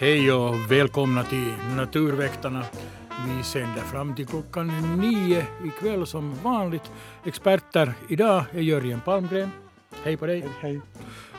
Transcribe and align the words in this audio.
Hej 0.00 0.32
och 0.32 0.70
välkomna 0.70 1.24
till 1.24 1.54
Naturväktarna. 1.76 2.64
Vi 3.26 3.42
sänder 3.42 3.80
fram 3.80 4.14
till 4.14 4.26
klockan 4.26 4.96
nio 5.00 5.46
ikväll 5.66 6.06
som 6.06 6.34
vanligt. 6.42 6.90
Experter 7.24 7.94
idag 8.08 8.44
är 8.52 8.60
Jörgen 8.60 9.00
Palmgren. 9.00 9.50
Hej 10.04 10.16
på 10.16 10.26
dig. 10.26 10.44
Hej. 10.60 10.80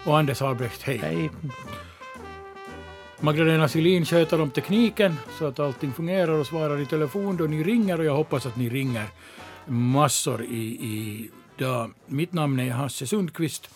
Och 0.06 0.18
Anders 0.18 0.42
Albrecht, 0.42 0.82
hej. 0.82 0.98
Hej. 0.98 1.30
Magdalena 3.20 3.68
Silin 3.68 4.06
sköter 4.06 4.42
om 4.42 4.50
tekniken 4.50 5.16
så 5.40 5.46
att 5.46 5.60
allting 5.60 5.94
fungerar 5.94 6.34
och 6.34 6.48
svarar 6.48 6.80
i 6.80 6.86
telefon 6.86 7.38
då 7.38 7.44
ni 7.44 7.64
ringer 7.64 8.00
och 8.00 8.06
jag 8.06 8.16
hoppas 8.16 8.46
att 8.46 8.56
ni 8.56 8.70
ringer 8.70 9.06
massor 9.66 10.44
i, 10.44 10.64
i 10.68 11.30
dag. 11.58 11.92
Mitt 12.06 12.34
namn 12.34 12.60
är 12.60 12.72
Hasse 12.72 13.08
Sundqvist 13.08 13.70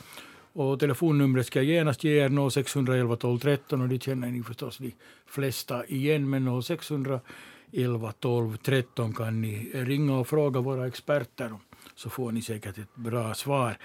och 0.55 0.80
telefonnumret 0.80 1.45
ska 1.45 1.59
jag 1.59 1.66
genast 1.66 2.04
ge 2.04 2.26
er 2.26 2.50
0611 2.50 3.16
12 3.16 3.40
13 3.40 3.82
och 3.82 3.90
det 3.90 4.04
känner 4.04 4.27
ni 4.27 4.44
förstås 4.44 4.77
de 4.77 4.91
flesta 5.26 5.86
igen 5.86 6.30
men 6.30 6.62
0611 6.63 8.12
12 8.20 8.58
13 8.58 9.13
kan 9.13 9.41
ni 9.41 9.70
ringa 9.73 10.18
och 10.18 10.27
fråga 10.27 10.60
våra 10.62 10.88
experter 10.88 11.52
så 11.96 12.10
får 12.10 12.32
ni 12.32 12.41
säkert 12.41 12.77
ett 12.77 12.96
bra 12.96 13.34
svar. 13.34 13.77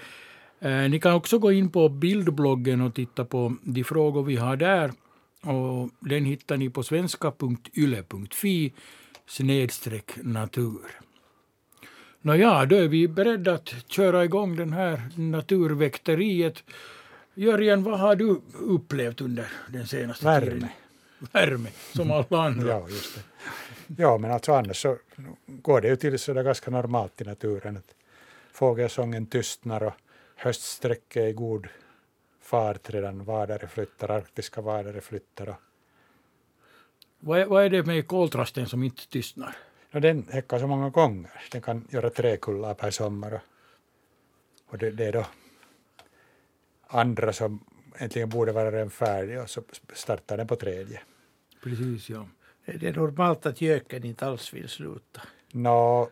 Eh, 0.59 0.89
ni 0.89 0.99
kan 0.99 1.13
också 1.13 1.39
gå 1.39 1.51
in 1.51 1.69
på 1.69 1.89
bildbloggen 1.89 2.81
och 2.81 2.93
titta 2.93 3.25
på 3.25 3.55
de 3.61 3.83
frågor 3.83 4.23
vi 4.23 4.35
har 4.35 4.55
där. 4.55 4.91
Och 5.43 5.89
den 5.99 6.25
hittar 6.25 6.57
ni 6.57 6.69
på 6.69 6.83
svenska.yle.fi 6.83 8.73
snedstreck 9.25 10.11
natur. 10.23 11.01
Nåja, 12.21 12.65
då 12.65 12.75
är 12.75 12.87
vi 12.87 13.07
beredda 13.07 13.53
att 13.53 13.73
köra 13.87 14.23
igång 14.23 14.55
den 14.55 14.73
här 14.73 15.01
naturväkteriet. 15.15 16.63
Jörgen, 17.33 17.83
vad 17.83 17.99
har 17.99 18.15
du 18.15 18.41
upplevt 18.53 19.21
under 19.21 19.47
den 19.69 19.87
senaste 19.87 20.25
Värme. 20.25 20.45
tiden? 20.51 20.67
Värme, 21.31 21.69
som 21.95 22.11
alla 22.11 22.43
andra. 22.43 22.67
Ja, 22.69 22.89
just 22.89 23.15
det. 23.15 23.21
Ja, 23.97 24.17
men 24.17 24.31
alltså 24.31 24.53
annars 24.53 24.81
så 24.81 24.97
går 25.45 25.81
det 25.81 25.87
ju 25.87 25.95
till 25.95 26.19
sådär 26.19 26.43
ganska 26.43 26.71
normalt 26.71 27.21
i 27.21 27.23
naturen. 27.23 27.77
Att 27.77 27.95
fågelsången 28.51 29.25
tystnar 29.25 29.83
och 29.83 29.93
höststräcket 30.35 31.23
är 31.23 31.27
i 31.27 31.33
god 31.33 31.67
fart 32.41 32.89
redan. 32.89 33.25
Vadare 33.25 33.67
flyttar, 33.67 34.09
arktiska 34.09 34.61
vadare 34.61 35.01
flyttar. 35.01 35.55
Vad, 37.19 37.39
är, 37.39 37.45
vad 37.45 37.63
är 37.63 37.69
det 37.69 37.85
med 37.85 38.07
koltrasten 38.07 38.67
som 38.67 38.83
inte 38.83 39.07
tystnar? 39.07 39.55
Och 39.93 40.01
den 40.01 40.27
häckar 40.31 40.59
så 40.59 40.67
många 40.67 40.89
gånger. 40.89 41.31
Den 41.51 41.61
kan 41.61 41.87
göra 41.89 42.09
tre 42.09 42.37
kullar 42.37 42.73
per 42.73 42.91
sommar. 42.91 43.33
Och, 43.33 43.41
och 44.71 44.77
det, 44.77 44.91
det 44.91 45.05
är 45.05 45.11
då 45.11 45.25
andra 46.87 47.33
som 47.33 47.59
äntligen 47.97 48.29
borde 48.29 48.51
vara 48.51 48.71
redan 48.71 48.89
färdiga 48.89 49.41
och 49.41 49.49
så 49.49 49.61
startar 49.93 50.37
den 50.37 50.47
på 50.47 50.55
tredje. 50.55 51.01
Precis, 51.63 52.09
ja. 52.09 52.27
Det 52.65 52.87
är 52.87 52.93
normalt 52.93 53.45
att 53.45 53.61
göken 53.61 54.03
inte 54.05 54.25
alls 54.25 54.53
vill 54.53 54.69
sluta. 54.69 55.21
Nå, 55.51 56.09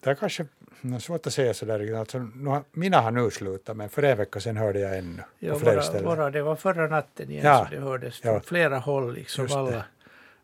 det 0.00 0.10
är 0.10 0.14
kanske 0.14 0.46
nå, 0.80 1.00
svårt 1.00 1.26
att 1.26 1.32
säga 1.32 1.54
sådär. 1.54 1.94
Alltså, 1.94 2.18
har- 2.18 2.64
mina 2.72 3.00
har 3.00 3.10
nu 3.10 3.30
slutat, 3.30 3.76
men 3.76 3.88
för 3.88 4.02
en 4.02 4.16
vecka 4.18 4.40
sedan 4.40 4.56
hörde 4.56 4.80
jag 4.80 4.98
ännu 4.98 5.22
Ja, 5.38 5.52
på 5.52 5.58
flera 5.58 5.92
bara, 5.92 6.02
bara, 6.16 6.30
det 6.30 6.42
var 6.42 6.56
förra 6.56 6.86
natten 6.88 7.30
igen 7.30 7.44
Ja. 7.46 7.66
så 7.68 7.74
det 7.74 7.80
hördes 7.80 8.20
Ja. 8.24 8.30
från 8.32 8.40
flera 8.42 8.78
håll. 8.78 9.14
Liksom 9.14 9.42
Just 9.44 9.54
det. 9.54 9.84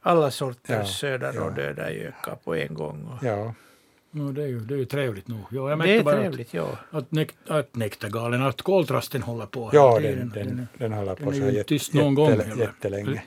Alla, 0.06 0.30
sorters 0.30 0.76
Ja, 0.76 0.84
södra 0.84 1.34
ja. 1.34 1.44
och 1.44 1.52
döda 1.52 1.92
gökar 1.92 2.34
på 2.44 2.54
en 2.54 2.74
gång. 2.74 3.04
Och 3.12 3.26
Ja, 3.26 3.54
No, 4.10 4.32
det, 4.32 4.42
är 4.42 4.46
ju, 4.46 4.60
det 4.60 4.74
är 4.74 4.78
ju 4.78 4.84
trevligt 4.84 5.28
nog. 5.28 5.40
Ja, 5.50 5.70
jag 5.70 5.78
det 5.78 5.96
är 5.96 6.02
bara 6.02 6.16
trevligt, 6.16 6.54
ja. 6.54 6.68
att, 6.90 6.96
att, 6.98 7.12
nek, 7.12 7.28
att 7.48 7.75
nektargalen, 7.76 8.42
att 8.42 8.62
koltrasten 8.62 9.22
håller 9.22 9.47
på. 9.47 9.70
ja 9.72 9.98
den, 10.00 10.31
tiden. 10.31 10.31
den, 10.56 10.69
den 10.78 10.92
håller 10.92 11.14
på 11.14 11.31
den 11.31 11.34
så 11.34 11.50
jätte, 11.50 11.69
tyst 11.69 11.94
någon 11.94 12.14
gång 12.14 12.31
jätte, 12.31 12.44
heller. 12.48 12.62
jättelänge. 12.62 13.22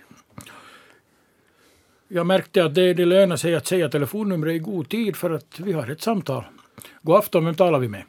Jag 2.07 2.25
märkte 2.25 2.63
att 2.65 2.75
det, 2.75 2.93
det 2.93 3.05
lönar 3.05 3.35
sig 3.35 3.55
att 3.55 3.67
säga 3.67 3.89
telefonnumret 3.89 4.53
i 4.55 4.59
god 4.59 4.89
tid 4.89 5.15
för 5.15 5.29
att 5.31 5.59
vi 5.59 5.71
har 5.73 5.87
ett 5.91 6.01
samtal. 6.01 6.43
God 7.01 7.15
afton, 7.15 7.45
vem 7.45 7.55
talar 7.55 7.79
vi 7.79 7.87
med? 7.87 8.03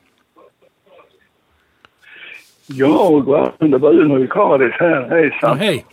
Ja, 2.66 3.08
god 3.08 3.34
afton. 3.34 3.70
Det 3.70 3.78
var 3.78 3.92
Uno 3.92 4.24
Ikaris 4.24 4.72
här. 4.78 5.00
Ja, 5.00 5.08
Hejsan. 5.16 5.58
hej. 5.58 5.86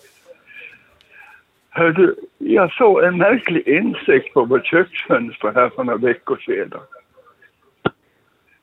Hör 1.77 1.91
du, 1.91 2.15
jag 2.37 2.71
såg 2.73 3.03
en 3.03 3.17
märklig 3.17 3.67
insekt 3.67 4.33
på 4.33 4.45
vårt 4.45 4.65
köksfönster 4.65 5.51
här 5.55 5.69
för 5.69 5.83
några 5.83 5.97
veckor 5.97 6.37
sedan. 6.45 6.79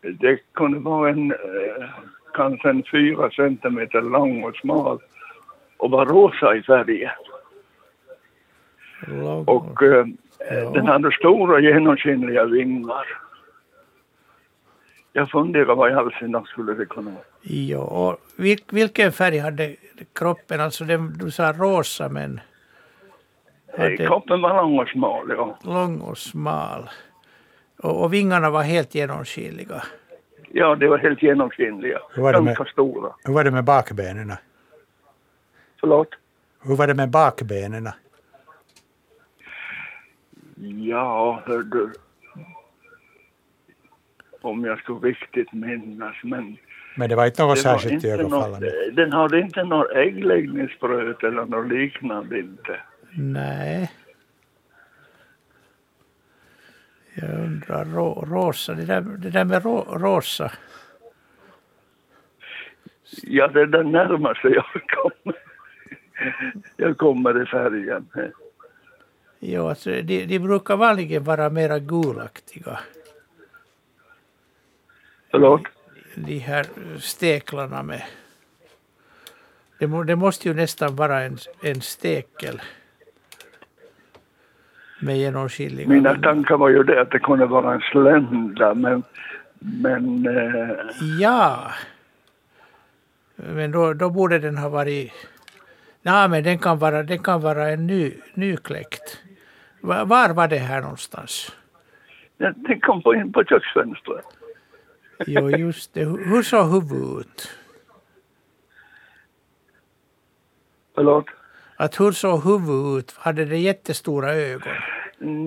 Det 0.00 0.38
kunde 0.54 0.78
vara 0.78 1.10
en, 1.10 1.30
eh, 1.32 1.88
kanske 2.34 2.70
en 2.70 2.82
fyra 2.92 3.30
centimeter 3.30 4.02
lång 4.02 4.44
och 4.44 4.56
smal 4.56 4.98
och 5.76 5.90
var 5.90 6.06
rosa 6.06 6.56
i 6.56 6.62
färgen. 6.62 7.10
Och 9.46 9.82
eh, 9.82 10.06
Ja. 10.50 10.70
den 10.70 10.86
hade 10.86 11.12
stora 11.12 11.60
genomskinliga 11.60 12.44
vingar. 12.44 13.06
Jag 15.12 15.30
funderar 15.30 15.74
vad 15.74 15.90
i 15.90 15.94
all 15.94 16.12
sin 16.12 16.32
dar 16.32 16.44
skulle 16.44 16.74
det 16.74 16.86
kunna 16.86 17.10
vara. 17.10 17.24
ja, 17.42 18.16
vilken 18.70 19.12
färg 19.12 19.38
hade 19.38 19.76
kroppen? 20.12 20.60
Alltså 20.60 20.84
den, 20.84 21.12
du 21.18 21.30
sa 21.30 21.52
rosa 21.52 22.08
men 22.08 22.40
Kroppen 23.76 24.42
var 24.42 24.62
lång 24.62 24.78
och 24.78 24.88
smal, 24.88 25.30
ja. 25.30 25.58
lång 25.62 26.00
och 26.00 26.18
smal. 26.18 26.90
Och, 27.82 28.02
och 28.02 28.12
vingarna 28.14 28.50
var 28.50 28.62
helt 28.62 28.94
genomskinliga. 28.94 29.82
Ja, 30.52 30.74
det 30.74 30.88
var 30.88 30.98
helt 30.98 31.22
genomskinliga. 31.22 31.98
Hur 32.14 32.22
var 32.22 32.32
det 32.32 32.40
med- 32.40 32.56
Ganska 32.56 32.72
stora. 32.72 33.12
Hur 33.24 33.34
var 33.34 33.44
det 33.44 33.50
med 33.50 33.64
bakbenen? 33.64 34.32
Förlåt? 35.80 36.08
Hur 36.62 36.76
var 36.76 36.86
det 36.86 36.94
med 36.94 37.10
bakbenen? 37.10 37.88
Ja, 40.86 41.42
hör 41.46 41.62
du. 41.62 41.92
Om 44.40 44.64
jag 44.64 44.78
skulle 44.78 44.98
riktigt 45.08 45.52
minnas, 45.52 46.16
men... 46.22 46.56
Men 46.96 47.08
det 47.08 47.16
var 47.16 47.26
inte 47.26 47.42
något 47.42 47.58
särskilt 47.58 48.04
iögonfallande. 48.04 48.90
den 48.92 49.12
hade 49.12 49.40
inte 49.40 49.64
något 49.64 49.90
äggläggningsbröt 49.90 51.22
eller 51.22 51.44
något 51.44 51.68
liknande 51.72 52.38
inte. 52.38 52.80
Nej. 53.16 53.90
Jag 57.14 57.30
undrar, 57.30 57.84
ro, 57.84 58.24
rosa, 58.24 58.74
det 58.74 58.84
där, 58.84 59.00
det 59.00 59.30
där 59.30 59.44
med 59.44 59.64
ro, 59.64 59.98
rosa. 59.98 60.52
Ja, 63.22 63.48
det 63.48 63.60
är 63.60 63.66
den 63.66 63.92
närmaste 63.92 64.48
jag 64.48 64.64
kommer. 64.88 65.38
Jag 66.76 66.98
kommer 66.98 67.42
i 67.42 67.46
färgen. 67.46 68.08
Jo, 69.38 69.68
alltså, 69.68 69.90
de, 69.90 70.26
de 70.26 70.38
brukar 70.38 70.76
vanligen 70.76 71.24
vara 71.24 71.50
mera 71.50 71.78
gulaktiga. 71.78 72.78
Förlåt? 75.30 75.62
De 76.14 76.38
här 76.38 76.66
steklarna 76.98 77.82
med... 77.82 78.02
Det, 79.78 79.86
må, 79.86 80.02
det 80.02 80.16
måste 80.16 80.48
ju 80.48 80.54
nästan 80.54 80.96
vara 80.96 81.22
en, 81.22 81.38
en 81.62 81.80
stekel. 81.80 82.62
Med 85.04 85.18
genomskinliga 85.18 85.88
Mina 85.88 86.14
tankar 86.14 86.56
var 86.56 86.68
ju 86.68 86.82
det 86.82 87.00
att 87.00 87.10
det 87.10 87.18
kunde 87.18 87.46
vara 87.46 87.74
en 87.74 87.80
slända, 87.80 88.74
men... 88.74 89.02
Men... 89.58 90.26
Eh, 90.26 90.76
Ja. 91.20 91.70
Men 93.36 93.70
då, 93.70 93.92
då 93.94 94.10
borde 94.10 94.38
den 94.38 94.58
ha 94.58 94.68
varit... 94.68 95.12
Nej, 96.02 96.28
men 96.28 96.44
den 96.44 96.58
kan 96.58 96.78
vara, 96.78 97.02
den 97.02 97.18
kan 97.18 97.40
vara 97.40 97.68
en 97.68 97.86
ny, 97.86 98.12
nykläckt. 98.34 99.18
Var, 99.80 100.04
var 100.04 100.34
var 100.34 100.48
det 100.48 100.58
här 100.58 100.80
någonstans? 100.80 101.52
den 102.38 102.80
kom 102.80 103.02
på 103.02 103.14
in 103.14 103.32
på 103.32 103.44
köksfönstret. 103.44 104.24
Jo, 105.26 105.50
just 105.50 105.94
det. 105.94 106.04
Hur 106.04 106.24
hur 106.24 106.42
såg 106.42 106.66
huvudet 106.72 107.26
ut? 107.26 107.50
Förlåt? 110.94 111.26
Att 111.76 112.00
hur 112.00 112.12
såg 112.12 112.44
huvudet 112.44 113.04
ut? 113.04 113.16
Hade 113.18 113.44
det 113.44 113.58
jättestora 113.58 114.32
ögon? 114.32 114.72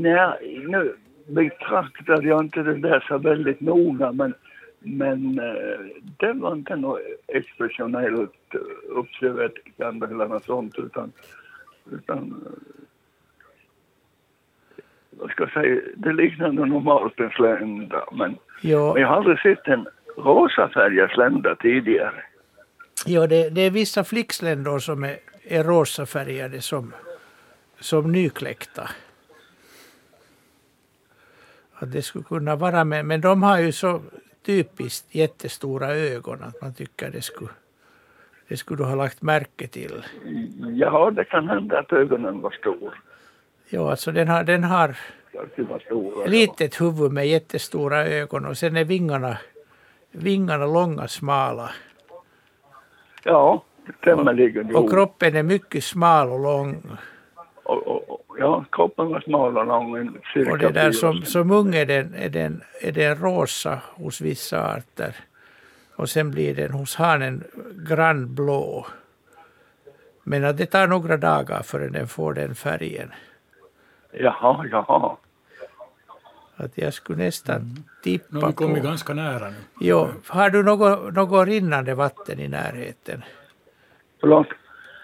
Nej, 0.02 0.66
nu 0.68 0.96
betraktade 1.28 2.28
jag 2.28 2.44
inte 2.44 2.64
det 2.64 2.78
där 2.78 3.06
så 3.08 3.18
väldigt 3.18 3.62
noga, 3.62 4.12
men, 4.12 4.34
men 4.80 5.40
eh, 5.40 5.80
det 6.20 6.34
var 6.34 6.54
inte 6.54 6.76
något 6.76 7.00
expressionellt 7.28 8.54
eh, 8.54 8.60
uppseendeväckande 8.98 10.06
eller 10.06 10.28
något 10.28 10.46
sånt, 10.46 10.80
utan, 10.80 11.12
utan 11.92 12.18
eh, 12.18 12.52
vad 15.10 15.30
ska 15.32 15.44
jag 15.44 15.52
säga, 15.52 15.82
det 15.96 16.14
liknade 16.14 16.66
normalt 16.66 17.20
en 17.20 17.30
slända, 17.30 18.04
men, 18.12 18.38
Jo, 18.62 18.94
men 18.94 19.02
jag 19.02 19.10
har 19.10 19.16
aldrig 19.16 19.40
sett 19.40 19.68
en 19.68 19.88
rosafärgad 20.18 21.10
slända 21.10 21.56
tidigare. 21.56 22.24
jo 23.06 23.28
det, 23.28 23.50
det 23.50 23.62
är 23.62 23.72
vissa 23.72 24.04
flicksländor 24.04 24.80
som 24.80 25.04
är, 25.04 25.18
är 25.50 25.64
rosafärgade 25.64 26.62
som, 26.62 26.94
som 27.80 28.12
nykläckta. 28.12 28.90
Att 31.74 31.92
det 31.92 32.02
skulle 32.02 32.24
kunna 32.24 32.56
vara 32.56 32.84
med, 32.84 33.06
men 33.06 33.22
de 33.22 33.44
har 33.44 33.60
ju 33.60 33.72
så 33.72 34.02
typiskt 34.46 35.16
jättestora 35.16 35.88
ögon 35.96 36.44
att 36.44 36.62
man 36.62 36.74
tycker 36.74 37.10
det 37.12 37.22
skulle 37.22 37.50
Det 38.48 38.58
skulle 38.58 38.78
du 38.78 38.84
ha 38.84 38.96
lagt 38.96 39.22
märke 39.22 39.68
till. 39.68 40.04
Ja, 40.76 41.12
det 41.12 41.26
kan 41.26 41.48
hända 41.48 41.80
att 41.80 41.94
ögonen 41.94 42.42
var 42.42 42.52
stora. 42.52 42.94
Ja, 43.70 43.92
alltså 43.92 44.12
den 44.12 44.28
har, 44.28 44.44
den 44.44 44.64
har 44.64 44.96
stora. 45.86 46.26
litet 46.26 46.82
huvud 46.82 47.12
med 47.12 47.28
jättestora 47.28 48.06
ögon 48.06 48.46
och 48.46 48.58
sen 48.58 48.78
är 48.78 48.84
vingarna, 48.86 49.38
vingarna 50.12 50.66
långa 50.66 51.08
smala. 51.08 51.70
Ja, 53.24 53.64
tämligen. 54.04 54.76
Och 54.76 54.84
jo. 54.84 54.90
kroppen 54.90 55.36
är 55.36 55.44
mycket 55.44 55.84
smal 55.84 56.30
och 56.30 56.40
lång. 56.40 56.98
Och, 57.64 57.88
och, 57.88 58.10
och, 58.10 58.38
ja, 58.40 58.66
kroppen 58.72 59.08
var 59.08 59.20
smal 59.20 59.58
och 59.58 59.66
lång. 59.66 60.18
Cirka 60.34 60.52
Och 60.52 60.58
det 60.58 60.70
där 60.70 60.92
som, 60.92 61.22
som 61.22 61.52
ung 61.52 61.76
är 61.76 61.86
den, 61.86 62.14
är, 62.14 62.30
den, 62.30 62.64
är 62.82 62.92
den 62.92 63.16
rosa 63.16 63.82
hos 63.96 64.22
vissa 64.22 64.76
arter. 64.76 65.16
Och 65.96 66.10
sen 66.10 66.32
blir 66.32 66.56
den 66.56 66.72
hos 66.72 66.96
hanen 66.96 67.44
grannblå. 67.88 68.88
Men 70.24 70.46
att 70.46 70.58
det 70.58 70.66
tar 70.66 70.88
några 70.88 71.18
dagar 71.18 71.62
förrän 71.62 71.92
den 71.92 72.08
får 72.08 72.34
den 72.34 72.56
färgen. 72.56 73.12
Jaha, 74.12 74.66
jaha. 74.72 75.18
Att 76.56 76.78
jag 76.78 76.94
skulle 76.94 77.24
nästan 77.24 77.62
Nu 77.62 77.68
har 77.68 78.04
tippa 78.04 78.48
vi 78.48 78.54
kommit 78.54 78.84
på... 78.84 78.90
ganska 78.90 79.14
nära 79.14 79.50
nu. 79.50 79.56
Jo, 79.80 80.08
har 80.28 80.50
du 80.50 80.64
något, 80.64 81.14
något 81.14 81.48
rinnande 81.48 81.96
vatten 81.96 82.40
i 82.40 82.48
närheten? 82.48 83.24
Förlåt. 84.20 84.48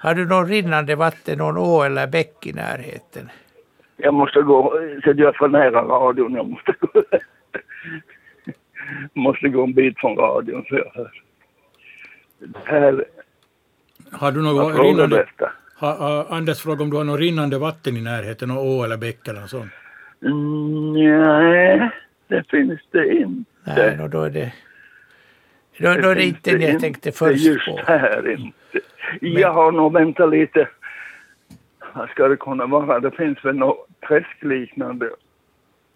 Har 0.01 0.15
du 0.15 0.25
någon 0.25 0.47
rinnande 0.47 0.95
vatten, 0.95 1.37
någon 1.37 1.57
å 1.57 1.81
eller 1.83 2.07
bäck 2.07 2.47
i 2.47 2.53
närheten? 2.53 3.29
Jag 3.97 4.13
måste 4.13 4.41
gå, 4.41 4.71
så 5.03 5.09
jag 5.09 5.19
är 5.19 5.31
för 5.37 5.47
nära 5.47 5.81
radion. 5.81 6.33
Jag 6.33 6.49
måste 6.49 6.73
gå, 6.79 7.03
måste 9.13 9.49
gå 9.49 9.63
en 9.63 9.73
bit 9.73 9.99
från 9.99 10.15
radion 10.17 10.65
så 10.69 10.75
jag 10.75 10.91
hör. 10.93 11.11
Det 12.39 12.59
här, 12.65 13.05
Har 14.11 14.31
du 14.31 14.41
något 14.41 14.79
rinnande... 14.79 15.17
detta? 15.17 15.51
Ha, 15.79 15.95
ha, 15.95 16.27
Anders 16.29 16.61
frågade 16.61 16.83
om 16.83 16.89
du 16.89 16.97
har 16.97 17.03
något 17.03 17.19
rinnande 17.19 17.57
vatten 17.57 17.97
i 17.97 18.01
närheten, 18.01 18.49
någon 18.49 18.57
å 18.57 18.83
eller 18.83 18.97
bäck 18.97 19.27
eller 19.27 19.41
något 19.41 19.49
sånt. 19.49 19.71
Mm, 20.25 20.93
Nej, 20.93 21.89
det 22.27 22.43
finns 22.49 22.79
det 22.91 23.13
inte. 23.13 23.51
Nej, 23.63 24.09
då 24.11 24.21
är 24.23 24.29
det... 24.29 24.53
Då, 25.77 25.93
då 25.93 26.09
är 26.09 26.15
det 26.15 26.23
inte 26.23 26.57
det 26.57 26.69
jag 26.71 26.79
tänkte 26.81 27.11
först 27.11 27.45
just 27.45 27.65
på. 27.65 27.79
här 27.85 28.31
inte. 28.31 28.79
Jag 29.21 29.53
har 29.53 29.71
nog 29.71 29.93
väntat 29.93 30.29
lite. 30.29 30.69
Vad 31.93 32.09
ska 32.09 32.27
det 32.27 32.37
kunna 32.37 32.65
vara? 32.65 32.99
Det 32.99 33.11
finns 33.11 33.45
väl 33.45 33.55
något 33.55 33.87
träskliknande 34.07 35.09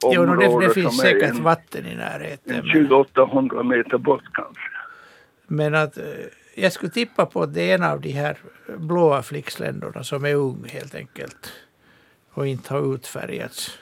Jo, 0.03 0.25
no, 0.25 0.35
det, 0.35 0.67
det 0.67 0.73
finns 0.73 0.97
säkert 0.97 1.29
en, 1.29 1.43
vatten 1.43 1.85
i 1.85 1.95
närheten. 1.95 2.55
en 2.55 2.67
Men, 2.67 2.87
2800 2.87 3.63
meter 3.63 3.97
bort 3.97 4.23
kanske. 4.33 4.69
men 5.47 5.75
att 5.75 5.97
eh, 5.97 6.03
jag 6.55 6.71
skulle 6.71 6.91
tippa 6.91 7.25
på 7.25 7.41
att 7.41 7.53
det 7.53 7.71
är 7.71 7.75
en 7.75 7.83
av 7.83 8.01
de 8.01 8.11
här 8.11 8.37
blåa 8.77 9.21
flicksländerna 9.21 10.03
som 10.03 10.25
är 10.25 10.35
ung 10.35 10.65
helt 10.69 10.95
enkelt. 10.95 11.53
Och 12.31 12.47
inte 12.47 12.73
har 12.73 12.95
utfärgats. 12.95 13.79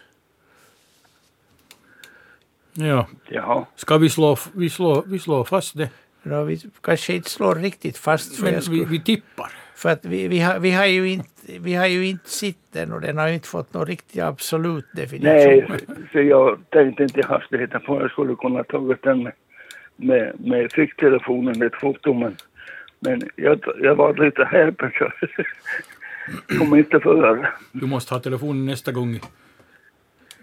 Ja. 2.74 3.08
Jaha. 3.28 3.66
Ska 3.76 3.98
vi 3.98 4.10
slå, 4.10 4.38
vi 4.54 4.70
slå, 4.70 5.04
vi 5.08 5.20
slår 5.20 5.44
fast 5.44 5.78
det? 5.78 5.90
Nå, 6.25 6.44
vi 6.44 6.57
kanske 6.81 7.13
inte 7.13 7.30
slår 7.30 7.56
riktigt 7.56 7.98
fast 7.98 8.36
för, 8.36 8.44
Men 8.44 8.54
jag 8.54 8.60
vi, 8.60 8.66
skulle, 8.66 8.86
vi 8.86 9.00
tippar. 9.00 9.51
för 9.75 9.89
att 9.89 10.06
vi, 10.06 10.27
vi, 10.27 10.39
har, 10.39 10.60
vi, 10.60 10.72
har 10.72 10.86
ju 10.86 11.10
inte, 11.10 11.60
vi 11.60 11.74
har 11.74 11.88
ju 11.88 12.06
inte 12.06 12.30
sett 12.30 12.72
den 12.72 12.92
och 12.92 13.01
den 13.01 13.18
har 13.18 13.27
ju 13.27 13.33
inte 13.33 13.48
fått 13.48 13.74
någon 13.74 13.86
riktig 13.86 14.19
absolut 14.19 14.86
definition. 14.94 15.33
Nej, 15.33 15.68
så 16.12 16.22
jag 16.22 16.60
tänkte 16.69 17.04
inte 17.04 17.19
i 17.19 17.24
hastigheten 17.24 17.81
på 17.81 18.01
jag 18.01 18.12
skulle 18.12 18.36
kunna 18.36 18.63
tagit 18.63 19.04
den 19.04 19.24
med, 19.24 19.33
med, 19.95 20.33
med 20.39 20.72
ficktelefonen, 20.72 21.62
ett 21.62 21.75
foto, 21.75 22.13
men, 22.13 22.36
men 23.00 23.21
jag, 23.36 23.60
jag 23.81 23.95
var 23.95 24.25
lite 24.25 24.45
häpen 24.45 24.92
så 24.98 25.12
jag 26.48 26.57
kom 26.60 26.75
inte 26.75 27.00
för. 27.00 27.50
Du 27.71 27.86
måste 27.86 28.13
ha 28.13 28.21
telefonen 28.21 28.66
nästa 28.66 28.92
gång. 28.92 29.19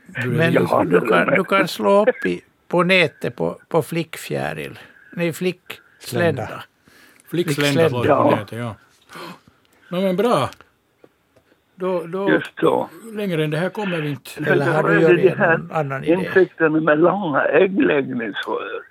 Du 0.07 0.29
Men 0.29 0.53
du, 0.53 0.59
det 0.59 1.07
kan, 1.09 1.27
du 1.27 1.45
kan 1.45 1.69
slå 1.69 2.03
upp 2.03 2.27
i, 2.27 2.41
på 2.69 2.83
nätet 2.83 3.37
på, 3.37 3.59
på 3.69 3.83
flickfjäril. 3.83 4.79
Nej, 5.13 5.33
flickslända. 5.33 6.47
Slända. 6.47 6.65
Flickslända 7.31 7.89
slår 7.89 8.03
du 8.03 8.09
på 8.09 8.15
Ja. 8.15 8.31
nätet, 8.31 8.59
ja. 8.59 8.75
No, 9.89 10.01
men 10.01 10.17
bra. 10.17 10.51
Då, 11.75 12.07
då, 12.07 12.31
Just 12.31 12.61
så. 12.61 12.89
längre 13.13 13.45
än 13.45 13.51
det 13.51 13.57
här 13.57 13.69
kommer 13.69 14.01
vi 14.01 14.11
inte. 14.11 14.51
Eller 14.51 14.67
har 14.73 14.89
du 14.89 15.17
det 15.17 15.29
en 15.29 15.39
här 15.39 15.61
annan 15.73 16.05
idé? 16.05 16.13
Insekterna 16.13 16.81
med 16.81 16.99
långa 16.99 17.45
äggläggningsrör. 17.45 18.83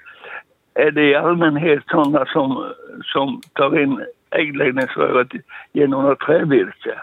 Är 0.73 0.91
det 0.91 1.03
i 1.09 1.15
allmänhet 1.15 1.83
sådana 1.87 2.25
som, 2.25 2.73
som 3.03 3.41
tar 3.53 3.79
in 3.79 4.05
äggläggningsröret 4.29 5.27
genom 5.73 6.03
något 6.03 6.19
trävirke? 6.19 6.99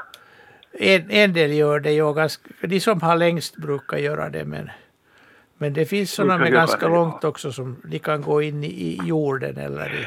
En, 0.73 1.11
en 1.11 1.32
del 1.32 1.53
gör 1.53 1.81
det 1.81 1.93
ju 1.93 2.15
ganska, 2.15 2.49
de 2.61 2.81
som 2.81 3.03
har 3.03 3.17
längst 3.17 3.56
brukar 3.56 3.97
göra 3.99 4.29
det 4.31 4.44
men, 4.44 4.70
men 5.58 5.72
det 5.72 5.84
finns 5.87 6.10
sådana 6.12 6.38
med 6.38 6.52
ganska 6.52 6.88
långt 6.88 7.25
också 7.25 7.52
som 7.52 7.76
de 7.84 7.99
kan 7.99 8.22
gå 8.22 8.43
in 8.43 8.64
i, 8.64 8.99
jorden 9.05 9.56
eller 9.56 9.87
i... 9.94 10.06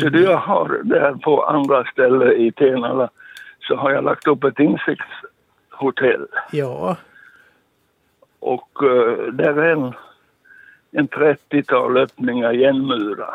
Så 0.00 0.06
i- 0.08 0.24
jag 0.24 0.36
har 0.36 0.80
där 0.84 1.12
på 1.14 1.44
andra 1.44 1.84
ställen 1.84 2.32
i 2.32 2.52
Tenala 2.52 3.10
så 3.60 3.76
har 3.76 3.90
jag 3.90 4.04
lagt 4.04 4.26
upp 4.26 4.44
ett 4.44 4.58
insektshotell. 4.58 6.26
Ja, 6.52 6.96
Och 8.40 8.82
eh, 8.82 9.32
där 9.32 9.56
är 9.58 9.72
en, 9.72 9.92
en 10.92 11.08
30-tal 11.08 11.96
öppningar 11.96 12.52
igenmura. 12.54 13.34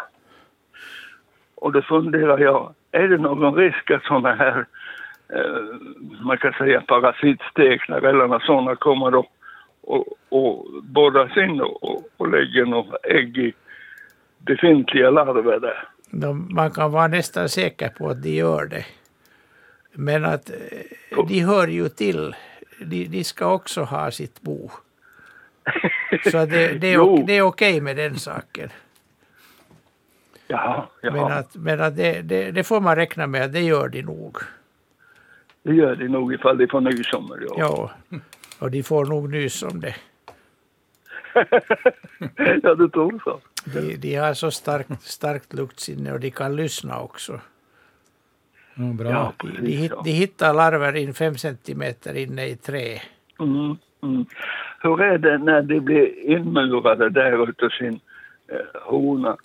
Och 1.56 1.72
då 1.72 1.82
funderar 1.82 2.38
jag, 2.40 2.74
är 2.92 3.08
det 3.08 3.18
någon 3.18 3.56
risk 3.56 3.92
att 3.92 4.04
sådana 4.04 4.34
här, 4.36 4.66
eh, 5.34 5.76
man 6.22 6.38
kan 6.38 6.54
säga 6.54 6.82
parasitsteknar 6.82 8.02
eller 8.02 8.28
något 8.28 8.44
sådana 8.44 8.76
kommer 8.76 9.12
då 9.12 9.26
och, 9.90 10.06
och 10.30 10.84
borras 10.84 11.38
in 11.38 11.62
och, 11.62 12.04
och, 12.18 12.30
lägger 12.30 12.66
några 12.66 12.98
ägg 13.04 13.38
i 13.38 13.54
befintliga 14.38 15.10
larver 15.10 15.60
där. 15.60 15.88
de, 16.12 16.48
man 16.54 16.72
kan 16.72 16.92
vara 16.92 17.08
nästan 17.08 17.50
säker 17.50 17.90
på 17.90 18.10
att 18.10 18.24
de 18.24 18.30
gör 18.30 18.66
det. 18.66 18.86
Men 19.94 20.26
att 20.26 20.50
eh, 20.50 21.26
de 21.28 21.40
hör 21.40 21.68
ju 21.68 21.90
till. 21.90 22.36
De, 22.82 23.06
de 23.06 23.24
ska 23.24 23.54
också 23.54 23.82
ha 23.82 24.12
sitt 24.12 24.42
bo. 24.42 24.70
Så 26.32 26.38
det, 26.46 26.80
det, 26.82 26.94
är, 26.94 27.26
det 27.28 27.38
är 27.38 27.42
okej 27.42 27.82
med 27.82 27.98
den 27.98 28.16
saken. 28.16 28.70
Jaha, 30.48 30.86
jaha. 31.02 31.14
Men 31.14 31.32
att, 31.32 31.56
men 31.56 31.82
att 31.82 31.96
det, 31.96 32.22
det, 32.22 32.52
det 32.52 32.64
får 32.64 32.82
man 32.82 32.96
räkna 32.96 33.28
med 33.28 33.52
det 33.52 33.62
gör 33.62 33.90
de 33.90 34.02
nog. 34.02 34.38
det 35.64 35.74
gör 35.74 35.96
de 35.96 36.08
nog 36.08 36.34
ifall 36.34 36.58
de 36.58 36.68
får 36.68 36.82
nys 36.82 37.14
om 37.14 37.28
det. 37.30 37.46
Ja. 37.48 37.56
Ja, 37.58 38.20
och 38.60 38.72
de 38.72 38.84
får 38.84 39.06
nog 39.06 39.30
nys 39.30 39.64
om 39.64 39.80
det. 39.80 39.96
ja, 42.64 42.76
du 42.76 42.90
tror 42.90 43.22
så. 43.24 43.40
De, 43.66 43.96
de 43.96 44.16
har 44.16 44.34
så 44.34 44.52
starkt, 44.52 45.02
starkt 45.02 45.54
luktsinne 45.54 46.14
och 46.14 46.20
de 46.20 46.32
kan 46.32 46.56
lyssna 46.56 47.00
också. 47.00 47.40
Ja, 48.76 48.84
bra. 48.84 49.10
Ja, 49.10 49.34
De, 49.62 49.90
de, 50.04 50.12
hittar 50.12 50.54
larver 50.54 50.96
in 50.96 51.14
fem 51.14 51.38
centimeter 51.38 52.18
inne 52.18 52.46
i 52.46 52.56
trä. 52.56 53.02
Mm, 53.40 53.78
mm. 54.04 54.26
Hur 54.82 55.02
är 55.02 55.18
det 55.18 55.38
när 55.38 55.62
de 55.62 55.80
blir 55.80 56.30
inmurade 56.30 57.10
där 57.10 57.50
utav 57.50 57.70
sin 57.70 58.00
eh, 58.48 58.82
hona? 58.82 59.38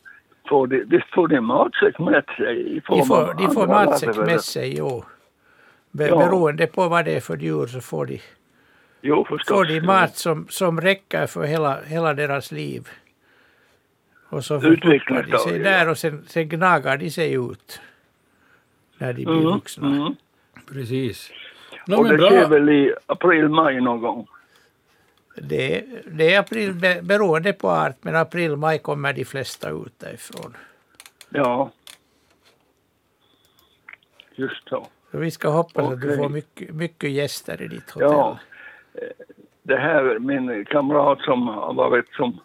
Får 0.49 0.67
de, 0.67 0.85
de, 0.85 1.03
får 1.15 1.29
de 1.29 1.41
matsäck 1.41 1.99
med 1.99 2.25
sig? 2.37 2.77
I 2.77 2.81
form 2.81 2.99
De 2.99 3.07
får, 3.07 3.35
de 3.35 3.55
får 3.55 3.67
matsäck 3.67 4.17
med 4.17 4.41
sig, 4.41 4.79
jo. 4.79 5.05
Be, 5.91 6.09
Ja. 6.09 6.17
Beroende 6.17 6.67
på 6.67 6.89
vad 6.89 7.05
det 7.05 7.17
är 7.17 7.21
för 7.21 7.37
djur 7.37 7.67
så 7.67 7.81
får 7.81 8.07
de, 8.07 8.21
Jo, 9.07 9.25
förstås. 9.29 9.49
får 9.57 9.65
de 9.65 9.81
mat 9.81 10.17
som, 10.17 10.47
som 10.49 10.81
räcker 10.81 11.27
för 11.27 11.45
hela, 11.45 11.81
hela 11.83 12.15
deras 12.15 12.53
liv. 12.53 12.89
Och 14.29 14.45
så 14.45 14.61
förpuppar 14.61 14.77
de 14.77 14.81
sig 14.81 14.95
Utvecklingsstadiet, 14.97 15.65
där 15.65 15.85
ja. 15.85 15.91
och 15.91 15.99
sen, 15.99 16.25
sen 16.27 16.49
gnagar 16.49 16.97
de 16.97 17.11
sig 17.11 17.33
ut. 17.35 17.81
När 18.99 19.13
de 19.13 19.25
blir 19.25 19.35
Mm, 19.35 19.45
vuxna. 19.45 19.87
mm. 19.89 20.15
Precis. 20.73 21.31
No, 21.87 21.95
Och 21.97 22.03
men 22.03 22.13
det 22.13 22.19
bra. 22.19 22.29
sker 22.31 22.49
väl 22.49 22.69
i 22.69 22.95
april, 23.07 23.49
maj 23.49 23.81
någon 23.81 24.01
gång? 24.01 24.27
Det, 25.37 25.85
det 26.07 26.35
är 26.35 26.41
april, 26.41 26.73
be- 26.75 27.03
beroende 27.03 27.53
på 27.53 27.71
art, 27.71 27.97
men 28.01 28.17
april, 28.17 28.57
maj 28.57 28.79
kommer 28.79 29.13
de 29.13 29.25
flesta 29.25 29.71
ut 29.71 29.99
därifrån. 29.99 30.57
Ja. 31.29 31.71
Just 34.35 34.69
så. 34.69 34.87
Så 35.11 35.19
vi 35.19 35.31
ska 35.31 35.49
hoppas 35.49 35.93
att 35.93 36.01
du 36.01 36.17
får 36.17 36.29
mycket, 36.29 36.75
mycket 36.75 37.11
gäster 37.11 37.63
i 37.63 37.69
ditt 37.69 37.91
hotell. 37.91 38.09
Ja. 38.11 38.39
Det 39.63 39.77
här, 39.77 40.19
min 40.19 40.65
kamrat 40.65 41.21
som 41.21 41.49
har 41.49 41.75
varit 41.75 42.15
som, 42.15 42.41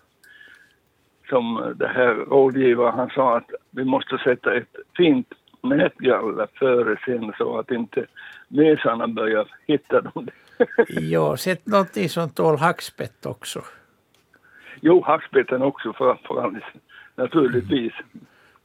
som 1.29 1.73
det 1.75 1.87
här 1.87 2.13
rådgivare, 2.15 2.91
han 2.91 3.09
sa 3.09 3.37
att 3.37 3.51
vi 3.71 3.83
måste 3.83 4.17
sätta 4.17 4.55
ett 4.55 4.75
fint 4.97 5.33
nätgaller 5.61 6.47
före 6.53 6.99
sen 7.05 7.33
så 7.37 7.59
att 7.59 7.71
inte 7.71 8.05
mesarna 8.47 9.07
börjar 9.07 9.47
hitta 9.67 10.01
dem. 10.01 10.27
Ja, 10.87 11.37
sätt 11.37 11.65
någonting 11.65 12.09
som 12.09 12.29
tål 12.29 12.57
hackspett 12.57 13.25
också. 13.25 13.61
Jo, 14.81 15.03
hackspetten 15.05 15.61
också 15.61 15.93
för, 15.93 16.19
för 16.27 16.41
alldeles, 16.41 16.67
naturligtvis. 17.15 17.93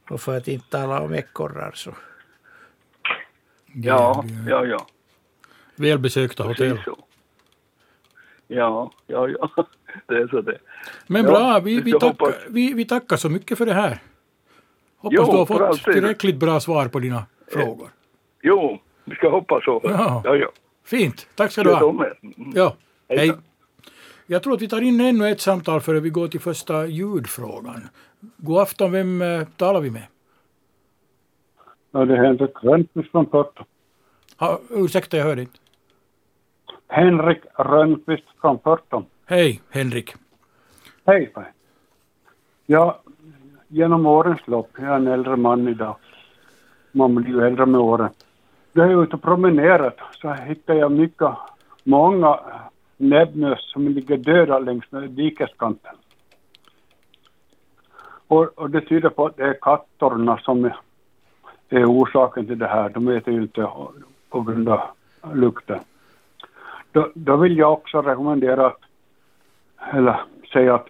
Och 0.09 0.21
för 0.21 0.37
att 0.37 0.47
inte 0.47 0.69
tala 0.69 1.01
om 1.01 1.13
ekorrar 1.13 1.71
så. 1.73 1.91
Ja, 3.73 4.23
ja, 4.47 4.65
ja. 4.65 4.87
Välbesökta 5.75 6.43
hotell. 6.43 6.69
Precis 6.69 6.85
så. 6.85 7.04
Ja, 8.47 8.91
ja, 9.07 9.27
ja. 9.29 9.49
Det 10.07 10.15
är 10.15 10.27
så 10.27 10.41
det. 10.41 10.57
Men 11.07 11.25
Ja, 11.25 11.31
bra, 11.31 11.59
vi, 11.59 11.75
vi 11.75 11.81
vi, 11.81 11.91
tackar, 11.91 12.35
vi, 12.49 12.73
vi 12.73 12.85
tackar 12.85 13.17
så 13.17 13.29
mycket 13.29 13.57
för 13.57 13.65
det 13.65 13.73
här. 13.73 13.99
Hoppas 14.97 15.17
Jo, 15.17 15.31
du 15.31 15.37
har 15.37 15.45
fått 15.45 15.61
alltid. 15.61 15.93
tillräckligt 15.93 16.35
bra 16.35 16.59
svar 16.59 16.87
på 16.87 16.99
dina 16.99 17.25
frågor. 17.51 17.89
Jo, 18.41 18.79
vi 19.05 19.15
ska 19.15 19.29
hoppas 19.29 19.63
så. 19.65 19.81
Ja. 19.83 20.21
ja. 20.25 20.35
ja. 20.35 20.47
Fint, 20.83 21.27
tack 21.35 21.51
ska 21.51 21.63
du 21.63 21.73
ha. 21.73 21.89
Mm. 21.89 22.51
Ja, 22.55 22.75
Hej. 23.09 23.33
Jag 24.27 24.43
tror 24.43 24.53
att 24.53 24.61
vi 24.61 24.67
tar 24.67 24.81
in 24.81 25.01
ännu 25.01 25.29
ett 25.29 25.41
samtal 25.41 25.81
före 25.81 25.99
vi 25.99 26.09
går 26.09 26.27
till 26.27 26.39
första 26.39 26.85
ljudfrågan. 26.85 27.89
God 28.37 28.57
afton, 28.57 28.91
vem 28.91 29.21
eh, 29.21 29.43
talar 29.57 29.81
vi 29.81 29.91
med? 29.91 30.03
Ja, 31.91 32.05
det 32.05 32.13
är 32.13 32.23
Henrik 32.23 32.51
Rönnqvist 32.63 33.11
från 33.11 33.25
Porto. 33.25 33.63
Ha, 34.37 34.59
ursäkta, 34.69 35.17
jag 35.17 35.25
hörde 35.25 35.41
inte. 35.41 35.57
Henrik 36.87 37.41
Rönnqvist 37.57 38.23
från 38.41 38.57
Porto. 38.57 39.03
Hej, 39.25 39.61
Henrik. 39.69 40.13
Hej. 41.05 41.33
Ja, 42.65 43.01
genom 43.67 44.05
årens 44.05 44.47
lopp, 44.47 44.69
jag 44.77 44.87
är 44.87 44.95
en 44.95 45.07
äldre 45.07 45.35
man 45.35 45.67
idag. 45.67 45.95
Man 46.91 47.15
blir 47.15 47.27
ju 47.27 47.47
äldre 47.47 47.65
med 47.65 47.81
åren. 47.81 48.09
Jag 48.73 48.91
är 48.91 49.03
ute 49.03 49.15
och 49.15 49.21
promenerat 49.21 49.97
så 50.21 50.33
hittar 50.33 50.73
jag 50.73 50.91
mycket, 50.91 51.31
många 51.83 52.39
näbbmöss 52.97 53.71
som 53.71 53.87
ligger 53.87 54.17
döda 54.17 54.59
längs 54.59 54.91
med 54.91 55.09
dikeskanten. 55.09 55.95
Och, 58.27 58.43
och 58.43 58.69
det 58.69 58.81
tyder 58.81 59.09
på 59.09 59.25
att 59.25 59.37
det 59.37 59.43
är 59.43 59.57
kattorna 59.61 60.37
som 60.37 60.65
är, 60.65 60.75
är 61.69 61.85
orsaken 61.85 62.45
till 62.45 62.59
det 62.59 62.67
här. 62.67 62.89
De 62.89 63.07
äter 63.07 63.33
ju 63.33 63.41
inte 63.41 63.67
på 64.29 64.41
grund 64.41 64.69
av 64.69 64.81
lukten. 65.33 65.79
Då, 66.95 67.11
då 67.15 67.35
vill 67.37 67.57
jag 67.57 67.73
också 67.73 68.01
rekommendera 68.01 68.73
eller 69.93 70.21
säga 70.53 70.75
att 70.75 70.87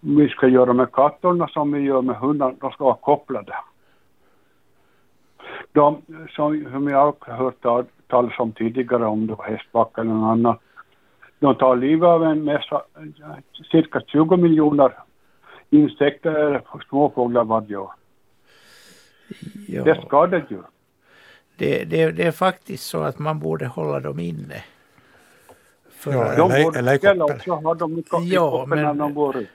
vi 0.00 0.28
ska 0.28 0.48
göra 0.48 0.72
med 0.72 0.92
katterna 0.92 1.48
som 1.48 1.72
vi 1.72 1.80
gör 1.80 2.02
med 2.02 2.16
hundarna, 2.16 2.54
de 2.60 2.70
ska 2.70 2.84
vara 2.84 2.96
kopplade. 2.96 3.54
De 5.72 6.02
som, 6.30 6.66
som 6.72 6.88
jag 6.88 7.14
har 7.20 7.34
hört 7.34 7.60
tal- 7.62 7.84
talas 8.06 8.38
om 8.38 8.52
tidigare, 8.52 9.06
om 9.06 9.26
det 9.26 9.34
var 9.34 9.44
hästbacka 9.44 10.00
eller 10.00 10.10
något 10.14 10.32
annat, 10.32 10.60
de 11.38 11.54
tar 11.54 11.76
livet 11.76 12.06
av 12.06 12.24
en 12.24 12.44
massa, 12.44 12.82
cirka 13.70 14.00
20 14.06 14.36
miljoner 14.36 14.92
insekter 15.70 16.34
eller 16.34 16.62
småfåglar 16.88 17.44
varje 17.44 17.76
år. 17.76 17.92
Det 19.68 19.76
är 19.76 19.86
Ja, 19.88 20.02
skadedjur. 20.06 20.62
det, 21.56 21.84
det, 21.84 22.10
det 22.10 22.22
är 22.26 22.32
faktiskt 22.32 22.84
så 22.86 23.02
att 23.02 23.18
man 23.18 23.38
borde 23.38 23.66
hålla 23.66 24.00
dem 24.00 24.20
inne. 24.20 24.62
För 26.04 26.12
Ja, 26.12 26.36
De 26.36 26.50
Eller- 26.50 26.64
borde 26.64 26.78
eller 26.78 26.98
koppel. 26.98 27.22
också 27.22 27.52
ha 27.52 27.74
dem 27.74 27.98
i, 27.98 28.02
ko- 28.02 28.22
i 28.22 28.28
Ja, 28.28 28.50
koppel 28.50 28.68
när 28.78 28.84
men- 28.84 28.98
de 28.98 29.14
går 29.14 29.36
ut. 29.36 29.48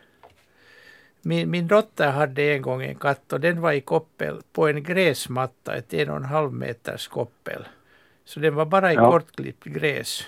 Min, 1.21 1.51
min 1.51 1.67
dotter 1.67 2.11
hade 2.11 2.41
en 2.43 2.61
gång 2.61 2.83
en 2.83 2.95
katt 2.95 3.33
och 3.33 3.39
den 3.39 3.61
var 3.61 3.71
i 3.71 3.81
koppel 3.81 4.41
på 4.53 4.67
en 4.67 4.83
gräsmatta, 4.83 5.75
ett 5.75 5.93
en 5.93 6.09
och 6.09 6.15
en 6.15 6.23
halv 6.25 6.53
meters 6.53 7.07
koppel. 7.07 7.67
Så 8.25 8.39
den 8.39 8.55
var 8.55 8.65
bara 8.65 8.91
i 8.91 8.95
Ja. 8.95 9.11
kortklippt 9.11 9.63
gräs. 9.63 10.23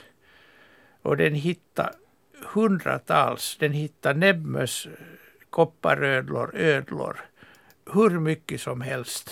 Och 1.01 1.17
den 1.17 1.33
hittade 1.35 1.93
hundratals, 2.53 3.57
den 3.59 3.71
hittade 3.71 4.19
näbbmöss, 4.19 4.87
kopparödlor, 5.49 6.51
ödlor, 6.55 7.17
hur 7.93 8.09
mycket 8.19 8.61
som 8.61 8.81
helst. 8.81 9.31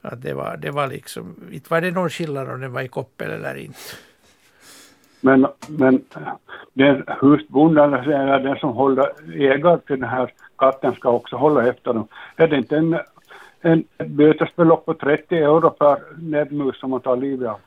Att 0.00 0.22
det, 0.22 0.34
var, 0.34 0.56
det 0.56 0.70
var 0.70 0.86
liksom, 0.86 1.36
inte 1.52 1.66
var 1.70 1.80
det 1.80 1.90
någon 1.90 2.10
skillnad 2.10 2.50
om 2.50 2.60
den 2.60 2.72
var 2.72 2.82
i 2.82 2.88
koppel 2.88 3.30
eller 3.30 3.54
inte. 3.54 3.78
Men, 5.24 5.46
men 5.68 6.04
den 6.72 7.04
husbonden 7.20 7.94
eller 7.94 8.38
den 8.38 8.56
som 8.56 8.72
håller 8.72 9.06
ägare 9.34 9.78
till 9.78 10.00
den 10.00 10.08
här 10.08 10.32
katten 10.58 10.94
ska 10.94 11.10
också 11.10 11.36
hålla 11.36 11.66
efter 11.68 11.92
dem. 11.92 12.08
Är 12.36 12.48
det 12.48 12.56
inte 12.56 12.76
en, 12.76 12.98
en 13.60 13.84
ett 13.98 14.08
bötesbelopp 14.08 14.84
på 14.84 14.94
30 14.94 15.36
euro 15.38 15.70
per 15.70 15.98
näbbmus 16.16 16.80
som 16.80 16.90
man 16.90 17.00
tar 17.00 17.16
livet 17.16 17.48
av? 17.48 17.58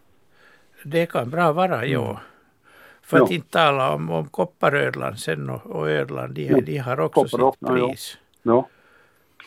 Det 0.84 1.06
kan 1.06 1.30
bra 1.30 1.52
vara, 1.52 1.86
ja. 1.86 2.20
För 3.02 3.18
att 3.22 3.30
Ja. 3.30 3.36
inte 3.36 3.50
tala 3.50 3.94
om, 3.94 4.10
om 4.12 4.28
kopparödlan 4.28 5.18
sen 5.18 5.50
och, 5.50 5.66
och 5.66 5.90
ödlan, 5.90 6.34
de, 6.34 6.44
Ja, 6.46 6.62
de 6.62 6.78
har 6.78 7.00
också 7.00 7.22
sitt 7.24 7.32
kopparockna, 7.32 7.78
ja. 7.80 7.88
pris. 7.88 8.18
Ja. 8.44 8.68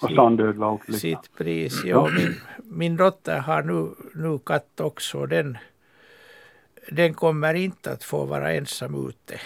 Och 0.02 0.10
sandödla 0.10 0.66
och 0.66 0.80
liknande. 0.88 0.98
Sitt 1.00 1.36
pris, 1.38 1.84
ja. 1.84 2.08
Min, 2.16 2.34
min 2.64 2.96
dotter 2.96 3.38
har 3.38 3.62
nu, 3.62 3.88
nu 4.14 4.38
katt 4.38 4.80
också 4.80 5.26
den, 5.26 5.58
den 6.90 7.14
kommer 7.14 7.54
inte 7.54 7.92
att 7.92 8.04
få 8.04 8.24
vara 8.24 8.52
ensam 8.52 9.08
ute. 9.08 9.40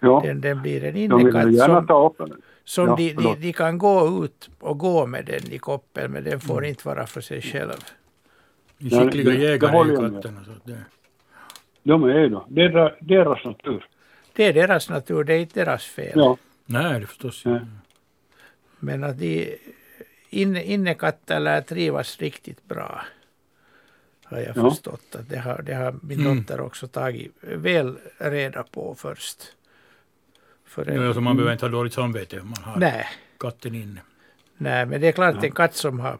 Ja, 0.00 0.20
Den, 0.24 0.40
den 0.40 0.62
blir 0.62 0.84
en 0.84 0.96
innekatt 0.96 1.56
som, 1.66 1.86
ta 1.86 2.06
upp 2.06 2.18
den. 2.18 2.42
som 2.64 2.86
Ja, 2.88 2.96
de, 2.96 3.12
de, 3.14 3.34
de 3.40 3.52
kan 3.52 3.78
gå 3.78 4.24
ut 4.24 4.50
och 4.60 4.78
gå 4.78 5.06
med 5.06 5.24
den 5.24 5.52
i 5.52 5.58
koppel 5.58 6.08
men 6.08 6.24
den 6.24 6.40
får 6.40 6.64
inte 6.64 6.88
vara 6.88 7.06
för 7.06 7.20
sig 7.20 7.42
själv. 7.42 7.70
De 8.78 8.88
Ja, 8.88 9.04
skickliga 9.04 9.34
jägare 9.34 9.84
med. 9.84 10.14
katterna. 10.14 10.44
Så 10.44 10.50
det, 10.64 10.78
De 11.82 12.04
är 12.04 12.28
då. 12.28 12.46
Det 12.48 12.62
är 12.62 12.96
deras- 13.00 13.44
natur. 13.44 13.86
Det 14.32 14.44
är 14.44 14.52
deras 14.52 14.88
natur, 14.90 15.24
det 15.24 15.34
är 15.34 15.38
inte 15.38 15.60
deras 15.64 15.84
fel. 15.84 16.12
Ja, 16.14 16.36
nej, 16.66 17.00
det 17.00 17.06
förstås 17.06 17.46
inte. 17.46 17.66
Men 18.78 19.04
att 19.04 19.18
de 19.18 19.58
inne, 20.30 20.62
innekatter 20.64 21.40
lär 21.40 21.60
trivas 21.60 22.18
riktigt 22.18 22.64
bra. 22.64 23.00
Har 24.28 24.38
jag 24.38 24.56
Ja. 24.56 24.70
förstått. 24.70 25.14
Att 25.14 25.28
det, 25.28 25.38
har, 25.38 25.62
det 25.62 25.74
har 25.74 25.94
min 26.02 26.20
Mm. 26.20 26.36
dotter 26.36 26.60
också 26.60 26.86
tagit 26.88 27.32
väl 27.40 27.98
reda 28.18 28.62
på 28.62 28.94
först. 28.94 29.42
För 30.64 30.90
Ja, 31.06 31.14
så 31.14 31.20
man 31.20 31.36
behöver 31.36 31.52
inte 31.52 31.64
ha 31.64 31.70
dåligt 31.70 31.92
samvete 31.92 32.40
om 32.40 32.48
man 32.48 32.62
har 32.72 32.80
nej, 32.80 33.06
katten 33.40 33.74
inne. 33.74 34.00
nej, 34.56 34.86
men 34.86 35.00
det 35.00 35.08
är 35.08 35.12
klart 35.12 35.44
en 35.44 35.50
katt 35.52 35.74
som 35.74 36.00
har 36.00 36.18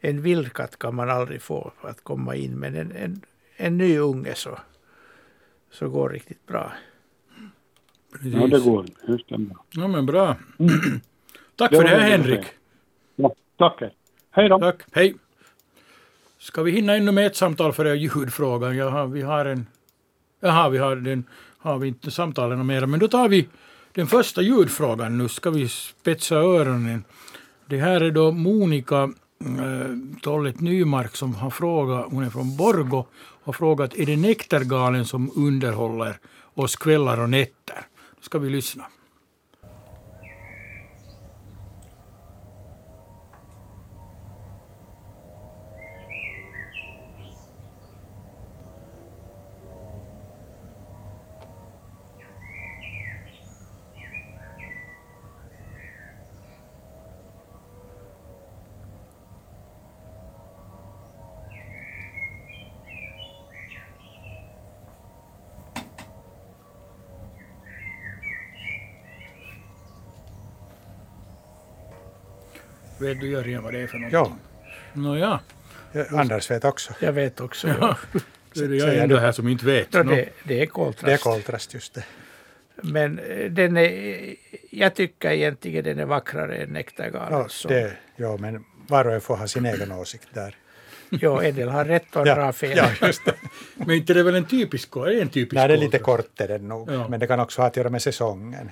en 0.00 0.22
vildkatt 0.22 0.78
kan 0.78 0.94
man 0.94 1.10
aldrig 1.10 1.42
få 1.42 1.72
att 1.82 2.04
komma 2.04 2.34
in. 2.36 2.58
Men 2.58 2.74
en, 2.76 2.92
en, 2.92 3.20
en 3.56 3.78
ny 3.78 3.98
unge 3.98 4.34
så, 4.34 4.58
så 5.70 5.88
går 5.88 6.08
riktigt 6.10 6.46
bra. 6.46 6.72
Precis. 8.12 8.34
ja 8.34 8.46
det 8.46 8.60
går. 8.60 8.86
Det. 9.06 9.54
Ja, 9.70 9.88
men 9.88 10.06
bra. 10.06 10.36
Tack 11.56 11.70
Det 11.70 11.76
för 11.76 11.84
det 11.84 11.90
det 11.90 11.96
här, 12.02 12.10
Henrik. 12.10 12.46
Ja, 13.16 13.34
tack. 13.58 13.82
Hej 14.30 14.48
då. 14.48 14.58
Tack. 14.58 14.82
Hej. 14.92 15.14
Ska 16.40 16.62
vi 16.62 16.70
hinna 16.70 16.96
ännu 16.96 17.12
med 17.12 17.26
ett 17.26 17.36
samtal 17.36 17.72
före 17.72 17.96
ljudfrågan? 17.96 18.76
Jaha, 18.76 19.06
vi 19.06 19.22
har 19.22 19.44
en... 19.44 19.66
Jaha, 20.40 20.68
vi 20.68 20.78
har 20.78 20.96
den... 20.96 21.24
Har 21.58 21.78
vi 21.78 21.88
inte 21.88 22.10
samtalen 22.10 22.66
mera, 22.66 22.86
men 22.86 23.00
då 23.00 23.08
tar 23.08 23.28
vi 23.28 23.48
den 23.92 24.06
första 24.06 24.42
ljudfrågan. 24.42 25.18
Nu 25.18 25.28
ska 25.28 25.50
vi 25.50 25.68
spetsa 25.68 26.36
öronen. 26.36 27.04
Det 27.66 27.78
här 27.78 28.00
är 28.00 28.10
då 28.10 28.32
Monica 28.32 29.02
äh, 29.02 29.10
Tollet 30.22 30.60
Nymark 30.60 31.16
som 31.16 31.34
har 31.34 31.50
frågat, 31.50 32.06
hon 32.10 32.24
är 32.24 32.30
från 32.30 32.56
Borgo, 32.56 33.06
har 33.44 33.52
frågat 33.52 33.94
är 33.94 34.06
det 34.06 34.16
Nektargalen 34.16 35.04
som 35.04 35.30
underhåller 35.36 36.18
oss 36.54 36.76
kvällar 36.76 37.20
och 37.20 37.30
nätter? 37.30 37.86
Då 38.16 38.22
ska 38.22 38.38
vi 38.38 38.50
lyssna. 38.50 38.84
Vet 73.00 73.20
du 73.20 73.30
Jörgen 73.30 73.62
vad 73.62 73.72
det 73.72 73.80
är 73.80 73.86
för 73.86 73.98
någonting? 73.98 74.18
Ja, 74.18 74.36
Nåja, 74.92 75.40
ja, 75.92 76.04
Anders 76.10 76.50
vet 76.50 76.64
också. 76.64 76.92
Jag 77.00 77.12
vet 77.12 77.40
också. 77.40 77.68
ja. 77.68 77.96
Ja. 78.12 78.62
det 78.62 78.64
är 78.64 78.86
jag 78.86 78.96
ändå 78.96 79.16
här 79.16 79.32
som 79.32 79.48
inte 79.48 79.66
vet. 79.66 79.92
Nå, 79.92 80.02
det, 80.02 80.28
det 80.44 80.62
är 80.62 80.66
koltrast. 80.66 81.06
Det 81.06 81.12
är 81.12 81.16
koltrast 81.18 81.74
just 81.74 81.94
det. 81.94 82.04
Men 82.82 83.18
eh, 83.18 83.50
den 83.50 83.76
är, 83.76 84.34
jag 84.70 84.94
tycker 84.94 85.30
egentligen 85.30 85.84
den 85.84 85.98
är 85.98 86.04
vackrare 86.06 86.56
än 86.56 86.72
så- 87.48 87.68
det, 87.68 87.92
ja, 88.16 88.36
men 88.36 88.64
var 88.86 89.04
och 89.04 89.12
en 89.12 89.20
får 89.20 89.36
ha 89.36 89.46
sin 89.46 89.66
egen 89.66 89.92
åsikt 89.92 90.28
där. 90.34 90.56
Jo, 91.10 91.38
en 91.40 91.54
del 91.54 91.68
har 91.68 91.84
rätt 91.84 92.16
och 92.16 92.26
andra 92.26 92.44
har 92.44 92.52
fel. 92.52 92.76
ja, 92.76 92.90
just 93.06 93.24
det. 93.24 93.34
Men 93.74 93.90
inte 93.90 94.14
det 94.14 94.20
är 94.20 94.24
väl 94.24 94.34
en 94.34 94.44
typisk 94.46 94.96
är 94.96 95.22
en 95.22 95.28
typisk 95.28 95.54
Nej, 95.54 95.68
det 95.68 95.74
är 95.74 95.78
lite 95.78 95.98
kort 95.98 96.40
är 96.40 96.48
det 96.48 96.58
nog. 96.58 96.90
Ja. 96.92 97.08
Men 97.08 97.20
det 97.20 97.26
kan 97.26 97.40
också 97.40 97.60
ha 97.62 97.66
att 97.68 97.76
göra 97.76 97.90
med 97.90 98.02
säsongen. 98.02 98.70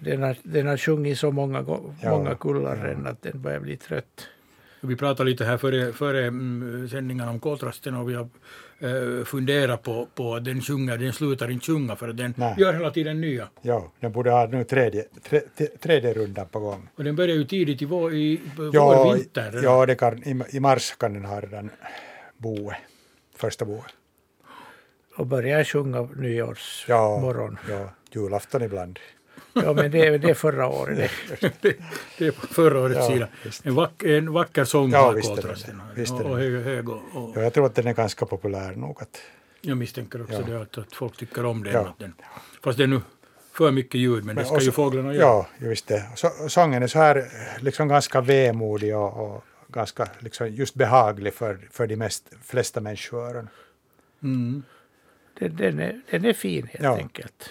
Den 0.00 0.22
har, 0.22 0.36
den 0.42 0.66
har 0.66 0.76
sjungit 0.76 1.18
så 1.18 1.30
många, 1.30 1.62
gå- 1.62 1.94
Ja, 2.02 2.10
många 2.10 2.34
kullar 2.34 2.76
ja. 2.76 2.84
redan 2.86 3.06
att 3.06 3.22
den 3.22 3.42
börjar 3.42 3.60
bli 3.60 3.76
trött. 3.76 4.28
Vi 4.80 4.96
pratade 4.96 5.30
lite 5.30 5.44
här 5.44 5.56
före, 5.58 5.92
före 5.92 6.26
mm, 6.26 6.88
sändningen 6.88 7.28
om 7.28 7.40
koltrasten 7.40 7.94
och 7.94 8.10
vi 8.10 8.14
har 8.14 8.28
eh, 8.78 9.24
funderat 9.24 9.82
på, 9.82 10.08
på 10.14 10.34
att 10.34 10.44
den 10.44 10.60
sjunger, 10.60 10.98
den 10.98 11.12
slutar 11.12 11.50
inte 11.50 11.66
sjunga 11.66 11.96
för 11.96 12.08
att 12.08 12.16
den 12.16 12.34
Nej. 12.36 12.54
gör 12.58 12.72
hela 12.72 12.90
tiden 12.90 13.20
nya. 13.20 13.48
Ja, 13.62 13.92
den 14.00 14.12
borde 14.12 14.30
ha 14.30 14.46
nu 14.46 14.64
tredje, 14.64 15.04
tre, 15.22 15.40
tre, 15.56 15.66
tredje 15.66 16.12
rundan 16.14 16.46
på 16.48 16.60
gång. 16.60 16.88
Och 16.96 17.04
den 17.04 17.16
börjar 17.16 17.36
ju 17.36 17.44
tidigt 17.44 17.82
i 17.82 17.84
vår, 17.84 18.14
i 18.14 18.40
vår 18.56 18.70
Ja, 18.74 19.12
vinter. 19.12 19.44
redan. 19.44 19.62
ja 19.64 19.86
det 19.86 19.94
kan, 19.94 20.22
i, 20.24 20.42
i 20.50 20.60
mars 20.60 20.94
kan 20.98 21.12
den 21.14 21.24
ha 21.24 21.40
redan 21.40 21.70
boet, 22.36 22.76
första 23.36 23.64
boet. 23.64 23.84
Och 25.16 25.26
börjar 25.26 25.64
sjunga 25.64 26.02
nyårsmorgon. 26.16 27.58
Ja, 27.68 27.74
ja, 27.74 27.90
julafton 28.12 28.62
ibland. 28.62 28.98
Ja, 29.54 29.72
men 29.72 29.90
det, 29.90 30.06
är- 30.06 30.18
det 30.18 30.30
är 30.30 30.34
förra 30.34 30.66
året. 30.68 31.10
Det. 31.40 31.76
det, 32.18 32.26
är 32.26 32.30
på 32.30 32.46
förra 32.46 32.80
årets 32.80 32.98
Ja, 33.00 33.08
sida. 33.08 33.28
visst. 33.44 33.66
En, 33.66 33.74
vack, 33.74 34.02
en 34.02 34.32
vacker 34.32 34.64
sång 34.64 34.90
Ja, 34.90 34.98
har 34.98 35.14
visst 35.14 35.30
är 35.30 35.36
det 35.36 35.42
koltrasten. 35.42 35.82
Visst 35.94 36.12
Och, 36.12 36.20
och 36.20 36.38
hög, 36.38 36.64
hög 36.64 36.88
och, 36.88 37.02
och 37.12 37.32
Ja, 37.36 37.40
jag 37.42 37.52
tror 37.54 37.66
att 37.66 37.74
den 37.74 37.86
är 37.86 37.92
ganska 37.94 38.26
populär 38.26 38.72
nog. 38.74 39.02
Att, 39.02 39.20
jag 39.60 39.76
misstänker 39.76 40.22
också 40.22 40.34
Ja. 40.34 40.46
det 40.46 40.62
att, 40.62 40.78
att 40.78 40.94
folk 40.94 41.16
tycker 41.16 41.44
om 41.44 41.62
den, 41.64 41.72
Ja. 41.72 41.94
den. 41.98 42.14
Fast 42.62 42.78
det 42.78 42.84
är 42.84 42.88
nu 42.88 43.00
för 43.52 43.70
mycket 43.70 44.00
ljud, 44.00 44.24
men 44.24 44.36
det 44.36 44.44
ska 44.44 44.54
och 44.54 44.62
ju 44.62 44.70
fåglarna 44.72 45.14
göra. 45.14 45.24
Ja, 45.24 45.46
just 45.58 45.86
det. 45.88 46.04
Så, 46.16 46.28
sången 46.48 46.82
är 46.82 46.86
så 46.86 46.98
här 46.98 47.24
liksom 47.60 47.88
ganska 47.88 48.20
vemodig 48.20 48.96
och, 48.96 49.34
och 49.36 49.44
ganska 49.68 50.08
liksom 50.18 50.48
just 50.48 50.74
behaglig 50.74 51.34
för, 51.34 51.58
för 51.70 51.86
de 51.86 51.96
mest, 51.96 52.28
flesta 52.44 52.80
människoöron. 52.80 53.48
Mm. 54.22 54.62
Den, 55.38 55.56
den, 55.56 55.78
är, 55.80 56.00
den 56.10 56.24
är 56.24 56.32
fin 56.32 56.66
helt 56.72 56.84
Ja. 56.84 56.96
enkelt. 56.96 57.50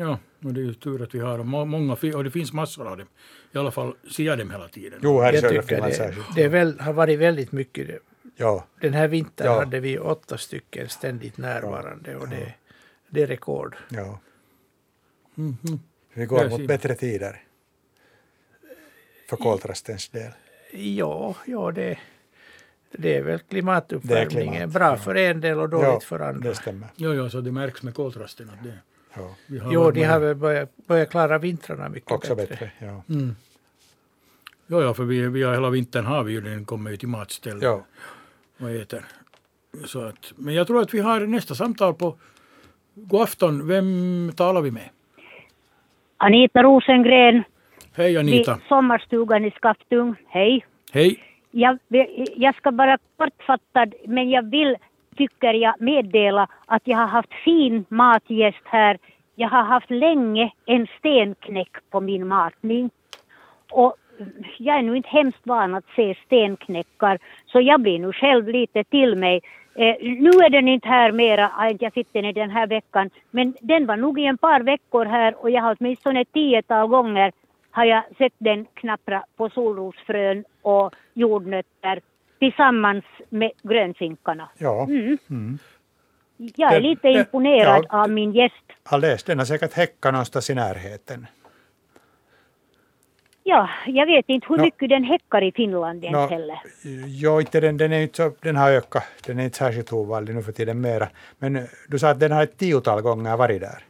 Ja, 0.00 0.18
och 0.44 0.52
det 0.54 0.60
är 0.60 0.64
ju 0.64 0.74
tur 0.74 1.02
att 1.02 1.14
vi 1.14 1.18
har 1.20 1.38
dem. 1.38 1.48
Må- 1.48 1.64
många, 1.64 1.92
och 2.14 2.24
det 2.24 2.30
finns 2.30 2.52
massor 2.52 2.88
av 2.88 2.96
dem. 2.96 3.06
I 3.52 3.58
alla 3.58 3.70
fall 3.70 3.94
ser 4.10 4.24
jag 4.24 4.38
dem 4.38 4.50
hela 4.50 4.68
tiden. 4.68 5.00
Jo, 5.02 5.20
här 5.20 5.32
i 5.32 5.38
södra 5.40 5.62
Finland 5.62 5.92
det, 5.92 5.96
särskilt. 5.96 6.34
det 6.34 6.42
är 6.44 6.48
väl, 6.48 6.80
har 6.80 6.92
varit 6.92 7.18
väldigt 7.18 7.52
mycket. 7.52 7.98
Ja, 8.36 8.66
Den 8.80 8.94
här 8.94 9.08
vintern 9.08 9.46
Ja. 9.46 9.58
hade 9.58 9.80
vi 9.80 9.98
åtta 9.98 10.38
stycken 10.38 10.88
ständigt 10.88 11.38
närvarande 11.38 12.16
och 12.16 12.28
det, 12.28 12.54
det 13.10 13.22
är 13.22 13.26
rekord. 13.26 13.76
ja. 13.88 14.20
Mhm. 15.34 15.80
Vi 16.14 16.26
går 16.26 16.48
mot 16.48 16.66
bättre 16.66 16.94
tider. 16.94 17.42
För 19.28 19.36
koltrastens 19.36 20.08
del. 20.08 20.32
Ja, 20.72 21.34
ja 21.46 21.70
det, 21.70 21.98
det 22.92 23.16
är 23.16 23.22
väl 23.22 23.38
klimatuppvärmningen. 23.38 24.52
klimat, 24.54 24.72
Bra 24.74 24.86
ja. 24.90 24.96
för 24.96 25.14
en 25.14 25.40
del 25.40 25.58
och 25.58 25.68
dåligt 25.68 25.86
ja, 25.88 26.00
för 26.00 26.20
andra. 26.20 26.48
det 26.48 26.54
stämmer. 26.54 26.88
Jo, 26.96 27.12
jo, 27.14 27.30
så 27.30 27.40
det 27.40 27.52
märks 27.52 27.82
med 27.82 27.94
koltrasten 27.94 28.50
att 28.50 28.64
det, 28.64 28.78
Ja, 29.14 29.34
vi 29.46 29.58
har 29.58 29.72
Jo, 29.72 29.90
de 29.90 30.04
har 30.04 30.20
väl 30.20 30.34
börjat, 30.36 30.76
börjat 30.86 31.10
klara 31.10 31.38
vintrarna 31.38 31.88
mycket 31.88 32.12
också 32.12 32.34
bättre. 32.34 32.54
bättre. 32.54 32.70
Ja. 32.78 33.02
Mm. 33.14 33.36
Jo, 34.66 34.80
ja, 34.82 34.94
för 34.94 35.04
vi, 35.04 35.28
vi 35.28 35.42
har 35.42 35.54
hela 35.54 35.70
vintern 35.70 36.04
har 36.06 36.24
vi 36.24 36.32
ju 36.32 36.40
den 36.40 36.64
kommer 36.64 36.90
ju 36.90 36.96
till 36.96 37.08
matstället 37.08 37.62
Ja. 37.62 37.84
och 38.60 38.70
äter. 38.70 39.04
Så 39.86 40.00
att, 40.04 40.32
men 40.36 40.54
jag 40.54 40.66
tror 40.66 40.80
att 40.82 40.94
vi 40.94 41.00
har 41.00 41.20
nästa 41.20 41.54
samtal 41.54 41.94
på 41.94 42.16
God 42.94 43.22
afton. 43.22 43.66
Vem 43.68 44.32
talar 44.36 44.60
vi 44.60 44.70
med? 44.70 44.88
Anita 46.16 46.62
Rosengren 46.62 47.42
Hej 47.94 48.08
vid 48.10 48.18
Anita. 48.18 48.58
sommarstugan 48.68 49.44
i 49.44 49.50
Skaftung. 49.50 50.14
Hej. 50.28 50.66
Hej. 50.92 51.24
Jag, 51.50 51.78
jag 52.36 52.54
ska 52.56 52.72
bara 52.72 52.98
kortfattad, 53.16 53.94
men 54.06 54.30
jag 54.30 54.50
vill, 54.50 54.76
tycker 55.18 55.54
jag, 55.54 55.74
meddela 55.80 56.48
att 56.66 56.82
jag 56.84 56.98
har 56.98 57.06
haft 57.06 57.34
fin 57.44 57.84
matgäst 57.88 58.64
här. 58.64 58.98
Jag 59.34 59.48
har 59.48 59.62
haft 59.62 59.90
länge 59.90 60.52
en 60.66 60.86
stenknäck 60.98 61.76
på 61.90 62.00
min 62.00 62.28
matning. 62.28 62.90
Och 63.70 63.94
jag 64.58 64.78
är 64.78 64.82
nu 64.82 64.96
inte 64.96 65.08
hemskt 65.08 65.40
van 65.42 65.74
att 65.74 65.84
se 65.96 66.14
stenknäckar, 66.26 67.18
så 67.46 67.60
jag 67.60 67.80
blir 67.80 67.98
nu 67.98 68.12
själv 68.12 68.48
lite 68.48 68.84
till 68.84 69.16
mig. 69.16 69.40
Eh, 69.74 69.96
nu 70.00 70.28
är 70.28 70.50
den 70.50 70.68
inte 70.68 70.88
här 70.88 71.12
mera, 71.12 71.50
ah, 71.56 71.70
jag 71.80 71.94
fick 71.94 72.12
den 72.12 72.24
i 72.24 72.32
den 72.32 72.50
här 72.50 72.66
veckan, 72.66 73.10
men 73.30 73.54
den 73.60 73.86
var 73.86 73.96
nog 73.96 74.20
i 74.20 74.24
en 74.24 74.38
par 74.38 74.60
veckor 74.60 75.04
här 75.04 75.42
och 75.42 75.50
jag 75.50 75.62
har 75.62 75.76
åtminstone 75.80 76.20
ett 76.20 76.32
tiotal 76.32 76.88
gånger 76.88 77.32
har 77.70 77.84
jag 77.84 78.02
sett 78.18 78.32
den 78.38 78.66
knappra 78.74 79.24
på 79.36 79.50
solrosfrön 79.50 80.44
och 80.62 80.94
jordnötter 81.14 82.00
tillsammans 82.38 83.04
med 83.28 83.50
grönsinkarna. 83.62 84.48
Ja, 84.58 84.84
Mm. 85.30 85.58
Jag 86.56 86.72
är 86.74 86.80
lite 86.80 87.08
det- 87.08 87.12
imponerad 87.18 87.86
ja, 87.90 88.02
av 88.02 88.10
min 88.10 88.32
gäst. 88.32 88.54
alldeles. 88.82 89.24
Den 89.24 89.38
har 89.38 89.46
säkert 89.46 89.72
häckat 89.72 90.12
någonstans 90.12 90.50
i 90.50 90.54
närheten. 90.54 91.26
Ja, 93.42 93.68
jag 93.86 94.06
vet 94.06 94.24
inte 94.28 94.46
hur 94.48 94.56
Nå- 94.56 94.62
mycket 94.64 94.88
den 94.88 95.04
häckar 95.04 95.42
i 95.42 95.52
Finland 95.52 96.04
ens 96.04 96.14
Nå, 96.14 96.26
heller. 96.26 96.58
Jo, 97.06 97.40
inte 97.40 97.60
den, 97.60 97.76
den, 97.76 97.92
är 97.92 98.00
inte 98.00 98.16
så, 98.16 98.32
den 98.40 98.56
har 98.56 98.70
ökat. 98.70 99.04
Den 99.26 99.38
är 99.38 99.44
inte 99.44 99.56
särskilt 99.58 99.92
ovanlig 99.92 100.34
nu 100.34 100.42
för 100.42 100.52
tiden 100.52 100.80
mera. 100.80 101.08
Men 101.38 101.66
du 101.88 101.98
sa 101.98 102.08
att 102.10 102.20
den 102.20 102.32
har 102.32 102.42
ett 102.42 102.58
tiotal 102.58 103.00
gånger 103.02 103.36
varit 103.36 103.60
där. 103.60 103.82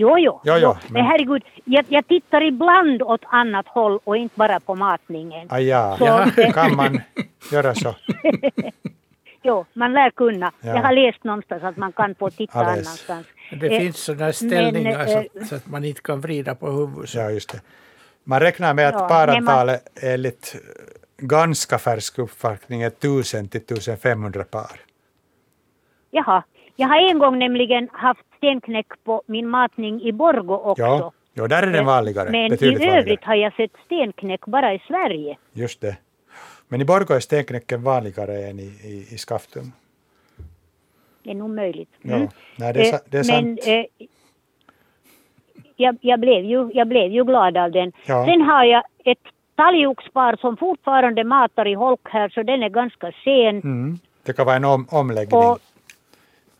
Jo, 0.00 0.18
jo. 0.18 0.40
Jo, 0.44 0.54
jo, 0.64 0.74
men- 0.82 0.92
Men 0.92 1.04
herregud, 1.10 1.42
jag, 1.64 1.84
jag 1.88 2.06
tittar 2.08 2.40
ibland 2.42 3.02
åt 3.02 3.20
annat 3.24 3.66
håll 3.68 3.98
och 4.04 4.16
inte 4.16 4.34
bara 4.38 4.60
på 4.60 4.74
matningen. 4.74 5.46
Ah, 5.50 5.58
ja. 5.58 5.96
Så- 5.98 6.52
Kan 6.52 6.76
man 6.76 7.00
göra 7.52 7.74
så? 7.74 7.94
Jo, 9.42 9.64
man 9.72 9.92
lär 9.92 10.10
kunna. 10.10 10.52
Ja. 10.60 10.68
Jag 10.68 10.82
har 10.82 10.92
läst 10.92 11.24
någonstans 11.24 11.62
att 11.62 11.76
man 11.76 11.92
kan 11.92 12.14
få 12.14 12.30
titta 12.30 12.58
Alldeles. 12.58 12.86
annanstans. 12.86 13.26
Det 13.60 13.66
Eh, 13.74 13.80
finns 13.80 13.96
sådana 14.04 14.32
ställningar 14.32 14.98
men, 15.06 15.16
eh, 15.16 15.22
så, 15.40 15.46
så 15.46 15.54
att 15.54 15.66
man 15.66 15.84
inte 15.84 16.00
kan 16.02 16.20
vrida 16.20 16.54
på 16.54 16.70
huvudet. 16.70 17.14
Ja, 17.14 17.30
just 17.30 17.52
det. 17.52 17.60
Man 18.24 18.40
räknar 18.40 18.74
med 18.74 18.88
att 18.88 18.94
Ja, 18.94 19.08
parantalet 19.08 19.82
enligt 20.02 20.54
eh, 20.54 20.60
ganska 21.26 21.78
färsk 21.78 22.18
uppfattning 22.18 22.82
är 22.82 22.86
1000 22.86 23.48
till 23.48 23.60
1500 23.60 24.44
par. 24.44 24.80
Jaha, 26.10 26.42
jag 26.76 26.88
har 26.88 27.10
en 27.10 27.18
gång 27.18 27.38
nämligen 27.38 27.88
haft 27.92 28.20
stenknäck 28.38 28.86
på 29.04 29.22
min 29.26 29.48
matning 29.48 30.02
i 30.02 30.12
Borgo 30.12 30.54
också. 30.54 30.82
Ja, 30.82 31.12
ja 31.34 31.46
där 31.48 31.62
är 31.62 31.72
den 31.72 31.84
vanligare. 31.86 32.30
Men 32.30 32.50
betydligt 32.50 32.76
i 32.82 32.84
vanligare. 32.84 33.00
övrigt 33.00 33.24
har 33.24 33.34
jag 33.34 33.52
sett 33.54 33.70
stenknäck 33.86 34.46
bara 34.46 34.74
i 34.74 34.78
Sverige. 34.88 35.36
Just 35.52 35.80
det. 35.80 35.96
Men 36.68 36.80
i 36.80 36.84
Borgå 36.84 37.14
är 37.14 37.20
stenknäcken 37.20 37.82
vanligare 37.82 38.46
än 38.46 38.58
i, 38.58 38.62
i, 38.84 39.06
i 39.14 39.18
Skaftum. 39.18 39.72
Det 41.22 41.30
är 41.30 41.34
nog 41.34 41.50
möjligt. 41.50 41.90
Ja, 42.02 42.18
nej, 42.56 42.72
det 42.72 42.80
är, 42.80 42.84
sa- 42.92 43.04
det 43.10 43.18
är 43.18 43.30
Mm. 43.38 43.44
Men 43.46 43.56
sant. 43.56 43.68
eh, 43.98 44.06
jag, 45.76 45.96
jag, 46.00 46.20
blev 46.20 46.44
ju, 46.44 46.70
jag 46.74 46.88
blev 46.88 47.10
ju 47.12 47.24
glad 47.24 47.56
av 47.56 47.70
den. 47.72 47.92
Ja. 48.06 48.24
Sen 48.26 48.40
har 48.40 48.64
jag 48.64 48.82
ett 49.04 49.18
talgoxpar 49.56 50.36
som 50.36 50.56
fortfarande 50.56 51.24
matar 51.24 51.68
i 51.68 51.74
holk 51.74 52.00
här 52.04 52.28
så 52.28 52.42
den 52.42 52.62
är 52.62 52.68
ganska 52.68 53.12
sen. 53.24 53.56
Mm. 53.60 53.98
Det 54.22 54.32
kan 54.32 54.46
vara 54.46 54.56
en 54.56 54.64
om, 54.64 54.86
omläggning. 54.90 55.38
Och, 55.40 55.58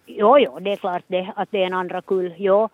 jo, 0.08 0.38
jo, 0.38 0.58
det 0.60 0.72
är 0.72 0.76
klart 0.76 1.02
det, 1.06 1.32
att 1.36 1.48
det 1.50 1.62
är 1.62 1.66
en 1.66 1.74
andra 1.74 2.02
kull. 2.02 2.34
Jo. 2.38 2.68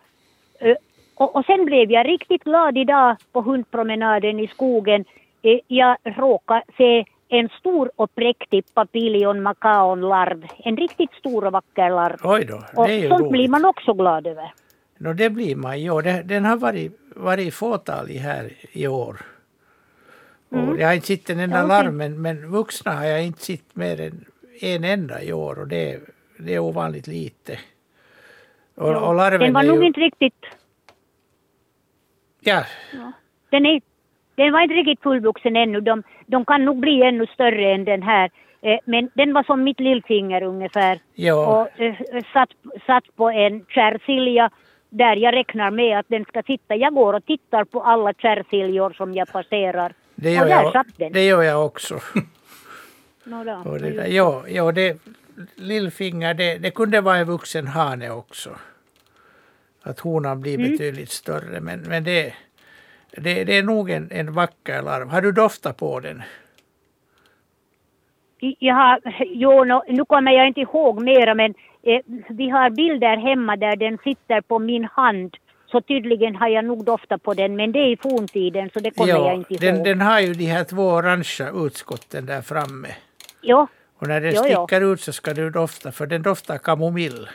Och, 1.15 1.37
och 1.37 1.45
sen 1.45 1.65
blev 1.65 1.91
jag 1.91 2.09
riktigt 2.09 2.45
glad 2.45 2.79
idag 2.79 3.17
på 3.33 3.41
hundpromenaden 3.41 4.41
i 4.41 4.47
skogen. 4.49 5.05
Eh, 5.43 5.59
Jag 5.67 5.97
råkade 6.05 6.63
se 6.77 7.05
en 7.29 7.49
stor 7.49 7.91
och 7.97 8.15
präktig 8.15 8.65
papiljon 8.75 9.43
macaon-larv. 9.43 10.47
En 10.59 10.77
riktigt 10.77 11.13
stor 11.13 11.45
och 11.47 11.53
vacker 11.53 11.91
larv. 11.91 12.17
Oj 12.25 12.45
då, 12.45 12.63
Och 12.77 12.87
det 12.87 12.93
är 12.93 12.99
ju 12.99 13.09
sånt 13.09 13.21
roligt. 13.21 13.33
blir 13.33 13.49
man 13.49 13.65
också 13.65 13.93
glad 13.95 14.27
över. 14.27 14.53
Nå, 14.99 15.13
det 15.13 15.31
blir 15.31 15.57
man 15.57 15.81
ju. 15.81 16.01
Den 16.25 16.45
har 16.45 16.57
varit, 16.57 16.93
varit 17.17 17.55
fåtalig 17.55 18.15
här 18.15 18.51
i 18.73 18.87
år. 18.87 19.17
Och 20.49 20.79
jag 20.79 20.87
har 20.87 20.95
inte 20.95 21.07
sett 21.07 21.31
en 21.31 21.41
enda 21.41 21.59
Mm. 21.59 21.71
Ja, 21.71 21.77
okej. 21.79 21.85
larm, 21.87 21.97
men, 21.97 22.23
men 22.23 22.51
vuxna 22.51 22.93
har 22.93 23.05
jag 23.05 23.25
inte 23.25 23.41
sett 23.45 23.77
mer 23.77 24.01
än 24.01 24.25
en 24.61 24.85
enda 24.85 25.23
i 25.23 25.33
år 25.33 25.59
och 25.59 25.69
det, 25.69 26.01
det 26.39 26.55
är 26.55 26.59
ovanligt 26.59 27.07
lite. 27.07 27.53
Och, 28.75 28.89
Ja, 28.89 29.09
och 29.09 29.15
larven 29.15 29.41
den 29.41 29.53
var 29.53 29.63
är 29.65 29.69
nog 29.69 29.81
ju, 29.81 29.87
inte 29.87 30.01
riktigt... 30.01 30.45
Ja, 32.41 32.65
Den, 33.51 33.67
är, 33.67 33.81
den 34.35 34.53
var 34.53 34.61
inte 34.61 34.75
riktigt 34.75 35.03
fullvuxen 35.03 35.57
ännu. 35.57 35.81
De, 35.81 36.03
de 36.27 36.45
kan 36.45 36.65
nog 36.65 36.77
bli 36.77 37.03
ännu 37.03 37.27
större 37.27 37.73
än 37.75 37.85
den 37.85 38.03
här. 38.03 38.31
Eh, 38.63 38.79
Men 38.85 39.11
den 39.15 39.33
var 39.33 39.43
som 39.43 39.65
mitt 39.65 39.81
lillfinger 39.81 40.43
ungefär. 40.43 40.99
ja, 41.15 41.35
och 41.63 41.81
eh, 41.81 41.95
satt, 42.33 42.49
satt 42.87 43.17
på 43.17 43.31
en 43.31 43.65
kärrsilja 43.69 44.51
där 44.89 45.17
jag 45.17 45.35
räknar 45.35 45.71
med 45.71 45.99
att 45.99 46.07
den 46.09 46.25
ska 46.25 46.43
sitta. 46.43 46.75
Jag 46.77 46.95
går 46.95 47.13
och 47.15 47.27
tittar 47.27 47.65
på 47.65 47.83
alla 47.83 48.13
kärrsiljor 48.13 48.91
som 48.93 49.15
jag 49.15 49.29
passerar. 49.33 49.93
det 50.15 50.29
och 50.29 50.35
gör, 50.35 50.57
där 50.57 50.63
jag, 50.63 50.73
satt 50.73 50.87
den. 50.99 51.13
det 51.13 51.25
gör 51.27 51.43
jag 51.43 51.67
också. 51.67 51.99
Nå 53.25 53.45
då. 53.45 53.71
Och 53.71 53.79
det 53.79 53.91
där, 53.91 54.07
ja, 54.07 54.45
ja, 54.49 54.73
det, 54.73 54.99
lillfinger, 55.57 56.35
det, 56.35 56.59
det 56.59 56.71
kunde 56.71 57.01
vara 57.01 57.17
en 57.17 57.27
vuxen 57.27 57.67
hane 57.67 58.11
också. 58.11 58.51
Att 59.83 60.01
honan 60.01 60.41
blir 60.41 60.55
Mm. 60.59 60.71
betydligt 60.71 61.11
större. 61.11 61.61
Men, 61.61 61.81
men 61.81 62.05
det, 62.05 62.35
det, 63.17 63.45
det 63.45 63.59
är 63.59 63.63
nog 63.63 63.91
en, 63.91 64.09
en 64.11 64.33
vacker 64.33 64.83
larv. 64.83 65.09
Har 65.09 65.21
du 65.23 65.33
doftat 65.33 65.77
på 65.77 66.01
den? 66.01 66.23
Jag 68.59 68.75
har, 68.75 69.01
jo, 69.27 69.65
nå, 69.65 69.85
nu 69.89 70.05
kommer 70.05 70.33
jag 70.33 70.47
inte 70.49 70.61
ihåg 70.61 71.03
mera 71.03 71.35
men 71.35 71.55
eh, 71.83 72.01
vi 72.29 72.49
har 72.51 72.71
bilder 72.71 73.17
hemma 73.17 73.57
där 73.57 73.77
den 73.77 73.99
sitter 74.05 74.41
på 74.41 74.59
min 74.59 74.85
hand 74.85 75.37
Så 75.67 75.81
tydligen 75.81 76.37
har 76.37 76.49
jag 76.49 76.65
nog 76.65 76.85
doftat 76.85 77.23
på 77.23 77.35
den, 77.35 77.57
men 77.57 77.73
det 77.73 77.79
är 77.79 77.93
i 77.93 77.97
forntiden 77.97 78.71
så 78.73 78.81
det 78.81 78.91
kommer 78.91 79.09
jag 79.13 79.21
Ja, 79.27 79.33
inte 79.33 79.55
ihåg. 79.55 79.61
den, 79.61 79.83
den 79.83 80.01
har 80.01 80.21
ju 80.21 80.33
de 80.35 80.45
här 80.47 80.65
två 80.65 80.83
orangea 80.89 81.51
utskotten 81.67 82.27
där 82.27 82.43
framme. 82.43 82.89
Ja, 83.41 83.67
Och 83.99 84.09
när 84.09 84.21
den 84.21 84.35
Jo, 84.35 84.43
jo. 84.49 84.67
sticker 84.67 84.93
ut 84.93 85.01
så 85.01 85.13
ska 85.13 85.35
du 85.35 85.51
dofta, 85.51 85.93
för 85.93 86.07
den 86.07 86.23
doftar 86.23 86.59
kamomill. 86.59 87.29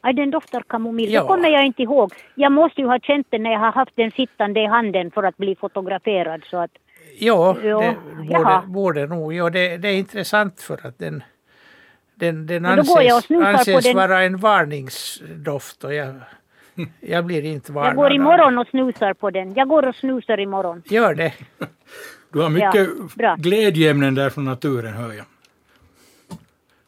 aj, 0.00 0.14
den 0.14 0.30
doftar 0.30 0.62
kamomill. 0.68 1.12
Ja. 1.12 1.20
Det 1.22 1.26
kommer 1.26 1.48
jag 1.48 1.66
inte 1.66 1.82
ihåg. 1.82 2.12
Jag 2.34 2.52
måste 2.52 2.80
ju 2.80 2.86
ha 2.86 2.98
känt 2.98 3.26
den 3.30 3.42
när 3.42 3.52
jag 3.52 3.58
har 3.60 3.72
haft 3.72 3.92
den 3.96 4.10
sittande 4.10 4.60
i 4.60 4.66
handen 4.66 5.10
för 5.10 5.22
att 5.22 5.36
bli 5.36 5.56
fotograferad. 5.56 6.42
Så 6.50 6.56
att, 6.56 6.70
Jo, 7.18 7.56
Ja, 7.62 7.78
det 7.78 7.96
jaha. 8.30 8.62
borde, 8.66 8.72
borde 8.72 9.06
nog. 9.06 9.32
Jo, 9.34 9.48
det, 9.50 9.76
det 9.76 9.88
är 9.88 9.94
intressant 9.98 10.60
för 10.60 10.86
att 10.86 10.98
den, 10.98 11.22
den, 12.14 12.46
den 12.46 12.66
anses, 12.66 13.30
anses 13.30 13.84
den. 13.84 13.96
vara 13.96 14.22
en 14.22 14.36
varningsdoft 14.36 15.84
och 15.84 15.94
jag, 15.94 16.14
jag 17.00 17.24
blir 17.24 17.44
inte 17.44 17.72
varnad. 17.72 17.88
jag 17.90 17.96
går 17.96 18.12
imorgon 18.12 18.58
och 18.58 18.66
snusar 18.66 19.14
på 19.14 19.30
den. 19.30 19.54
Jag 19.54 19.68
går 19.68 19.88
och 19.88 19.94
snusar 19.94 20.40
imorgon. 20.40 20.82
det. 20.88 20.94
Gör 20.94 21.14
det. 21.14 21.32
Du 22.34 22.40
har 22.42 22.50
mycket 22.50 22.88
Ja, 23.16 23.36
glädjeämnen 23.38 24.14
där 24.14 24.30
från 24.30 24.44
naturen, 24.44 24.92
hör 24.92 25.12
jag. 25.12 25.26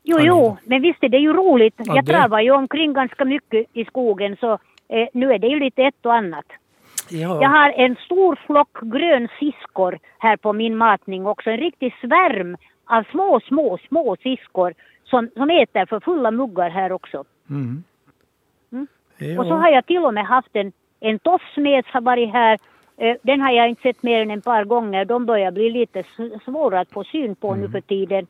Jo, 0.03 0.17
jo, 0.21 0.57
men 0.65 0.83
visst 0.83 1.03
är 1.03 1.09
det 1.09 1.19
ju 1.19 1.33
roligt. 1.33 1.75
Ja, 1.77 1.97
jag 1.97 2.05
det- 2.05 2.13
travar 2.13 2.41
ju 2.41 2.51
omkring 2.51 2.93
ganska 2.93 3.25
mycket 3.25 3.67
i 3.73 3.85
skogen 3.85 4.37
så 4.41 4.53
eh, 4.89 5.09
nu 5.13 5.33
är 5.33 5.39
det 5.39 5.47
ju 5.47 5.61
lite 5.61 5.83
ett 5.83 6.07
och 6.07 6.15
annat. 6.15 6.45
Ja. 7.11 7.43
Jag 7.43 7.49
har 7.49 7.71
en 7.71 7.97
stor 7.97 8.39
flock 8.47 8.81
grön 8.83 9.29
siskor 9.39 9.99
här 10.19 10.37
på 10.37 10.53
min 10.53 10.77
matning 10.77 11.27
också. 11.27 11.51
En 11.51 11.57
riktig 11.57 11.95
svärm 12.01 12.57
av 12.85 13.03
små, 13.11 13.41
små, 13.49 13.79
små 13.89 14.17
siskor 14.23 14.75
som, 15.05 15.31
som 15.37 15.51
äter 15.51 15.87
för 15.87 16.01
fulla 16.01 16.31
muggar 16.31 16.71
här 16.71 16.93
också. 16.93 17.25
Jo. 19.19 19.41
Och 19.41 19.47
så 19.47 19.55
har 19.55 19.71
jag 19.71 19.87
till 19.87 20.05
och 20.05 20.15
med 20.15 20.27
haft 20.27 20.51
en, 20.53 20.73
en 21.01 21.19
tofsmes 21.19 21.85
har 21.87 22.01
varit 22.01 22.33
här. 22.33 22.59
Eh, 22.97 23.17
Den 23.23 23.41
har 23.41 23.51
jag 23.51 23.69
inte 23.69 23.83
sett 23.83 24.03
mer 24.03 24.23
än 24.23 24.31
ett 24.31 24.45
par 24.45 24.65
gånger. 24.65 25.05
De 25.05 25.27
börjar 25.27 25.51
bli 25.51 25.71
lite 25.71 26.05
svåra 26.45 26.81
att 26.81 26.91
få 26.91 27.05
syn 27.05 27.35
på 27.35 27.55
nu 27.55 27.69
för 27.69 27.81
tiden. 27.81 28.27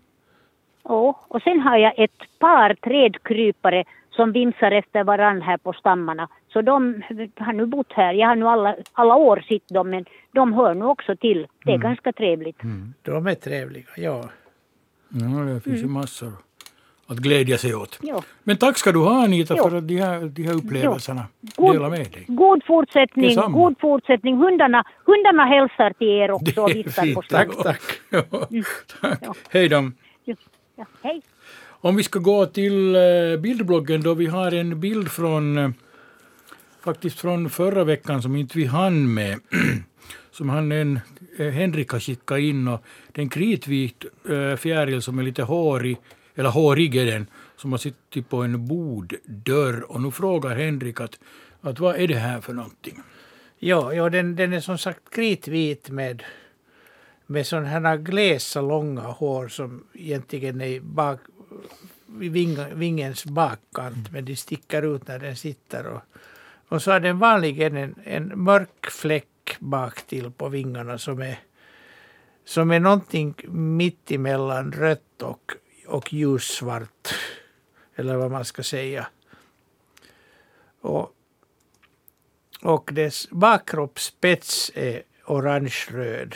Ja, 0.85 1.21
och 1.29 1.43
sen 1.43 1.61
har 1.61 1.77
jag 1.77 1.99
ett 1.99 2.39
par 2.39 2.75
trädkrypare 2.75 3.85
som 4.11 4.33
vimsar 4.33 4.71
efter 4.71 5.05
varann 5.05 5.43
här 5.43 5.57
på 5.57 5.73
stammarna. 5.73 6.29
Så 6.49 6.63
de 6.63 7.03
har 7.39 7.53
nu 7.53 7.67
bott 7.67 7.93
här. 7.93 8.13
Jag 8.15 8.29
har 8.29 8.37
nu 8.37 8.47
alla, 8.49 8.77
alla 8.93 9.17
år 9.17 9.45
sett 9.49 9.69
dem 9.69 9.91
men 9.91 10.05
de 10.33 10.53
hör 10.53 10.75
nu 10.75 10.85
också 10.85 11.17
till. 11.17 11.47
Det 11.65 11.73
är 11.73 11.79
ganska 11.79 12.13
trevligt. 12.13 12.61
De 13.03 13.27
är 13.27 13.35
trevliga, 13.35 13.87
ja. 13.97 14.25
Ja, 15.09 15.55
det 15.55 15.61
finns 15.61 15.83
ju 15.83 15.87
massor 15.87 16.33
att 17.07 17.19
glädja 17.19 17.59
sig 17.59 17.75
åt. 17.75 17.99
Ja. 18.03 18.23
Men 18.45 18.57
tack 18.57 18.79
ska 18.79 18.93
du 18.93 18.99
ha 18.99 19.25
Anita 19.25 19.55
Jo. 19.59 19.71
för 19.71 19.81
de 19.81 19.97
här, 19.97 20.21
de 20.21 20.43
här 20.43 20.55
upplevelserna 20.55 21.23
God- 21.57 21.73
delar 21.75 21.91
med 21.91 21.99
dig. 22.13 22.25
God 22.29 22.65
fortsättning, 22.67 23.27
Detsamma. 23.29 23.49
god 23.59 23.75
fortsättning. 23.81 24.37
Hundarna, 24.37 24.85
hundarna 25.05 25.45
hälsar 25.45 25.91
till 25.93 26.09
er 26.09 26.31
också 26.31 26.61
och 26.63 26.71
viftar 26.71 27.15
på 27.15 27.23
tack. 27.23 27.49
Tack. 27.63 27.81
Ja, 28.11 28.23
tack. 29.01 29.19
Ja. 29.23 29.35
Hej 29.51 29.69
då. 29.69 29.91
Ja, 30.77 30.85
hej. 31.03 31.23
Om 31.69 31.97
vi 31.97 32.03
ska 32.03 32.19
gå 32.19 32.47
till 32.47 32.95
eh, 32.97 33.01
bildbloggen 33.41 34.01
då 34.03 34.15
vi 34.15 34.27
har 34.27 34.53
en 34.55 34.81
bild 34.81 35.11
från 35.11 35.59
eh, 35.59 35.71
faktiskt 36.85 37.21
från 37.21 37.51
förra 37.51 37.85
veckan 37.85 38.23
som 38.23 38.37
inte 38.37 38.59
vi 38.59 38.65
hann 38.65 39.15
med. 39.15 39.39
som 40.31 40.49
han 40.49 40.73
en, 40.73 41.01
eh, 41.39 41.47
Henrik 41.49 41.89
har 41.91 42.01
skickat 42.01 42.39
in 42.39 42.69
och 42.69 42.83
det 43.13 43.21
är 43.21 43.23
en 43.23 43.29
kritvit 43.29 44.05
fjäril 44.59 45.03
som 45.03 45.19
är 45.19 45.23
lite 45.23 45.43
hårig, 45.43 45.97
eller 46.37 46.51
hårig 46.51 46.97
är 46.97 47.07
den, 47.07 47.27
som 47.57 47.73
har 47.73 47.79
suttit 47.79 48.29
på 48.29 48.43
en 48.43 48.67
boddörr 48.67 49.91
och 49.91 50.01
nu 50.01 50.11
frågar 50.11 50.57
Henrik 50.57 51.01
att, 51.01 51.19
att 51.61 51.79
vad 51.81 51.97
är 51.97 52.09
det 52.09 52.15
här 52.15 52.41
för 52.41 52.53
någonting? 52.53 53.03
Ja, 53.59 53.93
ja 53.93 54.11
den, 54.11 54.37
den 54.37 54.53
är 54.53 54.61
som 54.61 54.79
sagt 54.79 55.11
kritvit 55.11 55.91
med, 55.91 56.23
med 57.27 57.47
sådana 57.47 57.69
här 57.69 57.97
glesa 57.97 58.61
långa 58.61 59.01
hår 59.01 59.49
som 59.49 59.85
egentligen 59.95 60.61
är 60.61 60.81
bak, 60.81 61.21
ving, 62.07 62.57
vingens 62.75 63.25
bakkant, 63.25 64.13
men 64.13 64.25
de 64.25 64.37
sticker 64.37 64.97
ut 64.97 65.09
när 65.09 65.19
den 65.19 65.37
sitter. 65.37 65.87
Och, 65.87 66.03
och 66.69 66.83
så 66.83 66.93
har 66.93 67.01
den 67.01 67.19
vanligen 67.19 67.77
en, 67.77 67.95
en 68.05 68.33
mörk 68.35 68.87
fläck 68.91 69.57
bak 69.59 70.03
till 70.07 70.31
på 70.31 70.49
vingarna 70.49 70.99
som 70.99 71.23
är, 71.23 71.39
som 72.45 72.71
är 72.71 72.81
någonting 72.81 73.35
mitt 73.49 74.11
emellan 74.11 74.73
rött 74.73 75.23
och, 75.23 75.53
och 75.87 76.13
ljussvart. 76.13 77.15
Eller 77.97 78.17
vad 78.17 78.31
man 78.31 78.45
ska 78.45 78.63
säga. 78.63 79.07
Och 80.81 81.13
och 82.63 82.91
dess 82.93 83.31
bakkroppsspets 83.31 84.71
är 84.75 85.03
orange-röd. 85.25 86.35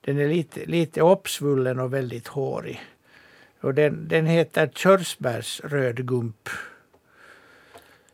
Den 0.00 0.18
är 0.18 0.28
lite, 0.28 0.64
lite 0.64 1.00
uppsvullen 1.00 1.80
och 1.80 1.94
väldigt 1.94 2.28
hårig. 2.28 2.82
Och 3.60 3.74
den, 3.74 4.08
den 4.08 4.26
heter 4.26 4.66
körsbärsrödgump. 4.66 6.48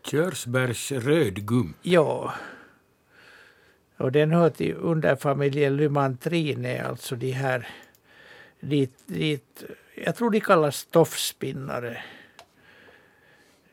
Körsbärs 0.05 0.93
rödgum. 0.93 1.75
Ja. 1.83 2.35
Och 3.97 4.13
den 4.13 4.31
hör 4.31 4.51
till 4.51 4.75
underfamiljen 4.75 5.77
Lymantrine, 5.77 6.83
alltså 6.83 7.17
de 7.17 7.31
här 7.31 7.69
dit, 8.61 8.95
dit, 9.07 9.65
jag 10.05 10.17
tror 10.17 10.31
de 10.31 10.41
kallas 10.41 10.85
tofsspinnare. 10.85 12.03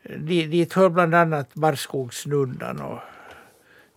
Dit, 0.02 0.50
dit 0.50 0.72
hör 0.72 0.88
bland 0.88 1.14
annat 1.14 1.54
barrskogsnundan 1.54 2.80
och, 2.80 2.98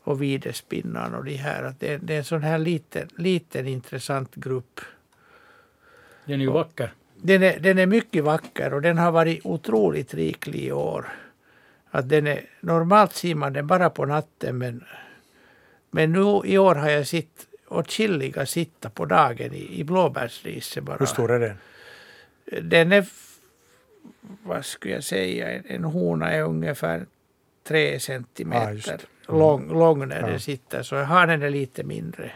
och 0.03 0.21
videspinnan 0.21 1.15
och 1.15 1.25
de 1.25 1.35
här. 1.35 1.63
Att 1.63 1.79
det, 1.79 1.97
det 1.97 2.13
är 2.13 2.17
en 2.17 2.23
sån 2.23 2.43
här 2.43 2.57
liten, 2.57 3.09
liten 3.17 3.67
intressant 3.67 4.35
grupp. 4.35 4.81
Den 6.25 6.41
är 6.41 6.45
ju 6.45 6.51
vacker. 6.51 6.93
Den 7.15 7.43
är, 7.43 7.59
den 7.59 7.77
är 7.77 7.85
mycket 7.85 8.23
vacker 8.23 8.73
och 8.73 8.81
den 8.81 8.97
har 8.97 9.11
varit 9.11 9.45
otroligt 9.45 10.13
riklig 10.13 10.59
i 10.59 10.71
år. 10.71 11.07
Att 11.91 12.09
den 12.09 12.27
är, 12.27 12.45
normalt 12.59 13.13
ser 13.13 13.35
man 13.35 13.53
den 13.53 13.67
bara 13.67 13.89
på 13.89 14.05
natten 14.05 14.57
men, 14.57 14.83
men 15.91 16.11
nu 16.11 16.41
i 16.45 16.57
år 16.57 16.75
har 16.75 16.89
jag 16.89 17.07
sett 17.07 17.47
åtskilliga 17.67 18.45
sitta 18.45 18.89
på 18.89 19.05
dagen 19.05 19.53
i, 19.53 19.79
i 19.79 19.83
blåbärsriset 19.83 20.83
bara. 20.83 20.97
Hur 20.97 21.05
stor 21.05 21.31
är 21.31 21.39
den? 21.39 21.57
Den 22.61 22.91
är, 22.91 23.05
vad 24.43 24.65
skulle 24.65 24.93
jag 24.93 25.03
säga, 25.03 25.51
en, 25.51 25.63
en 25.67 25.83
hona 25.83 26.31
är 26.31 26.41
ungefär 26.43 27.05
tre 27.63 27.99
centimeter 27.99 28.71
just. 28.73 29.07
lång, 29.27 29.69
lång 29.79 30.07
när 30.07 30.19
Ja. 30.21 30.27
den 30.27 30.39
sitter. 30.39 30.83
Så 30.83 30.95
hanen 31.03 31.41
är 31.43 31.49
lite 31.49 31.83
mindre. 31.83 32.31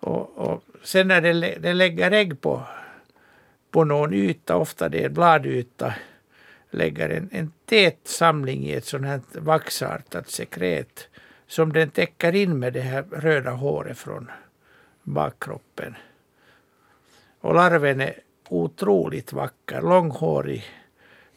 Och, 0.00 0.38
och 0.38 0.64
sen 0.82 1.08
när 1.08 1.20
den, 1.20 1.40
den 1.62 1.78
lägger 1.78 2.10
ägg 2.10 2.40
på, 2.40 2.62
på 3.70 3.84
någon 3.84 4.14
yta, 4.14 4.56
ofta 4.56 4.88
det 4.88 5.04
är 5.04 5.08
bladyta, 5.08 5.94
lägger 6.70 7.08
en, 7.10 7.28
en 7.32 7.52
tät 7.64 7.98
samling 8.04 8.64
i 8.66 8.72
ett 8.72 8.84
sånt 8.84 9.06
här 9.06 9.20
vaxartat 9.32 10.28
sekret 10.30 11.08
som 11.46 11.72
den 11.72 11.90
täcker 11.90 12.34
in 12.34 12.58
med 12.58 12.72
det 12.72 12.80
här 12.80 13.02
röda 13.02 13.50
håret 13.50 13.98
från 13.98 14.30
bakkroppen. 15.02 15.94
Och 17.40 17.54
larven 17.54 18.00
är 18.00 18.14
otroligt 18.48 19.32
vacker, 19.32 19.80
långhårig, 19.82 20.64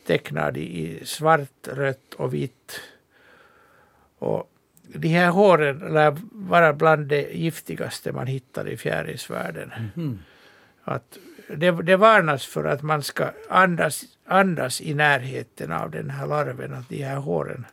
tecknad 0.07 0.57
i 0.57 0.99
svart, 1.05 1.67
rött 1.67 2.13
och 2.17 2.33
vitt. 2.33 2.79
Och 4.19 4.49
de 4.87 5.07
här 5.07 5.29
håren 5.29 5.79
lär 5.79 6.17
vara 6.31 6.73
bland 6.73 7.07
det 7.07 7.21
giftigaste 7.33 8.11
man 8.11 8.27
hittar 8.27 8.67
i 8.67 8.77
fjärilsvärlden. 8.77 9.71
Att 10.83 11.17
det, 11.57 11.71
det 11.71 11.95
varnas 11.97 12.45
för 12.45 12.63
att 12.65 12.81
man 12.81 13.03
ska 13.03 13.29
andas, 13.49 14.03
andas 14.25 14.81
i 14.81 14.93
närheten 14.93 15.71
av 15.71 15.91
den 15.91 16.09
här 16.09 16.27
larven, 16.27 16.73
att 16.73 16.89
de 16.89 17.03
här 17.03 17.15
håren 17.15 17.65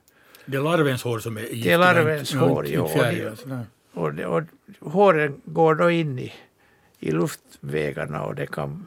Det 0.45 0.57
är 0.57 0.61
larvens 0.63 1.03
hår 1.03 1.19
som 1.19 1.37
är 1.37 1.41
giftiga. 1.41 1.79
larvens 1.79 2.33
inte- 2.33 2.45
hår, 2.45 2.67
inte 2.67 2.77
ja, 2.77 3.31
och. 3.93 4.03
Och, 4.03 4.15
det, 4.15 4.27
och 4.27 4.43
håren 4.81 5.41
går 5.45 5.75
då 5.75 5.91
in 5.91 6.19
i, 6.19 6.33
i 7.01 7.11
luftvägarna 7.11 8.23
och 8.23 8.35
det 8.35 8.47
kan 8.47 8.87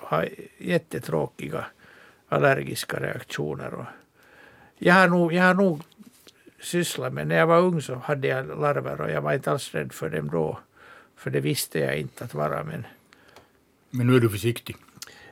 ha 0.00 0.24
jättetråkiga 0.58 1.64
allergiska 2.28 3.00
reaktioner. 3.00 3.74
Och 3.74 3.84
jag, 4.78 4.94
har 4.94 5.08
nog, 5.08 5.32
jag 5.32 5.44
har 5.44 5.54
nog 5.54 5.82
sysslat 6.60 7.12
med, 7.12 7.26
när 7.26 7.36
jag 7.36 7.46
var 7.46 7.58
ung 7.58 7.82
så 7.82 7.94
hade 7.94 8.28
jag 8.28 8.46
larver 8.60 9.00
och 9.00 9.10
jag 9.10 9.20
var 9.22 9.32
inte 9.32 9.50
alls 9.50 9.74
rädd 9.74 9.92
för 9.92 10.10
dem 10.10 10.30
då. 10.30 10.58
För 11.16 11.30
det 11.30 11.40
visste 11.40 11.78
jag 11.78 11.96
inte 11.98 12.24
att 12.24 12.34
vara. 12.34 12.64
Men 12.64 12.86
Men 13.90 14.06
nu 14.06 14.16
är 14.16 14.20
du 14.20 14.30
försiktig. 14.30 14.76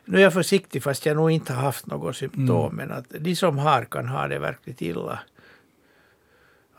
nu 0.05 0.19
är 0.19 0.23
jag 0.23 0.33
försiktig 0.33 0.83
fast 0.83 1.07
jag 1.07 1.17
nog 1.17 1.31
inte 1.31 1.53
har 1.53 1.63
haft 1.63 1.87
något 1.87 2.17
symptom. 2.17 2.77
Men 2.77 2.93
att 2.93 3.07
de 3.09 3.37
som 3.37 3.59
har 3.59 3.85
kan 3.85 4.09
ha 4.09 4.29
det 4.29 4.39
verkligt 4.39 4.83
illa. 4.83 5.19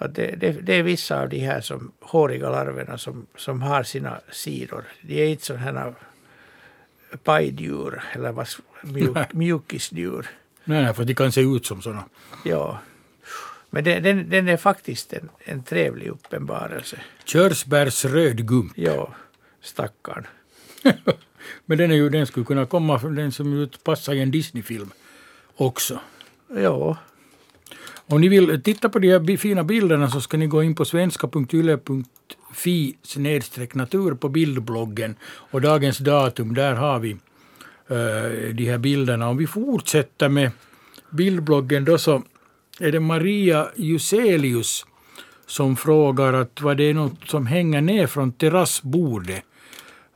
Att 0.02 0.16
det, 0.16 0.36
det, 0.36 0.52
det 0.52 0.74
är 0.74 0.84
vissa 0.84 1.22
av 1.22 1.30
de 1.30 1.40
här 1.40 1.62
som, 1.62 1.92
håriga 2.00 2.50
larverna 2.50 2.98
som, 2.98 3.26
som 3.36 3.62
har 3.62 3.84
sina 3.84 4.20
sidor. 4.32 4.84
De 5.02 5.24
är 5.24 5.28
inte 5.28 5.46
sådana 5.46 5.94
pajdjur 7.24 8.04
eller 8.14 8.32
vad, 8.32 8.48
mjuk, 8.82 9.34
mjukisdjur. 9.34 10.30
Nej, 10.64 10.84
nej, 10.84 10.94
för 10.94 11.06
de 11.06 11.16
kan 11.16 11.32
se 11.32 11.42
ut 11.42 11.66
som 11.66 11.82
sådana. 11.82 12.04
Ja. 12.46 12.80
Men 13.70 13.84
den, 13.84 14.04
den, 14.04 14.30
den 14.30 14.48
är 14.48 14.58
faktiskt 14.58 15.14
en, 15.14 15.30
en 15.40 15.64
trevlig 15.64 16.08
uppenbarelse. 16.08 16.98
Körsbärsrödgump. 17.26 18.72
Ja, 18.76 19.14
stackarn. 19.62 20.28
Men 21.66 21.78
den, 21.78 21.92
är 21.92 21.96
ju, 21.96 22.10
den 22.10 22.28
skulle 22.28 22.46
kunna 22.46 22.66
komma, 22.66 22.98
den 22.98 23.32
som 23.32 23.70
passar 23.84 24.14
i 24.14 24.22
en 24.22 24.32
Disney-film 24.32 24.92
också. 25.56 26.00
Ja, 26.56 26.98
om 28.12 28.22
ni 28.22 28.28
vill 28.28 28.64
titta 28.64 28.90
på 28.90 29.00
de 29.00 29.12
här 29.12 29.38
fina 29.38 29.64
bilderna 29.64 30.10
så 30.10 30.22
ska 30.22 30.38
ni 30.38 30.48
gå 30.48 30.64
in 30.64 30.76
på 30.76 30.86
svenska.yle.fi 30.86 32.96
natur 33.74 34.16
på 34.16 34.30
bildbloggen 34.30 35.16
och 35.24 35.62
dagens 35.62 35.98
datum, 35.98 36.54
där 36.54 36.76
har 36.76 37.00
vi 37.00 37.12
uh, 37.12 37.18
de 38.54 38.66
här 38.66 38.78
bilderna. 38.78 39.30
Om 39.30 39.38
vi 39.38 39.48
fortsätter 39.48 40.30
med 40.30 40.52
bildbloggen 41.10 41.86
då 41.86 41.98
så 41.98 42.24
är 42.80 42.92
det 42.92 43.00
Maria 43.00 43.68
Juselius 43.76 44.86
som 45.46 45.76
frågar 45.76 46.34
att 46.34 46.62
vad 46.62 46.78
det 46.78 46.84
är 46.84 46.94
något 46.94 47.30
som 47.30 47.48
hänger 47.48 47.82
ner 47.82 48.08
från 48.08 48.32
terrassbordet. 48.32 49.44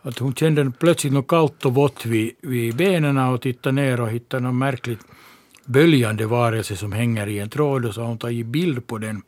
Att 0.01 0.19
hon 0.19 0.35
kände 0.35 0.71
plötsligt 0.79 1.13
något 1.13 1.27
kallt 1.27 1.65
och 1.65 1.73
vått 1.73 2.05
vid, 2.05 2.31
vid 2.41 2.75
benen 2.75 3.17
och 3.17 3.41
tittade 3.41 3.75
ner 3.75 4.01
och 4.01 4.09
hittade 4.09 4.43
något 4.43 4.55
märkligt 4.55 4.99
böljande 5.65 6.25
varelse 6.25 6.75
som 6.75 6.91
hänger 6.91 7.27
i 7.27 7.39
en 7.39 7.49
tråd 7.49 7.85
och 7.85 7.93
så 7.93 8.01
har 8.01 8.07
hon 8.07 8.17
tagit 8.17 8.45
bild 8.45 8.87
på 8.87 8.97
den. 8.97 9.21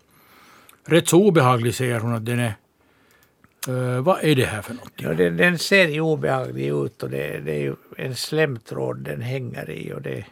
Rätt 0.85 1.07
så 1.07 1.23
obehaglig 1.23 1.75
säger 1.75 1.99
hon 1.99 2.13
att 2.13 2.25
den 2.25 2.39
är. 2.39 2.55
Eh, 3.67 4.01
vad 4.01 4.23
är 4.23 4.35
det 4.35 4.45
här 4.45 4.61
för 4.61 4.73
någonting? 4.73 5.07
ja 5.07 5.13
den, 5.13 5.37
den 5.37 5.59
ser 5.59 5.87
ju 5.87 6.01
obehaglig 6.01 6.67
ut 6.67 7.03
och 7.03 7.09
det, 7.09 7.39
det 7.39 7.51
är 7.51 7.61
ju 7.61 7.75
en 7.97 8.15
slemtråd 8.15 8.97
den 8.97 9.21
hänger 9.21 9.69
i. 9.69 9.93
Och 9.93 10.01
det, 10.01 10.25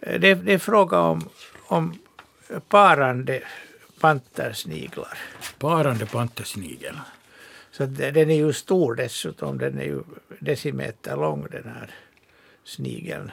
det, 0.00 0.34
det 0.34 0.52
är 0.52 0.58
fråga 0.58 0.98
om, 0.98 1.28
om 1.66 1.98
parande 2.68 3.42
pantersniglar. 4.00 5.18
Parande 5.58 6.06
pantersnigel. 6.06 6.96
Så 7.70 7.86
den 7.86 8.30
är 8.30 8.36
ju 8.36 8.52
stor 8.52 8.94
dessutom. 8.94 9.58
Den 9.58 9.78
är 9.78 9.84
ju 9.84 10.02
decimeter 10.38 11.16
lång 11.16 11.46
den 11.50 11.64
här 11.64 11.90
snigeln. 12.64 13.30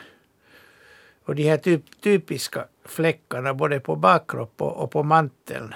Och 1.25 1.35
de 1.35 1.43
här 1.43 1.57
typ, 1.57 2.01
typiska 2.01 2.65
fläckarna 2.85 3.53
både 3.53 3.79
på 3.79 3.95
bakkropp 3.95 4.61
och, 4.61 4.83
och 4.83 4.91
på 4.91 5.03
manteln. 5.03 5.73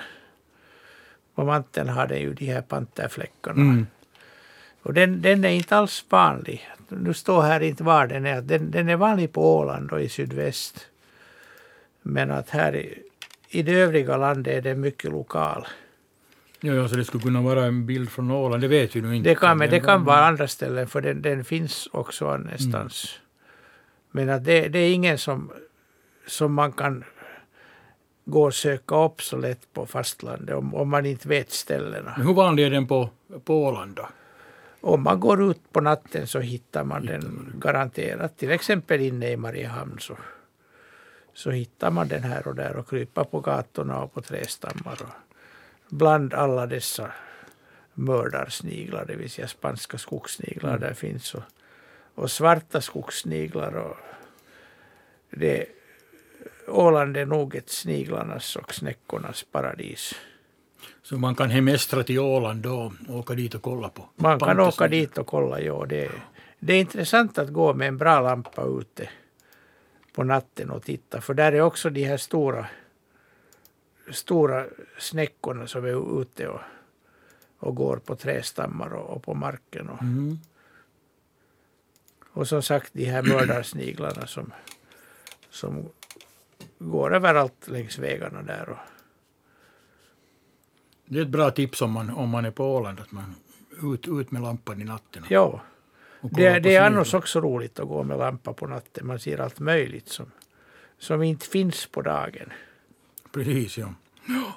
På 1.36 1.44
manteln 1.44 1.90
har 1.90 2.08
den 2.08 2.20
ju 2.20 2.34
de 2.34 2.46
här 2.46 2.62
panterfläckarna. 2.62 3.62
Mm. 3.62 3.88
Och 4.82 4.94
den, 4.94 5.22
den 5.22 5.46
är 5.46 5.50
inte 5.50 5.78
alls 5.78 6.06
vanlig. 6.10 6.70
Nu 6.88 7.14
står 7.14 7.42
här 7.42 7.60
inte 7.60 7.84
var 7.84 8.08
den 8.08 8.26
är. 8.26 8.42
Den, 8.42 8.72
den 8.72 8.90
är 8.90 8.96
vanlig 8.96 9.34
på 9.34 9.58
Åland 9.58 9.92
och 9.92 10.02
i 10.02 10.10
sydväst. 10.10 10.88
Men 12.02 12.32
att 12.32 12.50
här 12.50 12.76
i, 12.76 13.00
i 13.50 13.64
det 13.64 13.74
övriga 13.74 14.18
landet 14.18 14.54
är 14.54 14.62
den 14.62 14.80
mycket 14.80 15.12
lokal. 15.12 15.68
Ja, 16.60 16.74
ja, 16.74 16.88
så 16.88 16.96
det 16.96 17.06
skulle 17.06 17.24
kunna 17.24 17.42
vara 17.42 17.66
en 17.66 17.86
bild 17.86 18.10
från 18.10 18.32
Åland, 18.32 18.62
det 18.62 18.68
vet 18.68 18.96
vi 18.96 19.02
nu 19.02 19.16
inte. 19.16 19.30
Det 19.30 19.36
kan, 19.36 19.58
men 19.58 19.70
det 19.70 19.80
kan 19.80 20.04
vara 20.04 20.26
andra 20.26 20.48
ställen 20.48 20.88
för 20.88 21.02
den, 21.02 21.22
den 21.22 21.46
finns 21.46 21.88
också 21.92 22.28
annanstans. 22.28 23.20
Men 24.16 24.30
att 24.30 24.46
det, 24.46 24.68
det 24.68 24.80
är 24.80 24.94
ingen 24.94 25.18
som, 25.18 25.52
som 26.28 26.54
man 26.54 26.72
kan 26.72 27.04
gå 28.26 28.44
och 28.44 28.54
söka 28.54 28.96
upp 29.06 29.22
så 29.22 29.38
lätt 29.38 29.74
på 29.74 29.86
fastlandet 29.86 30.56
om, 30.56 30.76
om 30.76 30.90
man 30.90 31.06
inte 31.06 31.28
vet 31.28 31.52
ställena. 31.52 32.14
Men 32.18 32.28
hur 32.28 32.34
vanlig 32.34 32.66
är 32.66 32.70
den 32.70 32.88
på, 32.88 33.10
på 33.44 33.64
Åland 33.64 33.96
då? 33.96 34.08
Om 34.82 35.04
man 35.04 35.20
går 35.20 35.52
ut 35.52 35.74
på 35.74 35.82
natten 35.82 36.28
så 36.28 36.40
hittar 36.40 36.84
man 36.84 37.06
den 37.06 37.54
garanterat. 37.60 38.38
Till 38.38 38.52
exempel 38.52 39.02
inne 39.02 39.32
i 39.32 39.38
Mariehamn 39.38 40.00
så, 40.00 40.18
så 41.34 41.52
hittar 41.52 41.92
man 41.92 42.08
den 42.08 42.24
här 42.24 42.48
och 42.48 42.56
där 42.56 42.76
och 42.76 42.90
kryper 42.90 43.24
på 43.24 43.40
gatorna 43.40 44.04
och 44.04 44.14
på 44.14 44.22
trästammar. 44.22 45.02
Och 45.02 45.14
bland 45.90 46.34
alla 46.34 46.66
dessa 46.66 47.12
mördarsniglar, 47.94 49.06
det 49.06 49.16
vill 49.16 49.30
säga 49.30 49.48
spanska 49.48 49.98
skogssniglar, 49.98 50.78
där 50.78 50.94
finns 50.94 51.34
och, 51.34 51.44
och 52.16 52.32
svarta 52.32 52.82
skogssniglar. 52.82 53.76
Och 53.76 53.98
det, 55.30 55.66
Åland 56.68 57.18
är 57.18 57.26
nog 57.26 57.56
ett 57.56 57.70
sniglarnas 57.70 58.56
och 58.56 58.74
snäckornas 58.74 59.44
paradis. 59.52 60.16
Så 61.04 61.18
man 61.18 61.36
kan 61.36 61.50
hemestra 61.50 62.04
till 62.04 62.20
Åland 62.20 62.62
då 62.62 62.94
och 63.08 63.16
åka 63.16 63.34
dit 63.34 63.56
och 63.56 63.62
kolla 63.62 63.90
på. 63.90 64.10
Man 64.16 64.40
kan 64.40 64.60
åka 64.60 64.88
dit 64.88 65.18
och 65.18 65.28
kolla, 65.28 65.62
ja. 65.62 65.86
Det, 65.86 66.12
det 66.60 66.74
är 66.74 66.80
intressant 66.80 67.38
att 67.38 67.50
gå 67.50 67.74
med 67.74 67.88
en 67.88 67.98
bra 67.98 68.22
lampa 68.22 68.64
ute 68.64 69.10
på 70.14 70.24
natten 70.24 70.70
och 70.70 70.84
titta. 70.84 71.22
För 71.22 71.34
där 71.34 71.52
är 71.52 71.62
också 71.62 71.90
de 71.90 72.04
här 72.04 72.18
stora, 72.18 72.66
stora 74.12 74.66
snäckorna 75.00 75.68
som 75.68 75.86
är 75.86 76.22
ute 76.22 76.48
och, 76.48 76.60
och 77.60 77.76
går 77.76 77.98
på 77.98 78.16
trästammar 78.16 78.94
och, 78.94 79.16
och 79.16 79.24
på 79.24 79.34
marken. 79.34 79.90
Och, 79.90 80.02
Mm. 80.02 80.40
Och 82.36 82.48
som 82.48 82.62
sagt 82.62 82.94
de 82.94 83.06
här 83.06 83.24
mördarsniglarna 83.24 84.28
som, 84.28 84.54
som 85.50 85.90
går 86.80 87.16
överallt 87.16 87.68
längs 87.68 88.00
vägarna 88.00 88.42
där. 88.42 88.70
Och, 88.70 88.78
Det 91.06 91.20
är 91.20 91.22
ett 91.24 91.30
bra 91.30 91.52
tips 91.52 91.82
om 91.82 91.92
man, 91.92 92.10
om 92.10 92.30
man 92.30 92.46
är 92.46 92.52
på 92.52 92.76
Åland, 92.76 93.00
att 93.00 93.12
man 93.12 93.36
ut, 93.94 94.08
ut 94.08 94.32
med 94.32 94.42
lampan 94.42 94.82
i 94.82 94.84
natten. 94.84 95.26
ja, 95.30 95.62
det, 96.22 96.60
det 96.60 96.76
är 96.76 96.86
annars 96.86 97.14
också 97.14 97.42
roligt 97.42 97.80
att 97.80 97.88
gå 97.88 98.04
med 98.04 98.18
lampa 98.18 98.54
på 98.54 98.68
natten. 98.68 99.08
Man 99.08 99.20
ser 99.20 99.42
allt 99.42 99.60
möjligt 99.60 100.10
som, 100.10 100.32
som 100.98 101.24
inte 101.24 101.46
finns 101.46 101.86
på 101.86 102.02
dagen. 102.02 102.54
Precis, 103.32 103.78
ja. 103.78 103.94
Ja. 104.26 104.54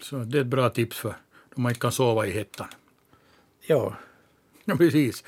Så 0.00 0.16
det 0.16 0.38
är 0.38 0.42
ett 0.42 0.46
bra 0.46 0.70
tips 0.70 0.98
för 0.98 1.14
då 1.54 1.60
man 1.60 1.70
inte 1.70 1.80
kan 1.80 1.92
sova 1.92 2.26
i 2.26 2.30
hettan. 2.30 2.68
Ja, 3.66 3.96
Ja, 4.64 4.76
precis. 4.76 5.24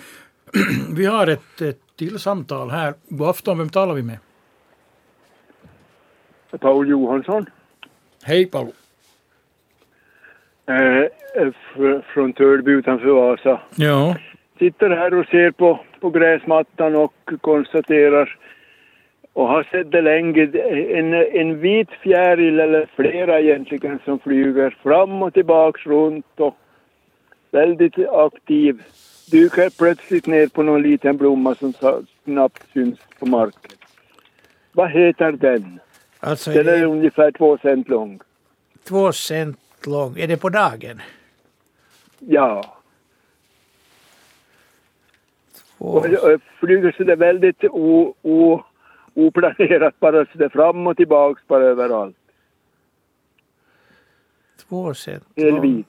Vi 0.97 1.07
har 1.07 1.27
ett, 1.27 1.61
ett 1.61 1.79
till 1.97 2.19
samtal 2.19 2.71
här. 2.71 2.95
God 3.09 3.29
afton, 3.29 3.59
vem 3.59 3.69
talar 3.69 3.95
vi 3.95 4.03
med? 4.03 4.19
Paul 6.61 6.89
Johansson 6.89 7.47
Hej 8.25 8.47
Paolo. 8.47 8.73
eh, 10.67 11.05
fr- 11.75 12.03
från 12.15 12.33
Törby 12.33 12.73
utanför 12.73 13.07
Vasa. 13.09 13.61
Ja, 13.77 14.17
Sitter 14.59 14.91
här 14.91 15.15
och 15.15 15.27
ser 15.27 15.51
på, 15.51 15.81
på 16.01 16.11
gräsmattan 16.11 16.97
och 16.97 17.15
konstaterar 17.41 18.39
och 19.33 19.49
har 19.49 19.63
sett 19.63 19.91
det 19.93 20.01
länge, 20.03 20.43
en, 20.99 21.15
en 21.15 21.61
vit 21.61 21.91
fjäril 21.91 22.61
eller 22.61 22.89
flera 22.97 23.41
egentligen 23.41 23.99
som 24.05 24.19
flyger 24.19 24.77
fram 24.83 25.23
och 25.23 25.35
tillbaks 25.35 25.87
runt 25.87 26.27
och 26.37 26.57
väldigt 27.51 27.99
aktiv. 28.09 28.83
Dyker 29.31 29.71
plötsligt 29.71 30.27
ner 30.27 30.47
på 30.47 30.63
någon 30.63 30.83
liten 30.83 31.17
blomma 31.17 31.55
som 31.55 31.73
snabbt 32.25 32.63
syns 32.73 32.99
på 33.19 33.27
marken. 33.27 33.71
Vad 34.73 34.91
heter 34.91 35.33
den? 35.33 35.81
alltså 36.21 36.51
är 36.51 36.55
Den 36.65 36.75
är 36.75 36.79
det 36.79 36.87
ungefär 36.87 37.31
två 37.31 37.59
cent 37.59 37.89
lång. 37.89 38.21
två 38.85 39.13
cent 39.13 39.59
lång. 39.87 40.19
Är 40.19 40.29
det 40.29 40.37
på 40.37 40.49
dagen? 40.49 41.01
Ja. 42.19 42.77
Två. 45.79 45.85
Och, 45.87 46.05
och 46.07 46.41
flyger 46.61 46.95
så 46.97 47.05
det 47.05 47.17
väldigt 47.17 47.65
o, 47.65 48.15
o, 48.23 48.63
oplanerat 49.15 50.01
bara 50.01 50.25
så 50.27 50.39
det 50.39 50.51
fram 50.51 50.87
och 50.87 50.97
tillbaks 50.97 51.43
bara 51.47 51.65
överallt. 51.65 52.17
Två 54.69 54.95
cent 54.95 55.25
lång. 55.37 55.61
vit. 55.61 55.87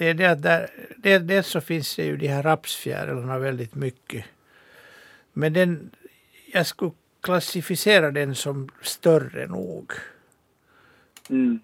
Det 0.00 0.08
är 0.08 0.14
det 0.14 0.26
att 0.26 0.42
där, 0.42 0.66
det, 0.96 1.18
det 1.18 1.42
så 1.42 1.60
finns 1.60 1.96
det 1.96 2.04
ju 2.04 2.16
de 2.16 2.26
här 2.26 2.42
rapsfjärilarna 2.42 3.38
väldigt 3.38 3.74
mycket. 3.74 4.24
Men 5.32 5.52
den, 5.52 5.90
jag 6.52 6.66
skulle 6.66 6.90
klassificera 7.20 8.10
den 8.10 8.34
som 8.34 8.68
större 8.82 9.46
nog. 9.46 9.92
Mm. 11.30 11.60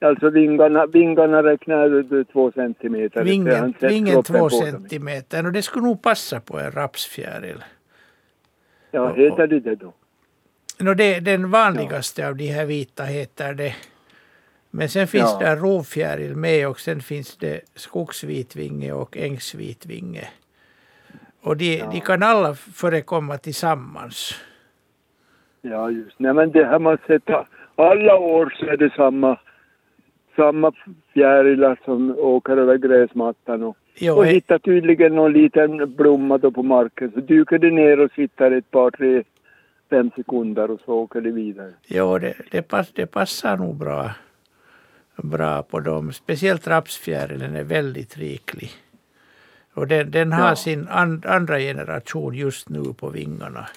Alltså 0.00 0.30
vingarna, 0.30 0.86
vingarna 0.86 1.42
räknar 1.42 1.88
du 1.88 2.24
två 2.24 2.52
centimeter. 2.52 3.24
Vingen, 3.24 3.74
vingen 3.80 4.22
två 4.22 4.50
centimeter. 4.50 5.46
Och 5.46 5.52
det 5.52 5.62
skulle 5.62 5.84
nog 5.84 6.02
passa 6.02 6.40
på 6.40 6.58
en 6.58 6.70
rapsfjäril. 6.70 7.64
Ja, 8.90 9.14
heter 9.14 9.46
det 9.46 9.60
det 9.60 9.74
då? 9.74 9.92
No, 10.78 10.94
det, 10.94 11.20
den 11.20 11.50
vanligaste 11.50 12.28
av 12.28 12.36
de 12.36 12.46
här 12.46 12.66
vita 12.66 13.04
heter 13.04 13.54
det. 13.54 13.74
Men 14.70 14.88
sen 14.88 15.06
finns 15.06 15.36
Ja. 15.40 15.46
det 15.54 15.56
rovfjäril 15.56 16.36
med 16.36 16.68
och 16.68 16.80
sen 16.80 17.00
finns 17.00 17.36
det 17.36 17.60
skogsvitvinge 17.74 18.92
och 18.92 19.16
ängsvitvinge. 19.16 20.28
Och 21.42 21.56
de, 21.56 21.82
de 21.92 22.00
kan 22.00 22.22
alla 22.22 22.54
förekomma 22.54 23.38
tillsammans. 23.38 24.34
Ja, 25.62 25.90
just. 25.90 26.18
Nej, 26.18 26.34
men 26.34 26.50
det 26.52 26.64
har 26.64 26.78
man 26.78 26.98
sett. 27.06 27.22
Alla 27.76 28.16
år 28.16 28.54
så 28.58 28.66
är 28.66 28.76
det 28.76 28.92
samma, 28.96 29.38
samma 30.36 30.72
fjärilar 31.14 31.80
som 31.84 32.18
åker 32.18 32.56
över 32.56 32.76
gräsmattan 32.78 33.62
och, 33.62 33.76
Jo, 33.94 34.14
och 34.14 34.26
hittar 34.26 34.58
tydligen 34.58 35.14
någon 35.14 35.32
liten 35.32 35.94
blomma 35.94 36.38
då 36.38 36.50
på 36.50 36.62
marken. 36.62 37.10
Så 37.14 37.20
dyker 37.20 37.58
det 37.58 37.70
ner 37.70 38.00
och 38.00 38.12
sitter 38.12 38.50
ett 38.50 38.70
par, 38.70 38.90
tre 38.90 39.22
fem 39.90 40.10
sekunder 40.16 40.70
och 40.70 40.80
så 40.84 40.92
åker 40.92 41.20
de 41.20 41.30
vidare. 41.30 41.72
Jo, 41.86 42.18
det, 42.18 42.34
det, 42.50 42.62
pass, 42.62 42.92
det 42.92 43.06
passar 43.06 43.56
nog 43.56 43.76
bra, 43.76 44.10
bra 45.22 45.62
på 45.62 45.80
dem. 45.80 46.12
Speciellt 46.12 46.66
rapsfjärilen 46.66 47.56
är 47.56 47.64
väldigt 47.64 48.16
riklig. 48.18 48.70
Och 49.74 49.86
den, 49.86 50.10
den 50.10 50.32
har 50.32 50.48
Ja. 50.48 50.56
sin 50.56 50.88
an, 50.88 51.22
andra 51.26 51.58
generation 51.58 52.34
just 52.34 52.68
nu 52.68 52.84
på 52.94 53.10
vingarna. 53.10 53.68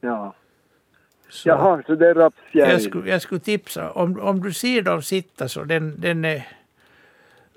Ja. 0.00 0.34
Så 1.28 1.48
Jaha, 1.48 1.82
så 1.86 1.94
det 1.94 2.08
är 2.08 2.14
rapsfjäril. 2.14 2.70
jag, 2.72 2.82
skulle, 2.82 3.10
jag 3.10 3.22
skulle 3.22 3.40
tipsa, 3.40 3.90
om, 3.90 4.20
om 4.20 4.42
du 4.42 4.52
ser 4.52 4.82
dem 4.82 5.02
sitta 5.02 5.48
så 5.48 5.64
den, 5.64 6.00
den 6.00 6.24
är, 6.24 6.46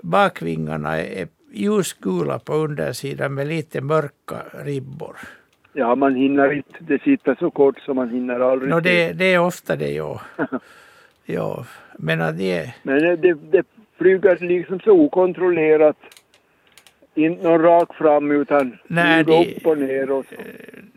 bakvingarna 0.03 0.97
är 1.01 1.27
ljusgula 1.51 2.39
på 2.39 2.53
undersidan 2.53 3.33
med 3.33 3.47
lite 3.47 3.81
mörka 3.81 4.43
ribbor. 4.53 5.17
Ja, 5.73 5.95
man 5.95 6.15
hinner 6.15 6.51
inte. 6.53 6.77
Det 6.79 7.01
sitter 7.01 7.35
så 7.39 7.51
kort 7.51 7.79
så 7.79 7.93
man 7.93 8.09
hinner 8.09 8.39
aldrig 8.39 8.69
No, 8.71 8.79
det, 8.79 9.13
det 9.13 9.33
är 9.33 9.39
ofta 9.39 9.75
det, 9.75 9.91
ja. 9.91 10.21
ja. 11.25 11.65
Men 12.03 12.21
att 12.21 12.37
det 12.37 12.73
Men 12.83 13.21
det, 13.21 13.33
det, 13.51 13.63
flyger 13.97 14.37
liksom 14.39 14.79
så 14.79 14.91
okontrollerat. 14.91 15.97
Inte 17.15 17.43
någon 17.43 17.61
rak 17.61 17.95
fram 17.95 18.31
utan 18.31 18.77
Nej, 18.87 19.23
flyger 19.25 19.45
det- 19.45 19.55
upp 19.57 19.65
och 19.67 19.77
ner 19.77 20.11
och 20.11 20.25
så. 20.25 20.35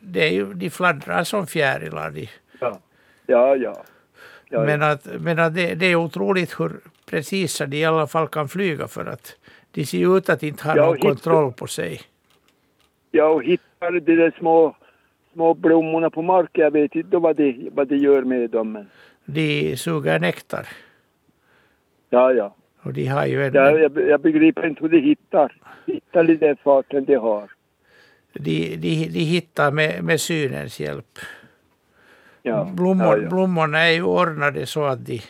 det 0.01 0.21
är 0.29 0.33
ju, 0.33 0.55
de 0.55 0.71
fladdrar 0.71 1.25
som 1.25 1.47
fjärilar. 1.47 2.11
De. 2.11 2.29
Ja, 2.61 2.79
ja. 3.27 3.57
ja. 3.57 3.83
ja, 4.49 4.61
Men, 4.65 4.83
att, 4.83 5.07
men 5.21 5.39
att 5.39 5.55
det, 5.55 5.75
det 5.75 5.87
är 5.87 5.95
otroligt 5.97 6.61
hur 6.61 6.71
precisa 7.07 7.67
de 7.67 7.77
i 7.77 7.85
alla 7.85 8.07
fall 8.07 8.29
kan 8.29 8.49
flyga 8.49 8.89
för 8.89 9.07
att 9.07 9.37
de 9.71 9.85
ser 9.87 10.17
ut 10.17 10.29
att 10.29 10.43
inte 10.43 10.65
ha 10.65 10.77
Ja, 10.77 10.85
någon 10.87 10.95
hit- 10.97 11.03
kontroll 11.05 11.53
på 11.53 11.67
sig. 11.67 12.01
ja, 13.11 13.25
och 13.29 13.45
hittar 13.45 13.91
de 14.01 14.17
där 14.17 14.35
små, 14.39 14.77
små 15.33 15.55
blommorna 15.55 16.11
på 16.11 16.23
marken. 16.23 16.65
Jag 16.65 16.71
vet 16.71 16.95
inte 16.95 17.17
vad 17.19 17.37
vad 17.73 17.89
det 17.89 17.97
gör 17.97 18.23
med 18.23 18.51
dem. 18.51 18.73
Men, 18.73 18.87
De 19.25 19.77
suger 19.77 20.19
nektar. 20.21 20.67
Ja, 22.15 22.33
ja. 22.33 22.55
Och 22.83 22.93
de 22.93 23.07
har 23.07 23.27
ju 23.27 23.45
en, 23.47 23.55
Jag, 23.55 23.81
jag, 23.81 24.09
jag 24.09 24.21
begriper 24.21 24.67
inte 24.67 24.81
hur 24.83 24.89
de 24.89 25.01
hittar. 25.01 25.53
Hittar 25.87 26.25
de 26.25 26.37
den 26.37 26.57
farten 26.57 27.05
de 27.05 27.15
har. 27.15 27.51
de, 28.33 28.77
de, 28.77 29.09
de 29.09 29.21
hittar 29.21 29.71
med, 29.71 30.05
med 30.05 30.21
synens 30.21 30.81
hjälp. 30.81 31.19
Ja, 32.43 32.65
Blommor, 32.75 33.07
ja, 33.17 33.23
ja. 33.23 33.29
Blommorna 33.29 33.79
är 33.79 33.93
ju 33.93 34.03
ordnade 34.03 34.67
så 34.67 34.85
att 34.85 35.07
de, 35.07 35.23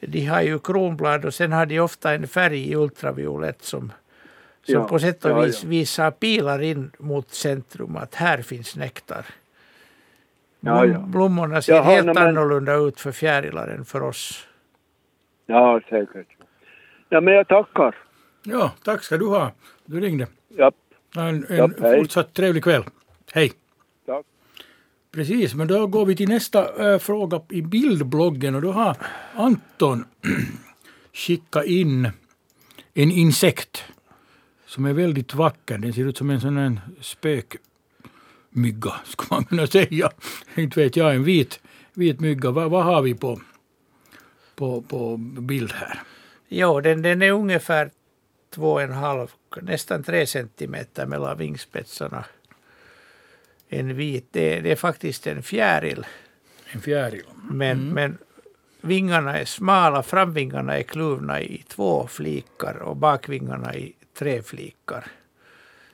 de 0.00 0.24
har 0.26 0.42
ju 0.42 0.58
kronblad 0.58 1.24
och 1.24 1.34
sen 1.34 1.52
har 1.52 1.66
de 1.66 1.80
ofta 1.80 2.14
en 2.14 2.26
färg 2.28 2.70
i 2.70 2.74
ultraviolett 2.76 3.62
som, 3.62 3.92
som 4.62 4.74
Ja, 4.74 4.84
på 4.88 4.98
sätt 4.98 5.24
och 5.24 5.30
ja, 5.30 5.40
vis 5.40 5.62
ja. 5.62 5.68
visar 5.68 6.10
pilar 6.10 6.62
in 6.62 6.90
mot 6.98 7.28
centrum 7.34 7.96
att 7.96 8.14
här 8.14 8.42
finns 8.42 8.76
nektar. 8.76 9.26
Ja, 10.60 10.80
Blom, 10.80 10.92
ja. 10.92 10.98
Blommorna 10.98 11.62
ser 11.62 11.72
Jaha, 11.74 11.82
helt 11.84 12.06
men- 12.06 12.18
annorlunda 12.18 12.74
ut 12.74 13.00
för 13.00 13.12
fjärilar 13.12 13.68
än 13.68 13.84
för 13.84 14.02
oss. 14.02 14.46
Ja, 15.46 15.80
säkert. 15.88 16.26
Ja, 17.08 17.20
men 17.20 17.34
jag 17.34 17.48
tackar. 17.48 17.94
Ja, 18.42 18.72
tack 18.84 19.02
ska 19.02 19.16
du 19.16 19.26
ha. 19.26 19.52
Du 19.84 20.00
ringde. 20.00 20.26
Ja, 20.48 20.72
En, 21.16 21.22
en 21.48 21.56
Ja, 21.56 21.70
hej. 21.80 21.98
fortsatt 22.00 22.34
trevlig 22.34 22.64
kväll. 22.64 22.82
Hej. 23.32 23.52
tack. 24.06 24.26
Precis, 25.12 25.54
men 25.54 25.68
då 25.68 25.86
går 25.86 26.06
vi 26.06 26.16
till 26.16 26.28
nästa 26.28 26.92
äh, 26.92 26.98
fråga 26.98 27.40
i 27.48 27.62
bildbloggen 27.62 28.54
och 28.54 28.62
då 28.62 28.72
har 28.72 28.96
Anton 29.34 30.04
skickat 31.12 31.64
in 31.66 32.04
en 32.94 33.10
insekt 33.10 33.84
som 34.66 34.84
är 34.84 34.92
väldigt 34.92 35.34
vacker. 35.34 35.78
Den 35.78 35.92
ser 35.92 36.08
ut 36.08 36.16
som 36.16 36.30
en 36.30 36.40
sån 36.40 36.56
här 36.56 36.80
spökmygga, 37.00 38.92
skulle 39.04 39.26
man 39.30 39.44
kunna 39.44 39.66
säga. 39.66 40.10
Inte 40.54 40.80
vet 40.80 40.96
jag, 40.96 41.14
en 41.14 41.24
vit, 41.24 41.60
vit 41.92 42.20
mygga. 42.20 42.50
Vad, 42.50 42.70
vad 42.70 42.84
har 42.84 43.02
vi 43.02 43.14
på, 43.14 43.40
på, 44.56 44.82
på 44.82 45.16
bild 45.16 45.72
här? 45.72 46.02
Jo, 46.48 46.80
den, 46.80 47.02
den 47.02 47.22
är 47.22 47.30
ungefär 47.30 47.90
två 48.50 48.72
och 48.72 48.82
en 48.82 48.92
halv, 48.92 49.32
nästan 49.62 50.02
tre 50.02 50.26
centimeter 50.26 51.06
mellan 51.06 51.38
vingspetsarna. 51.38 52.24
En 53.68 53.96
vit, 53.96 54.28
det, 54.30 54.60
det 54.60 54.72
är 54.72 54.76
faktiskt 54.76 55.26
en 55.26 55.42
fjäril. 55.42 56.06
En 56.72 56.80
fjäril. 56.80 57.24
Men, 57.50 57.88
men 57.88 58.18
vingarna 58.80 59.38
är 59.38 59.44
smala, 59.44 60.02
framvingarna 60.02 60.78
är 60.78 60.82
kluvna 60.82 61.40
i 61.40 61.64
två 61.68 62.06
flikar 62.06 62.76
och 62.76 62.96
bakvingarna 62.96 63.74
i 63.74 63.92
tre 64.18 64.42
flikar. 64.42 65.06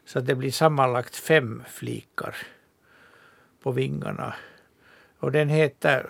Så 0.05 0.21
det 0.21 0.35
blir 0.35 0.51
sammanlagt 0.51 1.17
fem 1.17 1.63
flikar 1.69 2.37
på 3.63 3.73
vingarna. 3.73 4.35
Och 5.19 5.33
den 5.33 5.49
heter 5.49 6.07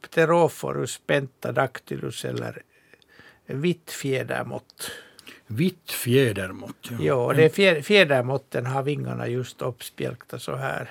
Pterophorus 0.00 1.00
pentadactylus 1.06 2.24
eller 2.24 2.62
vitt 3.46 3.90
fjädermått. 3.90 4.90
Vitt 5.46 5.90
fjädermått. 5.90 6.90
Ja, 7.00 7.14
och 7.14 7.34
det 7.34 7.44
är 7.44 7.48
fjä- 7.48 7.82
fjädermåtten 7.82 8.66
har 8.66 8.82
vingarna 8.82 9.28
just 9.28 9.62
uppspjälkta 9.62 10.38
så 10.38 10.56
här. 10.56 10.90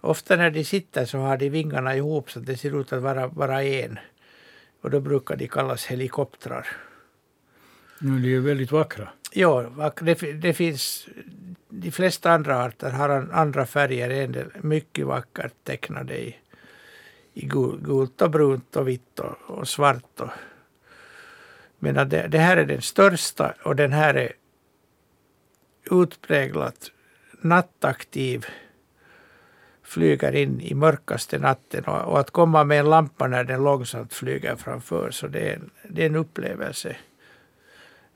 Ofta 0.00 0.36
när 0.36 0.50
de 0.50 0.64
sitter 0.64 1.04
så 1.04 1.18
har 1.18 1.36
de 1.36 1.48
vingarna 1.50 1.96
ihop 1.96 2.30
så 2.30 2.38
att 2.40 2.46
det 2.46 2.56
ser 2.56 2.80
ut 2.80 2.92
att 2.92 3.02
vara 3.02 3.28
bara 3.28 3.62
en. 3.64 3.98
Och 4.80 4.90
då 4.90 5.00
brukar 5.00 5.36
de 5.36 5.48
kallas 5.48 5.86
helikoptrar. 5.86 6.66
Nu, 7.98 8.18
de 8.22 8.34
är 8.36 8.40
väldigt 8.40 8.72
vackra. 8.72 9.08
Ja, 9.32 9.70
det, 10.00 10.14
det 10.14 10.54
finns... 10.54 11.08
De 11.68 11.90
flesta 11.90 12.30
andra 12.30 12.64
arter 12.64 12.90
har 12.90 13.08
an- 13.08 13.30
andra 13.32 13.66
färger. 13.66 14.28
Del 14.28 14.46
mycket 14.62 15.06
vackert 15.06 15.52
tecknade 15.64 16.18
i, 16.20 16.36
i 17.34 17.46
gult 17.46 18.22
och 18.22 18.30
brunt 18.30 18.76
och 18.76 18.88
vitt 18.88 19.18
och, 19.18 19.36
och 19.46 19.68
svart. 19.68 20.20
Och, 20.20 20.30
men 21.78 22.08
det, 22.08 22.26
det 22.28 22.38
här 22.38 22.56
är 22.56 22.64
den 22.64 22.82
största 22.82 23.54
och 23.64 23.76
den 23.76 23.92
här 23.92 24.14
är 24.14 24.32
utpräglat 25.90 26.90
nattaktiv. 27.40 28.46
Flyger 29.82 30.34
in 30.34 30.60
i 30.60 30.74
mörkaste 30.74 31.38
natten 31.38 31.84
och, 31.84 32.12
och 32.12 32.20
att 32.20 32.30
komma 32.30 32.64
med 32.64 32.80
en 32.80 32.90
lampa 32.90 33.26
när 33.26 33.44
den 33.44 33.64
långsamt 33.64 34.14
flyger 34.14 34.56
framför 34.56 35.10
så 35.10 35.26
det 35.26 35.48
är 35.48 35.54
en, 35.54 35.70
det 35.88 36.02
är 36.02 36.06
en 36.06 36.16
upplevelse. 36.16 36.96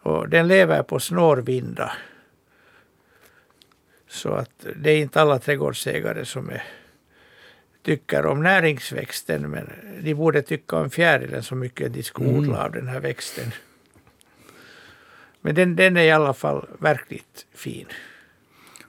Och 0.02 0.28
den 0.28 0.48
lever 0.48 0.82
på 0.82 1.00
snårvinda. 1.00 1.92
Så 4.08 4.32
att 4.32 4.66
det 4.76 4.90
är 4.90 4.98
inte 4.98 5.20
alla 5.20 5.38
trädgårdsägare 5.38 6.24
som 6.24 6.50
är, 6.50 6.62
tycker 7.82 8.26
om 8.26 8.42
näringsväxten 8.42 9.50
men 9.50 9.70
de 10.02 10.14
borde 10.14 10.42
tycka 10.42 10.76
om 10.76 10.90
fjärilen 10.90 11.42
så 11.42 11.54
mycket 11.54 11.92
de 11.92 12.02
skulle 12.02 12.28
odla 12.28 12.64
av 12.64 12.72
den 12.72 12.88
här 12.88 13.00
växten. 13.00 13.52
Men 15.40 15.54
den, 15.54 15.76
den 15.76 15.96
är 15.96 16.02
i 16.02 16.10
alla 16.10 16.34
fall 16.34 16.66
verkligt 16.78 17.46
fin. 17.54 17.86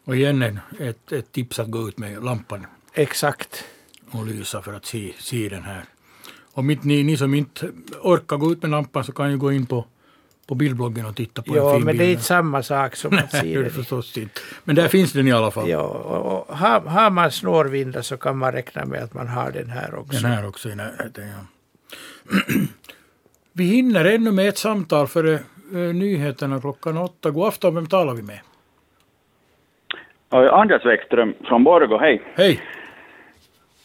Och 0.03 0.15
igen 0.15 0.41
en, 0.41 0.59
ett, 0.79 1.11
ett 1.11 1.31
tips 1.31 1.59
att 1.59 1.71
gå 1.71 1.87
ut 1.87 1.97
med 1.97 2.23
lampan 2.23 2.65
Exakt. 2.93 3.65
och 4.11 4.25
lysa 4.25 4.61
för 4.61 4.73
att 4.73 4.85
se, 4.85 5.13
se 5.19 5.49
den 5.49 5.63
här. 5.63 5.83
Om 6.51 6.69
inte 6.69 6.87
ni, 6.87 7.03
ni 7.03 7.17
som 7.17 7.33
inte 7.33 7.71
orkar 8.01 8.37
gå 8.37 8.51
ut 8.51 8.61
med 8.61 8.71
lampan 8.71 9.03
så 9.03 9.11
kan 9.11 9.31
ju 9.31 9.37
gå 9.37 9.51
in 9.51 9.65
på, 9.65 9.85
på 10.49 10.55
bildbloggen 10.55 11.05
och 11.05 11.15
titta 11.15 11.41
på 11.41 11.51
en 11.53 11.57
Ja, 11.57 11.73
fin 11.73 11.83
men 11.83 11.87
bild. 11.87 11.99
det 11.99 12.05
är 12.05 12.11
inte 12.11 12.23
samma 12.23 12.63
sak 12.63 12.95
som 12.95 13.13
att 13.17 13.31
se 13.31 13.61
det 13.61 13.69
förstås 13.69 14.17
inte. 14.17 14.41
Men 14.63 14.75
där 14.75 14.87
finns 14.87 15.13
den 15.13 15.27
i 15.27 15.31
alla 15.31 15.51
fall. 15.51 15.69
Ja, 15.69 15.81
och, 15.81 16.49
och 16.49 16.57
har, 16.57 16.81
har 16.81 17.09
man 17.09 17.31
snårvindar 17.31 18.01
så 18.01 18.17
kan 18.17 18.37
man 18.37 18.51
räkna 18.51 18.85
med 18.85 19.03
att 19.03 19.13
man 19.13 19.27
har 19.27 19.51
den 19.51 19.69
här 19.69 19.95
också. 19.95 20.21
Den 20.21 20.31
här 20.31 20.47
också 20.47 20.69
i 20.69 20.75
närheten. 20.75 21.23
Ja. 21.27 21.45
vi 23.53 23.63
hinner 23.63 24.05
ännu 24.05 24.31
med 24.31 24.49
ett 24.49 24.57
samtal 24.57 25.07
före 25.07 25.33
eh, 25.73 25.93
nyheterna 25.95 26.59
klockan 26.61 26.97
åtta. 26.97 27.29
God 27.31 27.47
afton, 27.47 27.75
vem 27.75 27.85
talar 27.87 28.13
vi 28.13 28.21
med? 28.21 28.39
Anders 30.51 30.83
Bäckström 30.83 31.33
från 31.47 31.63
Borgå, 31.63 31.97
hej. 31.97 32.21
Hej! 32.35 32.59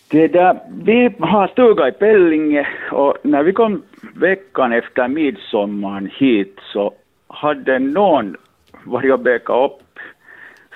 Det 0.09 0.29
där, 0.29 0.59
vi 0.85 1.15
har 1.21 1.49
stuga 1.49 1.89
i 1.89 1.93
Pellinge 1.93 2.67
och 2.93 3.17
när 3.23 3.43
vi 3.43 3.53
kom 3.53 3.83
veckan 4.15 4.73
efter 4.73 5.09
midsommar 5.09 6.11
hit 6.19 6.59
så 6.73 6.95
hade 7.29 7.79
någon 7.79 8.37
varit 8.85 9.13
och 9.13 9.21
bekat 9.21 9.71
upp 9.71 9.99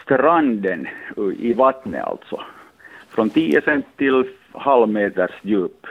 stranden 0.04 0.88
i 1.38 1.52
vattnet 1.52 2.04
alltså. 2.04 2.40
Från 3.08 3.30
10 3.30 3.60
cent 3.60 3.86
till 3.96 4.24
halvmeters 4.52 5.30
djup. 5.42 5.86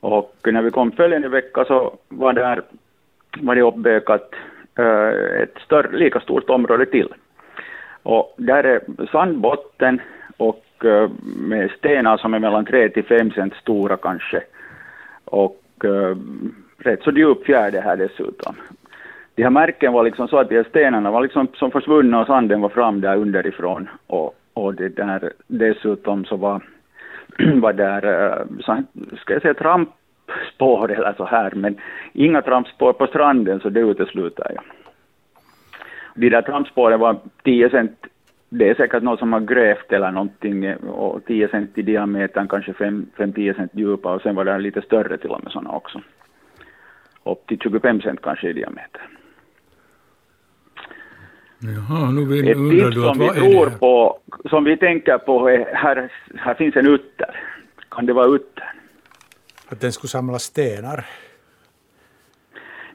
Och 0.00 0.36
när 0.44 0.62
vi 0.62 0.70
kom 0.70 0.92
följande 0.92 1.28
vecka 1.28 1.64
så 1.64 1.96
var, 2.08 2.32
där, 2.32 2.62
var 3.40 3.54
det 3.54 3.62
uppbekat 3.62 4.34
eh, 4.78 5.42
ett 5.42 5.58
större, 5.64 5.96
lika 5.96 6.20
stort 6.20 6.50
område 6.50 6.86
till. 6.86 7.14
Och 8.02 8.34
där 8.36 8.64
är 8.64 9.06
sandbotten 9.12 10.00
och 10.36 10.84
eh, 10.84 11.10
med 11.36 11.70
stenar 11.70 12.16
som 12.16 12.34
är 12.34 12.38
mellan 12.38 12.64
3 12.64 12.88
till 12.88 13.04
5 13.04 13.30
cent 13.30 13.54
stora 13.54 13.96
kanske. 13.96 14.42
Och 15.24 15.62
eh, 15.84 16.16
rätt 16.78 17.02
så 17.02 17.10
djup 17.10 17.44
fjärde 17.44 17.80
här 17.80 17.96
dessutom. 17.96 18.54
De 19.34 19.42
här 19.42 19.50
märken 19.50 19.92
var 19.92 20.04
liksom 20.04 20.28
så 20.28 20.38
att 20.38 20.48
de 20.48 20.56
här 20.56 20.64
stenarna 20.64 21.10
var 21.10 21.22
liksom 21.22 21.48
som 21.54 21.70
försvunna 21.70 22.20
och 22.20 22.26
sanden 22.26 22.60
var 22.60 22.68
fram 22.68 23.00
där 23.00 23.16
underifrån. 23.16 23.88
Och, 24.06 24.34
och 24.54 24.74
det 24.74 24.88
där, 24.88 25.32
dessutom 25.46 26.24
så 26.24 26.36
var 26.36 26.62
var 27.60 27.72
där, 27.72 28.04
eh, 28.06 28.44
så, 28.60 28.82
ska 29.16 29.32
jag 29.32 29.42
säga 29.42 29.54
trampspår 29.54 30.92
eller 30.92 31.14
så 31.16 31.24
här, 31.24 31.52
men 31.54 31.76
inga 32.12 32.42
trampspår 32.42 32.92
på 32.92 33.06
stranden 33.06 33.60
så 33.60 33.68
det 33.68 33.80
utesluter 33.80 34.52
jag. 34.54 34.64
De 36.14 36.28
där 36.28 36.42
trampspåren 36.42 37.00
var 37.00 37.16
10 37.44 37.70
cent, 37.70 38.06
det 38.52 38.68
är 38.68 38.74
säkert 38.74 39.02
någon 39.02 39.18
som 39.18 39.32
har 39.32 39.40
grävt 39.40 39.92
eller 39.92 40.10
någonting 40.10 40.76
och 40.76 41.24
10 41.24 41.48
cent 41.48 41.78
i 41.78 41.82
diametern, 41.82 42.48
kanske 42.48 42.72
5-10 42.72 43.56
cent 43.56 43.70
djupa 43.74 44.14
och 44.14 44.22
sen 44.22 44.34
var 44.34 44.44
det 44.44 44.58
lite 44.58 44.82
större 44.82 45.18
till 45.18 45.30
och 45.30 45.44
med 45.44 45.52
sådana 45.52 45.70
också. 45.70 46.02
Upp 47.24 47.46
till 47.46 47.58
25 47.60 48.00
cent 48.00 48.22
kanske 48.22 48.48
i 48.48 48.52
diameter. 48.52 49.02
Jaha, 51.58 52.10
nu 52.10 52.24
vill, 52.24 52.48
Ett 52.48 52.56
tips 52.56 52.94
du 52.94 53.02
som 53.02 53.18
vi 53.18 53.28
tror 53.28 53.70
på, 53.70 54.18
som 54.50 54.64
vi 54.64 54.76
tänker 54.76 55.18
på, 55.18 55.48
är, 55.48 55.74
här, 55.74 56.12
här 56.36 56.54
finns 56.54 56.76
en 56.76 56.86
utter. 56.86 57.40
Kan 57.90 58.06
det 58.06 58.12
vara 58.12 58.26
utter? 58.26 58.72
Att 59.68 59.80
den 59.80 59.92
skulle 59.92 60.08
samla 60.08 60.38
stenar. 60.38 61.06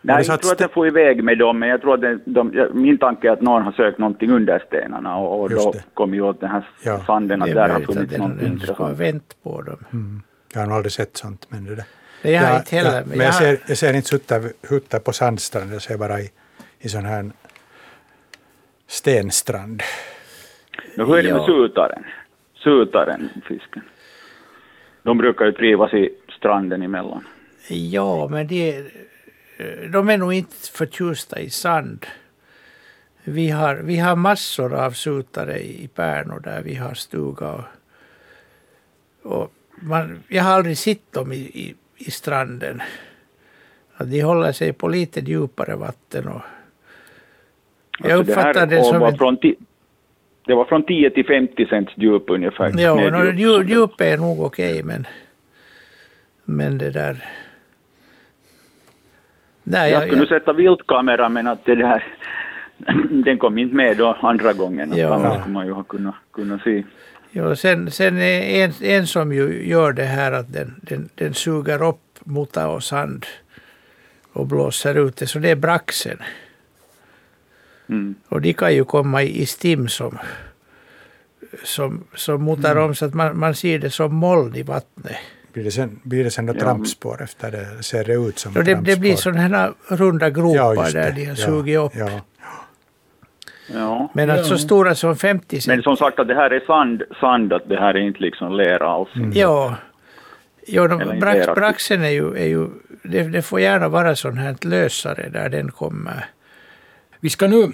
Nej, 0.06 0.24
det 0.24 0.28
jag 0.32 0.42
tror 0.42 0.52
att 0.52 0.58
den 0.58 0.70
får 0.70 0.88
iväg 0.88 1.24
med 1.24 1.38
dem, 1.38 1.60
men 1.60 1.70
jag 1.70 1.82
tror 1.82 1.94
att 1.94 2.02
den, 2.02 2.22
de, 2.26 2.70
min 2.74 2.98
tanke 2.98 3.28
är 3.28 3.32
att 3.32 3.42
någon 3.42 3.62
har 3.64 3.72
sökt 3.72 3.98
någonting 4.00 4.32
under 4.32 4.60
stenarna 4.68 5.18
och, 5.18 5.42
och 5.42 5.50
då 5.50 5.72
det. 5.72 5.84
kom 5.94 6.14
ju 6.14 6.22
åt 6.22 6.40
den 6.40 6.50
här 6.50 6.68
Ja. 6.84 7.04
sanden 7.06 7.42
att 7.42 7.46
Det 7.48 7.52
är 7.52 7.56
där 7.56 7.70
har 7.70 7.80
funnits 7.82 8.12
den, 8.12 8.20
någonting 8.22 8.50
den 8.50 8.60
ska 8.60 8.74
ha 8.74 8.90
intressant. 8.90 9.00
vänt 9.16 9.36
på 9.44 9.62
dem. 9.62 10.24
Jag 10.54 10.60
har 10.60 10.68
nog 10.68 10.76
aldrig 10.76 10.92
sett 10.92 11.18
sånt. 11.18 11.46
Men, 11.50 11.66
det 11.66 11.76
där. 11.76 11.86
Nej, 12.24 12.34
jag 12.34 12.42
har 12.42 12.50
Ja, 12.50 12.58
inte 12.60 12.76
heller. 12.76 12.92
ja, 13.00 13.04
men 13.06 13.18
jag, 13.20 13.26
har- 13.26 13.40
ser, 13.40 13.58
jag 13.68 13.78
ser 13.78 13.94
inte 13.94 14.08
sutta, 14.08 14.36
hutta 14.70 15.00
på 15.00 15.12
sandstrand, 15.14 15.74
jag 15.74 15.82
ser 15.82 15.98
bara 15.98 16.20
i, 16.20 16.30
i 16.80 16.90
sån 16.90 17.06
här 17.06 17.32
stenstrand. 18.88 19.82
Men 20.96 21.06
hur 21.08 21.18
är 21.18 21.24
det 21.24 21.34
med 21.34 21.46
sutaren? 21.46 22.04
Sutaren, 22.64 23.30
fisken. 23.48 23.84
De 25.04 25.18
brukar 25.18 25.46
ju 25.46 25.52
trivas 25.52 25.94
i 25.94 26.10
stranden 26.38 26.82
emellan. 26.82 27.24
Ja, 27.70 28.28
men 28.32 28.48
det, 28.48 28.84
de 29.92 30.10
är 30.10 30.18
nog 30.18 30.34
inte 30.34 30.56
förtjusta 30.74 31.40
i 31.40 31.50
sand. 31.50 32.06
Vi 33.24 33.50
har, 33.50 33.76
vi 33.76 33.98
har 33.98 34.16
massor 34.16 34.74
av 34.74 34.92
sutare 34.92 35.60
i 35.60 35.90
Pärnu 35.96 36.40
där 36.44 36.62
vi 36.62 36.76
har 36.76 36.94
stuga. 36.94 37.52
Och, 37.52 37.64
och 39.24 39.52
man, 39.82 40.24
jag 40.28 40.44
har 40.44 40.52
aldrig 40.54 40.78
sett 40.78 41.12
dem 41.14 41.32
i, 41.32 41.36
i, 41.36 41.76
i 41.98 42.12
stranden. 42.12 42.82
De 44.04 44.22
håller 44.22 44.52
sig 44.52 44.74
på 44.74 44.88
lite 44.88 45.20
djupare 45.20 45.76
vatten. 45.76 46.28
Och 46.28 46.42
jag 48.00 48.12
Alltså 48.12 48.24
det 48.24 48.32
uppfattar 48.32 48.66
det 48.68 48.80
och 48.80 48.86
som 48.86 49.00
var 49.00 49.10
ett... 49.10 49.18
från 49.18 49.38
ti- 49.38 49.66
Det 50.46 50.56
var 50.56 50.66
från 50.66 50.86
10 50.86 51.10
till 51.10 51.26
50 51.26 51.66
cents 51.66 51.94
djup 51.96 52.24
ungefär. 52.30 52.80
Ja, 52.80 52.96
no, 52.96 53.32
djup, 53.32 53.70
djup 53.70 54.02
är 54.02 54.18
nog 54.18 54.40
okej, 54.42 54.84
men, 54.84 55.08
men 56.44 56.78
det 56.78 56.92
där... 56.92 57.26
Nej, 59.68 59.92
Jag 59.92 60.08
skulle 60.08 60.28
sätta 60.28 60.54
viltkamera 60.54 61.30
men 61.30 61.48
att 61.48 61.66
det 61.66 61.76
där, 61.76 62.04
den 63.26 63.38
kom 63.38 63.58
inte 63.58 63.76
med 63.76 63.98
då 63.98 64.18
andra 64.22 64.54
gången. 64.54 64.94
Ja. 64.98 65.16
Annars 65.16 65.40
skulle 65.40 65.54
man 65.54 65.66
ju 65.66 65.72
ha 65.72 65.84
kunnat, 65.84 66.16
kunnat 66.32 66.62
se. 66.62 66.84
Ja, 67.32 67.56
sen, 67.56 67.92
sen 67.92 68.18
en, 68.18 68.72
en 68.82 69.08
som 69.08 69.34
ju 69.34 69.68
gör 69.70 69.94
det 69.94 70.04
här 70.04 70.32
att 70.32 70.54
den, 70.54 70.76
den, 70.82 71.10
den 71.16 71.34
suger 71.34 71.84
upp 71.84 72.02
mutta 72.24 72.68
och 72.68 72.84
sand 72.84 73.26
och 74.34 74.48
blåser 74.48 75.08
ut 75.08 75.18
det, 75.18 75.28
så 75.28 75.40
det 75.40 75.50
är 75.50 75.56
braxen. 75.56 76.18
Mm. 77.90 78.16
Och 78.30 78.42
de 78.42 78.54
kan 78.54 78.76
ju 78.76 78.86
komma 78.86 79.24
i, 79.24 79.42
i 79.42 79.46
stim 79.46 79.88
som, 79.88 80.18
som, 81.64 82.04
som 82.16 82.46
mutar 82.46 82.76
om 82.76 82.96
så 82.96 83.06
att 83.06 83.14
man, 83.14 83.40
man 83.40 83.56
ser 83.56 83.80
det 83.80 83.90
som 83.90 84.16
moln 84.16 84.56
i 84.56 84.64
vattnet. 84.64 85.18
Blir 85.56 85.64
det 85.64 85.72
sen, 85.72 86.00
blir 86.04 86.24
det 86.24 86.32
sen 86.32 86.46
då 86.46 86.54
Ja. 86.54 86.60
trampspår 86.60 87.24
efter 87.24 87.52
det? 87.52 87.84
Ser 87.84 88.04
det 88.04 88.14
ut 88.14 88.40
som 88.40 88.52
Och 88.58 88.64
det, 88.64 88.72
det 88.72 88.74
trampspår? 88.76 89.00
blir 89.00 89.16
sådana 89.16 89.42
här 89.42 89.74
runda 89.88 90.30
gropar 90.30 90.76
just 90.84 90.94
där 90.94 91.12
det. 91.12 91.16
de 91.16 91.26
har 91.26 91.32
Ja, 91.32 91.46
sugit 91.46 91.78
upp. 91.80 91.92
Ja. 91.96 92.10
Ja. 93.74 94.12
Men 94.14 94.30
att 94.30 94.46
så 94.46 94.58
stora 94.58 94.96
som 94.96 95.16
50 95.16 95.56
Men 95.56 95.62
cent. 95.62 95.84
som 95.84 95.98
sagt 95.98 96.20
att 96.20 96.28
det 96.28 96.36
här 96.36 96.50
är 96.50 96.60
sand, 96.60 97.04
sand 97.20 97.54
att 97.54 97.70
det 97.70 97.76
här 97.80 97.94
är 97.94 98.00
inte 98.00 98.20
liksom 98.20 98.54
lera 98.58 98.88
alls. 98.90 99.10
Ja. 99.34 99.76
Ja, 100.68 100.88
de, 100.88 101.20
brax, 101.20 101.46
braxen 101.56 102.04
är 102.04 102.10
ju, 102.10 102.38
är 102.38 102.46
ju 102.48 102.68
det, 103.04 103.24
det 103.24 103.42
får 103.42 103.60
gärna 103.60 103.88
vara 103.90 104.16
sån 104.16 104.38
här 104.38 104.56
lösare 104.62 105.30
där 105.30 105.50
den 105.50 105.72
kommer. 105.72 106.26
Vi 107.20 107.30
ska 107.30 107.48
nu 107.48 107.72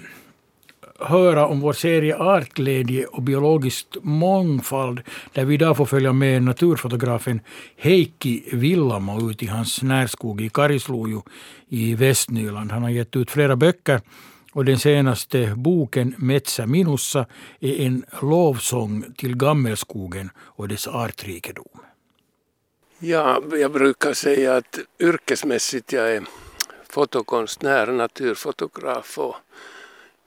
höra 1.04 1.46
om 1.46 1.60
vår 1.60 1.72
serie 1.72 2.16
Artglädje 2.16 3.06
och 3.06 3.22
biologisk 3.22 3.86
mångfald 4.02 5.00
där 5.32 5.44
vi 5.44 5.54
idag 5.54 5.76
får 5.76 5.86
följa 5.86 6.12
med 6.12 6.42
naturfotografen 6.42 7.40
Heikki 7.76 8.44
Villamo 8.52 9.30
ut 9.30 9.42
i 9.42 9.46
hans 9.46 9.82
närskog 9.82 10.40
i 10.40 10.48
Karisluoju 10.48 11.20
i 11.68 11.94
Västnyland. 11.94 12.72
Han 12.72 12.82
har 12.82 12.90
gett 12.90 13.16
ut 13.16 13.30
flera 13.30 13.56
böcker 13.56 14.00
och 14.52 14.64
den 14.64 14.78
senaste 14.78 15.54
boken 15.56 16.14
Metsä 16.18 16.66
minussa 16.66 17.26
är 17.60 17.80
en 17.80 18.04
lovsång 18.22 19.04
till 19.16 19.36
gammelskogen 19.36 20.30
och 20.36 20.68
dess 20.68 20.88
artrikedom. 20.88 21.80
Ja, 22.98 23.42
jag 23.52 23.72
brukar 23.72 24.12
säga 24.12 24.56
att 24.56 24.78
yrkesmässigt 25.00 25.92
jag 25.92 26.14
är 26.14 26.22
fotokonstnär, 26.88 27.86
naturfotograf 27.86 29.18
och 29.18 29.36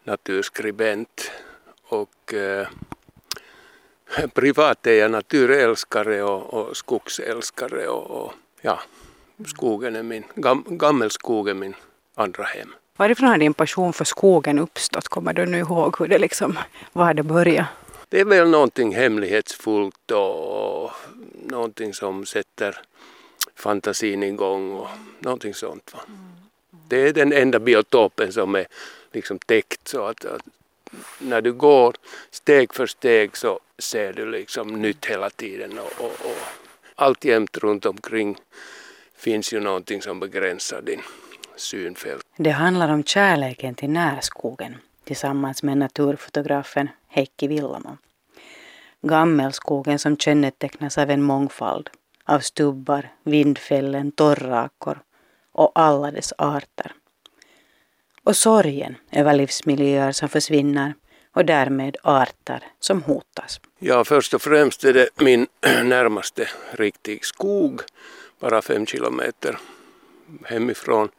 naturskribent. 0.06 1.32
Och 1.88 2.34
eh, 2.34 2.68
privat 4.34 4.88
är 4.88 4.94
jag 4.94 5.12
naturälskare 5.12 6.24
och, 6.24 6.54
och 6.54 6.78
skogsälskare 6.78 7.88
och, 7.88 8.24
och 8.24 8.34
ja, 8.62 8.80
skogen 9.46 9.96
är 9.96 10.04
min, 10.04 10.24
gam, 10.36 10.64
är 10.68 11.54
min 11.54 11.76
andra 12.16 12.44
hem. 12.44 12.76
Varifrån 12.98 13.30
har 13.30 13.38
din 13.38 13.54
passion 13.54 13.94
för 13.94 14.06
skogen 14.06 14.60
uppstått? 14.60 15.08
Kommer 15.08 15.34
du 15.34 15.46
nu 15.46 15.60
ihåg 15.60 15.96
hur 16.00 16.08
det 16.08 16.18
liksom, 16.18 16.60
var 16.94 17.14
det 17.14 17.24
började? 17.24 17.68
Det 18.10 18.20
är 18.20 18.26
väl 18.26 18.50
någonting 18.50 18.96
hemlighetsfullt 18.96 20.12
och 20.12 20.92
någonting 21.44 21.94
som 21.94 22.26
sätter 22.26 22.82
fantasin 23.56 24.24
igång 24.24 24.72
och 24.72 24.88
någonting 25.20 25.54
sånt. 25.54 25.94
Va? 25.94 26.00
Det 26.88 27.08
är 27.08 27.14
den 27.14 27.34
enda 27.34 27.60
biotopen 27.60 28.34
som 28.34 28.56
är 28.56 28.68
liksom 29.12 29.40
täckt 29.40 29.88
så 29.88 30.06
att, 30.06 30.26
att 30.26 30.42
när 31.20 31.42
du 31.42 31.54
går 31.54 31.96
steg 32.32 32.74
för 32.74 32.88
steg 32.88 33.38
så 33.38 33.60
ser 33.78 34.14
du 34.14 34.32
liksom 34.32 34.82
nytt 34.82 35.06
hela 35.06 35.30
tiden 35.30 35.80
och, 35.80 36.06
och, 36.06 36.12
och 36.12 36.38
alltjämt 36.96 37.58
runt 37.58 37.86
omkring 37.86 38.38
finns 39.18 39.54
ju 39.54 39.60
någonting 39.60 40.02
som 40.02 40.20
begränsar 40.20 40.82
din 40.82 41.02
synfält. 41.56 42.26
Det 42.38 42.50
handlar 42.50 42.94
om 42.94 43.04
kärleken 43.04 43.76
till 43.76 43.90
närskogen 43.90 44.76
tillsammans 45.04 45.64
med 45.64 45.78
naturfotografen 45.78 46.90
Heikki 47.08 47.48
Villamo. 47.48 47.98
Gammelskogen 49.02 50.00
som 50.00 50.18
kännetecknas 50.18 50.98
av 50.98 51.10
en 51.10 51.22
mångfald 51.22 51.90
av 52.24 52.40
stubbar, 52.40 53.10
vindfällen, 53.24 54.12
torrakor 54.12 55.00
och 55.56 55.72
alla 55.76 56.12
dess 56.12 56.34
arter. 56.38 56.92
Och 58.24 58.36
sorgen 58.36 58.96
över 59.12 59.34
livsmiljöer 59.34 60.12
som 60.12 60.30
försvinner 60.30 60.94
och 61.34 61.46
därmed 61.46 61.98
arter 62.04 62.64
som 62.80 63.04
hotas. 63.04 63.60
Ja, 63.80 64.04
först 64.04 64.34
och 64.34 64.42
främst 64.42 64.84
är 64.84 64.94
det 64.94 65.10
min 65.16 65.48
närmaste 65.84 66.50
riktig 66.72 67.26
skog, 67.26 67.82
bara 68.40 68.62
fem 68.62 68.86
kilometer 68.86 69.58
hemifrån. 70.44 71.10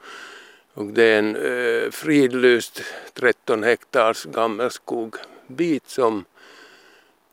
Och 0.74 0.86
det 0.86 1.02
är 1.02 1.18
en 1.18 1.36
eh, 1.36 1.90
fridlyst 1.90 2.82
13 3.14 3.62
hektars 3.62 4.24
gammelskogbit 4.24 5.88
som, 5.88 6.24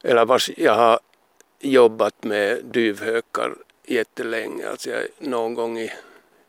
eller 0.03 0.25
vars 0.25 0.49
jag 0.57 0.75
har 0.75 0.99
jobbat 1.59 2.23
med 2.23 2.65
duvhökar 2.65 3.55
jättelänge. 3.87 4.69
Alltså 4.69 4.89
jag 4.89 5.03
någon 5.19 5.53
gång 5.53 5.79
i, 5.79 5.91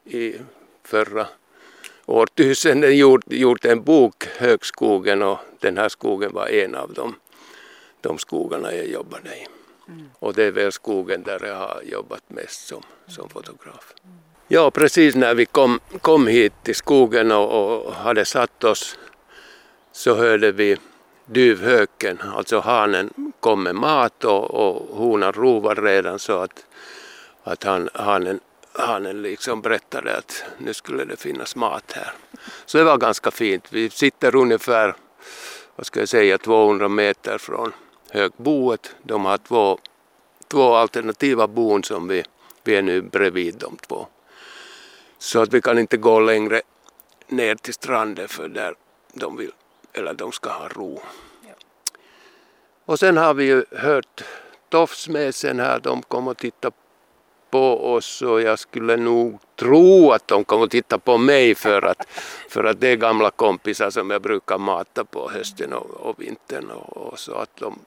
i 0.05 0.35
förra 0.83 1.27
årtusenden 2.07 2.97
gjort, 2.97 3.23
gjort 3.27 3.65
en 3.65 3.83
bok, 3.83 4.25
Högskogen, 4.37 5.23
och 5.23 5.39
den 5.61 5.79
här 5.79 5.89
skogen 5.89 6.33
var 6.33 6.47
en 6.47 6.75
av 6.75 6.93
dem 6.93 7.15
de 8.05 8.19
skogarna 8.19 8.75
jag 8.75 8.87
jobbade 8.87 9.29
i. 9.29 9.47
Och 10.19 10.35
det 10.35 10.45
är 10.45 10.51
väl 10.51 10.73
skogen 10.73 11.23
där 11.23 11.47
jag 11.47 11.57
har 11.57 11.83
jobbat 11.85 12.23
mest 12.29 12.67
som, 12.67 12.83
som 13.07 13.29
fotograf. 13.29 13.95
Ja, 14.49 14.71
precis 14.71 15.15
när 15.15 15.35
vi 15.35 15.47
kom, 15.47 15.81
kom 16.01 16.27
hit 16.27 16.53
till 16.63 16.75
skogen 16.75 17.33
och, 17.33 17.85
och 17.87 17.95
hade 17.95 18.25
satt 18.25 18.65
oss 18.65 18.99
så 19.93 20.15
hörde 20.15 20.53
vi 20.53 20.77
duvhöken, 21.27 22.19
alltså 22.37 22.61
hanen, 22.61 23.33
kom 23.41 23.63
med 23.63 23.75
mat 23.75 24.25
och, 24.25 24.51
och 24.51 24.97
honan 24.97 25.33
rovar 25.33 25.75
redan 25.75 26.19
så 26.19 26.39
att, 26.39 26.67
att 27.43 27.65
han, 27.65 27.89
hanen, 27.95 28.41
hanen 28.75 29.23
liksom 29.23 29.63
berättade 29.63 30.17
att 30.17 30.45
nu 30.59 30.75
skulle 30.75 31.05
det 31.05 31.17
finnas 31.17 31.57
mat 31.57 31.93
här. 31.93 32.13
Så 32.67 32.79
det 32.79 32.85
var 32.85 32.99
ganska 32.99 33.31
fint. 33.31 33.67
Vi 33.71 33.91
sitter 33.91 34.37
ungefär, 34.37 34.97
vad 35.77 35.87
ska 35.87 36.01
jag 36.01 36.09
säga, 36.09 36.39
200 36.39 36.89
meter 36.89 37.39
från 37.39 37.73
högboet. 38.11 38.95
De 39.03 39.25
har 39.25 39.39
två 39.39 39.79
två 40.55 40.75
alternativa 40.75 41.47
bon 41.47 41.83
som 41.83 42.09
vi, 42.09 42.25
vi 42.65 42.75
är 42.75 42.83
nu 42.83 43.03
bredvid 43.03 43.55
de 43.55 43.77
två. 43.77 44.07
Så 45.19 45.43
att 45.43 45.55
vi 45.55 45.61
kan 45.61 45.79
inte 45.79 45.97
gå 45.97 46.21
längre 46.21 46.63
ner 47.29 47.55
till 47.55 47.75
stranden 47.75 48.29
för 48.29 48.49
där 48.49 48.75
de 49.13 49.37
vill, 49.37 49.53
eller 49.93 50.15
de 50.15 50.33
ska 50.33 50.51
ha 50.51 50.69
ro. 50.69 51.03
Och 52.85 52.99
sen 52.99 53.17
har 53.17 53.35
vi 53.35 53.45
ju 53.45 53.65
hört 53.71 54.25
Tofsmäsen 54.69 55.61
här, 55.61 55.81
de 55.81 56.03
kommer 56.03 56.31
att 56.31 56.39
titta 56.39 56.71
på 57.55 57.93
oss 57.95 58.23
och 58.23 58.43
jag 58.43 58.59
skulle 58.59 58.97
nog 58.97 59.39
tro 59.57 60.13
att 60.13 60.29
de 60.29 60.45
kommer 60.45 60.65
att 60.65 60.71
titta 60.71 60.99
på 60.99 61.19
mig 61.19 61.55
för 61.55 61.83
att, 61.83 62.09
för 62.49 62.65
att 62.65 62.81
det 62.81 62.89
är 62.89 62.97
gamla 62.97 63.31
kompisar 63.31 63.91
som 63.91 64.11
jag 64.11 64.23
brukar 64.23 64.59
mata 64.59 65.05
på 65.05 65.31
hösten 65.31 65.73
och, 65.73 65.91
och 65.91 66.21
vintern 66.23 66.71
och, 66.71 66.97
och 66.97 67.19
så 67.19 67.35
att 67.35 67.57
de 67.57 67.79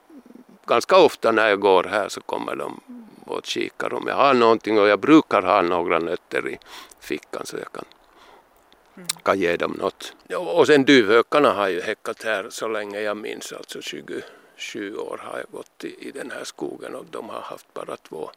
ganska 0.65 0.97
ofta 0.97 1.32
när 1.32 1.49
jag 1.49 1.59
går 1.59 1.84
här 1.84 2.09
så 2.09 2.22
kommer 2.22 2.55
de 2.55 2.82
och 3.26 3.45
kikar 3.45 3.93
om 3.93 4.07
jag 4.07 4.15
har 4.15 4.34
någonting 4.34 4.80
och 4.80 4.88
jag 4.88 4.99
brukar 4.99 5.41
ha 5.41 5.61
några 5.61 5.99
nötter 5.99 6.49
i 6.49 6.57
fickan 6.99 7.45
så 7.45 7.57
jag 7.57 7.72
kan, 7.72 7.86
kan 9.24 9.39
ge 9.39 9.57
dem 9.57 9.76
något. 9.80 10.13
Och 10.36 10.68
sen 10.68 10.86
duvhökarna 10.86 11.53
har 11.53 11.68
ju 11.68 11.82
häckat 11.82 12.24
här 12.24 12.47
så 12.49 12.68
länge 12.68 12.99
jag 12.99 13.18
minns, 13.18 13.53
alltså 13.53 13.82
27 13.82 14.95
år 14.95 15.20
har 15.24 15.38
jag 15.38 15.51
gått 15.51 15.84
i, 15.84 16.07
i 16.07 16.11
den 16.11 16.32
här 16.32 16.43
skogen 16.43 16.95
och 16.95 17.05
de 17.11 17.30
har 17.30 17.41
haft 17.41 17.74
bara 17.74 17.97
två 17.97 18.30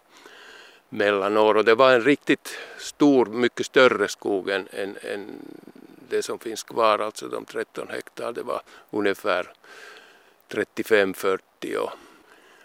mellanår 0.90 1.56
och 1.56 1.64
det 1.64 1.74
var 1.74 1.92
en 1.92 2.00
riktigt 2.00 2.58
stor, 2.78 3.26
mycket 3.26 3.66
större 3.66 4.08
skog 4.08 4.48
än, 4.48 4.68
än, 4.72 4.96
än 5.02 5.30
det 6.08 6.22
som 6.22 6.38
finns 6.38 6.62
kvar, 6.62 6.98
alltså 6.98 7.28
de 7.28 7.44
13 7.44 7.88
hektar. 7.90 8.32
Det 8.32 8.42
var 8.42 8.62
ungefär 8.90 9.52
35-40 10.48 11.76
och 11.76 11.90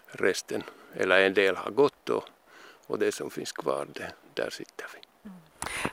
resten, 0.06 0.62
eller 0.94 1.20
en 1.20 1.34
del 1.34 1.56
har 1.56 1.70
gått 1.70 2.08
och, 2.08 2.24
och 2.86 2.98
det 2.98 3.12
som 3.12 3.30
finns 3.30 3.52
kvar, 3.52 3.86
det, 3.92 4.12
där 4.34 4.50
sitter 4.50 4.86
vi. 4.94 5.30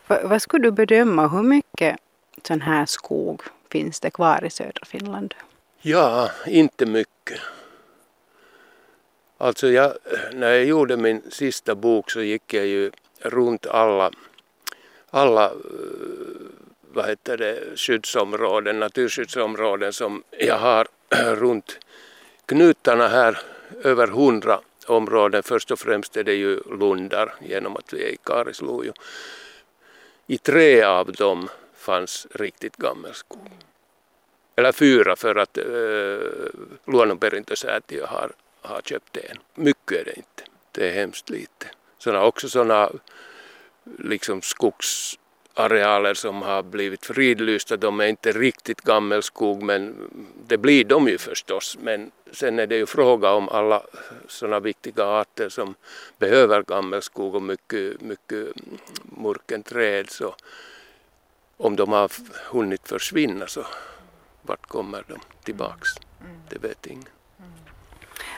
Vad, 0.08 0.24
vad 0.24 0.42
skulle 0.42 0.68
du 0.68 0.72
bedöma, 0.72 1.28
hur 1.28 1.44
mycket 1.44 2.00
sån 2.44 2.62
här 2.62 2.86
skog 2.86 3.42
finns 3.70 4.00
det 4.00 4.12
kvar 4.12 4.44
i 4.44 4.50
södra 4.50 4.86
Finland? 4.86 5.34
Ja, 5.82 6.30
inte 6.48 6.86
mycket. 6.86 7.40
Alltså 9.44 9.68
jag, 9.68 9.94
när 10.34 10.52
jag 10.52 10.66
gjorde 10.66 10.98
min 10.98 11.22
sista 11.30 11.76
bok 11.76 12.12
så 12.12 12.22
gick 12.22 12.54
jag 12.54 12.66
ju 12.66 12.92
runt 13.20 13.66
alla, 13.66 14.12
alla 15.10 15.46
eh, 15.46 15.52
vad 16.94 17.06
heter 17.06 17.38
det, 17.38 17.78
skyddsområden, 17.78 18.80
naturskyddsområden 18.80 19.94
som 19.94 20.24
jag 20.32 20.58
har 20.58 20.88
runt 21.36 21.80
knutarna 22.46 23.08
här, 23.08 23.40
över 23.84 24.08
hundra 24.08 24.60
områden. 24.88 25.44
Först 25.44 25.72
och 25.72 25.80
främst 25.80 26.18
är 26.18 26.24
det 26.24 26.34
ju 26.34 26.60
lundar 26.80 27.34
genom 27.42 27.78
att 27.78 27.94
vi 27.94 28.04
är 28.04 28.10
i 28.10 28.18
Karisluojo. 28.24 28.94
I 30.28 30.38
tre 30.38 30.82
av 30.84 31.12
dem 31.12 31.50
fanns 31.76 32.28
riktigt 32.32 32.78
gammelskog. 32.78 33.50
Eller 34.56 34.72
fyra 34.72 35.16
för 35.16 35.36
att 35.36 35.58
eh, 35.58 35.64
Luonnonperintösäätiö 36.86 38.06
har 38.06 38.32
har 38.64 38.82
köpt 38.82 39.18
en. 39.18 39.38
Mycket 39.56 40.00
är 40.00 40.06
det 40.06 40.18
inte. 40.18 40.44
Det 40.72 40.90
är 40.90 40.94
hemskt 40.94 41.30
lite. 41.30 41.68
Såna, 41.98 42.26
också 42.26 42.50
sådana 42.50 42.92
liksom 44.00 44.42
skogsarealer 44.42 46.14
som 46.14 46.42
har 46.42 46.64
blivit 46.64 47.06
fridlysta, 47.06 47.78
de 47.78 48.00
är 48.00 48.08
inte 48.08 48.32
riktigt 48.32 48.82
gammelskog 48.82 49.64
men 49.64 49.96
det 50.48 50.58
blir 50.58 50.86
de 50.86 51.08
ju 51.08 51.18
förstås. 51.18 51.78
Men 51.82 52.12
sen 52.32 52.60
är 52.60 52.68
det 52.68 52.76
ju 52.76 52.86
fråga 52.86 53.32
om 53.32 53.50
alla 53.50 53.84
sådana 54.28 54.60
viktiga 54.60 55.06
arter 55.06 55.50
som 55.50 55.76
behöver 56.18 56.64
gammelskog 56.64 57.36
och 57.36 57.42
mycket, 57.42 58.02
mycket 58.02 58.48
murken 59.04 59.64
träd. 59.64 60.10
Så 60.10 60.36
om 61.58 61.76
de 61.76 61.92
har 61.92 62.12
hunnit 62.52 62.88
försvinna 62.88 63.48
så 63.48 63.66
vart 64.42 64.68
kommer 64.68 65.04
de 65.08 65.20
tillbaks? 65.44 65.90
Det 66.50 66.64
vet 66.64 66.86
ingen. 66.86 67.10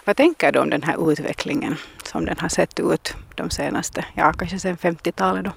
Vad 0.06 0.18
tänker 0.18 0.51
du 0.51 0.60
om 0.60 0.70
den 0.70 0.84
här 0.84 1.12
utvecklingen 1.12 1.76
som 2.03 2.26
den 2.26 2.38
har 2.39 2.49
sett 2.49 2.80
ut 2.80 3.14
de 3.36 3.49
senaste, 3.49 4.06
ja 4.16 4.34
kanske 4.34 4.60
sedan 4.60 4.78
50-talet 4.78 5.45
då? 5.45 5.51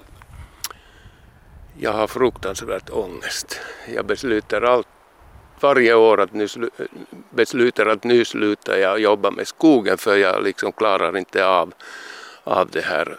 Jag 1.79 1.93
har 1.93 2.07
fruktansvärt 2.07 2.89
ångest. 2.89 3.59
Jag 3.95 4.05
beslutar 4.05 4.61
allt, 4.61 4.87
varje 5.59 5.93
år 5.93 6.21
att 6.21 6.33
nu, 6.33 6.47
beslutar 7.29 7.85
att 7.85 8.03
nu 8.03 8.25
slutar 8.25 8.77
jag 8.77 8.99
jobba 8.99 9.31
med 9.31 9.47
skogen 9.47 9.97
för 9.97 10.17
jag 10.17 10.43
liksom 10.43 10.71
klarar 10.71 11.17
inte 11.17 11.45
av, 11.45 11.73
av 12.43 12.69
det 12.69 12.85
här 12.85 13.15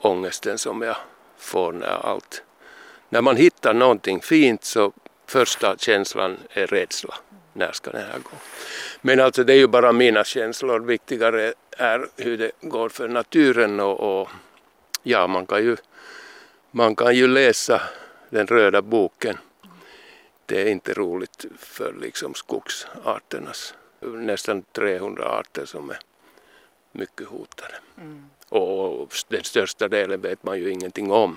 ångesten 0.00 0.58
som 0.58 0.82
jag 0.82 0.96
får 1.38 1.72
när 1.72 2.06
allt... 2.06 2.42
När 3.08 3.22
man 3.22 3.36
hittar 3.36 3.74
någonting 3.74 4.20
fint 4.20 4.64
så 4.64 4.92
första 5.26 5.76
känslan 5.76 6.36
är 6.50 6.66
rädsla. 6.66 7.14
När 7.56 7.72
ska 7.72 7.90
det 7.90 7.98
här 7.98 8.18
gå? 8.18 8.36
Men 9.00 9.20
alltså 9.20 9.44
det 9.44 9.52
är 9.52 9.56
ju 9.56 9.66
bara 9.66 9.92
mina 9.92 10.24
känslor. 10.24 10.80
Viktigare 10.80 11.54
är 11.70 12.08
hur 12.16 12.38
det 12.38 12.50
går 12.60 12.88
för 12.88 13.08
naturen 13.08 13.80
och, 13.80 14.20
och 14.20 14.28
ja, 15.02 15.26
man 15.26 15.46
kan, 15.46 15.64
ju, 15.64 15.76
man 16.70 16.96
kan 16.96 17.14
ju 17.14 17.26
läsa 17.26 17.82
den 18.30 18.46
röda 18.46 18.82
boken. 18.82 19.38
Det 20.46 20.62
är 20.62 20.66
inte 20.66 20.94
roligt 20.94 21.44
för 21.58 21.94
liksom 22.00 22.34
skogsarternas, 22.34 23.74
nästan 24.00 24.62
300 24.62 25.28
arter 25.28 25.64
som 25.64 25.90
är 25.90 25.98
mycket 26.92 27.26
hotade. 27.26 27.74
Mm. 28.00 28.24
Och 28.48 29.12
den 29.28 29.44
största 29.44 29.88
delen 29.88 30.20
vet 30.20 30.42
man 30.42 30.58
ju 30.58 30.70
ingenting 30.70 31.10
om. 31.10 31.36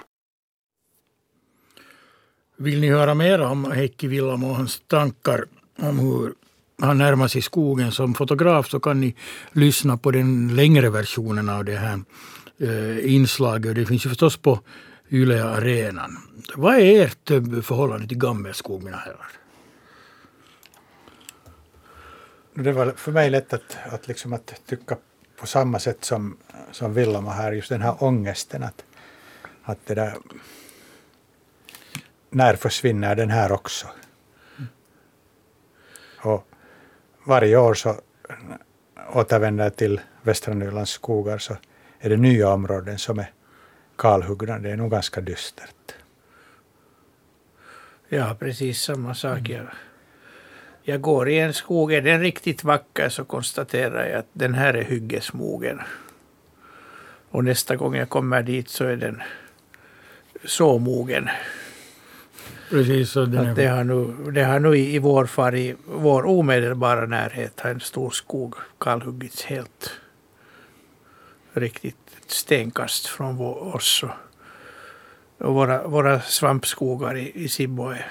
Vill 2.55 2.80
ni 2.80 2.89
höra 2.89 3.13
mer 3.13 3.41
om 3.41 3.72
Heikki 3.72 4.07
Villamo 4.07 4.49
och 4.49 4.55
hans 4.55 4.82
tankar 4.88 5.45
om 5.78 5.99
hur 5.99 6.34
han 6.82 6.97
närmar 6.97 7.28
sig 7.28 7.41
skogen 7.41 7.91
som 7.91 8.13
fotograf 8.13 8.69
så 8.69 8.80
kan 8.80 8.99
ni 8.99 9.15
lyssna 9.51 9.97
på 9.97 10.11
den 10.11 10.55
längre 10.55 10.89
versionen 10.89 11.49
av 11.49 11.65
det 11.65 11.75
här 11.75 11.99
eh, 12.59 13.13
inslaget. 13.13 13.75
Det 13.75 13.86
finns 13.86 14.05
ju 14.05 14.09
förstås 14.09 14.38
på 14.38 14.59
Yle 15.09 15.43
Arenan. 15.43 16.17
Vad 16.55 16.75
är 16.75 17.05
ert 17.05 17.32
eh, 17.32 17.61
förhållande 17.61 18.07
till 18.07 18.17
gammelskog, 18.17 18.84
mina 18.84 18.97
herrar? 18.97 19.32
Det 22.53 22.71
var 22.71 22.91
för 22.91 23.11
mig 23.11 23.30
lätt 23.30 23.53
att, 23.53 23.78
att, 23.91 24.07
liksom 24.07 24.34
att 24.34 24.61
tycka 24.65 24.97
på 25.39 25.47
samma 25.47 25.80
sätt 25.80 26.05
som, 26.05 26.38
som 26.71 26.93
Villama 26.93 27.32
här, 27.32 27.51
just 27.51 27.69
den 27.69 27.82
här 27.82 28.03
ångesten. 28.03 28.63
Att, 28.63 28.84
att 29.63 29.86
det 29.86 29.95
där, 29.95 30.17
när 32.30 32.55
försvinner 32.55 33.15
den 33.15 33.30
här 33.30 33.51
också? 33.51 33.88
Och 36.19 36.47
varje 37.28 37.57
år 37.57 37.73
så 37.73 37.95
återvänder 39.13 39.63
jag 39.63 39.75
till 39.75 40.01
västra 40.21 40.53
Nylands 40.53 40.91
skogar 40.91 41.38
så 41.38 41.57
är 41.99 42.09
det 42.09 42.17
nya 42.17 42.49
områden 42.49 42.97
som 42.97 43.19
är 43.19 43.32
kalhuggna. 43.97 44.59
Det 44.59 44.71
är 44.71 44.78
nog 44.78 44.91
ganska 44.91 45.21
dystert. 45.21 45.95
Ja, 48.09 48.36
precis 48.39 48.82
samma 48.82 49.15
sak. 49.15 49.49
Jag, 49.49 49.67
jag 50.84 51.01
går 51.01 51.30
i 51.30 51.39
en 51.39 51.53
skog, 51.53 51.93
är 51.93 52.01
den 52.01 52.21
riktigt 52.21 52.63
vacker 52.63 53.09
så 53.09 53.25
konstaterar 53.25 54.09
jag 54.09 54.19
att 54.19 54.30
den 54.34 54.53
här 54.53 54.73
är 54.73 54.84
hyggesmogen. 54.84 55.82
Och 57.30 57.43
nästa 57.43 57.75
gång 57.75 57.95
jag 57.95 58.09
kommer 58.09 58.43
dit 58.43 58.69
så 58.69 58.86
är 58.86 58.95
den 58.95 59.21
så 60.45 60.80
mogen. 60.80 61.30
Precis, 62.70 63.09
så 63.09 63.26
den 63.26 63.55
det, 63.55 63.68
har 63.68 63.84
nu, 63.84 64.32
det 64.32 64.43
har 64.43 64.59
nu 64.59 64.78
i 64.78 64.99
vår 64.99 65.26
far 65.26 65.55
i 65.55 65.76
vår 65.86 66.26
omedelbara 66.26 67.05
närhet 67.05 67.59
har 67.59 67.70
en 67.70 67.80
stor 67.80 68.09
skog 68.09 68.55
kalhuggits 68.80 69.43
helt 69.43 69.91
riktigt 71.53 71.95
ett 72.18 72.32
stenkast 72.32 73.07
från 73.07 73.41
oss. 73.41 74.03
Och 75.38 75.53
våra, 75.53 75.88
våra 75.88 76.22
svampskogar 76.22 77.18
i, 77.18 77.32
i 77.36 77.49
Sibbo 77.49 77.89
är 77.89 78.07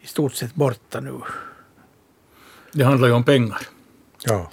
i 0.00 0.06
stort 0.06 0.34
sett 0.34 0.54
borta 0.54 1.00
nu. 1.00 1.20
Det 2.72 2.84
handlar 2.84 3.08
ju 3.08 3.14
om 3.14 3.24
pengar. 3.24 3.58
Ja. 4.24 4.50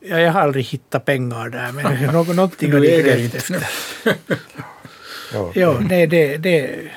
Ja, 0.00 0.20
jag 0.20 0.32
har 0.32 0.40
aldrig 0.40 0.64
hittat 0.64 1.04
pengar 1.04 1.48
där, 1.48 1.72
men 1.72 2.14
någonting 2.36 2.72
har 2.72 2.84
jag 2.84 3.20
efter. 3.20 3.66
ja, 5.32 5.52
ja 5.54 5.80
nej, 5.80 6.06
det, 6.06 6.36
det, 6.36 6.90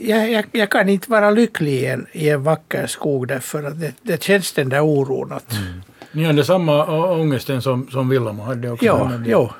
jag, 0.00 0.30
jag, 0.32 0.44
jag, 0.52 0.70
kan 0.70 0.88
inte 0.88 1.10
vara 1.10 1.30
lycklig 1.30 1.72
i 1.72 1.86
en, 1.86 2.06
i 2.12 2.28
en 2.28 2.42
vacker 2.42 2.86
skog 2.86 3.28
därför 3.28 3.64
att 3.64 3.80
det, 3.80 3.94
det 4.02 4.22
känns 4.22 4.52
den 4.52 4.68
där 4.68 4.80
oron 4.80 5.32
att... 5.32 5.52
Mm. 5.52 5.82
Ni 6.12 6.24
hade 6.24 6.44
samma 6.44 6.86
ångesten 7.12 7.62
som, 7.62 7.88
som 7.90 8.08
Villamo 8.08 8.42
hade 8.42 8.70
också? 8.70 8.84
Ja, 8.84 9.12
ja. 9.26 9.54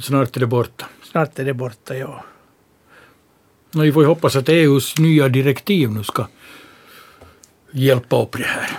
Snart 0.00 0.36
är 0.36 0.40
det 0.40 0.46
borta? 0.46 0.86
Snart 1.02 1.38
är 1.38 1.44
det 1.44 1.54
borta, 1.54 1.96
ja. 1.96 2.24
Vi 3.74 3.92
får 3.92 4.02
ju 4.02 4.08
hoppas 4.08 4.36
att 4.36 4.48
EUs 4.48 4.98
nya 4.98 5.28
direktiv 5.28 5.90
nu 5.90 6.04
ska 6.04 6.26
hjälpa 7.70 8.22
upp 8.22 8.32
det 8.32 8.44
här. 8.44 8.78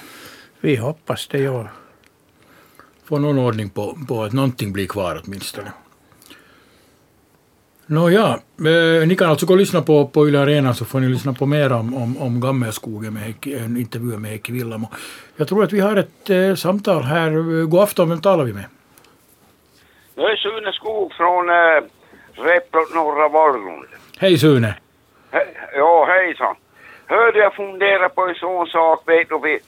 Vi 0.59 0.75
hoppas 0.75 1.27
det, 1.27 1.39
ja. 1.39 1.67
få 3.05 3.19
någon 3.19 3.39
ordning 3.39 3.69
på, 3.69 3.97
på 4.07 4.23
att 4.23 4.33
någonting 4.33 4.73
blir 4.73 4.87
kvar 4.87 5.21
åtminstone. 5.25 5.71
Nåja, 7.85 8.39
eh, 8.57 9.07
ni 9.07 9.15
kan 9.15 9.29
alltså 9.29 9.45
gå 9.45 9.53
och 9.53 9.59
lyssna 9.59 9.81
på, 9.81 10.07
på 10.07 10.27
Yle 10.27 10.39
Arena 10.39 10.73
så 10.73 10.85
får 10.85 10.99
ni 10.99 11.07
lyssna 11.07 11.33
på 11.33 11.45
mer 11.45 11.73
om, 11.73 11.93
om, 11.93 12.17
om 12.17 12.41
Gammelskogen 12.41 13.13
med 13.13 13.33
en 13.45 13.77
intervju 13.77 14.17
med 14.17 14.31
Heikki 14.31 14.51
Villamo. 14.51 14.87
Jag 15.35 15.47
tror 15.47 15.63
att 15.63 15.73
vi 15.73 15.79
har 15.79 15.95
ett 15.95 16.29
eh, 16.29 16.55
samtal 16.55 17.03
här. 17.03 17.29
God 17.65 17.79
afton, 17.79 18.09
vem 18.09 18.21
talar 18.21 18.43
vi 18.43 18.53
med? 18.53 18.65
Jag 20.15 20.31
är 20.31 20.35
Sune 20.35 20.71
Skog 20.73 21.13
från 21.13 21.49
äh, 21.49 21.55
Replot 22.33 22.95
norra 22.95 23.29
Vallgrund. 23.29 23.87
Hej 24.17 24.37
Sune! 24.37 24.75
He 25.31 25.39
ja, 25.75 26.05
hejsan. 26.05 26.55
Hörde 27.05 27.39
jag 27.39 27.55
fundera 27.55 28.09
på 28.09 28.21
en 28.27 28.35
sån 28.35 28.67
sak, 28.67 29.03
vet 29.05 29.29
du, 29.29 29.39
vi, 29.43 29.59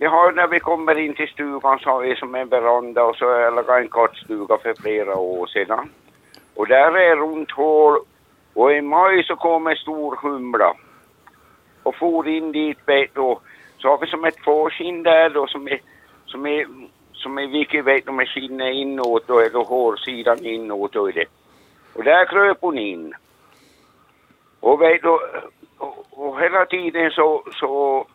vi 0.00 0.06
har 0.06 0.32
när 0.32 0.46
vi 0.46 0.60
kommer 0.60 0.98
in 0.98 1.14
till 1.14 1.28
stugan 1.28 1.78
så 1.78 1.90
har 1.90 2.00
vi 2.00 2.16
som 2.16 2.34
en 2.34 2.48
veranda 2.48 3.04
och 3.04 3.16
så 3.16 3.24
jag 3.24 3.54
lagat 3.54 3.82
en 3.82 3.88
kattstuga 3.88 4.58
för 4.62 4.74
flera 4.82 5.16
år 5.16 5.46
sedan. 5.46 5.90
Och 6.54 6.68
där 6.68 6.96
är 6.96 7.16
runt 7.16 7.50
hål 7.50 7.98
och 8.54 8.72
i 8.72 8.80
maj 8.80 9.24
så 9.24 9.36
kom 9.36 9.66
en 9.66 9.76
stor 9.76 10.16
humla 10.22 10.74
och 11.82 11.96
for 11.96 12.28
in 12.28 12.52
dit 12.52 12.78
vet 12.86 13.14
du. 13.14 13.36
Så 13.78 13.88
har 13.88 13.98
vi 13.98 14.06
som 14.06 14.24
ett 14.24 14.44
fårskinn 14.44 15.02
där 15.02 15.30
då 15.30 15.46
som 15.46 15.68
är, 15.68 15.80
som 16.26 16.46
är, 16.46 16.66
som 17.12 17.38
är 17.38 17.46
vilket 17.46 17.84
vet 17.84 18.06
du 18.06 18.12
med 18.12 18.28
skinnet 18.28 18.74
inåt 18.74 19.26
då, 19.26 19.40
eller 19.40 19.64
hårsidan 19.64 20.44
inåt 20.44 20.92
då 20.92 21.08
är 21.08 21.12
det. 21.12 21.26
Och 21.94 22.04
där 22.04 22.24
kröp 22.24 22.58
hon 22.60 22.78
in. 22.78 23.14
Och 24.60 24.80
vet 24.82 25.02
du, 25.02 25.08
och, 25.78 26.06
och 26.10 26.40
hela 26.40 26.64
tiden 26.66 27.10
så, 27.10 27.42
så 27.60 28.06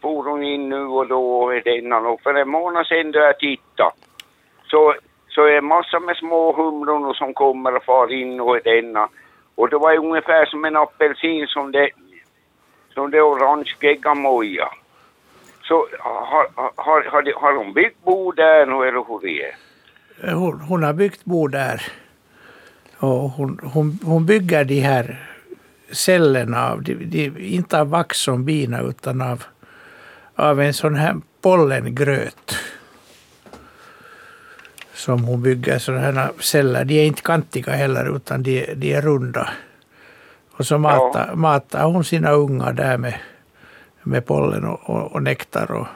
for 0.00 0.24
hon 0.24 0.42
in 0.42 0.68
nu 0.68 0.84
och 0.84 1.06
då 1.08 1.54
i 1.54 1.60
denna 1.60 1.98
och 1.98 2.20
för 2.20 2.34
en 2.34 2.48
månad 2.48 2.86
sedan 2.86 3.12
då 3.12 3.18
jag 3.18 3.38
tittade 3.38 3.92
så, 4.70 4.94
så 5.28 5.46
är 5.46 5.54
det 5.54 5.60
massor 5.60 6.00
med 6.00 6.16
små 6.16 6.52
humlor 6.56 7.14
som 7.14 7.34
kommer 7.34 7.76
och 7.76 7.84
far 7.84 8.12
in 8.12 8.40
och 8.40 8.58
denna. 8.64 9.08
Och 9.54 9.68
det 9.70 9.78
var 9.78 9.96
ungefär 9.96 10.46
som 10.46 10.64
en 10.64 10.76
apelsin 10.76 11.46
som 11.46 11.72
det, 11.72 11.90
som 12.94 13.10
det 13.10 13.22
orange 13.22 13.74
geggamoja. 13.80 14.68
Så 15.62 15.86
har, 15.98 16.46
har, 16.76 17.02
har, 17.02 17.22
de, 17.22 17.32
har 17.32 17.56
hon 17.56 17.72
byggt 17.72 18.04
bo 18.04 18.32
där 18.32 18.66
nu 18.66 18.88
eller 18.88 19.04
hur 19.08 19.20
det 19.22 19.42
är? 19.42 19.54
Eh, 20.22 20.38
hon, 20.38 20.60
hon 20.60 20.82
har 20.82 20.92
byggt 20.92 21.24
bo 21.24 21.48
där. 21.48 21.82
Och 22.98 23.30
hon, 23.30 23.60
hon, 23.74 23.98
hon 24.04 24.26
bygger 24.26 24.64
de 24.64 24.80
här 24.80 25.16
cellerna 25.92 26.70
av, 26.70 26.82
de, 26.82 26.94
de, 26.94 27.32
inte 27.38 27.80
av 27.80 27.90
vax 27.90 28.18
som 28.18 28.44
bina 28.44 28.80
utan 28.80 29.22
av, 29.22 29.44
av 30.34 30.60
en 30.60 30.74
sån 30.74 30.94
här 30.94 31.16
pollengröt. 31.42 32.56
Som 34.98 35.24
hon 35.24 35.42
bygger 35.42 35.78
sådana 35.78 36.30
celler. 36.40 36.84
De 36.84 37.00
är 37.00 37.04
inte 37.04 37.22
kantiga 37.22 37.72
heller 37.72 38.16
utan 38.16 38.42
de, 38.42 38.74
de 38.74 38.94
är 38.94 39.02
runda. 39.02 39.48
Och 40.52 40.66
så 40.66 40.78
matar, 40.78 41.26
ja. 41.28 41.36
matar 41.36 41.84
hon 41.84 42.04
sina 42.04 42.30
ungar 42.30 42.72
där 42.72 42.98
med, 42.98 43.14
med 44.02 44.26
pollen 44.26 44.64
och, 44.64 44.90
och, 44.90 45.12
och 45.12 45.22
nektar. 45.22 45.70
Och, 45.70 45.86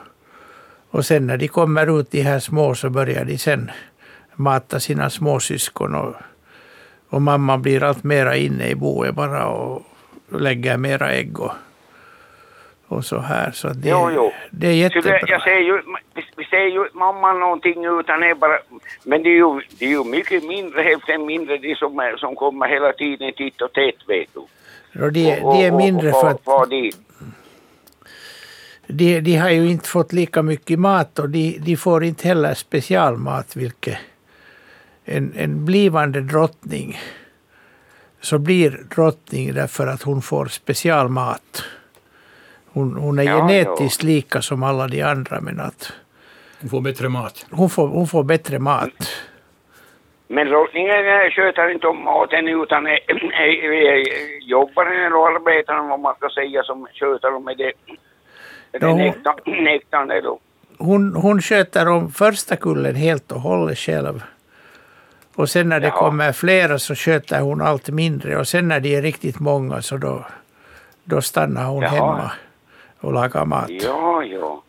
och 0.90 1.06
sen 1.06 1.26
när 1.26 1.36
de 1.36 1.48
kommer 1.48 2.00
ut 2.00 2.10
de 2.10 2.22
här 2.22 2.38
små 2.38 2.74
så 2.74 2.90
börjar 2.90 3.24
de 3.24 3.38
sen 3.38 3.70
mata 4.34 4.80
sina 4.80 5.10
småsyskon. 5.10 5.94
Och, 5.94 6.14
och 7.08 7.22
mamman 7.22 7.62
blir 7.62 7.82
allt 7.82 8.04
mera 8.04 8.36
inne 8.36 8.68
i 8.68 8.74
boet 8.74 9.14
bara 9.14 9.46
och 9.46 9.82
lägger 10.30 10.76
mera 10.76 11.10
ägg 11.12 11.40
och, 11.40 11.52
och 12.92 13.04
så 13.04 13.18
här. 13.18 13.50
Så 13.50 13.68
det, 13.68 13.88
jo, 13.88 14.10
jo. 14.14 14.32
det 14.50 14.66
är 14.66 14.72
jättebra. 14.72 15.18
Så 15.20 15.26
det, 15.26 15.32
jag 15.32 15.42
säger 15.42 15.60
ju, 15.60 15.82
vi 16.36 16.44
säger 16.44 16.68
ju 16.68 16.88
mamman 16.92 17.40
någonting 17.40 17.84
utan 18.00 18.22
är 18.22 18.34
bara, 18.34 18.58
men 19.04 19.22
det 19.22 19.28
är 19.28 19.36
ju, 19.36 19.60
det 19.78 19.84
är 19.84 19.90
ju 19.90 20.04
mycket 20.04 20.44
mindre, 20.44 20.82
hälften 20.82 21.26
mindre 21.26 21.58
de 21.58 21.74
som, 21.74 21.98
är, 21.98 22.16
som 22.16 22.36
kommer 22.36 22.68
hela 22.68 22.92
tiden 22.92 23.32
titt 23.36 23.62
och 23.62 23.72
tätt 23.72 24.08
vet 24.08 24.28
du. 24.34 24.40
Och 25.04 25.12
de, 25.12 25.40
och, 25.40 25.54
de 25.54 25.66
är 25.66 25.70
mindre 25.70 26.12
och, 26.12 26.20
för 26.20 26.60
att 26.60 26.70
dit. 26.70 26.96
de, 28.86 29.20
de 29.20 29.36
har 29.36 29.50
ju 29.50 29.70
inte 29.70 29.88
fått 29.88 30.12
lika 30.12 30.42
mycket 30.42 30.78
mat 30.78 31.18
och 31.18 31.28
de, 31.28 31.58
de 31.58 31.76
får 31.76 32.04
inte 32.04 32.28
heller 32.28 32.54
specialmat 32.54 33.56
vilket 33.56 33.98
en, 35.04 35.32
en 35.36 35.64
blivande 35.64 36.20
drottning 36.20 36.98
så 38.20 38.38
blir 38.38 38.80
drottning 38.94 39.54
därför 39.54 39.86
att 39.86 40.02
hon 40.02 40.22
får 40.22 40.46
specialmat. 40.46 41.62
Hon, 42.72 42.96
hon 42.96 43.18
är 43.18 43.22
Ja, 43.22 43.36
genetiskt 43.48 44.02
lika 44.02 44.42
som 44.42 44.62
alla 44.62 44.86
de 44.88 45.02
andra 45.02 45.40
men 45.40 45.60
att 45.60 45.92
Hon 46.60 46.70
får 46.70 46.80
bättre 46.80 47.08
mat. 47.08 47.46
hon 47.50 47.70
får, 47.70 47.88
hon 47.88 48.06
får 48.06 48.22
bättre 48.24 48.58
mat. 48.58 48.90
Men 50.28 50.46
drottningen 50.48 50.90
eh, 50.90 51.30
sköter 51.30 51.70
inte 51.74 51.86
om 51.86 52.04
maten 52.04 52.48
utan 52.48 52.86
är, 52.86 52.98
är, 53.32 53.72
är 53.72 54.48
jobbaren 54.48 54.92
eller 55.06 55.36
arbetaren 55.36 55.88
vad 55.88 56.00
man 56.00 56.14
ska 56.14 56.28
säga 56.28 56.62
som 56.62 56.86
sköter 56.94 57.34
om 57.34 57.44
det. 57.44 57.54
Det 57.54 57.72
Ja, 58.72 58.78
är 58.78 58.90
hon- 58.90 60.08
det 60.08 60.20
då. 60.20 60.38
Hon, 60.78 61.14
hon 61.14 61.40
sköter 61.42 61.88
om 61.88 62.10
första 62.12 62.56
kullen 62.56 62.94
helt 62.94 63.32
och 63.32 63.40
hållet 63.40 63.78
själv. 63.78 64.22
Och 65.34 65.50
sen 65.50 65.68
när 65.68 65.80
det 65.80 65.86
Ja. 65.86 65.92
kommer 65.98 66.32
flera 66.32 66.78
så 66.78 66.94
sköter 66.94 67.40
hon 67.40 67.60
allt 67.62 67.88
mindre. 67.88 68.36
Och 68.36 68.48
sen 68.48 68.68
när 68.68 68.80
de 68.80 68.96
är 68.96 69.02
riktigt 69.02 69.40
många 69.40 69.82
så 69.82 69.96
då, 69.96 70.24
då 71.04 71.20
stannar 71.20 71.64
hon 71.64 71.82
Jaha. 71.82 71.90
hemma 71.90 72.32
och 73.02 73.12
lagar 73.12 73.44
mat. 73.44 73.70
Ja, 73.70 74.24
ja. 74.24 74.62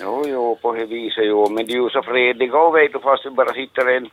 Jo, 0.00 0.24
jo, 0.26 0.58
på 0.62 0.72
det 0.74 0.86
viset 0.86 1.26
jo. 1.26 1.48
Men 1.50 1.66
de 1.66 1.72
är 1.72 1.76
ju 1.76 1.88
så 1.90 2.02
fredliga 2.02 2.58
och 2.58 2.76
vet 2.76 2.92
du 2.92 2.98
fast 2.98 3.26
vi 3.26 3.30
bara 3.30 3.52
sitter 3.52 3.96
en, 3.96 4.08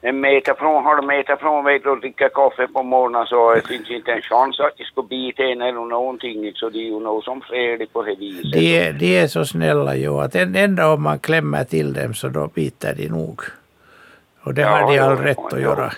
en 0.00 0.20
meter 0.20 0.54
från, 0.54 0.84
halv 0.84 1.04
meter 1.04 1.36
från 1.36 1.64
vet 1.64 1.82
du 1.82 1.90
och 1.90 2.00
dricker 2.00 2.28
kaffe 2.28 2.66
på 2.68 2.82
morgonen 2.82 3.26
så 3.26 3.54
det 3.54 3.66
finns 3.68 3.90
inte 3.90 4.12
en 4.12 4.22
chans 4.22 4.60
att 4.60 4.76
de 4.76 4.84
ska 4.84 5.02
bita 5.02 5.42
en 5.42 5.62
eller 5.62 5.80
någonting. 5.80 6.52
Så 6.54 6.70
de 6.70 6.78
är 6.78 6.82
ju 6.84 7.00
nog 7.00 7.24
som 7.24 7.40
fredliga 7.40 7.88
på 7.92 8.02
det 8.02 8.14
viset. 8.14 8.52
De 8.52 8.76
är, 8.78 8.92
de 8.92 9.18
är 9.18 9.26
så 9.26 9.44
snälla 9.44 9.96
ju 9.96 10.10
att 10.20 10.34
en, 10.34 10.56
enda 10.56 10.92
om 10.92 11.02
man 11.02 11.18
klämmer 11.18 11.64
till 11.64 11.92
dem 11.92 12.14
så 12.14 12.28
då 12.28 12.46
biter 12.46 12.94
de 12.94 13.08
nog. 13.08 13.40
Och 14.44 14.54
det 14.54 14.60
Ja, 14.62 14.68
har 14.68 14.92
de 14.92 14.98
all 14.98 15.16
rätt 15.16 15.36
ja, 15.40 15.46
att 15.46 15.52
ja. 15.52 15.58
göra. 15.58 15.92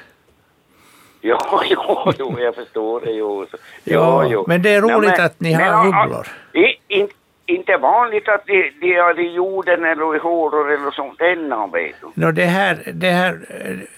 Ja, 1.31 1.63
jo, 1.71 2.13
jo, 2.19 2.37
jag 2.39 2.55
förstår 2.55 3.01
det 3.01 3.11
jo. 3.11 3.47
Så- 3.51 3.57
Ja, 3.85 4.27
jo, 4.31 4.45
men 4.49 4.63
det 4.63 4.75
är 4.75 4.81
roligt 4.81 5.11
men- 5.17 5.27
att 5.27 5.41
ni 5.41 5.57
men, 5.57 5.61
har 5.73 5.85
ja, 5.87 6.03
humlor. 6.03 6.27
I, 6.53 6.67
in, 6.89 7.09
inte 7.47 7.77
vanligt 7.77 8.29
att 8.29 8.47
de, 8.47 8.73
de 8.81 8.95
har 9.01 9.21
i 9.21 9.35
jorden 9.35 9.85
eller 9.85 10.17
i 10.17 10.19
håror 10.19 10.73
eller 10.73 10.91
sånt 10.91 11.21
ännu, 11.21 11.71
vet 11.73 11.95
du. 12.01 12.07
Nå, 12.15 12.31
det, 12.31 12.45
här, 12.45 12.93
det, 12.95 13.11
här, 13.11 13.41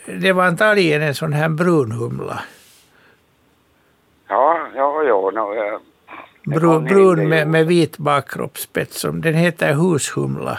det 0.07 0.33
var 0.33 0.45
antagligen 0.45 1.03
en 1.03 1.15
sån 1.15 1.33
här 1.33 1.49
brunhumla. 1.49 2.41
Ja, 4.29 4.59
ja, 4.77 5.03
ja. 5.03 5.31
No, 5.35 5.55
ja. 5.55 5.81
Det 6.45 6.61
Brun, 6.61 7.29
med, 7.29 7.49
med 7.49 7.67
vit 7.67 7.99
bakkroppsspets. 7.99 9.01
som- 9.01 9.21
Den 9.21 9.35
heter 9.35 9.75
hushumla. 9.75 10.59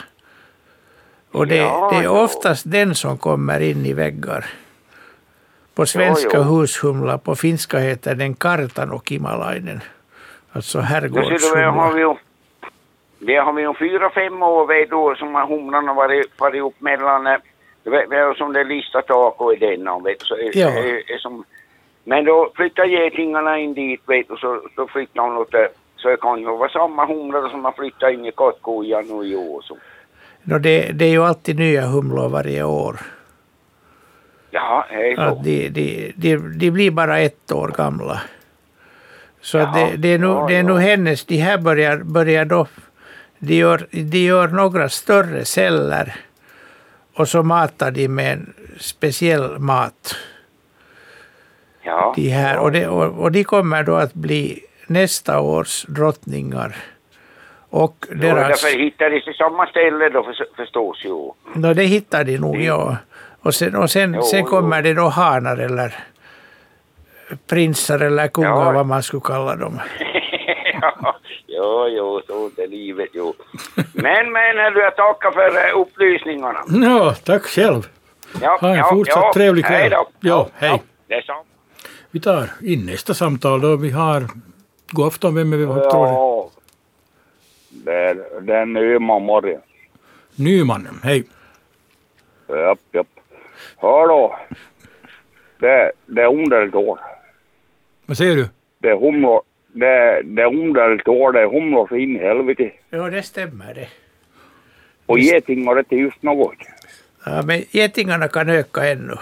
Och 1.32 1.48
det, 1.48 1.56
Ja, 1.56 1.90
det 1.92 1.98
är 2.00 2.04
ja. 2.04 2.24
oftast 2.24 2.72
den 2.72 2.96
som 2.96 3.18
kommer 3.18 3.60
in 3.60 3.86
i 3.86 3.94
väggar. 3.94 4.46
På 5.78 5.86
svenska 5.86 6.38
ja. 6.38 6.44
hushumla, 6.44 7.18
på 7.18 7.36
finska 7.36 7.78
heter 7.78 8.16
den 8.16 8.34
kartanokimalainen. 8.34 9.82
Alltså 10.52 10.78
Då 10.78 10.84
herrgårdshumla. 10.84 12.18
vi 13.20 13.36
har 13.36 13.54
vi 13.54 13.62
ju 13.62 13.74
fyra, 13.74 14.10
fem 14.10 14.44
år 14.44 14.68
vet 14.68 14.90
du, 14.90 15.16
som 15.20 15.36
har 15.36 15.48
humlarna 15.48 15.94
varit, 15.94 16.40
varit 16.40 16.64
upp 16.64 16.82
mellan, 16.82 17.28
eh, 17.28 17.38
vi 17.84 18.16
har 18.16 18.34
som 18.34 18.54
det 18.54 18.64
lista 18.64 19.02
tak 19.02 19.42
och 19.42 19.54
i 19.54 19.56
denna, 19.56 20.00
vet 20.00 20.22
så 20.22 20.36
är, 20.36 20.58
Ja. 20.58 20.68
är, 20.68 21.12
är 21.14 21.18
som, 21.18 21.44
men 22.04 22.26
då 22.26 22.52
flyttar 22.56 22.86
getingarna 22.86 23.58
in 23.58 23.74
dit, 23.74 24.02
vet 24.08 24.28
du, 24.30 24.36
så 24.36 24.62
då 24.76 24.88
flyttar 24.88 25.22
hon 25.22 25.38
åt 25.38 25.52
det. 25.52 25.70
Så 25.96 26.10
det 26.10 26.18
kan 26.18 26.40
ju 26.40 26.46
vara 26.46 26.70
samma 26.70 27.06
humlor 27.06 27.50
som 27.50 27.66
har 27.66 27.72
flyttat 27.72 28.14
in 28.14 28.26
i 28.26 28.32
kattkojan 28.32 29.06
nu 29.08 29.28
i 29.28 29.36
år. 29.36 29.62
Så. 29.62 29.78
Nå, 30.44 30.58
det, 30.58 30.92
det 30.94 31.06
är 31.06 31.10
ju 31.10 31.24
alltid 31.24 31.60
nya 31.60 31.86
humlor 31.86 32.30
varje 32.30 32.64
år. 32.64 32.96
Jaha, 34.52 34.86
hej. 34.90 35.16
Att 35.18 35.44
de, 35.44 35.70
de, 35.70 36.14
de, 36.16 36.38
de 36.38 36.72
blir 36.72 36.92
bara 36.92 37.20
ett 37.20 37.52
år 37.52 37.68
gamla. 37.78 38.22
Så 39.42 39.58
Jaha, 39.58 39.74
det, 39.74 39.98
det 39.98 40.08
är 40.08 40.20
nu, 40.20 40.28
ja, 40.28 40.46
det 40.48 40.56
är 40.56 40.64
ja. 40.64 40.74
nu 40.74 40.80
hennes, 40.80 41.26
de 41.26 41.38
här 41.38 41.58
börjar, 41.58 41.98
börjar 41.98 42.46
då, 42.46 42.68
de 43.40 43.56
gör, 43.56 43.88
de 43.92 44.18
gör 44.18 44.48
några 44.48 44.90
större 44.90 45.46
celler 45.46 46.16
och 47.16 47.28
så 47.28 47.44
matar 47.44 47.92
de 47.92 48.08
med 48.08 48.34
en 48.34 48.54
speciell 48.80 49.60
mat. 49.60 50.16
Ja. 51.82 52.14
De 52.16 52.30
här, 52.30 52.58
och, 52.58 52.72
det, 52.72 52.88
och, 52.88 53.24
och 53.24 53.32
de 53.32 53.44
kommer 53.44 53.84
då 53.84 53.96
att 53.96 54.14
bli 54.14 54.60
nästa 54.88 55.40
års 55.40 55.84
drottningar. 55.84 56.76
Och 57.70 58.06
Ja, 58.10 58.16
deras, 58.16 58.62
därför 58.62 58.80
hittar 58.80 59.10
de 59.10 59.22
sig 59.22 59.34
samma 59.34 59.68
ställe 59.68 60.10
då 60.10 60.24
för, 60.24 60.48
förstås 60.56 61.06
ju. 61.06 61.32
no, 61.56 61.74
det 61.74 61.84
hittar 61.84 62.24
de 62.24 62.38
nog, 62.38 62.62
ja. 62.62 62.98
Och 63.42 63.56
sen, 63.56 63.76
och 63.76 63.90
sen, 63.90 64.14
Jo, 64.14 64.22
sen 64.22 64.40
jo. 64.40 64.46
kommer 64.46 64.82
det 64.82 64.94
då 64.94 65.08
hanar 65.08 65.58
eller 65.58 65.96
prinsar 67.48 68.00
eller 68.00 68.28
kungar, 68.28 68.50
Ja. 68.50 68.72
vad 68.72 68.86
man 68.86 69.04
skulle 69.04 69.22
kalla 69.22 69.56
dem. 69.56 69.80
ja, 71.46 71.88
jo, 71.88 72.22
jo, 72.28 72.50
så 72.56 72.62
är 72.62 72.68
livet 72.68 73.10
ju. 73.14 73.34
Men, 73.94 74.32
men, 74.32 74.58
hördu, 74.58 74.80
jag 74.80 74.96
tackar 74.96 75.32
för 75.32 75.70
eh, 75.70 75.82
upplysningarna. 75.82 76.60
Ja, 76.68 77.14
tack 77.24 77.44
själv. 77.46 77.88
Ja, 78.42 78.58
Ha 78.62 78.70
en 78.70 78.76
ja, 78.78 78.90
fortsatt 78.90 79.24
ja. 79.24 79.32
trevlig 79.34 79.66
kväll. 79.66 79.82
Hej 79.82 79.90
då. 79.90 80.08
Ja, 80.20 80.48
hej. 80.54 80.82
Detsamma. 81.08 81.44
Vi 82.12 82.20
tar 82.20 82.50
in 82.62 82.86
nästa 82.86 83.14
samtal 83.14 83.62
då. 83.62 83.76
Vi 83.76 83.92
har... 83.92 84.28
God 84.92 85.08
afton, 85.08 85.36
vem 85.36 85.54
är 85.54 85.58
vi? 85.58 85.66
Vad 85.66 85.90
tror 85.92 86.06
du? 86.06 86.12
Ja, 86.12 86.50
det 87.70 87.94
är, 87.94 88.42
det 88.42 88.54
är 88.56 88.66
Nyman 88.66 89.22
Morgon. 89.22 89.62
Nyman, 90.36 91.00
hej. 91.04 91.24
Japp, 92.48 92.80
japp. 92.92 93.08
Hör 93.78 94.08
då. 94.08 94.38
Det, 95.60 95.92
det 96.06 96.22
är 96.22 96.28
underligt 96.28 96.76
år. 96.76 97.00
Vad 98.06 98.18
säger 98.18 98.36
du? 98.36 98.50
Det 98.80 98.90
är 98.90 98.98
humlor. 98.98 99.42
Det, 99.74 100.22
det 100.24 100.42
är 100.42 100.48
underligt 100.48 101.08
år. 101.08 101.32
Det 101.32 101.42
är 101.42 101.48
humlor 101.48 101.88
så 101.88 101.96
in 101.96 102.16
i 102.16 102.20
helvete. 102.20 102.72
Ja, 102.90 103.10
det 103.10 103.24
stämmer 103.24 103.74
det. 103.74 103.88
Och 105.06 105.20
getingar 105.20 105.76
det 105.76 105.80
är 105.80 105.84
inte 105.84 105.96
just 105.96 106.24
något. 106.24 106.56
Ja, 107.26 107.42
men 107.42 107.64
getingarna 107.72 108.28
kan 108.28 108.50
öka 108.50 108.88
ännu. 108.88 109.16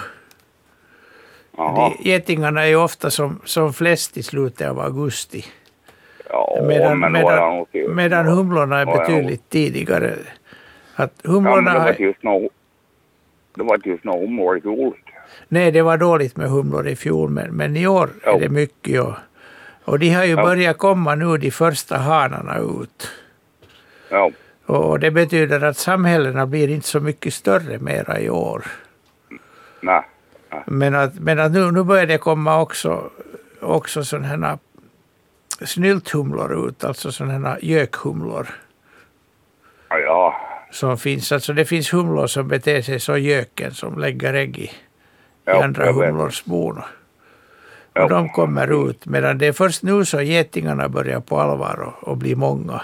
De, 1.57 1.97
getingarna 1.99 2.63
är 2.63 2.67
ju 2.67 2.75
ofta 2.75 3.09
som, 3.09 3.41
som 3.45 3.73
flest 3.73 4.17
i 4.17 4.23
slutet 4.23 4.69
av 4.69 4.79
augusti. 4.79 5.45
Ja, 6.29 6.63
medan, 6.67 6.99
men 6.99 7.11
medan, 7.11 7.65
medan 7.95 8.25
humlorna 8.25 8.79
är 8.79 8.85
betydligt 8.85 9.49
tidigare. 9.49 10.13
Att 10.95 11.13
Ja, 11.23 11.31
humlorna 11.31 11.61
men 11.61 11.73
det 11.73 11.79
var 11.79 11.95
just 11.99 12.23
något... 12.23 12.51
Det 13.55 13.63
var 13.63 13.75
inte 13.75 13.89
just 13.89 14.03
något 14.03 14.19
humlor 14.21 14.57
i 14.57 14.61
fjol. 14.61 14.93
nej, 15.47 15.71
det 15.71 15.81
var 15.81 15.97
dåligt 15.97 16.37
med 16.37 16.49
humlor 16.49 16.87
i 16.87 16.95
fjol, 16.95 17.29
men, 17.29 17.51
men 17.55 17.77
i 17.77 17.87
år 17.87 18.09
är 18.23 18.39
det 18.39 18.49
mycket. 18.49 19.01
Och, 19.01 19.13
och 19.85 19.99
de 19.99 20.09
har 20.09 20.23
ju 20.23 20.35
Ja. 20.35 20.43
börjat 20.43 20.77
komma 20.77 21.15
nu, 21.15 21.37
de 21.37 21.51
första 21.51 21.97
hanarna 21.97 22.57
ut. 22.57 23.11
Ja. 24.09 24.31
Och 24.65 24.99
det 24.99 25.11
betyder 25.11 25.63
att 25.63 25.77
samhällena 25.77 26.45
blir 26.45 26.67
inte 26.69 26.87
så 26.87 26.99
mycket 26.99 27.33
större 27.33 27.77
mera 27.79 28.19
i 28.19 28.29
år. 28.29 28.65
Nej. 29.81 30.01
Men 30.65 30.95
att, 30.95 31.19
men 31.19 31.39
att 31.39 31.51
nu, 31.51 31.71
nu 31.71 31.83
börjar 31.83 32.05
det 32.05 32.17
komma 32.17 32.61
också, 32.61 33.09
också 33.61 34.03
sådana 34.03 34.27
här 34.47 34.57
snylthumlor 35.65 36.67
ut, 36.67 36.83
alltså 36.83 37.11
sådana 37.11 37.49
här 37.49 37.59
gökhumlor 37.61 38.47
Ja, 39.89 39.97
ja. 39.99 40.35
Som 40.75 40.97
finns. 40.97 41.31
Alltså 41.31 41.53
det 41.53 41.65
finns 41.65 41.93
humlor 41.93 42.27
som 42.27 42.47
beter 42.47 42.81
sig 42.81 42.99
så 42.99 43.17
göken 43.17 43.71
som 43.73 43.99
lägger 43.99 44.33
ägg 44.33 44.57
i, 44.57 44.63
i 44.63 44.71
Ja, 45.45 45.63
andra 45.63 45.85
jag 45.85 45.93
vet. 45.99 46.09
humlors 46.09 46.43
bon. 46.45 46.81
Och 47.93 48.09
de 48.09 48.29
kommer 48.29 48.89
ut, 48.89 49.05
medan 49.05 49.37
det 49.37 49.47
är 49.47 49.51
först 49.53 49.83
nu 49.83 50.05
så 50.05 50.21
getingarna 50.21 50.89
börjar 50.89 51.19
på 51.19 51.39
allvar 51.39 51.79
och, 52.01 52.07
och 52.07 52.17
bli 52.17 52.35
många. 52.35 52.81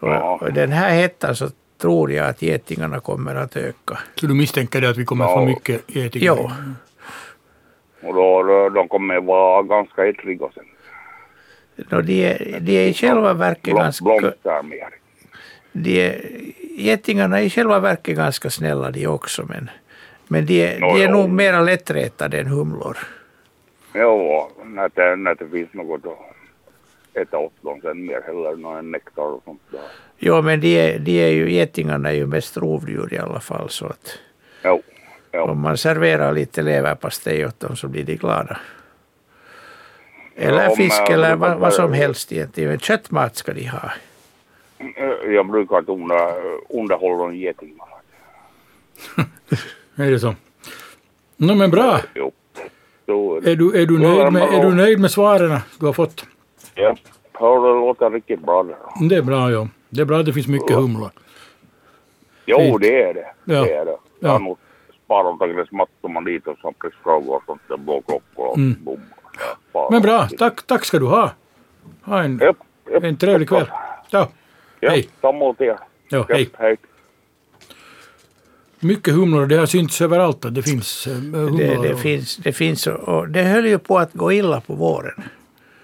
Och, 0.00 0.42
och 0.42 0.52
den 0.52 0.72
här 0.72 0.90
hettan 0.94 1.36
så 1.36 1.48
tror 1.78 2.12
jag 2.12 2.26
att 2.26 2.42
getingarna 2.42 3.00
kommer 3.00 3.34
att 3.34 3.56
öka. 3.56 3.98
Så 4.14 4.26
du 4.26 4.34
misstänker 4.34 4.80
det 4.80 4.90
att 4.90 4.96
vi 4.96 5.04
kommer 5.04 5.24
få 5.24 5.30
Ja. 5.40 5.44
mycket 5.44 5.82
getingar? 5.86 6.24
Jo. 6.38 6.50
Och 8.08 8.14
då, 8.14 8.42
då, 8.42 8.68
de 8.68 8.88
kommer 8.88 9.20
vara 9.20 9.62
ganska 9.62 10.06
ettriga 10.06 10.46
sen. 10.54 10.64
Och 11.98 12.04
de, 12.04 12.24
är, 12.26 12.60
de 12.60 12.76
är 12.76 12.88
i 12.88 12.94
själva 12.94 13.32
verket 13.34 13.74
ganska... 13.74 14.04
blomstrar 14.04 14.62
mer. 14.62 14.88
De 15.72 16.06
är, 16.06 16.20
getingarna 16.84 17.40
är 17.40 17.44
i 17.44 17.50
själva 17.50 17.78
verket 17.80 18.16
ganska 18.16 18.50
snälla 18.50 18.90
de 18.90 19.06
också, 19.06 19.44
men, 19.48 19.70
men 20.28 20.46
de, 20.46 20.62
är- 20.66 20.80
Nå, 20.80 20.94
de 20.94 21.02
är 21.02 21.06
jo. 21.06 21.12
nog 21.12 21.30
mera 21.30 21.60
lättretade 21.60 22.40
än 22.40 22.46
humlor. 22.46 22.98
Jo, 23.94 24.50
när 24.64 24.90
det, 24.94 25.16
när 25.16 25.34
det 25.34 25.48
finns 25.48 25.72
något 25.74 26.00
att 26.06 27.16
äta 27.22 27.38
åt 27.38 27.52
dem 27.62 27.80
sen 27.82 28.06
mer 28.06 28.20
heller 28.26 28.56
någon 28.56 28.90
nektar 28.90 29.22
och 29.22 29.42
sånt 29.44 29.62
där. 29.70 29.80
Jo, 30.18 30.42
men 30.42 30.60
de 30.60 30.76
är, 30.80 30.98
de 30.98 31.22
är 31.24 31.28
ju, 31.28 31.52
getingarna 31.52 32.08
är 32.10 32.14
ju 32.14 32.26
mest 32.26 32.56
rovdjur 32.56 33.14
i 33.14 33.18
alla 33.18 33.40
fall, 33.40 33.70
så 33.70 33.86
att 33.86 34.18
Jo, 34.64 34.82
om 35.32 35.60
man 35.60 35.76
serverar 35.78 36.32
lite 36.32 36.62
leverpastej 36.62 37.46
åt 37.46 37.60
dem 37.60 37.76
så 37.76 37.88
blir 37.88 38.04
de 38.04 38.14
glada. 38.16 38.58
Eller 40.36 40.64
Ja, 40.64 40.76
fisk 40.76 41.10
eller 41.10 41.36
vad, 41.36 41.58
vad 41.58 41.72
som 41.74 41.92
helst 41.92 42.32
egentligen. 42.32 42.78
Köttmat 42.78 43.36
ska 43.36 43.52
de 43.52 43.66
ha. 43.68 43.90
Eh, 44.80 45.32
Jag 45.34 45.46
brukar 45.46 45.78
inte 45.78 45.92
under, 45.92 46.34
underhålla 46.68 47.24
en 47.28 47.36
geting. 47.38 47.78
Är 49.96 50.10
det 50.10 50.18
så? 50.20 50.34
Nå 51.36 51.54
men 51.54 51.70
bra. 51.70 52.00
Jo. 52.14 52.32
Så, 53.06 53.36
Är 53.36 53.56
du, 53.56 53.82
är 53.82 53.86
du, 53.86 53.98
nöjd, 53.98 54.32
med, 54.32 54.42
är 54.42 54.62
du 54.64 54.74
nöjd 54.74 55.00
med 55.00 55.10
svaren 55.10 55.58
du 55.78 55.86
har 55.86 55.92
fått? 55.92 56.26
Ja, 56.74 56.96
det 57.32 57.40
låter 57.58 58.10
riktigt 58.10 58.40
bra 58.40 58.62
det. 58.62 58.76
Det 59.08 59.16
är 59.16 59.22
bra, 59.22 59.50
ja. 59.50 59.68
Det 59.88 60.00
är 60.00 60.04
bra 60.04 60.18
att 60.18 60.26
det 60.26 60.32
finns 60.32 60.46
mycket 60.48 60.76
humlor. 60.76 61.10
Jo, 62.46 62.78
det 62.78 63.02
är 63.02 63.14
det. 63.14 63.26
Ja. 63.44 63.62
Det 63.64 63.74
är 63.74 63.84
det. 63.84 63.90
Ja. 63.90 63.98
Jag 64.20 64.28
har 64.30 64.38
nog 64.38 64.58
sparat 65.04 65.50
gräsmattor 65.56 66.08
man 66.08 66.24
dit 66.24 66.46
och 66.46 66.58
samtidsfrågor 66.58 67.36
och 67.36 67.42
sånt 67.46 67.60
där, 67.68 67.76
blåklockor 67.76 68.46
och 68.46 68.56
Mm. 68.58 68.76
Men 69.90 70.02
bra, 70.02 70.28
tack, 70.38 70.62
tack 70.66 70.84
ska 70.84 70.98
du 70.98 71.06
ha. 71.06 71.30
Ha 72.02 72.22
en, 72.22 72.40
en 73.02 73.16
trevlig 73.16 73.48
kväll. 73.48 73.70
Ja, 74.10 74.28
Ja, 74.80 74.90
hej. 74.90 75.08
samma 75.20 75.44
åt 75.44 75.60
er. 75.60 75.78
Ja, 76.08 76.26
hej. 76.28 76.50
hej. 76.58 76.76
Mycket 78.80 79.14
humlor, 79.14 79.46
det 79.46 79.56
har 79.56 79.66
synts 79.66 80.00
överallt 80.00 80.44
att 80.44 80.54
det 80.54 80.62
finns 80.62 81.06
eh, 81.06 81.12
humlor. 81.14 81.58
Det, 81.58 81.88
det, 81.88 81.96
finns, 81.96 82.36
det 82.36 82.52
finns 82.52 82.86
och, 82.86 83.28
det 83.28 83.42
höll 83.42 83.66
ju 83.66 83.78
på 83.78 83.98
att 83.98 84.12
gå 84.12 84.32
illa 84.32 84.60
på 84.60 84.74
våren. 84.74 85.22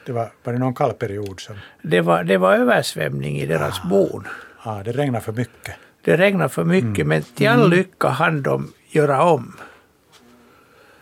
Det 0.07 0.12
var, 0.12 0.28
var 0.44 0.53
det 0.53 0.59
någon 0.59 0.74
kall 0.74 0.92
period 0.92 1.40
som... 1.40 1.55
Det 1.82 2.01
var, 2.01 2.24
det 2.24 2.38
var 2.38 2.55
översvämning 2.55 3.36
i 3.38 3.47
deras 3.47 3.82
bon. 3.82 4.24
Ja, 4.64 4.82
det 4.84 4.92
regnade 4.92 5.24
för 5.24 5.32
mycket. 5.32 5.74
Det 6.05 6.16
regnade 6.16 6.49
för 6.49 6.64
mycket, 6.64 6.94
Mm. 7.05 7.09
men 7.09 7.22
till 7.22 7.49
all 7.49 7.59
Mm. 7.59 7.70
lycka 7.70 8.09
hann 8.09 8.42
de 8.42 8.72
göra 8.90 9.22
om. 9.24 9.57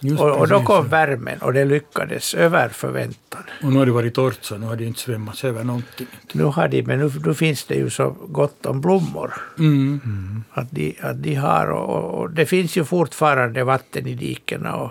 Just 0.01 0.21
Och, 0.21 0.31
och 0.31 0.49
då 0.49 0.63
kom 0.63 0.89
värmen 0.89 1.39
och 1.39 1.53
det 1.53 1.65
lyckades 1.65 2.35
över 2.35 2.69
förväntan. 2.69 3.43
Och 3.63 3.73
nu 3.73 3.79
har 3.79 3.87
det 3.87 3.93
varit 3.93 4.15
torrt 4.15 4.45
så 4.45 4.59
nu 4.59 4.67
har 4.67 4.77
det 4.77 4.85
inte 4.85 5.01
svämmats 5.01 5.45
över 5.45 5.65
någonting. 5.65 6.07
Nu, 6.33 6.45
har 6.45 6.69
de, 6.69 6.83
men 6.83 6.99
nu, 6.99 7.11
nu 7.25 7.35
finns 7.35 7.65
det 7.65 7.75
ju 7.75 7.91
så 7.91 8.11
gott 8.11 8.67
om 8.67 8.81
blommor. 8.81 9.35
Mm. 9.59 10.45
Att 10.51 10.71
de, 10.71 10.97
att 11.01 11.23
de 11.23 11.35
har, 11.35 11.67
och, 11.71 12.21
och, 12.21 12.31
det 12.31 12.47
finns 12.47 12.77
ju 12.77 12.85
fortfarande 12.85 13.65
vatten 13.65 14.07
i 14.07 14.15
dikena 14.15 14.77
och 14.77 14.91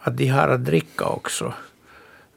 att 0.00 0.16
de 0.16 0.26
har 0.26 0.48
att 0.48 0.64
dricka 0.64 1.04
också. 1.04 1.52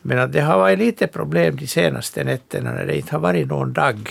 Men 0.01 0.19
att 0.19 0.31
det 0.31 0.41
har 0.41 0.57
varit 0.57 0.79
lite 0.79 1.07
problem 1.07 1.55
de 1.55 1.67
senaste 1.67 2.23
nätterna 2.23 2.71
när 2.71 2.85
det 2.85 2.97
inte 2.97 3.15
har 3.15 3.19
varit 3.19 3.47
någon 3.47 3.73
dagg. 3.73 4.09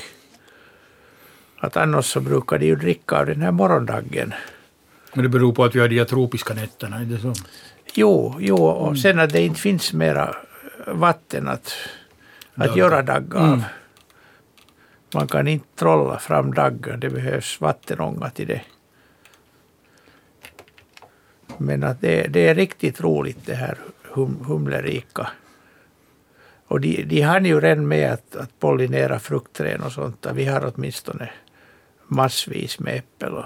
Att 1.58 1.76
annars 1.76 2.04
så 2.04 2.20
brukar 2.20 2.58
de 2.58 2.66
ju 2.66 2.76
dricka 2.76 3.16
av 3.16 3.26
den 3.26 3.42
här 3.42 3.52
morgondaggen. 3.52 4.34
Men 5.14 5.22
det 5.22 5.28
beror 5.28 5.52
på 5.52 5.64
att 5.64 5.74
vi 5.74 5.80
har 5.80 5.88
de 5.88 6.04
tropiska 6.04 6.54
nätterna, 6.54 6.96
är 7.00 7.04
det 7.04 7.18
så? 7.18 7.32
Jo, 7.94 8.36
jo 8.40 8.56
och 8.56 8.86
Mm. 8.86 8.96
sen 8.96 9.18
att 9.18 9.30
det 9.32 9.40
inte 9.40 9.60
finns 9.60 9.92
mera 9.92 10.36
vatten 10.86 11.48
att, 11.48 11.74
att 12.54 12.76
göra 12.76 13.02
dagg 13.02 13.34
av. 13.34 13.44
Mm. 13.46 13.60
Man 15.14 15.28
kan 15.28 15.48
inte 15.48 15.66
trolla 15.76 16.18
fram 16.18 16.54
daggar, 16.54 16.96
det 16.96 17.10
behövs 17.10 17.60
vattenånga 17.60 18.30
till 18.30 18.46
det. 18.46 18.60
Men 21.58 21.82
att 21.84 22.00
det, 22.00 22.26
det 22.28 22.48
är 22.48 22.54
riktigt 22.54 23.00
roligt 23.00 23.46
det 23.46 23.54
här 23.54 23.78
hum, 24.08 24.44
humlerika. 24.46 25.28
Och 26.66 26.80
de, 26.80 27.02
de 27.04 27.20
hann 27.20 27.44
ju 27.44 27.60
redan 27.60 27.88
med 27.88 28.12
att, 28.12 28.36
att 28.36 28.60
pollinera 28.60 29.18
fruktträd 29.18 29.80
och 29.80 29.92
sånt. 29.92 30.26
Vi 30.34 30.44
har 30.44 30.72
åtminstone 30.74 31.30
massvis 32.06 32.78
med 32.80 32.96
äppel. 32.96 33.32
Och, 33.32 33.44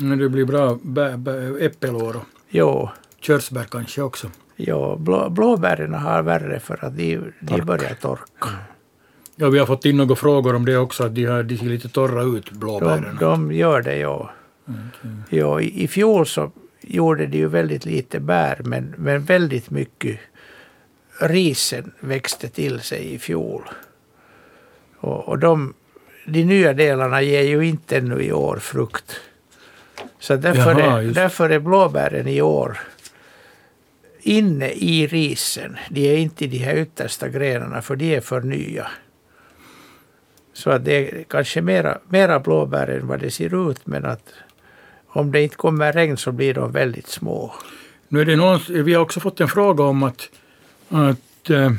Men 0.00 0.18
det 0.18 0.28
blir 0.28 0.44
bra 0.44 0.78
bä, 0.82 1.16
bä, 1.16 1.64
äppelår 1.66 2.16
och 2.16 2.22
jo, 2.48 2.88
körsbär 3.20 3.64
kanske 3.64 4.02
också. 4.02 4.30
jo, 4.56 4.96
blå, 4.96 5.30
blåbären 5.30 5.94
har 5.94 6.22
värre 6.22 6.60
för 6.60 6.84
att 6.84 6.96
de, 6.96 7.18
de 7.40 7.60
börjar 7.60 7.94
torka. 7.94 8.48
Ja, 9.36 9.48
vi 9.48 9.58
har 9.58 9.66
fått 9.66 9.84
in 9.84 9.96
några 9.96 10.16
frågor 10.16 10.54
om 10.54 10.64
det 10.64 10.76
också, 10.76 11.04
att 11.04 11.14
de, 11.14 11.24
har, 11.24 11.42
de 11.42 11.56
ser 11.58 11.66
lite 11.66 11.88
torra 11.88 12.22
ut, 12.22 12.46
De, 12.50 12.58
blåbären. 12.58 13.16
de 13.20 13.52
gör 13.52 13.82
det, 13.82 13.96
ja. 13.96 14.30
ja 15.30 15.60
i, 15.60 15.84
I 15.84 15.88
fjol 15.88 16.26
så 16.26 16.50
gjorde 16.80 17.26
de 17.26 17.38
ju 17.38 17.46
väldigt 17.48 17.84
lite 17.84 18.20
bär, 18.20 18.60
men, 18.64 18.94
men 18.98 19.24
väldigt 19.24 19.70
mycket 19.70 20.18
risen 21.20 21.92
växte 22.00 22.48
till 22.48 22.80
sig 22.80 23.14
i 23.14 23.18
fjol. 23.18 23.62
Och, 24.96 25.28
och 25.28 25.38
de, 25.38 25.74
de 26.26 26.44
nya 26.44 26.72
delarna 26.72 27.22
ger 27.22 27.42
ju 27.42 27.66
inte 27.66 27.96
ännu 27.96 28.20
i 28.22 28.32
år 28.32 28.56
frukt. 28.56 29.20
Så 30.18 30.36
därför, 30.36 30.80
Jaha, 30.80 31.02
är, 31.02 31.06
därför 31.06 31.50
är 31.50 31.58
blåbären 31.58 32.28
i 32.28 32.42
år 32.42 32.78
inne 34.22 34.70
i 34.70 35.06
risen. 35.06 35.76
De 35.90 36.08
är 36.08 36.16
inte 36.16 36.44
i 36.44 36.48
de 36.48 36.58
här 36.58 36.76
yttersta 36.76 37.28
grenarna, 37.28 37.82
för 37.82 37.96
de 37.96 38.14
är 38.14 38.20
för 38.20 38.40
nya. 38.40 38.90
Så 40.52 40.70
att 40.70 40.84
det 40.84 40.92
är 40.92 41.24
kanske 41.24 41.60
mera, 41.60 41.98
mera 42.08 42.40
blåbär 42.40 42.86
än 42.86 43.06
vad 43.06 43.20
det 43.20 43.30
ser 43.30 43.70
ut, 43.70 43.86
men 43.86 44.04
att 44.04 44.32
om 45.06 45.32
det 45.32 45.42
inte 45.42 45.56
kommer 45.56 45.92
regn 45.92 46.16
så 46.16 46.32
blir 46.32 46.54
de 46.54 46.72
väldigt 46.72 47.08
små. 47.08 47.54
Nu 48.08 48.20
är 48.20 48.24
det 48.24 48.36
någon, 48.36 48.60
vi 48.68 48.94
har 48.94 49.02
också 49.02 49.20
fått 49.20 49.40
en 49.40 49.48
fråga 49.48 49.84
om 49.84 50.02
att, 50.02 50.28
att 50.88 51.50
eh, 51.50 51.72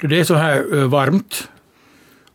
det 0.00 0.20
är 0.20 0.24
så 0.24 0.34
här 0.34 0.76
eh, 0.76 0.88
varmt 0.88 1.48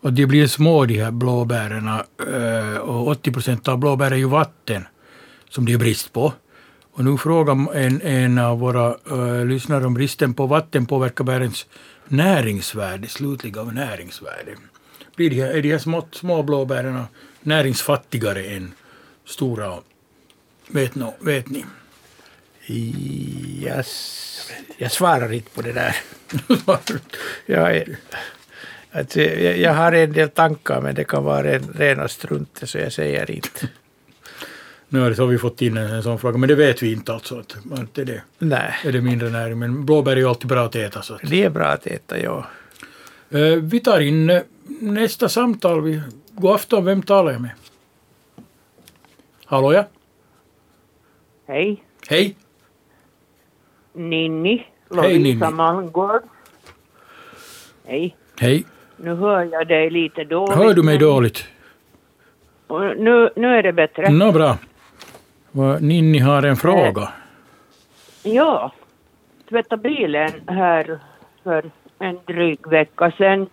och 0.05 0.13
de 0.13 0.25
blir 0.25 0.47
små 0.47 0.85
de 0.85 1.01
här 1.01 1.11
blåbären 1.11 1.87
eh, 1.87 2.77
och 2.77 3.07
80 3.07 3.31
procent 3.31 3.67
av 3.67 3.77
blåbär 3.77 4.11
är 4.11 4.15
ju 4.15 4.27
vatten 4.27 4.85
som 5.49 5.65
det 5.65 5.73
är 5.73 5.77
brist 5.77 6.13
på. 6.13 6.33
Och 6.91 7.05
nu 7.05 7.17
frågar 7.17 7.75
en, 7.75 8.01
en 8.01 8.37
av 8.37 8.59
våra 8.59 8.95
uh, 9.11 9.45
lyssnare 9.45 9.85
om 9.85 9.93
bristen 9.93 10.33
på 10.33 10.45
vatten 10.45 10.85
påverkar 10.85 11.23
bärens 11.23 11.65
näringsvärde, 12.07 13.07
slutliga 13.07 13.63
näringsvärde. 13.63 14.55
Blir 15.15 15.29
de 15.29 15.41
här, 15.41 15.49
är 15.49 15.61
de 15.61 15.71
här 15.71 15.77
små, 15.77 16.07
små 16.11 16.43
blåbären 16.43 17.03
näringsfattigare 17.41 18.43
än 18.43 18.73
stora? 19.25 19.73
Vet, 20.67 20.95
no, 20.95 21.13
vet 21.19 21.49
ni? 21.49 21.65
Jag, 23.65 23.85
jag 24.77 24.91
svarar 24.91 25.33
inte 25.33 25.49
på 25.49 25.61
det 25.61 25.73
där. 25.73 25.95
jag, 27.45 27.77
är, 27.77 27.97
att 28.95 29.15
jag, 29.15 29.57
jag 29.57 29.73
har 29.73 29.91
en 29.91 30.13
del 30.13 30.29
tankar 30.29 30.81
men 30.81 30.95
det 30.95 31.03
kan 31.03 31.23
vara 31.23 31.43
ren, 31.43 31.73
rena 31.75 32.07
strunter 32.07 32.65
så 32.65 32.77
jag 32.77 32.93
säger 32.93 33.31
inte. 33.31 33.49
Nu 34.89 34.99
har 34.99 35.25
vi 35.25 35.37
fått 35.37 35.61
in 35.61 35.77
en, 35.77 36.03
sån 36.03 36.19
fråga, 36.19 36.37
men 36.37 36.49
det 36.49 36.55
vet 36.55 36.83
vi 36.83 36.91
inte 36.91 37.13
alltså. 37.13 37.39
Att, 37.39 37.57
att 37.71 37.97
är, 37.97 38.05
det, 38.05 38.21
Nej. 38.37 38.73
är 38.83 38.91
det 38.91 39.01
mindre 39.01 39.29
näring? 39.29 39.59
Men 39.59 39.85
blåbär 39.85 40.11
är 40.11 40.15
ju 40.15 40.29
alltid 40.29 40.47
bra 40.47 40.65
att 40.65 40.75
äta. 40.75 41.01
Så 41.01 41.13
att. 41.13 41.21
Det 41.23 41.43
är 41.43 41.49
bra 41.49 41.65
att 41.65 41.87
äta, 41.87 42.19
ja. 42.19 42.45
Uh, 43.35 43.55
vi 43.55 43.79
tar 43.79 43.99
in 43.99 44.29
uh, 44.29 44.41
nästa 44.79 45.29
samtal. 45.29 45.81
Vi, 45.81 46.01
god 46.31 46.55
afton, 46.55 46.85
vem 46.85 47.01
talar 47.01 47.31
jag 47.31 47.41
med? 47.41 47.51
Hallå 49.45 49.73
ja? 49.73 49.85
Hej. 51.47 51.83
Hej. 52.07 52.35
Ninni. 53.93 54.67
Hej, 54.95 55.13
Ninni. 55.13 55.33
Lovisa 55.33 55.49
Malmgård. 55.49 56.21
Hej. 57.85 58.15
Hej. 58.39 58.65
Nu 58.97 59.15
hör 59.15 59.43
jag 59.43 59.67
dig 59.67 59.89
lite 59.89 60.23
dåligt. 60.23 60.55
Hör 60.55 60.73
du 60.73 60.83
mig 60.83 60.97
dåligt? 60.97 61.47
Och 62.67 62.81
Nu, 62.97 63.29
nu 63.35 63.47
är 63.47 63.63
det 63.63 63.73
bättre. 63.73 64.09
Nå 64.09 64.31
bra. 64.31 64.57
Ninni 65.79 66.19
har 66.19 66.43
en 66.43 66.55
fråga. 66.55 67.09
Ja. 68.23 68.71
Tvätta 69.49 69.77
bilen 69.77 70.31
här 70.47 70.99
för 71.43 71.71
en 71.99 72.19
dryg 72.25 72.67
vecka 72.67 73.11
sedan. 73.11 73.47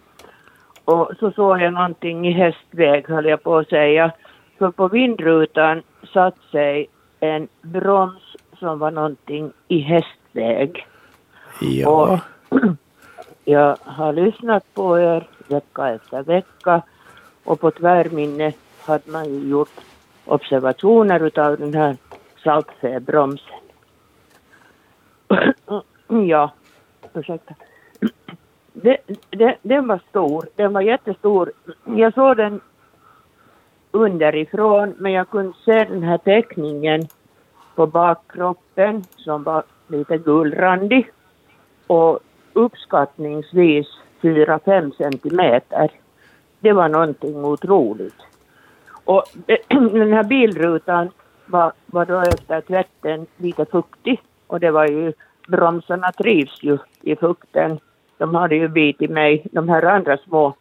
Och 0.84 1.10
så 1.18 1.30
såg 1.30 1.60
jag 1.60 1.72
någonting 1.72 2.28
i 2.28 2.32
hästväg 2.32 3.08
höll 3.08 3.24
jag 3.24 3.42
på 3.42 3.58
att 3.58 3.68
säga. 3.68 4.12
För 4.58 4.70
på 4.70 4.88
vindrutan 4.88 5.82
satt 6.12 6.36
sig 6.50 6.86
en 7.20 7.48
broms 7.62 8.36
som 8.58 8.78
var 8.78 8.90
någonting 8.90 9.52
i 9.68 9.78
hästväg. 9.78 10.86
Ja. 11.60 12.20
Jag 13.44 13.76
har 13.84 14.12
lyssnat 14.12 14.74
på 14.74 14.98
er 14.98 15.28
vecka 15.48 15.88
efter 15.88 16.22
vecka 16.22 16.82
och 17.44 17.60
på 17.60 17.70
tvärminne 17.70 18.52
hade 18.86 19.10
man 19.10 19.24
ju 19.24 19.48
gjort 19.48 19.70
observationer 20.24 21.20
utav 21.20 21.58
den 21.58 21.74
här 21.74 21.96
saltfäbromsen. 22.44 23.60
ja, 26.28 26.50
ursäkta. 27.14 27.54
Det, 28.74 28.96
det, 29.30 29.56
den 29.62 29.88
var 29.88 30.00
stor, 30.08 30.48
den 30.56 30.72
var 30.72 30.80
jättestor. 30.80 31.52
Jag 31.84 32.14
såg 32.14 32.36
den 32.36 32.60
underifrån 33.90 34.94
men 34.98 35.12
jag 35.12 35.30
kunde 35.30 35.52
se 35.64 35.84
den 35.84 36.02
här 36.02 36.18
teckningen 36.18 37.08
på 37.74 37.86
bakkroppen 37.86 39.04
som 39.16 39.42
var 39.42 39.62
lite 39.88 40.18
gulrandig 40.18 41.10
och 41.86 42.20
uppskattningsvis 42.52 43.86
4-5 44.20 44.96
centimeter. 44.96 45.90
Det 46.60 46.72
var 46.72 46.88
någonting 46.88 47.44
otroligt. 47.44 48.18
Och 49.04 49.24
den 49.68 50.12
här 50.12 50.24
bilrutan 50.24 51.10
var, 51.46 51.72
var 51.86 52.06
då 52.06 52.20
efter 52.20 52.60
tvätten 52.60 53.26
lite 53.36 53.64
fuktig 53.64 54.20
och 54.46 54.60
det 54.60 54.70
var 54.70 54.86
ju, 54.86 55.12
bromsarna 55.48 56.12
trivs 56.12 56.62
ju 56.62 56.78
i 57.00 57.16
fukten. 57.16 57.78
De 58.18 58.34
hade 58.34 58.56
ju 58.56 58.68
bitit 58.68 59.10
mig, 59.10 59.46
de 59.52 59.68
här 59.68 59.82
andra 59.82 60.16
små 60.16 60.54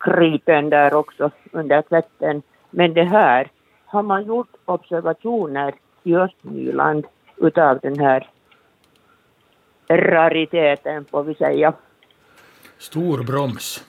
krypen 0.00 0.70
där 0.70 0.94
också 0.94 1.30
under 1.52 1.82
tvätten. 1.82 2.42
Men 2.70 2.94
det 2.94 3.04
här 3.04 3.50
har 3.86 4.02
man 4.02 4.24
gjort 4.24 4.54
observationer 4.64 5.74
i 6.02 6.16
Östnyland 6.16 7.06
utav 7.36 7.78
den 7.82 7.98
här 7.98 8.28
rariteten 9.90 11.04
får 11.10 11.24
vi 11.24 11.34
säga. 11.34 11.72
Stor 12.78 13.22
broms. 13.22 13.84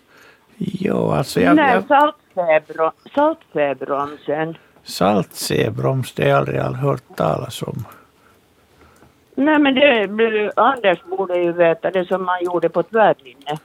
Jo, 0.58 1.12
alltså 1.12 1.42
jag... 1.42 1.56
Nej, 1.56 1.74
jag 1.74 1.88
saltfäbro, 1.88 2.92
saltfäbromsen. 3.16 4.58
saltsäbroms, 4.84 6.14
det 6.14 6.24
har 6.24 6.30
jag 6.30 6.38
aldrig 6.38 6.60
all 6.60 6.76
hört 6.76 7.04
talas 7.16 7.62
om. 7.62 7.86
Nej 9.36 9.60
men 9.60 9.76
det, 9.76 10.52
Anders 10.56 11.04
borde 11.04 11.38
ju 11.38 11.52
veta 11.52 11.92
det 11.92 12.06
som 12.06 12.26
man 12.26 12.44
gjorde 12.44 12.70
på 12.70 12.84
tvärminne. 12.84 13.60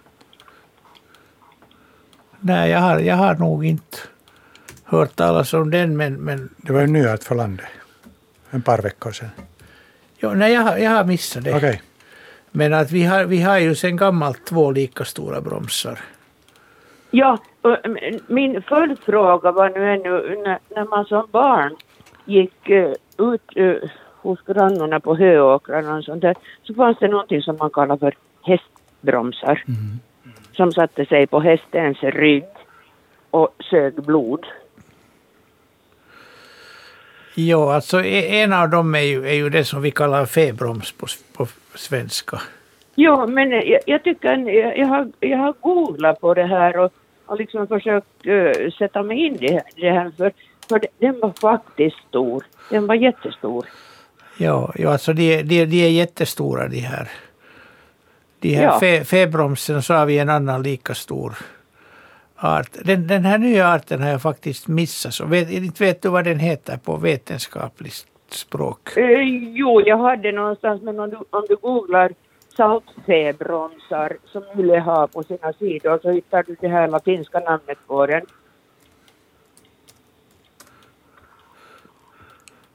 Nej, 2.40 2.70
jag 2.70 2.78
har, 2.78 2.98
jag 2.98 3.16
har 3.16 3.34
nog 3.34 3.64
inte 3.64 3.98
hört 4.84 5.16
talas 5.16 5.54
om 5.54 5.70
den, 5.70 5.96
men... 5.96 6.14
men 6.14 6.48
Det 6.56 6.72
var 6.72 6.80
ju 6.80 6.86
nyhet 6.86 7.24
för 7.24 7.34
landet. 7.34 7.66
En 8.50 8.62
par 8.62 8.78
veckor 8.82 9.12
sedan. 9.12 9.30
jo, 10.18 10.34
nej, 10.34 10.52
jag, 10.52 10.60
har, 10.62 10.76
jag 10.76 10.90
har 10.90 11.04
missat 11.04 11.44
det. 11.44 11.56
Okej. 11.56 11.82
Men 12.56 12.74
att 12.74 12.92
vi 12.92 13.04
har, 13.04 13.24
vi 13.24 13.42
har 13.42 13.58
ju 13.58 13.74
sedan 13.74 13.96
gammalt 13.96 14.44
två 14.44 14.70
lika 14.70 15.04
stora 15.04 15.40
bromsar. 15.40 15.98
Ja, 17.10 17.38
och 17.62 17.76
min 18.26 18.62
följdfråga 18.62 19.52
var 19.52 19.70
nu 19.70 19.92
ännu 19.92 20.42
när, 20.74 20.84
man 20.90 21.04
som 21.04 21.26
barn 21.32 21.76
gick 22.24 22.70
eh, 22.70 22.92
ut 23.18 23.56
eh, 23.56 23.90
hos 24.22 24.38
grannarna 24.46 25.00
på 25.00 25.16
höåkrarna 25.16 25.96
och 25.96 26.04
sånt 26.04 26.22
där, 26.22 26.34
så 26.62 26.74
fanns 26.74 26.98
det 26.98 27.08
någonting 27.08 27.42
som 27.42 27.56
man 27.56 27.70
kallar 27.70 27.96
för 27.96 28.14
hästbromsar. 28.42 29.64
Som 30.52 30.72
satte 30.72 31.06
sig 31.06 31.26
på 31.26 31.40
hästens 31.40 31.98
rygg 32.02 32.44
och 33.30 33.48
sög 33.70 33.94
blod. 33.94 34.46
Jo, 37.38 37.68
alltså 37.68 38.04
e- 38.04 38.40
en 38.40 38.52
av 38.52 38.70
dem 38.70 38.94
är 38.94 39.00
ju, 39.00 39.28
är 39.28 39.34
ju 39.34 39.50
det 39.50 39.64
som 39.64 39.82
vi 39.82 39.90
kallar 39.90 40.26
febroms 40.26 40.92
på, 40.92 41.06
på 41.36 41.46
svenska. 41.74 42.40
Ja, 42.94 43.26
men 43.26 43.50
jag, 43.50 43.80
jag 43.86 44.02
tycker, 44.04 44.36
jag, 44.38 44.78
jag, 44.78 44.86
har, 44.86 45.12
jag 45.20 45.38
har 45.38 45.54
googlat 45.60 46.20
på 46.20 46.34
det 46.34 46.46
här 46.46 46.78
och, 46.78 46.92
och 47.26 47.36
liksom 47.38 47.66
försökt 47.66 48.06
eh, 48.26 48.70
sätta 48.78 49.02
mig 49.02 49.26
in 49.26 49.34
i 49.44 49.60
det 49.76 49.90
här, 49.90 50.10
för, 50.16 50.32
för 50.68 50.80
den 50.98 51.20
var 51.20 51.32
faktiskt 51.40 51.96
stor. 52.08 52.44
Den 52.70 52.86
var 52.86 52.94
jättestor. 52.94 53.66
Ja, 54.38 54.72
ja 54.76 54.92
alltså 54.92 55.12
de, 55.12 55.42
de, 55.42 55.64
de 55.66 55.84
är 55.84 55.88
jättestora 55.90 56.68
de 56.68 56.78
här. 56.80 57.08
De 58.40 58.54
här 58.54 58.62
Ja. 58.64 58.80
fe, 58.80 59.04
febromsen 59.04 59.82
så 59.82 59.94
har 59.94 60.06
vi 60.06 60.18
en 60.18 60.28
annan 60.30 60.62
lika 60.62 60.94
stor 60.94 61.34
art. 62.36 62.70
Den, 62.84 63.06
den 63.06 63.24
här 63.24 63.38
nya 63.38 63.68
arten 63.68 64.02
har 64.02 64.10
jag 64.10 64.22
faktiskt 64.22 64.68
missat. 64.68 65.14
Så 65.14 65.26
vet, 65.26 65.50
inte 65.50 65.84
vet 65.84 66.02
du 66.02 66.08
vad 66.08 66.24
den 66.24 66.38
heter 66.38 66.76
på 66.76 66.96
vetenskapligt 66.96 68.06
språk? 68.30 68.96
Eh, 68.96 69.22
jo, 69.54 69.80
jag 69.86 69.98
hade 69.98 70.32
någonstans, 70.32 70.82
men 70.82 71.00
om 71.00 71.10
du, 71.10 71.16
om 71.30 71.44
du 71.48 71.56
googlar 71.56 72.12
saltfäbromsar 72.56 74.16
som 74.24 74.44
Yle 74.58 74.78
har 74.78 75.06
på 75.06 75.22
sina 75.22 75.52
sidor 75.52 75.98
så 76.02 76.10
hittar 76.10 76.42
du 76.42 76.56
det 76.60 76.68
här 76.68 76.88
latinska 76.88 77.40
namnet 77.40 77.78
på 77.86 78.06
den. 78.06 78.22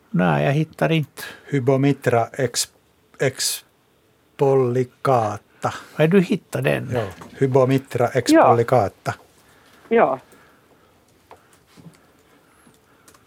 Nej, 0.09 0.45
jag 0.45 0.51
hittar 0.51 0.91
inte. 0.91 1.23
Hybomitra 1.45 2.27
ex, 2.37 2.73
expollicata. 3.19 5.73
Har 5.93 6.07
du 6.07 6.21
hittat 6.21 6.63
den? 6.63 6.89
Ja, 6.93 7.05
Hybomitra 7.39 8.07
expollicata. 8.07 8.91
Ja. 9.05 9.13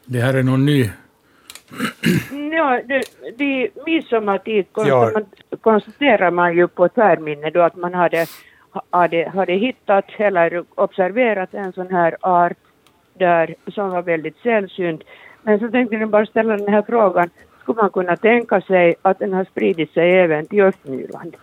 Det 0.05 0.21
här 0.21 0.35
är 0.35 0.43
någon 0.43 0.65
ny. 0.65 0.91
Ja, 2.53 2.81
det, 2.85 3.03
det 3.39 3.71
midsommartid 3.87 4.67
Ja. 4.75 5.11
konstaterar 5.61 6.31
man 6.31 6.57
ju 6.57 6.69
på 6.69 6.89
tvärminne 6.89 7.51
då 7.51 7.61
att 7.63 7.77
man 7.77 7.95
hade, 7.95 8.27
hade, 8.91 9.29
hade 9.29 9.53
hittat 9.53 10.05
eller 10.17 10.65
observerat 10.75 11.55
en 11.55 11.73
sån 11.73 11.91
här 11.91 12.17
art 12.21 12.57
där 13.15 13.55
som 13.75 13.91
var 13.91 14.03
väldigt 14.03 14.37
sällsynt. 14.37 15.03
Men 15.43 15.59
så 15.61 15.69
tänkte 15.69 15.97
jag 15.97 16.09
bara 16.09 16.27
ställa 16.27 16.57
den 16.57 16.69
här 16.75 16.83
frågan. 16.83 17.31
Skulle 17.63 17.77
man 17.77 17.91
kunna 17.91 18.17
tänka 18.17 18.61
sig 18.61 18.95
att 19.03 19.19
den 19.19 19.33
har 19.33 19.45
spridit 19.45 19.93
sig 19.93 20.13
även 20.13 20.47
till 20.47 20.63
Östnyland? 20.63 21.37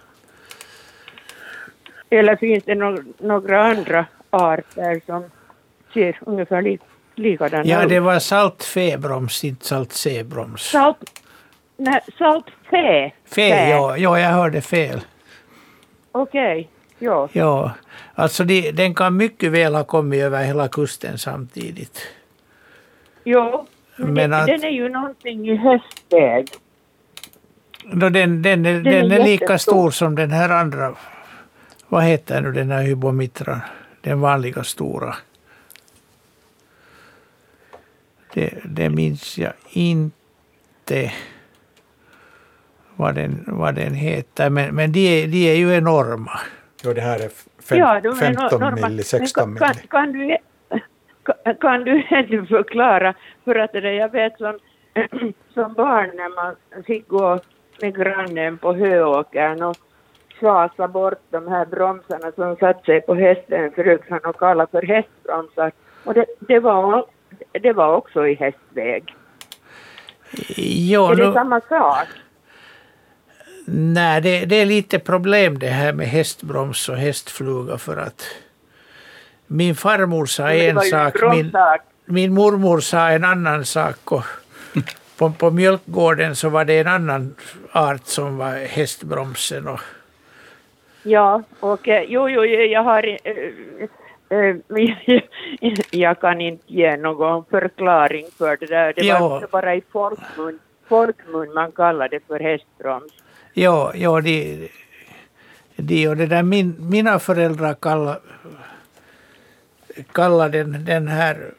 Eller 2.09 2.35
finns 2.35 2.63
det 2.63 2.75
no 2.75 2.97
några 3.19 3.63
andra 3.63 4.05
arter 4.31 5.01
som 5.05 5.23
ser 5.93 6.19
ungefär 6.25 6.61
li 6.61 6.77
likadana 7.15 7.63
Ja, 7.65 7.83
ut? 7.83 7.89
det 7.89 7.99
var 7.99 8.19
saltfebroms, 8.19 9.43
inte 9.43 9.65
saltsäbroms. 9.65 10.61
Salt... 10.61 10.97
Nej, 11.77 12.01
saltfä. 12.17 13.11
Fe, 13.25 13.69
ja, 13.69 13.97
ja, 13.97 14.19
jag 14.19 14.29
hörde 14.29 14.61
fel. 14.61 15.01
Okej. 16.11 16.69
Ja. 16.99 17.29
Ja, 17.33 17.71
alltså 18.15 18.43
de, 18.43 18.71
den 18.71 18.95
kan 18.95 19.17
mycket 19.17 19.51
väl 19.51 19.75
ha 19.75 19.83
kommit 19.83 20.21
över 20.23 20.43
hela 20.43 20.67
kusten 20.67 21.17
samtidigt. 21.17 22.07
Jo, 23.23 23.67
men, 23.95 24.13
Men 24.13 24.33
att- 24.33 24.47
den 24.47 24.63
är 24.63 24.69
ju 24.69 24.89
någonting 24.89 25.49
i 25.49 25.55
hästväg. 25.55 26.47
Då 27.93 28.09
den, 28.09 28.41
den, 28.41 28.65
är, 28.65 28.73
Den 28.73 28.83
den, 28.83 29.11
är 29.11 29.19
är 29.19 29.23
lika 29.23 29.57
stor 29.57 29.91
som 29.91 30.15
den 30.15 30.31
här 30.31 30.49
andra. 30.49 30.95
Vad 31.87 32.03
heter 32.03 32.41
nu 32.41 32.51
den 32.51 32.71
här 32.71 32.81
hybomitran? 32.83 33.59
Den 34.01 34.21
vanliga 34.21 34.63
stora. 34.63 35.15
Det, 38.33 38.53
det 38.65 38.89
minns 38.89 39.37
jag 39.37 39.53
inte 39.69 41.11
vad 42.95 43.15
den, 43.15 43.43
vad 43.47 43.75
den 43.75 43.93
heter. 43.93 44.49
Men, 44.49 44.75
men 44.75 44.91
de, 44.91 44.99
är, 45.23 45.27
de 45.27 45.51
är 45.51 45.55
ju 45.55 45.73
enorma. 45.75 46.39
Jo, 46.83 46.93
det 46.93 47.01
här 47.01 47.19
är 47.19 47.29
fem, 47.63 47.77
ja, 47.77 47.99
de 48.01 48.07
är 48.07 48.13
15 48.15 48.61
norma- 48.61 48.89
milli, 48.89 49.03
16 49.03 49.49
Men 49.53 49.59
kan, 49.59 49.67
milli. 49.69 49.87
kan, 49.87 49.87
kan, 49.87 50.11
du, 50.13 50.37
kan, 51.43 51.55
kan 51.55 51.83
du 51.83 52.03
ännu 52.09 52.45
förklara, 52.45 53.13
för 53.45 53.55
att 53.55 53.71
det 53.73 53.93
jag 53.93 54.11
vet 54.11 54.37
som, 54.37 54.59
som 55.53 55.73
barn 55.73 56.11
när 56.15 56.35
man 56.35 56.55
fick 56.83 57.07
gå 57.07 57.39
med 57.81 57.95
grannen 57.95 58.57
på 58.57 58.73
Höåkern 58.73 59.63
och 59.63 59.77
schasa 60.41 60.87
bort 60.87 61.21
de 61.29 61.47
här 61.47 61.65
bromsarna 61.65 62.31
som 62.35 62.55
satt 62.55 62.85
sig 62.85 63.01
på 63.01 63.15
hästens 63.15 63.77
rygg 63.77 63.99
som 64.07 64.19
de 64.23 64.33
kallar 64.33 64.67
för 64.71 64.81
hästbromsar. 64.81 65.71
Och 66.03 66.13
det, 66.13 66.25
det, 66.39 66.59
var, 66.59 67.05
det 67.51 67.73
var 67.73 67.95
också 67.95 68.27
i 68.27 68.33
hästväg. 68.33 69.15
Jo, 70.57 71.05
är 71.05 71.15
det 71.15 71.27
nu, 71.27 71.33
samma 71.33 71.61
sak? 71.61 72.07
nej, 73.65 74.21
det, 74.21 74.45
det 74.45 74.55
är 74.55 74.65
lite 74.65 74.99
problem 74.99 75.59
det 75.59 75.67
här 75.67 75.93
med 75.93 76.07
hästbroms 76.07 76.89
och 76.89 76.97
hästfluga 76.97 77.77
för 77.77 77.97
att 77.97 78.25
min 79.47 79.75
farmor 79.75 80.25
sa 80.25 80.51
en 80.51 80.81
sak, 80.81 81.15
min, 81.31 81.51
min 82.05 82.33
mormor 82.33 82.79
sa 82.79 83.09
en 83.09 83.23
annan 83.23 83.65
sak 83.65 84.11
och 84.11 84.25
på, 85.17 85.31
på 85.31 85.51
mjölkgården 85.51 86.35
så 86.35 86.49
var 86.49 86.65
det 86.65 86.79
en 86.79 86.87
annan 86.87 87.35
art 87.71 88.05
som 88.05 88.37
var 88.37 88.65
hästbromsen. 88.65 89.67
Och, 89.67 89.79
Ja, 91.03 91.43
och 91.59 91.87
eh, 91.87 92.03
jo, 92.07 92.29
jo, 92.29 92.43
jag 92.45 92.83
har... 92.83 93.17
eh, 93.23 93.35
eh, 94.29 94.55
jag 95.91 96.19
kan 96.19 96.41
inte 96.41 96.63
ge 96.67 96.97
någon 96.97 97.45
förklaring 97.45 98.25
för 98.37 98.57
det 98.57 98.65
där. 98.65 98.93
Det 98.95 99.13
var 99.13 99.47
bara 99.51 99.75
i 99.75 99.81
folkmun, 99.91 100.59
folkmun 100.87 101.53
man 101.53 101.71
kallar 101.71 102.09
det 102.09 102.19
för 102.27 102.39
hästbroms. 102.39 103.11
ja, 103.53 103.91
ja 103.95 104.21
de, 104.21 104.69
de 105.75 106.07
och 106.07 106.17
det 106.17 106.25
där 106.27 106.43
min, 106.43 106.75
mina 106.79 107.19
föräldrar 107.19 107.73
kallade 107.73 108.21
kalla 110.11 110.49
den, 110.49 110.85
den 110.85 111.07
här 111.07 111.53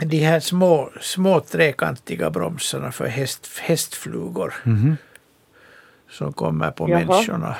de 0.00 0.18
här 0.18 0.40
små, 0.40 0.90
små 1.00 1.40
trekantiga 1.40 2.30
bromsarna 2.30 2.92
för 2.92 3.06
häst, 3.06 3.58
hästflugor 3.58 4.54
Mhm. 4.64 4.96
Som 6.12 6.32
kommer 6.32 6.70
på 6.70 6.90
Jaha. 6.90 6.98
människorna. 6.98 7.56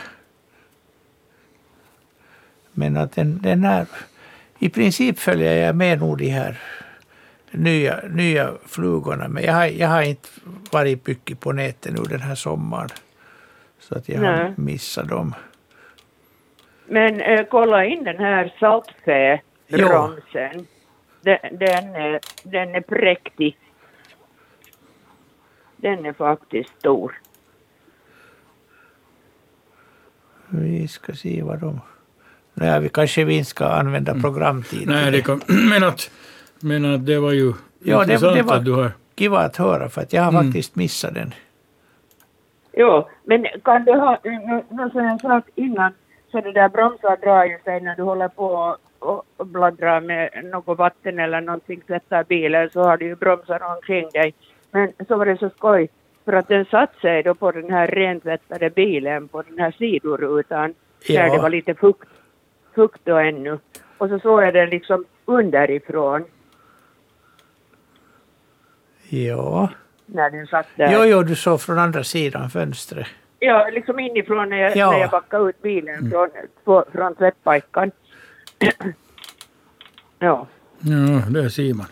Men 2.73 2.97
att 2.97 3.13
den, 3.13 3.39
den 3.43 3.65
här, 3.65 3.87
i 4.59 4.69
princip 4.69 5.19
följer 5.19 5.67
jag 5.67 5.77
med 5.77 5.99
nog 5.99 6.19
de 6.19 6.29
här 6.29 6.61
nya, 7.51 8.01
nya 8.11 8.53
flugorna. 8.67 9.29
Men 9.29 9.45
jag 9.45 9.53
har, 9.53 9.67
jag 9.67 9.89
har 9.89 10.03
inte 10.03 10.29
varit 10.73 11.07
mycket 11.07 11.41
på 11.41 11.53
nätet 11.53 11.93
nu 11.93 12.03
den 12.03 12.21
här 12.21 12.35
sommaren. 12.35 12.89
Så 13.79 13.99
att 13.99 14.09
jag 14.09 14.21
har 14.21 14.37
Nej. 14.37 14.53
missat 14.57 15.09
dem. 15.09 15.35
Men 16.87 17.21
eh, 17.21 17.45
kolla 17.51 17.85
in 17.85 18.05
den 18.05 18.19
här 18.19 18.55
saltfäbromsen. 18.61 20.67
Den, 21.21 21.39
den, 21.53 21.95
är, 21.95 22.21
den 22.43 22.75
är 22.75 22.81
präktig. 22.81 23.57
Den 25.77 26.07
är 26.07 26.13
faktiskt 26.13 26.71
stor. 26.79 27.19
Vi 30.55 30.89
ska 30.89 31.13
se 31.13 31.43
vad 31.43 31.59
de... 31.61 31.81
Nej, 32.55 32.81
vi 32.81 32.89
kanske 32.89 33.25
vi 33.25 33.35
inte 33.39 33.51
ska 33.51 33.67
använda 33.67 34.15
programtid. 34.15 34.89
Nej, 34.89 35.11
det 35.11 35.21
kan, 35.23 35.41
men, 35.71 35.85
att, 35.85 36.11
men 36.61 36.95
att 36.95 37.07
det 37.07 37.19
var 37.19 37.33
ju 37.33 37.53
Ja, 37.85 37.97
det, 37.97 38.03
intressant 38.03 38.37
det 38.37 38.43
var 38.43 38.57
att 38.57 38.65
du 38.65 38.73
har... 38.73 38.91
kiva 39.15 39.39
att 39.39 39.57
höra 39.57 39.89
för 39.89 40.01
att 40.03 40.13
jag 40.13 40.23
har 40.23 40.33
Mm. 40.33 40.45
faktiskt 40.45 40.77
missat 40.77 41.15
den. 41.15 41.35
Jo, 42.77 43.09
men 43.25 43.47
kan 43.65 43.85
du 43.85 43.93
ha, 43.93 44.19
nu, 44.25 44.63
nu 44.71 44.91
som 44.91 45.05
jag 45.05 45.21
sa 45.21 45.43
innan, 45.55 45.93
så 46.31 46.41
det 46.41 46.53
där 46.53 46.69
bromsar 46.69 47.17
drar 47.17 47.45
ju 47.45 47.59
sig 47.65 47.81
när 47.81 47.97
du 47.97 48.03
håller 48.03 48.29
på 48.29 48.77
och, 48.99 49.23
och 49.37 49.47
bladdrar 49.47 50.01
med 50.01 50.31
något 50.53 50.79
vatten 50.79 51.19
eller 51.19 51.41
någonting, 51.41 51.81
tvättar 51.87 52.25
bilen, 52.25 52.71
så 52.71 52.83
har 52.83 52.97
du 52.97 53.05
ju 53.07 53.15
bromsar 53.17 53.63
omkring 53.77 54.09
dig. 54.13 54.35
Men 54.71 54.93
så 55.09 55.17
var 55.17 55.27
det 55.27 55.37
så 55.39 55.51
skoj, 55.51 55.89
för 56.25 56.33
att 56.33 56.49
den 56.49 56.65
satt 56.65 56.95
sig 57.01 57.23
då 57.23 57.35
på 57.35 57.51
den 57.53 57.71
här 57.71 57.87
rentvättade 57.87 58.71
bilen 58.71 59.29
på 59.29 59.43
den 59.43 59.59
här 59.59 59.71
sidorutan, 59.71 60.75
där 61.07 61.27
Ja. 61.27 61.35
det 61.35 61.43
var 61.43 61.51
lite 61.51 61.75
fukt, 61.75 62.09
fukt 62.75 63.01
då 63.05 63.17
ännu. 63.17 63.59
Och 63.99 64.09
så 64.09 64.19
såg 64.19 64.43
jag 64.43 64.55
den 64.55 64.71
liksom 64.71 65.05
underifrån 65.25 66.25
Ja. 69.09 69.69
när 70.07 70.31
den 70.31 70.47
satt 70.47 70.67
där. 70.77 70.93
Jo, 70.93 71.05
jo, 71.05 71.23
du 71.23 71.35
såg 71.37 71.61
från 71.61 71.79
andra 71.79 72.05
sidan 72.05 72.51
fönstret. 72.51 73.07
Ja, 73.39 73.69
liksom 73.73 73.99
inifrån 73.99 74.49
när 74.49 74.57
jag, 74.57 74.77
Ja. 74.77 74.91
när 74.91 74.99
jag 74.99 75.11
backade 75.11 75.49
ut 75.51 75.63
bilen 75.63 76.11
från, 76.11 76.29
på, 76.65 76.85
från 76.93 77.15
tvättpajkan. 77.15 77.91
ja, 80.19 80.47
Ja, 80.81 81.23
det 81.31 81.51
ser 81.51 81.75
man. 81.75 81.87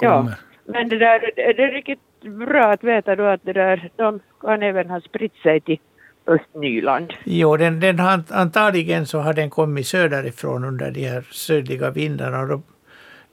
ja. 0.00 0.10
Kommer. 0.16 0.34
Men 0.64 0.88
det 0.88 0.98
där, 0.98 1.30
det 1.36 1.62
är 1.62 1.70
riktigt 1.72 2.00
bra 2.24 2.64
att 2.72 2.84
veta 2.84 3.16
då 3.16 3.24
att 3.24 3.40
det 3.44 3.52
där, 3.52 3.90
de 3.96 4.20
kan 4.40 4.62
även 4.62 4.90
ha 4.90 5.00
spritt 5.00 5.36
sig 5.42 5.60
till 5.60 5.78
Östnyland. 6.26 7.12
Jo, 7.24 7.56
den, 7.56 7.80
den 7.80 8.00
antagligen 8.30 9.06
så 9.06 9.18
har 9.18 9.32
den 9.34 9.50
kommit 9.50 9.86
söderifrån 9.86 10.64
under 10.64 10.90
de 10.90 11.04
här 11.08 11.24
sydliga 11.30 11.90
vindarna. 11.90 12.40
Och 12.40 12.48
då, 12.48 12.56
då 12.56 12.62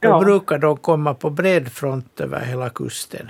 Ja. 0.09 0.19
brukar 0.19 0.57
de 0.57 0.77
komma 0.77 1.13
på 1.13 1.29
bred 1.29 1.71
front 1.71 2.21
över 2.21 2.39
hela 2.39 2.69
kusten. 2.69 3.29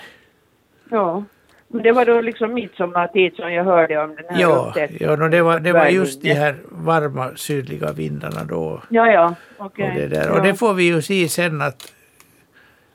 Ja. 0.89 1.23
Men 1.67 1.83
det 1.83 1.91
var 1.91 2.05
då 2.05 2.21
liksom 2.21 2.53
midsommartid 2.53 3.35
som 3.35 3.53
jag 3.53 3.63
hörde 3.63 3.97
om 4.03 4.15
den 4.15 4.25
här 4.29 4.41
Ja, 4.41 4.73
ja 4.99 5.15
no, 5.15 5.27
det, 5.27 5.41
var, 5.41 5.59
det 5.59 5.73
var 5.73 5.85
just 5.85 6.21
de 6.21 6.33
här 6.33 6.55
varma 6.69 7.31
sydliga 7.35 7.91
vindarna 7.91 8.43
då. 8.43 8.81
Ja, 8.89 9.07
ja, 9.11 9.35
okej. 9.57 9.89
Och, 9.89 9.95
det 9.95 10.07
där. 10.07 10.31
Och 10.31 10.41
det 10.43 10.53
får 10.55 10.73
vi 10.73 10.83
ju 10.83 11.01
se 11.01 11.29
sen 11.29 11.61
att, 11.61 11.93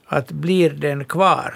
att 0.07 0.31
blir 0.31 0.71
den 0.71 1.05
kvar. 1.05 1.55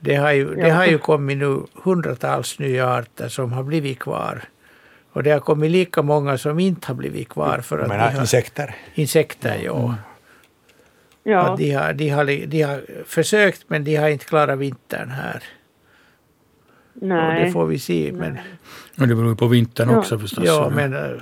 Det 0.00 0.14
har, 0.16 0.32
ju, 0.32 0.54
det 0.54 0.68
Ja. 0.68 0.74
har 0.74 0.86
ju 0.86 0.98
kommit 0.98 1.38
nu 1.38 1.62
hundratals 1.82 2.58
nya 2.58 2.88
arter 2.88 3.28
som 3.28 3.52
har 3.52 3.62
blivit 3.62 3.98
kvar. 3.98 4.42
Och 5.12 5.22
det 5.22 5.30
har 5.30 5.40
kommit 5.40 5.70
lika 5.70 6.02
många 6.02 6.38
som 6.38 6.58
inte 6.60 6.86
har 6.86 6.94
blivit 6.94 7.28
kvar. 7.28 7.58
För 7.62 7.78
att 7.78 7.88
Men 7.88 7.98
de 7.98 8.04
har, 8.14 8.20
insekter. 8.20 8.74
insekter, 8.94 9.60
ja. 9.64 9.94
ja. 11.22 11.38
Att 11.40 11.58
de, 11.58 11.70
har, 11.72 11.92
de, 11.92 12.08
har, 12.08 12.24
de 12.46 12.62
har 12.62 13.04
försökt 13.06 13.64
men 13.68 13.84
de 13.84 13.96
har 13.96 14.08
inte 14.08 14.24
klarat 14.24 14.58
vintern 14.58 15.10
här. 15.10 15.42
Och 16.94 17.06
Nej. 17.06 17.44
det 17.44 17.50
får 17.50 17.66
vi 17.66 17.78
se. 17.78 18.10
Men, 18.14 18.38
Och 18.98 19.08
det 19.08 19.14
beror 19.14 19.28
ju 19.28 19.36
på 19.36 19.46
vintern 19.46 19.90
Ja. 19.90 19.98
också 19.98 20.18
förstås. 20.18 20.44
ja, 20.46 20.70
men 20.74 20.94
äh, 20.94 21.20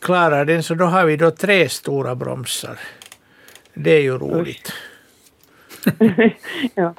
klarar 0.00 0.44
den 0.44 0.62
så 0.62 0.74
då 0.74 0.84
har 0.84 1.04
vi 1.04 1.16
då 1.16 1.30
tre 1.30 1.68
stora 1.68 2.14
bromsar. 2.14 2.78
Det 3.74 3.90
är 3.96 4.00
ju 4.02 4.18
roligt. 4.18 4.72
ja. 6.74 6.94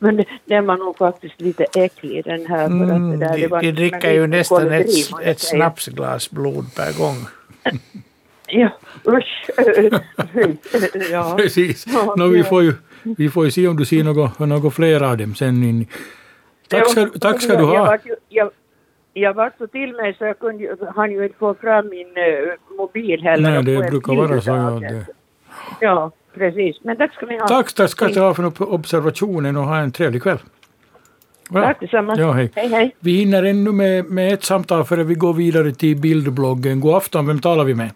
Men 0.00 0.16
det, 0.16 0.24
den 0.44 0.66
var 0.66 0.76
nog 0.76 0.98
faktiskt 0.98 1.40
lite 1.40 1.64
äcklig 1.74 2.24
den 2.24 2.46
här. 2.46 2.68
För 2.68 2.84
att 2.84 2.90
Mm, 2.90 3.10
det 3.10 3.26
där, 3.26 3.32
de, 3.34 3.40
det 3.40 3.48
var 3.48 3.60
de 3.62 3.72
dricker 3.72 4.12
ju 4.12 4.26
nästan 4.26 4.72
ett, 4.72 4.86
ett 5.22 5.40
snapsglas 5.40 6.30
blod 6.30 6.74
per 6.74 6.98
gång. 6.98 7.16
Ja, 8.48 8.68
usch. 9.06 9.50
ja. 11.10 11.34
Precis. 11.38 11.86
Nå, 12.16 12.26
vi, 12.28 12.44
får 12.44 12.62
ju, 12.62 12.72
vi 13.02 13.28
får 13.30 13.44
ju 13.44 13.50
se 13.50 13.68
om 13.68 13.76
du 13.76 13.84
ser 13.84 14.04
något, 14.04 14.38
något 14.38 14.74
fler 14.74 15.02
av 15.02 15.16
dem 15.16 15.34
sen. 15.34 15.62
In. 15.62 15.86
Tack, 16.68 16.90
ska, 16.90 17.06
tack 17.20 17.42
ska 17.42 17.56
du 17.56 17.62
Jag, 17.62 17.86
ha. 17.86 17.98
jag, 18.28 18.50
jag 19.12 19.34
var 19.34 19.52
så 19.58 19.66
till 19.66 19.92
mig 19.92 20.14
så 20.18 20.24
jag 20.24 20.38
kunde, 20.38 20.62
ju- 20.62 20.76
hann 20.96 21.12
ju 21.12 21.24
inte 21.24 21.38
få 21.38 21.54
fram 21.54 21.88
min 21.88 22.06
uh, 22.06 22.76
mobil 22.78 23.22
heller. 23.22 23.50
Nej, 23.50 23.62
det 23.62 23.90
brukar 23.90 24.14
vara 24.14 24.40
så. 24.40 24.50
Ja, 24.50 24.70
det. 24.90 25.06
Ja, 25.80 26.10
precis. 26.38 26.76
Men 26.82 26.96
tack 26.96 27.14
ska 27.14 27.26
ni 27.26 27.38
ha. 27.38 27.48
Tack, 27.48 27.72
tack 27.72 27.90
ska 27.90 28.08
du 28.08 28.20
ha 28.20 28.34
för 28.34 28.72
observationen 28.72 29.56
och 29.56 29.64
ha 29.64 29.78
en 29.78 29.92
trevlig 29.92 30.22
kväll. 30.22 30.38
Bra. 31.50 31.62
Tack 31.62 31.80
detsamma. 31.80 32.14
Ja, 32.18 32.32
hej. 32.32 32.50
hej, 32.54 32.68
hej. 32.68 32.96
Vi 33.00 33.12
hinner 33.12 33.42
ännu 33.42 33.72
med, 33.72 34.04
med 34.04 34.32
ett 34.32 34.44
samtal 34.44 34.84
före 34.84 35.04
vi 35.04 35.14
går 35.14 35.34
vidare 35.34 35.72
till 35.72 35.96
bildbloggen. 35.96 36.80
God 36.80 36.94
afton, 36.94 37.26
vem 37.26 37.40
talar 37.40 37.64
vi 37.64 37.74
med? 37.74 37.90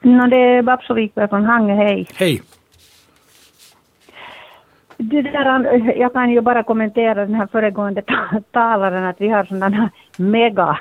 No, 0.00 0.26
det 0.26 0.36
är 0.36 0.62
Babso 0.62 0.94
Wikberg 0.94 1.28
från 1.28 1.44
Hangö, 1.44 1.74
hej. 1.74 2.08
Hej. 2.14 2.42
det 4.96 5.22
där, 5.22 5.98
jag 5.98 6.12
kan 6.12 6.30
ju 6.30 6.40
bara 6.40 6.62
kommentera 6.62 7.14
den 7.26 7.34
här 7.34 7.46
föregående 7.46 8.02
talaren 8.52 9.04
att 9.04 9.20
vi 9.20 9.28
har 9.28 9.44
sådana 9.44 9.90
mega 10.16 10.78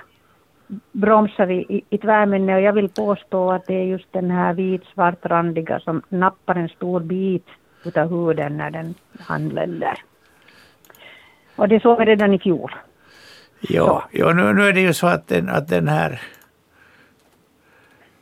bromsar 0.91 1.51
i, 1.51 1.65
i, 1.69 1.83
i 1.89 1.97
tvärminne 1.97 2.55
och 2.55 2.61
jag 2.61 2.73
vill 2.73 2.89
påstå 2.89 3.51
att 3.51 3.67
det 3.67 3.73
är 3.73 3.83
just 3.83 4.13
den 4.13 4.31
här 4.31 4.53
vit-svartrandiga 4.53 5.79
som 5.79 6.01
nappar 6.09 6.55
en 6.55 6.69
stor 6.69 6.99
bit 6.99 7.45
utav 7.85 8.09
huden 8.09 8.57
när 8.57 8.71
den 8.71 8.95
anländer. 9.27 10.03
Och 11.55 11.67
det 11.67 11.79
såg 11.79 11.99
vi 11.99 12.05
redan 12.05 12.33
i 12.33 12.39
fjol. 12.39 12.75
Ja, 13.61 14.03
ja 14.11 14.33
nu, 14.33 14.53
nu 14.53 14.67
är 14.67 14.73
det 14.73 14.81
ju 14.81 14.93
så 14.93 15.07
att 15.07 15.27
den, 15.27 15.49
att 15.49 15.67
den 15.67 15.87
här 15.87 16.21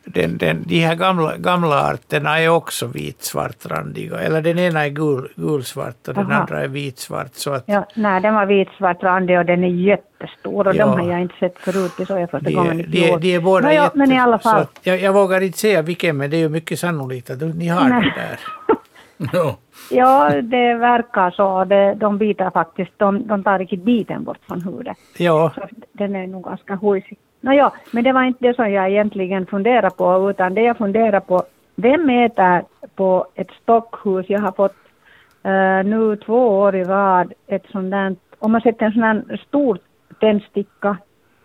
den, 0.05 0.37
den, 0.37 0.63
de 0.67 0.79
här 0.79 0.95
gamla, 0.95 1.37
gamla 1.37 1.75
arterna 1.91 2.39
är 2.39 2.49
också 2.49 2.87
vitsvartrandiga. 2.87 4.19
Eller 4.19 4.41
den 4.41 4.59
ena 4.59 4.85
är 4.85 4.89
gul, 4.89 5.27
gulsvart 5.35 6.07
och 6.07 6.13
den 6.13 6.31
Aha. 6.31 6.41
andra 6.41 6.61
är 6.63 6.67
vitsvart. 6.67 7.33
Så 7.33 7.53
att, 7.53 7.63
Ja, 7.67 7.85
nej, 7.95 8.21
den 8.21 8.33
var 8.35 8.45
vitsvartrandig 8.45 9.39
och 9.39 9.45
den 9.45 9.63
är 9.63 9.67
jättestor 9.67 10.67
och 10.67 10.75
Ja. 10.75 10.85
de 10.85 10.99
har 11.01 11.11
jag 11.11 11.21
inte 11.21 11.35
sett 11.39 11.57
förut. 11.57 11.91
Det 11.97 12.05
såg 12.05 12.19
jag 12.19 12.29
första 12.31 12.49
de, 12.49 12.55
gången 12.55 12.79
i 12.79 12.83
de, 12.83 13.17
de 13.17 13.35
är 13.35 13.39
båda 13.39 13.67
Nåja, 13.67 13.91
men 13.95 14.11
i 14.11 14.19
alla 14.19 14.39
fall. 14.39 14.61
att 14.61 14.79
jag, 14.83 15.01
jag 15.01 15.13
vågar 15.13 15.41
inte 15.41 15.57
säga 15.57 15.81
vilken, 15.81 16.17
men 16.17 16.29
det 16.29 16.37
är 16.37 16.41
ju 16.41 16.49
mycket 16.49 16.79
sannolikt 16.79 17.29
att 17.29 17.41
ni 17.55 17.67
har 17.67 17.89
Nej. 17.89 18.01
det 18.01 18.21
där. 18.21 18.39
Ja. 19.33 19.57
Ja, 19.91 20.41
det 20.41 20.73
verkar 20.73 21.31
så. 21.31 21.65
Det, 21.65 21.93
de 21.93 22.17
biter 22.17 22.49
faktiskt, 22.49 22.91
de, 22.97 23.27
de 23.27 23.43
tar 23.43 23.59
riktigt 23.59 23.83
biten 23.83 24.23
bort 24.23 24.37
från 24.47 24.61
huvudet. 24.61 24.97
Ja, 25.17 25.51
Så 25.55 25.67
den 25.93 26.15
är 26.15 26.27
nog 26.27 26.43
ganska 26.43 26.75
hojsig. 26.75 27.17
Nåja, 27.45 27.71
men 27.91 28.03
det 28.03 28.13
var 28.13 28.23
inte 28.23 28.47
det 28.47 28.53
som 28.55 28.71
jag 28.71 28.89
egentligen 28.89 29.45
funderar 29.45 29.89
på, 29.89 30.29
utan 30.29 30.53
det 30.53 30.61
jag 30.61 30.77
funderar 30.77 31.19
på, 31.19 31.43
vem 31.75 32.09
äter 32.09 32.63
på 32.95 33.27
ett 33.35 33.51
stockhus? 33.63 34.25
Jag 34.29 34.39
har 34.39 34.51
fått 34.51 34.75
eh, 35.43 35.83
nu 35.85 36.15
två 36.15 36.59
år 36.59 36.75
i 36.75 36.83
rad 36.83 37.33
ett 37.47 37.65
sånt 37.71 37.91
där, 37.91 38.15
om 38.39 38.51
man 38.51 38.61
sätter 38.61 38.85
en 38.85 38.91
sån 38.91 39.03
här 39.03 39.41
stor 39.47 39.77
tändsticka, 40.19 40.97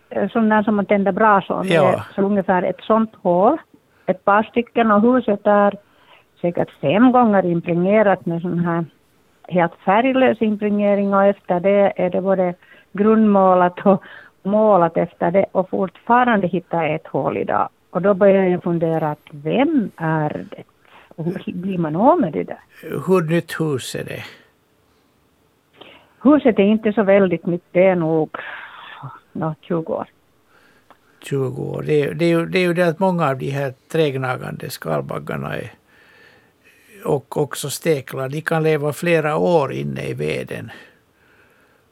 eh, 0.09 0.29
sån 0.29 0.49
där 0.49 0.63
som 0.63 0.75
man 0.75 0.85
tänder 0.85 1.11
brasor 1.11 1.63
med, 1.63 1.71
Ja. 1.71 2.03
så 2.15 2.21
ungefär 2.21 2.63
ett 2.63 2.81
sånt 2.81 3.15
hål, 3.21 3.57
ett 4.05 4.25
par 4.25 4.43
stycken 4.43 4.91
och 4.91 5.01
huset 5.01 5.47
är 5.47 5.73
säkert 6.41 6.71
fem 6.81 7.11
gånger 7.11 7.45
impregnerat 7.45 8.25
med 8.25 8.41
sån 8.41 8.59
här 8.59 8.85
helt 9.47 9.75
färglös 9.85 10.41
impregnering 10.41 11.13
och 11.13 11.25
efter 11.25 11.59
det 11.59 11.93
är 11.95 12.09
det 12.09 12.21
både 12.21 12.53
grundmålat 12.93 13.85
och 13.85 14.03
målat 14.43 14.97
efter 14.97 15.31
det 15.31 15.45
och 15.51 15.69
fortfarande 15.69 16.47
hittar 16.47 16.83
jag 16.83 16.95
ett 16.95 17.07
hål 17.07 17.37
idag. 17.37 17.69
Och 17.89 18.01
då 18.01 18.13
börjar 18.13 18.43
jag 18.45 18.63
fundera 18.63 19.11
att 19.11 19.27
vem 19.31 19.91
är 19.97 20.45
det? 20.51 20.63
Och 21.15 21.25
hur 21.25 21.53
blir 21.53 21.77
man 21.77 21.95
av 21.95 22.19
med 22.19 22.33
det 22.33 22.43
där? 22.43 22.59
hur 23.07 23.21
nytt 23.21 23.59
hus 23.59 23.95
är 23.95 24.03
det? 24.03 24.23
Huset 26.23 26.59
är 26.59 26.63
inte 26.63 26.93
så 26.93 27.03
väldigt 27.03 27.45
nytt, 27.45 27.63
det 27.71 27.85
är 27.85 27.95
nog 27.95 28.37
nå, 29.31 29.55
20 29.61 29.93
år. 29.93 30.07
20 31.23 31.61
år. 31.63 31.83
Det, 31.87 32.01
är- 32.01 32.13
det, 32.13 32.25
är 32.25 32.29
ju, 32.29 32.45
det 32.45 32.59
är 32.59 32.63
ju 32.63 32.73
det 32.73 32.87
att 32.87 32.99
många 32.99 33.29
av 33.29 33.37
de 33.37 33.49
här 33.49 33.73
trägnagande 33.91 34.69
skalbaggarna 34.69 35.55
är, 35.55 35.71
och 37.05 37.37
också 37.37 37.69
steklar, 37.69 38.29
de 38.29 38.41
kan 38.41 38.63
leva 38.63 38.93
flera 38.93 39.37
år 39.37 39.73
inne 39.73 40.03
i 40.07 40.13
veden. 40.13 40.71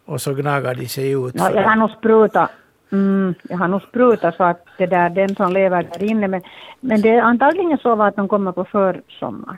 Och 0.09 0.21
så 0.21 0.33
gnagar 0.33 0.75
de 0.75 0.87
sig 0.87 1.11
ut. 1.11 1.35
Ja, 1.35 1.51
jag 1.51 1.63
har 1.63 1.75
nog 1.75 1.91
sprutat. 1.91 2.49
Mm, 2.91 3.33
jag 3.49 3.57
har 3.57 3.67
nog 3.67 3.81
sprutat 3.81 4.35
så 4.35 4.43
att 4.43 4.65
det 4.77 4.85
där, 4.85 5.09
den 5.09 5.35
som 5.35 5.53
lever 5.53 5.83
där 5.83 6.03
inne, 6.03 6.27
men, 6.27 6.41
men 6.79 7.01
det 7.01 7.09
är 7.09 7.21
antagligen 7.21 7.77
så 7.77 8.01
att 8.01 8.15
de 8.15 8.27
kommer 8.27 8.51
på 8.51 8.65
försommar. 8.65 9.57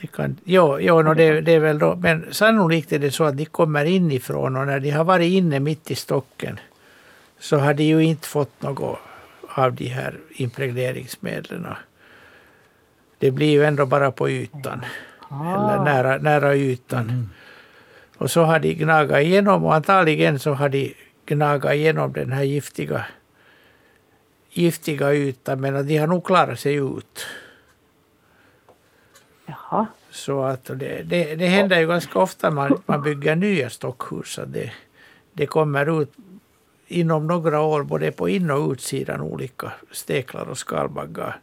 Det 0.00 0.06
kan, 0.06 0.36
jo, 0.44 0.78
jo 0.80 1.02
no, 1.02 1.14
det, 1.14 1.40
det 1.40 1.52
är 1.52 1.60
väl 1.60 1.78
då, 1.78 1.96
men 1.96 2.24
sannolikt 2.30 2.92
är 2.92 2.98
det 2.98 3.10
så 3.10 3.24
att 3.24 3.36
de 3.36 3.44
kommer 3.44 3.84
inifrån 3.84 4.56
och 4.56 4.66
när 4.66 4.80
de 4.80 4.90
har 4.90 5.04
varit 5.04 5.32
inne 5.32 5.60
mitt 5.60 5.90
i 5.90 5.94
stocken 5.94 6.60
så 7.38 7.56
har 7.58 7.74
de 7.74 7.84
ju 7.84 8.04
inte 8.04 8.28
fått 8.28 8.62
något 8.62 8.98
av 9.54 9.72
de 9.72 9.86
här 9.86 10.14
impregneringsmedlen. 10.30 11.66
Det 13.18 13.30
blir 13.30 13.50
ju 13.50 13.64
ändå 13.64 13.86
bara 13.86 14.10
på 14.10 14.30
ytan, 14.30 14.84
eller 15.30 15.84
nära, 15.84 16.18
nära 16.18 16.56
ytan. 16.56 17.30
Och 18.18 18.30
så 18.30 18.42
har 18.42 18.58
de 18.58 18.74
gnagat 18.74 19.20
igenom 19.20 19.64
och 19.64 19.74
antagligen 19.74 20.38
så 20.38 20.52
har 20.52 20.68
de 20.68 20.94
gnagat 21.26 21.74
igenom 21.74 22.12
den 22.12 22.32
här 22.32 22.42
giftiga, 22.42 23.06
giftiga 24.50 25.14
ytan 25.14 25.60
men 25.60 25.86
de 25.86 25.96
har 25.96 26.06
nog 26.06 26.24
klarat 26.24 26.58
sig 26.58 26.74
ut. 26.74 27.26
Jaha. 29.46 29.86
Så 30.10 30.42
att 30.42 30.64
det, 30.64 31.02
det, 31.02 31.34
det 31.34 31.46
händer 31.46 31.80
ju 31.80 31.86
ganska 31.86 32.18
ofta 32.18 32.50
man, 32.50 32.82
man 32.86 33.02
bygger 33.02 33.36
nya 33.36 33.70
stockhus 33.70 34.38
att 34.38 34.52
det, 34.52 34.72
det 35.32 35.46
kommer 35.46 36.02
ut 36.02 36.12
inom 36.86 37.26
några 37.26 37.60
år 37.60 37.82
både 37.82 38.12
på 38.12 38.28
in 38.28 38.50
och 38.50 38.70
utsidan 38.70 39.20
olika 39.20 39.72
steklar 39.90 40.48
och 40.48 40.58
skalbaggar 40.58 41.36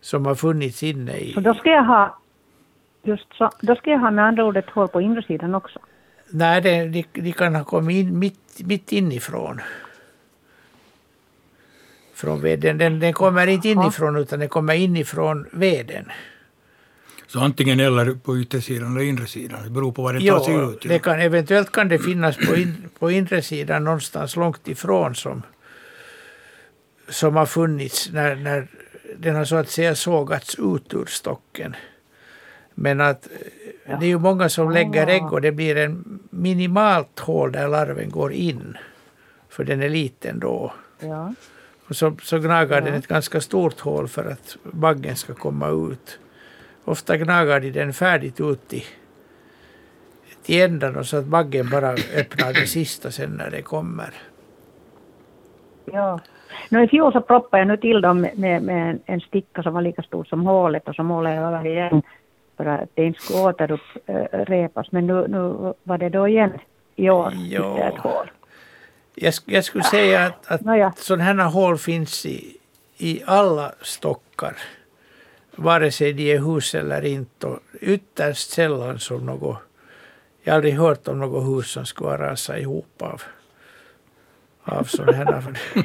som 0.00 0.26
har 0.26 0.34
funnits 0.34 0.82
inne 0.82 1.16
i... 1.16 1.32
Så 1.32 1.40
då 1.40 1.54
ska 1.54 1.70
jag 1.70 1.84
ha, 1.84 2.18
just 3.02 3.34
så, 3.34 3.50
då 3.60 3.74
ska 3.74 3.90
jag 3.90 3.98
ha 3.98 4.10
med 4.10 4.24
andra 4.24 4.44
ord 4.44 4.56
ett 4.56 4.70
hål 4.70 4.88
på 4.88 5.00
insidan 5.00 5.54
också. 5.54 5.78
Nej, 6.30 6.60
det, 6.62 6.84
de, 6.88 7.04
de 7.12 7.32
kan 7.32 7.54
ha 7.54 7.64
kommit 7.64 7.96
in 7.96 8.18
mitt, 8.18 8.60
mitt 8.66 8.92
inifrån. 8.92 9.60
Från 12.14 12.40
veden. 12.40 12.78
Den, 12.78 13.00
den 13.00 13.12
kommer 13.12 13.46
inte 13.46 13.68
inifrån 13.68 14.16
utan 14.16 14.38
den 14.40 14.48
kommer 14.48 14.74
inifrån 14.74 15.46
veden. 15.52 16.12
Så 17.26 17.40
antingen 17.40 17.80
eller 17.80 18.14
på 18.14 18.38
yttersidan 18.38 18.96
eller 18.96 19.04
inre 19.04 19.26
sidan. 19.26 19.64
Det 19.64 19.70
beror 19.70 19.92
på 19.92 20.02
vad 20.02 20.14
det 20.14 20.30
tar 20.30 20.40
sig 20.40 20.54
Jo, 20.54 20.70
ut. 20.70 20.82
det 20.82 20.98
kan, 20.98 21.20
eventuellt 21.20 21.72
kan 21.72 21.88
det 21.88 21.98
finnas 21.98 22.36
på, 22.36 22.56
in, 22.56 22.88
på 22.98 23.10
inre 23.10 23.42
sidan 23.42 23.84
någonstans 23.84 24.36
långt 24.36 24.68
ifrån 24.68 25.14
som, 25.14 25.42
som 27.08 27.36
har 27.36 27.46
funnits 27.46 28.10
när, 28.12 28.36
när 28.36 28.66
den 29.18 29.36
har 29.36 29.44
så 29.44 29.56
att 29.56 29.70
säga 29.70 29.94
sågats 29.94 30.54
ut 30.58 30.94
ur 30.94 31.06
stocken. 31.06 31.76
Men 32.74 33.00
att 33.00 33.28
eh, 33.84 33.98
det 33.98 34.06
är 34.06 34.08
ju 34.08 34.18
många 34.18 34.48
som 34.48 34.70
lägger 34.70 35.06
ägg 35.06 35.32
och 35.32 35.40
det 35.40 35.52
blir 35.52 35.76
en 35.76 36.18
minimalt 36.30 37.20
hål 37.20 37.52
där 37.52 37.68
larven 37.68 38.10
går 38.10 38.32
in. 38.32 38.76
För 39.48 39.64
den 39.64 39.82
är 39.82 39.88
liten 39.88 40.38
då. 40.38 40.72
Ja. 41.00 41.34
Och 41.88 41.96
så, 41.96 42.16
så 42.22 42.38
gnagar 42.38 42.80
den 42.80 42.94
ett 42.94 43.06
ganska 43.06 43.40
stort 43.40 43.80
hål 43.80 44.08
för 44.08 44.30
att 44.30 44.56
baggen 44.62 45.16
ska 45.16 45.34
komma 45.34 45.68
ut. 45.68 46.18
Ofta 46.84 47.16
gnagar 47.16 47.60
de 47.60 47.70
den 47.70 47.92
färdigt 47.92 48.40
ut 48.40 48.72
i, 48.72 48.84
till 50.42 50.62
ändan 50.62 51.04
så 51.04 51.16
att 51.16 51.24
baggen 51.24 51.70
bara 51.70 51.90
öppnar 51.90 52.52
det 52.52 52.66
sista 52.66 53.10
sen 53.10 53.30
när 53.30 53.50
det 53.50 53.62
kommer. 53.62 54.10
Ja. 55.84 56.20
Nå, 56.68 56.80
I 56.80 56.88
fjol 56.88 57.12
så 57.12 57.20
proppade 57.20 57.60
jag 57.60 57.68
nu 57.68 57.76
till 57.76 58.00
dem 58.00 58.20
med, 58.20 58.62
med, 58.62 58.98
en 59.06 59.20
sticka 59.20 59.62
som 59.62 59.74
var 59.74 59.82
lika 59.82 60.02
stor 60.02 60.24
som 60.24 60.46
hålet 60.46 60.88
och 60.88 60.94
så 60.94 61.02
målade 61.02 61.36
jag 61.36 61.44
över 61.44 61.66
igen 61.66 62.02
för 62.56 62.66
att 62.66 62.88
det 62.94 63.04
inte 63.04 63.20
skulle 63.22 63.40
återupprepas. 63.42 64.92
Men 64.92 65.06
nu, 65.06 65.28
nu 65.28 65.72
var 65.82 65.98
det 65.98 66.08
då 66.08 66.28
igen 66.28 66.52
i 66.96 67.10
år 67.10 67.32
Ja. 67.50 67.78
ja. 67.78 67.88
ett 67.88 67.98
hål. 67.98 68.30
Jag, 69.14 69.34
jag 69.44 69.64
skulle 69.64 69.84
säga 69.84 70.26
att, 70.26 70.46
att 70.46 70.60
Nåja. 70.60 70.92
sådana 70.96 71.24
här 71.24 71.50
hål 71.50 71.78
finns 71.78 72.26
i, 72.26 72.56
i 72.96 73.22
alla 73.26 73.72
stockar. 73.82 74.56
Vare 75.56 75.90
sig 75.90 76.12
de 76.12 76.32
är 76.32 76.38
hus 76.38 76.74
eller 76.74 77.04
inte. 77.04 77.46
Och 77.46 77.60
ytterst 77.80 78.50
sällan 78.50 78.98
som 78.98 79.26
något... 79.26 79.58
Jag 80.42 80.52
har 80.52 80.56
aldrig 80.56 80.74
hört 80.74 81.08
om 81.08 81.18
något 81.18 81.44
hus 81.44 81.70
som 81.70 81.86
skulle 81.86 82.10
ha 82.10 82.18
rasat 82.18 82.58
ihop 82.58 83.02
av, 83.02 83.22
av 84.64 84.84
sådana 84.84 85.12
här. 85.12 85.58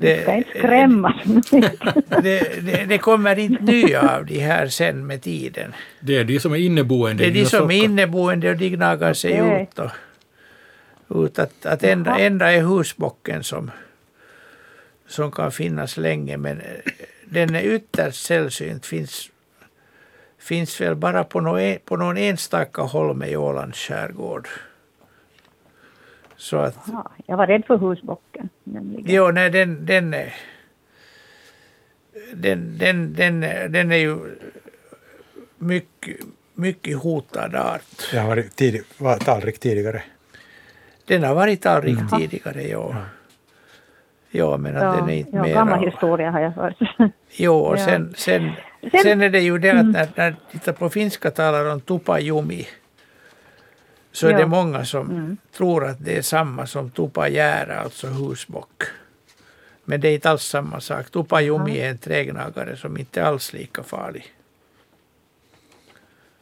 Det 0.00 0.22
ska 0.22 0.34
inte 0.34 0.58
skrämmas. 0.58 1.14
det, 2.22 2.62
det, 2.62 2.84
det 2.88 2.98
kommer 2.98 3.38
inte 3.38 3.62
nya 3.62 4.16
av 4.16 4.26
de 4.26 4.38
här 4.38 4.68
sen 4.68 5.06
med 5.06 5.22
tiden. 5.22 5.74
Det 6.00 6.16
är 6.16 6.24
de 6.24 6.40
som 6.40 6.52
är 6.52 6.56
inneboende 6.56 7.24
Det 7.24 7.28
är 7.28 7.44
de 7.44 7.46
som 7.46 7.70
är 7.70 7.84
inneboende 7.84 8.50
och 8.50 8.56
de 8.56 8.68
gnagar 8.68 9.14
sig 9.14 9.42
Okej. 9.42 9.62
ut. 9.62 9.78
Och, 9.78 11.24
ut 11.24 11.38
att, 11.38 11.66
att 11.66 11.82
Jaha. 11.82 12.18
enda 12.18 12.52
är 12.52 12.62
husbocken 12.62 13.44
som, 13.44 13.70
som 15.06 15.32
kan 15.32 15.52
finnas 15.52 15.96
länge 15.96 16.36
men 16.36 16.60
eh, 16.60 16.92
den 17.24 17.54
är 17.54 17.62
ytterst 17.62 18.26
sällsynt. 18.26 18.86
Finns, 18.86 19.30
finns 20.38 20.80
väl 20.80 20.94
bara 20.94 21.24
på, 21.24 21.40
nå, 21.40 21.76
på 21.84 21.96
någon 21.96 22.16
enstaka 22.16 22.82
holme 22.82 23.26
i 23.26 23.36
Ålands 23.36 23.78
skärgård. 23.78 24.48
Så 26.40 26.56
att, 26.56 26.76
Ja, 26.92 27.10
jag 27.26 27.36
var 27.36 27.46
rädd 27.46 27.64
för 27.66 27.76
husbocken. 27.78 28.48
Nämligen. 28.64 29.04
jo, 29.14 29.30
nej, 29.30 29.50
den, 29.50 29.86
den, 29.86 30.14
är- 30.14 30.34
den, 32.34 32.78
den, 32.78 33.14
den, 33.14 33.42
är- 33.44 33.68
den 33.68 33.92
är 33.92 33.96
ju 33.96 34.18
mycket, 35.58 36.16
mycket 36.54 36.98
hotad 36.98 37.54
art. 37.54 38.10
Jag 38.12 38.20
har 38.20 38.28
varit, 38.28 38.56
tidig, 38.56 38.82
var 38.98 39.16
talrik 39.16 39.58
tidigare. 39.58 40.02
Den 41.04 41.24
har 41.24 41.34
varit 41.34 41.62
talrik 41.62 41.98
Jaha. 42.10 42.18
tidigare, 42.18 42.62
ja. 42.68 42.94
Ja, 44.30 44.56
men 44.56 44.76
att 44.76 44.82
Ja, 44.82 44.92
den 44.92 45.08
är 45.10 45.14
inte 45.14 45.36
ja, 45.36 45.42
mera. 45.42 45.54
gammal 45.54 45.84
historia 45.84 46.30
har 46.30 46.40
jag 46.40 46.50
hört. 46.50 46.76
Jo, 47.32 47.54
och 47.54 47.78
Ja. 47.78 47.84
sen, 47.84 48.14
sen 48.16 48.50
Sen, 48.90 49.00
Sen 49.02 49.20
är 49.22 49.30
det 49.30 49.40
ju 49.40 49.58
det 49.58 49.70
att 49.70 49.86
när, 49.86 50.08
när 50.16 50.36
tittar 50.52 50.72
på 50.72 50.88
finska 50.90 51.30
talar 51.30 51.70
om 51.72 51.80
tupajumi 51.80 52.66
så 54.12 54.26
är 54.26 54.30
Ja. 54.32 54.38
det 54.38 54.46
många 54.46 54.84
som 54.84 55.10
Mm. 55.10 55.36
tror 55.56 55.84
att 55.86 56.04
det 56.04 56.16
är 56.16 56.22
samma 56.22 56.66
som 56.66 56.90
tupajära, 56.90 57.78
alltså 57.80 58.06
husbock. 58.06 58.82
Men 59.84 60.00
det 60.00 60.08
är 60.08 60.14
inte 60.14 60.30
alls 60.30 60.42
samma 60.44 60.80
sak. 60.80 61.10
Tupajumi 61.10 61.78
är 61.78 61.90
en 61.90 61.98
trägnagare 61.98 62.76
som 62.76 62.96
inte 62.98 63.24
alls 63.24 63.54
är 63.54 63.58
lika 63.58 63.82
farlig. 63.82 64.24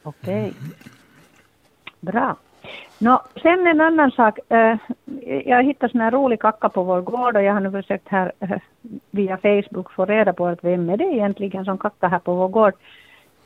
Okej. 0.03 0.53
Bra. 2.01 2.37
Nå, 2.99 3.23
sen 3.43 3.67
en 3.67 3.81
annan 3.81 4.11
sak. 4.11 4.39
Eh, 4.49 4.77
jag 5.47 5.63
hittat 5.65 5.91
sån 5.91 6.01
här 6.01 6.11
rolig 6.11 6.41
kacka 6.41 6.69
på 6.69 6.83
vår 6.83 7.01
gård 7.01 7.37
och 7.37 7.43
jag 7.43 7.53
har 7.53 7.61
nu 7.61 7.71
försökt 7.71 8.09
här 8.09 8.33
eh, 8.41 8.59
via 9.11 9.37
Facebook 9.37 9.93
få 9.93 10.05
reda 10.05 10.33
på 10.33 10.47
att 10.47 10.65
vem 10.65 10.91
är 10.91 10.97
det 10.97 11.05
egentligen 11.05 11.65
som 11.65 11.79
kackar 11.79 12.09
här 12.09 12.19
på 12.19 12.35
vår 12.35 12.49
gård. 12.49 12.75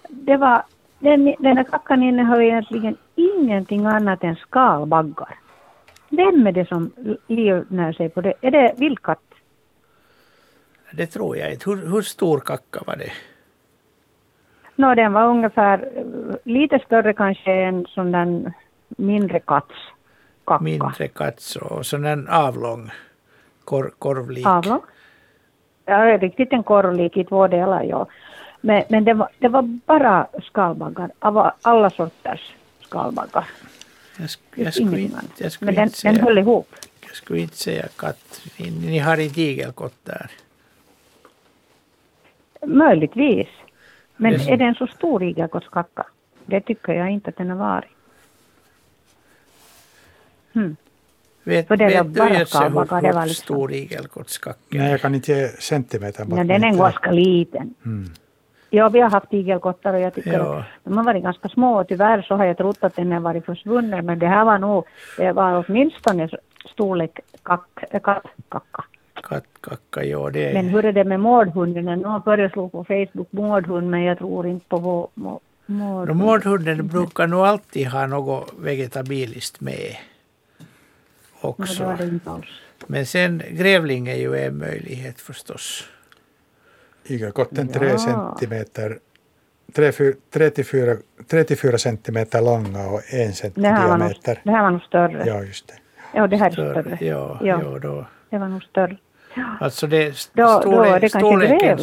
Det 0.08 0.36
var, 0.36 0.62
den, 1.02 1.34
den 1.38 1.56
här 1.56 1.64
kackan 1.64 2.02
innehöll 2.02 2.40
egentligen 2.40 2.96
ingenting 3.14 3.86
annat 3.86 4.24
än 4.24 4.36
skalbaggar. 4.36 5.38
Vem 6.08 6.46
är 6.46 6.52
det 6.52 6.68
som 6.68 6.90
livnär 7.26 7.92
sig 7.92 8.08
på 8.08 8.20
det? 8.20 8.34
Är 8.40 8.50
det 8.50 8.74
vildkatt? 8.76 9.22
Det 10.92 11.06
tror 11.06 11.36
jag 11.36 11.52
inte. 11.52 11.70
Hur, 11.70 11.86
hur 11.86 12.02
stor 12.02 12.40
kacka 12.40 12.80
var 12.86 12.96
det? 12.96 13.12
Nå, 14.76 14.94
den 14.94 15.12
var 15.12 15.26
ungefär 15.26 15.90
eh, 15.96 16.04
lite 16.44 16.78
större 16.86 17.12
kanske 17.12 17.52
än 17.52 17.86
som 17.86 18.12
den 18.12 18.52
mindre 18.88 19.40
katts 19.40 19.74
kacka. 20.46 20.64
Mindre 20.64 21.08
katt 21.08 21.56
och 21.60 21.86
sån 21.86 22.04
en 22.04 22.28
avlång 22.28 22.90
kor, 23.64 23.92
korvlik. 23.98 24.46
Avlång? 24.46 24.80
Ja, 25.84 26.18
riktigt 26.18 26.52
en 26.52 26.62
korvlik 26.62 27.16
i 27.16 27.24
två 27.24 27.48
delar, 27.48 27.82
ja. 27.82 28.06
Men, 28.64 28.84
men 28.88 29.04
det, 29.04 29.14
var, 29.14 29.28
det 29.38 29.48
var 29.48 29.62
bara 29.62 30.26
skalbaggar, 30.42 31.10
alla 31.62 31.90
sorters 31.90 32.52
skalbaggar. 32.80 33.48
Jag, 34.18 34.26
sk- 34.26 34.38
Det 34.54 34.62
jag, 34.62 34.64
finns 34.64 34.74
skulle 34.74 34.86
ingenting 35.00 35.04
inte, 35.04 35.18
annat. 35.18 35.40
jag, 35.40 35.52
skulle 35.52 35.66
Men 35.66 35.74
den, 35.74 35.84
inte 35.84 35.98
säga, 35.98 36.12
den 36.12 36.22
höll 36.24 36.38
ihop. 36.38 36.68
jag 37.06 37.16
skulle 37.16 37.40
inte 37.40 37.56
säga 37.56 37.88
katt. 37.96 38.40
Ni, 38.58 38.70
ni 38.70 38.98
har 38.98 39.16
inte 39.20 39.40
igelkott 39.42 39.94
där. 40.04 40.30
Möjligtvis. 42.66 43.48
Men 44.16 44.32
Det- 44.32 44.48
är 44.50 44.56
den 44.56 44.74
så 44.74 44.86
stor 44.86 45.22
igelkottskacka? 45.22 46.06
Det 46.46 46.60
tycker 46.60 46.92
jag 46.92 47.10
inte 47.10 47.30
att 47.30 47.36
den 47.36 47.50
har 47.50 47.56
varit. 47.56 47.90
Hmm. 50.52 50.76
Vet, 51.44 51.68
För 51.68 51.76
det 51.76 51.84
är 51.84 52.04
vet 52.04 52.14
du 52.14 52.34
Jesse 52.38 52.62
hur, 52.62 52.68
var 52.70 53.00
hur 53.00 53.26
liksom- 53.28 53.44
stor 53.44 53.72
igelkottskacka 53.72 54.58
Nej, 54.68 54.90
jag 54.90 55.00
kan 55.00 55.14
inte 55.14 55.32
ge 55.32 55.48
centimeter 55.48 56.26
Ja, 56.30 56.44
den 56.44 56.64
är 56.64 56.76
ganska 56.76 57.10
liten. 57.10 57.74
Mm. 57.84 58.10
Ja, 58.74 58.88
vi 58.88 59.00
har 59.00 59.10
haft 59.10 59.32
igelkottar 59.32 59.94
och 59.94 60.00
jag 60.00 60.14
tycker 60.14 60.32
Ja. 60.32 60.58
att 60.58 60.64
de 60.84 60.96
har 60.96 61.04
varit 61.04 61.22
ganska 61.22 61.48
små 61.48 61.80
och 61.80 61.88
tyvärr 61.88 62.22
så 62.22 62.34
har 62.36 62.44
jag 62.44 62.56
trott 62.56 62.78
att 62.84 62.96
den 62.96 63.12
har 63.12 63.20
varit 63.20 63.44
försvunnen 63.44 64.06
men 64.06 64.18
det 64.18 64.26
här 64.26 64.44
var 64.44 64.58
nog, 64.58 64.84
det 65.16 65.32
var 65.32 65.64
åtminstone 65.68 66.28
storlek 66.74 67.20
kack, 67.42 67.66
äh, 67.90 68.00
kattkacka. 68.00 68.84
Kattkacka, 69.14 70.04
ja 70.04 70.30
det 70.30 70.48
är... 70.48 70.54
Men 70.54 70.68
hur 70.68 70.84
är 70.84 70.92
det 70.92 71.04
med 71.04 71.20
mårdhunden? 71.20 71.84
Någon 72.00 72.22
föreslog 72.22 72.72
på 72.72 72.84
Facebook 72.84 73.32
mårdhund 73.32 73.90
men 73.90 74.02
jag 74.02 74.18
tror 74.18 74.46
inte 74.46 74.68
på 74.68 74.76
vår 74.78 75.08
må, 75.14 75.40
No, 75.66 75.74
mårdhund. 75.82 76.20
mårdhunden 76.20 76.88
brukar 76.88 77.26
nog 77.26 77.40
alltid 77.40 77.86
ha 77.88 78.06
något 78.06 78.52
vegetabiliskt 78.58 79.60
med. 79.60 79.96
Det 81.42 81.48
Också. 81.48 81.84
var 81.84 81.96
det 81.96 82.30
alls. 82.30 82.46
Men 82.86 83.06
sen 83.06 83.42
grävling 83.50 84.08
är 84.08 84.16
ju 84.16 84.36
en 84.36 84.58
möjlighet 84.58 85.20
förstås. 85.20 85.88
Igelkotten 87.04 87.70
Ja. 87.72 87.78
3 87.78 87.98
centimeter, 87.98 88.98
34, 90.32 90.96
34 91.30 91.78
centimeter 91.78 92.40
långa 92.42 92.86
och 92.90 93.00
1 93.12 93.36
cm 93.36 93.52
Det 93.54 93.68
här, 93.68 93.88
var 93.88 93.96
nog, 93.98 93.98
diameter. 94.08 94.40
det 94.44 94.50
här 94.50 94.62
var 94.62 94.70
nog 94.70 94.82
större. 94.82 95.24
Ja, 95.26 95.42
just 95.44 95.68
det. 95.68 95.74
Ja, 96.14 96.26
det 96.26 96.36
här 96.36 96.46
är 96.46 96.50
Större, 96.50 96.82
större. 96.82 96.98
ja, 97.00 97.38
Ja. 97.42 97.60
ja. 97.62 97.78
då. 97.78 98.06
Det 98.30 98.38
var 98.38 98.48
nog 98.48 98.62
större. 98.62 98.96
Alltså 99.60 99.86
det, 99.86 100.06
Då- 100.32 100.42
då 100.42 100.60
storle, 100.60 100.98
det 100.98 101.08
kanske 101.08 101.18
storleken, 101.18 101.78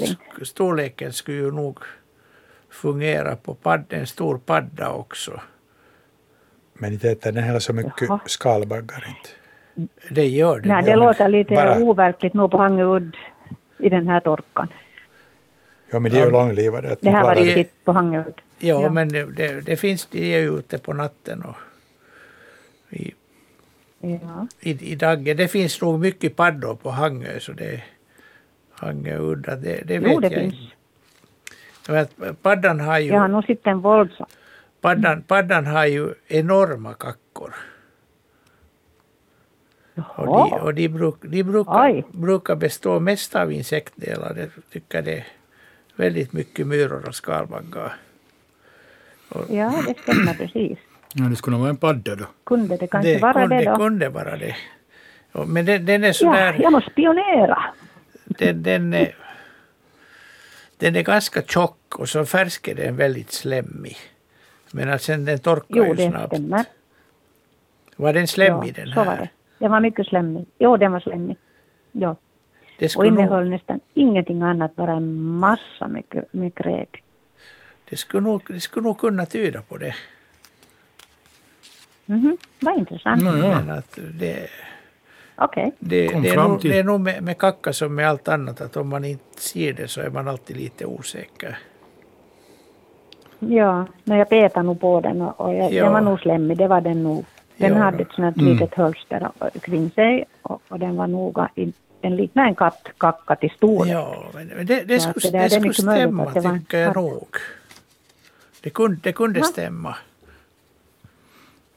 storleken 0.45 1.13
skulle 1.13 1.37
ju 1.37 1.51
nog 1.51 1.79
fungera 2.71 3.35
på 3.35 3.53
padd, 3.53 3.83
en 3.89 4.07
stor 4.07 4.37
padda 4.37 4.89
också. 4.91 5.41
Men 6.73 6.93
inte 6.93 7.09
äter 7.11 7.31
den 7.31 7.43
heller 7.43 7.59
så 7.59 7.73
mycket 7.73 8.01
Jaha. 8.09 8.19
skalbaggar 8.25 9.05
inte. 9.07 9.29
Det 10.15 10.27
gör 10.27 10.59
det. 10.59 10.67
Nej, 10.69 10.83
det 10.83 10.89
men 10.89 10.99
låter 10.99 11.27
lite 11.29 11.55
bara- 11.55 11.77
overkligt 11.79 12.33
nog 12.33 12.51
på 12.51 12.57
Hangeudd 12.57 13.17
i 13.79 13.89
den 13.89 14.07
här 14.07 14.19
torkan. 14.19 14.67
Ja, 15.91 15.99
men 15.99 16.11
de 16.11 16.17
är 16.17 16.25
ju 16.25 16.31
långlivade. 16.31 16.95
Det 17.01 17.09
här 17.09 17.23
var 17.23 17.35
riktigt 17.35 17.85
på 17.85 17.91
Hangeudd. 17.91 18.41
Ja, 18.59 18.81
Ja. 18.81 18.89
men 18.89 19.09
det, 19.09 19.25
det, 19.25 19.61
det 19.61 19.75
finns, 19.77 20.05
de 20.05 20.33
är 20.35 20.39
ju 20.39 20.57
ute 20.59 20.77
på 20.77 20.93
natten 20.93 21.43
och 21.43 21.55
i, 22.89 23.13
Ja. 23.99 24.47
i, 24.59 24.91
i 24.91 24.95
daggen. 24.95 25.37
Det 25.37 25.47
finns 25.47 25.81
nog 25.81 25.99
mycket 25.99 26.35
paddor 26.35 26.75
på 26.75 26.89
Hangö, 26.89 27.39
så 27.39 27.51
det 27.51 27.83
Hangö 28.71 29.17
udda, 29.17 29.55
det, 29.55 29.83
det 29.87 29.99
vet 29.99 30.11
Jo, 30.11 30.19
det 30.19 30.27
jag 30.27 30.41
finns. 30.41 30.53
inte. 30.53 32.33
Paddan 32.41 32.79
har 32.79 32.99
ju, 32.99 33.07
Jag 33.11 33.19
har 33.19 33.27
nog 33.27 33.45
sett 33.45 33.67
en 33.67 33.79
våldsam. 33.81 34.27
paddan, 34.81 35.21
paddan 35.21 35.65
har 35.65 35.85
ju 35.85 36.13
enorma 36.27 36.93
kackor. 36.93 37.53
Och 40.15 40.25
de, 40.25 40.53
och 40.53 40.73
de, 40.73 40.87
bruk, 40.89 41.15
de 41.21 41.43
brukar, 41.43 41.89
Oj. 41.91 42.03
brukar 42.11 42.55
bestå 42.55 42.99
mest 42.99 43.35
av 43.35 43.51
insektdelar. 43.51 44.35
Jag 44.37 44.49
tycker 44.71 45.01
det 45.01 45.17
är 45.17 45.27
väldigt 45.99 46.33
mycket 46.33 46.67
myror 46.67 47.07
och 47.07 47.15
skalbaggar. 47.15 47.93
Ja, 49.49 49.83
det 49.87 49.97
stämmer 49.99 50.33
precis. 50.33 50.77
Ja, 51.13 51.23
det 51.25 51.35
skulle 51.35 51.51
nog 51.53 51.61
vara 51.61 51.69
en 51.69 51.77
padda 51.77 52.15
då. 52.15 52.25
Kunde 52.43 52.77
det 52.77 52.87
kanske 52.87 53.13
Det 53.13 53.19
vara 53.21 53.33
kunde, 53.33 53.57
det 53.57 53.65
då? 53.65 53.75
kunde 53.75 54.09
vara 54.09 54.37
det. 54.37 54.55
Ja, 55.31 55.45
Men 55.45 55.65
den, 55.65 55.85
den 55.85 56.03
är 56.03 56.07
Ja, 56.07 56.13
sådär... 56.13 56.57
jag 56.61 56.71
måste 56.71 56.91
spionera. 56.91 57.63
Den, 58.25 58.63
den, 58.63 58.93
är, 58.93 59.15
den 60.77 60.95
är 60.95 61.01
ganska 61.03 61.41
tjock 61.41 61.95
och 61.99 62.09
så 62.09 62.25
färsk 62.25 62.67
är 62.67 62.75
den 62.75 62.95
väldigt 62.95 63.31
slemmig. 63.31 63.97
Men 64.71 64.89
att 64.89 65.01
sen 65.01 65.25
den 65.25 65.39
torkar 65.39 65.65
Jo, 65.69 65.85
ju 65.85 65.93
det 65.93 66.09
snabbt. 66.09 66.33
stämmer. 66.35 66.65
Var 67.95 68.13
den 68.13 68.27
slemmig 68.27 68.69
ja, 68.77 68.83
den 68.83 68.93
så 68.93 69.03
var 69.03 69.05
här? 69.05 69.17
det. 69.17 69.29
Den 69.59 69.71
var 69.71 69.79
mycket 69.79 70.07
slemmig. 70.07 70.45
Jo, 70.59 70.77
den 70.77 70.91
var 70.91 70.99
slemmig. 70.99 71.37
Ja. 71.91 72.15
Det 72.79 72.85
Och 72.85 72.91
skulle, 72.91 73.09
nog, 73.09 73.19
innehöll 73.19 73.49
nästan 73.49 73.79
ingenting 73.93 74.41
annat, 74.41 74.75
bara 74.75 74.91
en 74.93 75.21
massa 75.21 75.87
med, 75.87 76.03
med 76.31 76.55
kräk. 76.55 77.03
det, 77.89 77.97
skulle 77.97 78.23
nog, 78.23 78.41
det 78.47 78.59
skulle 78.59 78.83
nog 78.83 78.97
kunna 78.97 79.25
tyda 79.25 79.61
på 79.61 79.77
det. 79.77 79.95
Mhm, 82.05 82.37
vad 82.59 82.77
intressant. 82.77 83.23
Nå, 83.23 83.37
ja. 83.37 83.61
Men 83.61 83.69
att 83.77 83.99
det, 84.19 84.47
Okej. 85.35 85.71
det, 85.79 86.07
det, 86.07 86.29
är 86.29 86.35
nog, 86.49 86.61
till- 86.61 86.71
det 86.71 86.79
är 86.79 86.83
nog 86.83 86.99
med, 87.01 87.23
med 87.23 87.37
kacka 87.37 87.73
som 87.73 87.95
med 87.95 88.09
allt 88.09 88.27
annat 88.27 88.61
att 88.61 88.77
om 88.77 88.89
man 88.89 89.05
inte 89.05 89.41
ser 89.41 89.73
det 89.73 89.87
så 89.87 90.01
är 90.01 90.09
man 90.09 90.27
alltid 90.27 90.57
lite 90.57 90.85
osäker. 90.85 91.57
Ja, 93.39 93.85
men 94.03 94.17
jag 94.17 94.29
petade 94.29 94.65
nog 94.65 94.79
på 94.81 95.01
den 95.01 95.21
och, 95.21 95.39
och 95.41 95.53
jag, 95.55 95.73
Ja. 95.73 95.83
den 95.83 95.93
var 95.93 96.01
nog 96.01 96.19
slemmig, 96.19 96.57
det 96.57 96.67
var 96.67 96.81
den 96.81 97.03
nog. 97.03 97.25
Den 97.57 97.73
Ja. 97.73 97.77
hade 97.79 98.01
ett 98.01 98.11
sånt 98.11 98.35
här 98.37 98.43
Mm. 98.43 98.53
litet 98.53 98.73
hölster 98.73 99.29
kring 99.61 99.89
sig 99.91 100.25
och, 100.41 100.61
och 100.67 100.79
den 100.79 100.95
var 100.95 101.07
noga, 101.07 101.49
i- 101.55 101.73
den 102.01 102.15
liknade 102.15 102.47
en 102.49 102.55
kattkacka 102.55 103.35
till 103.35 103.49
storlek. 103.49 103.93
Ja, 103.93 104.23
men 104.33 104.65
det, 104.65 104.83
det, 104.83 104.99
skulle, 104.99 105.13
det 105.31 105.31
där- 105.31 105.39
det, 105.49 105.55
det 105.55 105.73
skulle 105.73 105.73
stämma 105.73 106.23
att 106.25 106.33
det 106.33 106.39
var 106.39 106.51
en 106.51 106.59
tycker 106.59 106.77
jag 106.79 106.95
nog. 106.95 107.27
Det 108.61 108.69
kunde, 108.69 108.97
det 109.03 109.11
kunde 109.13 109.39
Ja. 109.39 109.45
stämma. 109.45 109.95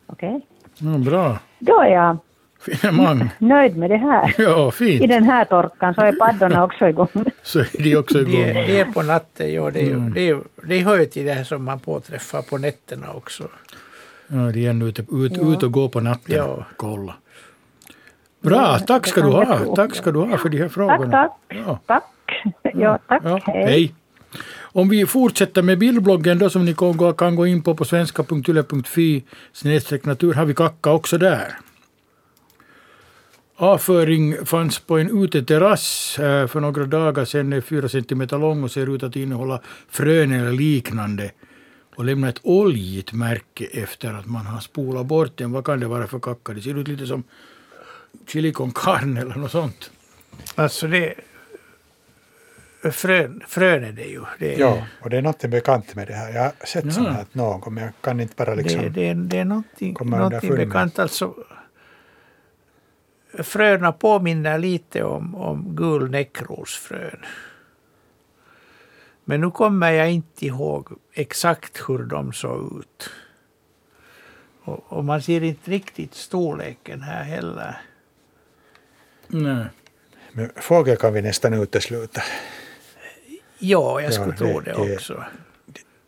Okej. 0.07 0.41
Ja, 0.79 0.99
bra. 0.99 1.39
Då 1.59 1.81
är 1.81 1.89
jag 1.89 2.17
Finemang. 2.61 3.31
nöjd 3.39 3.77
med 3.77 3.91
det 3.91 3.97
här. 3.97 4.35
Ja, 4.39 4.69
I 4.69 4.73
fint. 4.73 5.09
den 5.09 5.25
här 5.25 5.45
torkan 5.45 5.95
så 5.95 6.01
är 6.01 6.13
paddorna 6.13 6.65
också 6.65 6.89
igång. 6.89 7.09
Så 7.43 7.59
är 7.61 7.67
de 7.85 7.97
också 7.97 8.19
igång. 8.21 8.35
är, 8.35 8.55
de 8.55 8.81
är 8.81 8.85
på 8.85 9.03
natten, 9.03 9.53
ja. 9.55 9.71
Det, 9.71 9.81
är, 9.81 9.91
Mm. 9.93 10.13
det, 10.15 10.37
det 10.69 10.79
hör 10.79 10.99
ju 10.99 11.07
till 11.07 11.25
det 11.27 11.33
här 11.33 11.45
som 11.45 11.65
man 11.65 11.81
påträffar 11.81 12.43
på 12.43 12.59
nätterna 12.59 13.13
också. 13.13 13.49
Ja, 14.29 14.37
de 14.53 14.67
är 14.67 14.71
ännu 14.71 14.85
ute, 14.89 15.03
ut, 15.13 15.37
Ja. 15.37 15.53
ut 15.53 15.63
och 15.63 15.73
går 15.73 15.89
på 15.89 16.01
natten 16.01 16.37
Ja. 16.37 16.65
kolla. 16.77 17.15
Bra, 18.43 18.79
tack 18.79 19.07
ska 19.07 19.21
du 19.21 19.29
ha. 19.29 19.75
Tack 19.77 19.95
ska 19.95 20.11
du 20.13 20.19
ha 20.19 20.39
för 20.39 20.49
de 20.49 20.57
här 20.59 20.65
Tack, 20.65 20.73
frågorna. 20.75 21.11
tack. 21.11 21.33
Ja. 21.67 21.81
Tack. 21.87 22.05
Ja, 22.75 22.99
tack. 23.09 23.23
Ja, 23.25 23.41
Hej. 23.47 23.65
hej. 23.65 23.95
Om 24.75 24.89
vi 24.89 25.07
fortsätter 25.07 25.63
med 25.63 25.79
bildbloggen 25.79 26.39
då 26.39 26.51
som 26.51 26.65
ni 26.65 26.75
kan 27.19 27.37
gå, 27.37 27.47
in 27.47 27.63
på 27.63 27.75
på 27.75 27.85
svenska.yle.fi 27.85 29.25
snedstreck 29.53 30.05
natur 30.05 30.35
har 30.35 30.45
vi 30.45 30.55
kacka 30.55 30.91
också 30.91 31.19
där. 31.19 31.59
Avföring 33.57 34.47
fanns 34.47 34.79
på 34.79 34.99
en 34.99 35.25
uteterrass 35.25 36.19
eh, 36.19 36.47
för 36.47 36.61
några 36.61 36.85
dagar 36.85 37.25
sedan, 37.25 37.53
är 37.53 37.61
fyra 37.61 37.89
centimeter 37.89 38.39
lång 38.39 38.65
och 38.65 38.71
ser 38.71 38.95
ut 38.95 39.03
att 39.03 39.17
innehålla 39.17 39.61
frön 39.89 40.33
eller 40.33 40.53
liknande 40.53 41.31
och 41.97 42.05
lämna 42.05 42.29
ett 42.29 42.41
oljigt 42.43 43.13
märke 43.13 43.65
efter 43.65 44.15
att 44.15 44.27
man 44.27 44.47
har 44.47 44.61
spolat 44.61 45.07
bort 45.07 45.37
den. 45.37 45.53
Vad 45.53 45.65
kan 45.65 45.81
det 45.81 45.87
vara 45.87 46.07
för 46.07 46.19
kacka? 46.19 46.53
Det 46.53 46.61
ser 46.61 46.79
ut 46.79 46.89
lite 46.89 47.07
som 47.07 47.23
chili 48.27 48.53
con 48.53 48.73
carne 48.73 49.21
eller 49.21 49.35
något 49.35 49.51
sånt. 49.51 49.91
Alltså 50.55 50.87
det... 50.87 51.15
frön, 52.93 53.43
frön 53.49 53.85
är 53.85 53.93
det 53.93 54.05
ju. 54.05 54.25
Det 54.39 54.55
är, 54.55 54.59
Ja, 54.61 54.87
och 55.01 55.11
det 55.11 55.17
är 55.19 55.23
något 55.23 55.41
bekant 55.45 55.95
med 55.95 56.07
det 56.09 56.15
här. 56.15 56.33
Jag 56.33 56.43
har 56.43 56.53
sett 56.67 56.85
Ja. 56.85 56.91
sånt 56.91 57.09
här 57.09 57.27
någon 57.33 57.61
gång, 57.61 57.75
men 57.75 57.85
jag 57.85 57.93
kan 58.01 58.21
inte 58.21 58.35
bara 58.37 58.55
liksom... 58.55 58.83
det, 58.83 58.89
det, 58.89 59.09
är- 59.09 59.15
det 59.15 59.39
är 59.39 59.45
någonting, 59.45 59.97
någonting 60.01 60.55
bekant. 60.57 60.99
Alltså, 60.99 61.35
fröna 63.39 63.93
påminner 63.93 64.59
lite 64.59 65.03
om, 65.03 65.35
om 65.35 65.77
gul 65.77 66.11
näckrosfrön. 66.11 67.25
Men 69.25 69.41
nu 69.41 69.51
kommer 69.51 69.91
jag 69.91 70.11
inte 70.13 70.47
ihåg 70.47 70.89
exakt 71.13 71.83
hur 71.89 71.99
de 71.99 72.33
såg 72.33 72.79
ut. 72.79 73.11
Och, 74.65 74.93
och 74.93 75.05
man 75.05 75.23
ser 75.23 75.43
inte 75.43 75.71
riktigt 75.71 76.15
storleken 76.15 77.01
här 77.03 77.23
heller. 77.25 77.81
Nej. 79.33 79.67
Men 80.33 80.51
fågel 80.57 80.97
kan 80.97 81.13
vi 81.13 81.23
nästan 81.23 81.55
utesluta. 81.55 82.23
Ja, 83.59 84.01
jag 84.01 84.09
Ja, 84.09 84.13
skulle 84.13 84.31
det- 84.33 84.37
tro 84.39 84.61
det, 84.61 84.73
det- 84.87 84.95
också. 84.95 85.25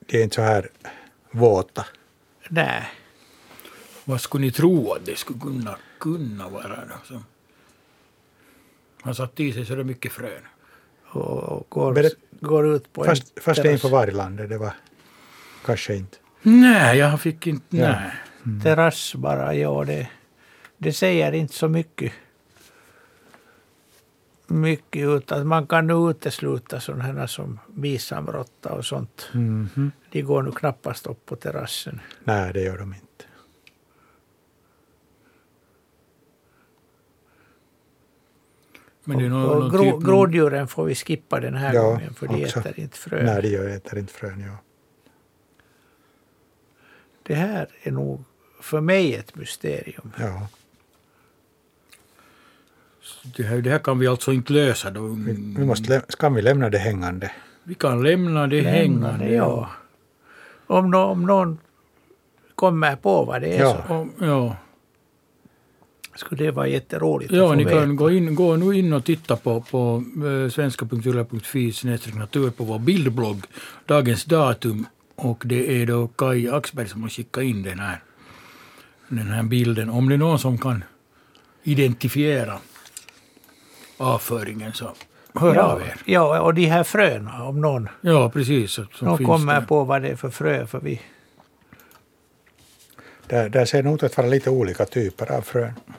De 0.06 0.18
är 0.18 0.22
inte 0.22 0.34
så 0.34 0.42
här 0.42 0.68
våta. 1.30 1.86
Nej. 2.48 2.82
Vad 4.04 4.20
skulle 4.20 4.44
ni 4.46 4.52
tro 4.52 4.92
att 4.92 5.06
det 5.06 5.18
skulle 5.18 5.40
kunna, 5.40 5.76
kunna 6.00 6.48
vara? 6.48 6.68
Då, 6.68 6.94
som 7.04 7.24
har 9.02 9.12
satt 9.12 9.40
i 9.40 9.52
sig 9.52 9.66
så 9.66 9.74
det 9.74 9.84
mycket 9.84 10.12
frön. 10.12 10.42
Och, 11.06 11.66
går, 11.70 11.92
Berätt- 11.94 12.16
går 12.40 12.74
ut 12.76 12.92
på 12.92 13.04
Fast, 13.04 13.32
en 13.36 13.42
fast 13.42 13.62
det 13.62 13.68
är 13.68 13.72
inte 13.72 13.82
på 13.82 13.88
varglandet, 13.88 14.48
det 14.48 14.58
var 14.58 14.72
kanske 15.64 15.96
inte. 15.96 16.16
Nej, 16.42 16.98
jag 16.98 17.20
fick 17.20 17.46
inte... 17.46 17.76
Ja. 17.76 17.90
Nej. 18.42 18.62
terrass 18.62 19.14
bara, 19.14 19.54
ja 19.54 19.84
det, 19.84 20.08
det 20.78 20.92
säger 20.92 21.32
inte 21.32 21.54
så 21.54 21.68
mycket. 21.68 22.12
Mycket 24.54 25.06
utan 25.08 25.46
man 25.46 25.66
kan 25.66 25.86
nu 25.86 26.10
utesluta 26.10 26.80
sådana 26.80 27.04
här 27.04 27.26
som 27.26 27.58
bisamråtta 27.68 28.72
och 28.72 28.84
sånt. 28.84 29.28
Mhm. 29.32 29.92
De 30.10 30.22
går 30.22 30.42
nu 30.42 30.52
knappast 30.52 31.06
upp 31.06 31.26
på 31.26 31.36
terrassen. 31.36 32.00
Nej, 32.24 32.52
det 32.52 32.60
gör 32.62 32.78
de 32.78 32.94
inte. 32.94 33.24
Men 39.04 39.18
det 39.18 39.24
är 39.24 39.28
någon, 39.28 39.44
och 39.50 39.60
någon 39.60 39.70
gro, 39.70 39.98
typ, 39.98 40.06
groddjuren 40.06 40.68
får 40.68 40.84
vi 40.84 40.94
skippa 40.94 41.40
den 41.40 41.54
här 41.54 41.74
Ja, 41.74 41.82
gången 41.82 42.14
för 42.14 42.26
de 42.26 42.44
också. 42.44 42.60
äter 42.60 42.80
inte 42.80 42.98
frön. 42.98 43.26
Nej, 43.26 43.42
det 43.42 43.48
gör 43.48 43.68
äter 43.68 43.98
inte 43.98 44.12
frön. 44.12 44.40
Ja. 44.40 44.56
Det 47.22 47.34
här 47.34 47.68
är 47.82 47.90
nog 47.92 48.24
för 48.60 48.80
mig 48.80 49.14
ett 49.14 49.34
mysterium. 49.36 50.12
Ja. 50.18 50.48
Det, 53.36 53.42
här, 53.42 53.60
det 53.60 53.70
här 53.70 53.78
kan 53.78 53.98
vi 53.98 54.06
alltså 54.06 54.32
inte 54.32 54.52
lösa. 54.52 54.90
Då. 54.90 55.00
Vi, 55.08 55.32
vi 55.58 55.64
måste, 55.64 56.02
kan 56.18 56.34
vi 56.34 56.42
lämna 56.42 56.70
det 56.70 56.78
hängande? 56.78 57.30
Vi 57.64 57.74
kan 57.74 58.02
lämna 58.02 58.46
det 58.46 58.60
hängande. 58.60 59.28
ja. 59.34 59.70
Om, 60.66 60.90
nå- 60.90 61.04
om 61.04 61.22
någon 61.26 61.58
kommer 62.54 62.96
på 62.96 63.24
vad 63.24 63.40
det 63.42 63.48
är 63.56 63.60
Ja. 63.60 63.84
så 63.88 63.94
Och, 63.94 64.06
ja. 64.20 64.56
skulle 66.16 66.44
det 66.44 66.50
vara 66.50 66.66
jätteroligt 66.68 67.32
att 67.32 67.36
Ja, 67.38 67.48
få 67.48 67.54
ni 67.54 67.64
veta. 67.64 67.78
kan 67.80 67.96
gå, 67.96 68.10
in, 68.10 68.34
gå 68.34 68.56
nu 68.56 68.78
in 68.78 68.92
och 68.92 69.04
titta 69.04 69.36
på, 69.36 69.60
på 69.60 70.04
uh, 70.24 70.48
svenska.yle.fi 70.50 71.72
natur 72.14 72.50
på 72.50 72.64
vår 72.64 72.78
bildblogg, 72.78 73.42
dagens 73.86 74.24
datum. 74.24 74.86
Och 75.16 75.42
det 75.46 75.82
är 75.82 75.86
då 75.86 76.08
Kai 76.08 76.48
Axberg 76.48 76.88
som 76.88 77.02
har 77.02 77.08
skickat 77.08 77.44
in 77.44 77.62
den 77.62 77.78
här, 77.78 78.02
den 79.08 79.26
här 79.26 79.42
bilden. 79.42 79.90
Om 79.90 80.08
det 80.08 80.14
är 80.14 80.18
någon 80.18 80.38
som 80.38 80.58
kan 80.58 80.84
identifiera 81.62 82.58
avföringen 83.96 84.72
så 84.72 84.92
hör 85.34 85.54
ja, 85.54 85.62
av 85.62 85.80
er. 85.82 85.96
Ja, 86.04 86.40
och 86.40 86.54
de 86.54 86.66
här 86.66 86.84
fröna, 86.84 87.44
om 87.44 87.60
någon, 87.60 87.88
Ja, 88.00 88.30
precis. 88.30 88.70
så- 88.70 88.86
Som 88.94 89.08
någon 89.08 89.18
finns 89.18 89.28
kommer 89.28 89.60
där. 89.60 89.66
på 89.66 89.84
vad 89.84 90.02
det 90.02 90.08
är 90.08 90.16
för 90.16 90.30
frö. 90.30 90.66
För 90.66 90.80
vi, 90.80 91.00
Där, 93.26 93.48
där 93.48 93.64
ser 93.64 93.82
nog 93.82 93.94
ut 93.94 94.02
att 94.02 94.16
vara 94.16 94.26
lite 94.26 94.50
olika 94.50 94.84
typer 94.84 95.32
av 95.32 95.42
frön. 95.42 95.74
Till 95.74 95.94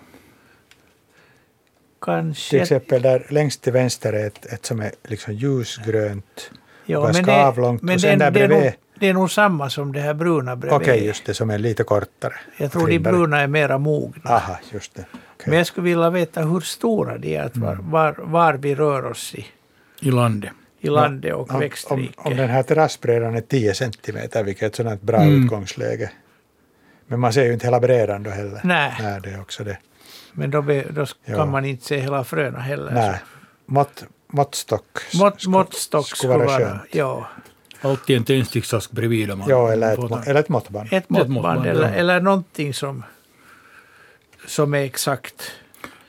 kanske... 2.13 2.61
exempel 2.61 3.01
där 3.01 3.25
längst 3.29 3.61
till 3.61 3.73
vänster 3.73 4.13
är 4.13 4.27
ett, 4.27 4.45
ett 4.45 4.65
som 4.65 4.79
är 4.81 4.91
liksom 5.03 5.33
ljusgrönt, 5.33 6.51
ja, 6.85 7.01
ganska 7.01 7.25
men 7.25 7.35
det, 7.39 7.45
avlångt. 7.47 7.81
men 7.81 7.95
och 7.95 8.01
sen 8.01 8.19
det, 8.19 8.25
där 8.25 8.31
det, 8.31 8.39
är 8.43 8.47
bredvid, 8.47 8.65
nog, 8.65 8.73
det 8.99 9.07
är 9.09 9.13
nog 9.13 9.31
samma 9.31 9.69
som 9.69 9.93
det 9.93 9.99
här 9.99 10.13
bruna 10.13 10.55
bredvid. 10.55 10.81
okej 10.81 11.05
just 11.05 11.25
det, 11.25 11.33
som 11.33 11.49
är 11.49 11.57
lite 11.57 11.83
kortare. 11.83 12.33
Jag 12.57 12.71
tror 12.71 12.87
de 12.87 12.99
bruna 12.99 13.39
är 13.41 13.47
mera 13.47 13.77
mogna. 13.77 14.31
Aha, 14.31 14.59
just 14.71 14.95
det. 14.95 15.05
Okej. 15.35 15.45
Men 15.49 15.57
jag 15.57 15.67
skulle 15.67 15.83
vilja 15.85 16.09
veta 16.09 16.41
hur 16.41 16.59
stora 16.59 17.17
de 17.17 17.35
är, 17.37 17.41
att 17.43 17.57
var, 17.57 17.73
Mm. 17.73 17.91
var, 17.91 18.15
var 18.19 18.53
vi 18.53 18.75
rör 18.75 19.05
oss 19.05 19.35
i, 19.35 19.45
I 20.01 20.11
landet. 20.11 20.51
i 20.79 20.89
landet 20.89 21.33
och 21.33 21.49
om, 21.49 21.55
om, 21.55 21.59
växtriket. 21.61 22.15
om 22.17 22.35
den 22.37 22.49
här 22.49 22.63
terrassbrädan 22.63 23.35
är 23.35 23.41
10 23.41 23.73
centimeter, 23.73 24.43
vilket 24.43 24.63
är 24.63 24.67
ett 24.67 24.75
sådant 24.75 25.01
bra 25.01 25.17
Mm. 25.21 25.43
utgångsläge. 25.43 26.11
Men 27.07 27.19
man 27.19 27.33
ser 27.33 27.45
ju 27.45 27.53
inte 27.53 27.67
hela 27.67 27.79
brädan 27.79 28.23
då 28.23 28.29
heller. 28.29 28.61
Nej. 28.63 28.93
Nej, 29.01 29.19
det 29.23 29.29
är 29.29 29.41
också 29.41 29.63
det. 29.63 29.77
Men 30.31 30.51
då, 30.51 30.61
be, 30.61 30.83
då 30.89 31.05
kan 31.25 31.51
man 31.51 31.65
inte 31.65 31.85
se 31.85 31.97
hela 31.99 32.23
fröna 32.23 32.59
heller. 32.59 32.91
Nej. 32.91 33.15
Mått, 33.65 34.03
måttstock 34.27 34.85
Mått, 35.13 35.45
måttstock 35.47 36.07
skulle 36.07 36.33
vara 36.37 36.57
skönt. 36.59 36.81
ja, 36.91 37.27
Alltid 37.81 38.17
en 38.17 38.23
tändsticksask 38.23 38.91
bredvid. 38.91 39.31
om 39.31 39.39
man 39.39 39.49
Ja, 39.49 39.71
eller 39.71 39.93
ett, 39.93 40.27
eller 40.27 40.39
ett 40.39 40.49
måttband. 40.49 40.89
ett 40.91 41.09
måttband, 41.09 41.29
måttband 41.33 41.65
ja. 41.65 41.69
eller, 41.71 41.93
eller 41.93 42.21
någonting 42.21 42.73
som, 42.73 43.03
som 44.47 44.73
är 44.73 44.77
exakt. 44.83 45.51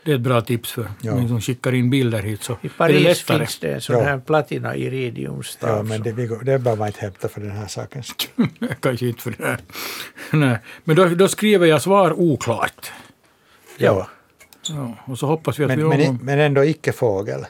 Det 0.04 0.10
är 0.12 0.14
ett 0.14 0.20
bra 0.20 0.40
tips 0.40 0.72
för 0.72 0.86
Ja. 1.00 1.14
någon 1.14 1.28
som 1.28 1.40
skickar 1.40 1.74
in 1.74 1.90
bilder 1.90 2.22
hit. 2.22 2.42
Så 2.42 2.52
I 2.52 2.56
det 2.62 2.68
Paris 2.68 3.02
lättare. 3.04 3.38
finns 3.38 3.58
det 3.58 3.72
en 3.74 3.80
sån 3.80 3.96
Ja. 3.96 4.02
här 4.04 4.18
platina 4.18 4.76
iridiumstav. 4.76 5.76
Ja, 5.76 5.82
men 5.82 6.02
det, 6.02 6.12
vi 6.12 6.26
det 6.26 6.44
behöver 6.58 6.76
man 6.76 6.86
inte 6.86 7.00
hämta 7.00 7.28
för 7.28 7.40
den 7.40 7.50
här 7.50 7.66
saken. 7.66 8.02
Kanske 8.80 9.06
inte 9.06 9.22
för 9.22 9.30
det 9.38 9.44
här. 9.44 9.58
Nej. 10.30 10.58
Men 10.84 10.96
då, 10.96 11.08
då 11.08 11.28
skriver 11.28 11.66
jag 11.66 11.82
svar 11.82 12.12
oklart. 12.20 12.92
Ja. 13.78 14.08
Ja, 14.68 14.94
och 15.04 15.18
så 15.18 15.26
hoppas 15.26 15.58
vi 15.58 15.64
att 15.64 15.70
vi 15.70 15.76
Men, 15.76 15.98
någon 16.00 16.18
men, 16.22 16.38
ändå 16.38 16.64
icke 16.64 16.92
fågel. 16.92 17.46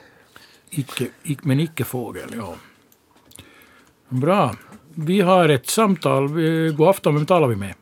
Icke, 0.71 1.07
ic, 1.23 1.39
men 1.43 1.61
icke 1.61 1.85
fågel, 1.85 2.29
ja. 2.37 2.55
Bra. 4.09 4.57
Vi 4.95 5.21
har 5.21 5.49
ett 5.49 5.67
samtal. 5.69 6.29
Vi- 6.35 6.73
God 6.77 6.89
afton, 6.89 7.15
vem 7.15 7.27
talar 7.27 7.49
vi 7.49 7.57
med? 7.57 7.75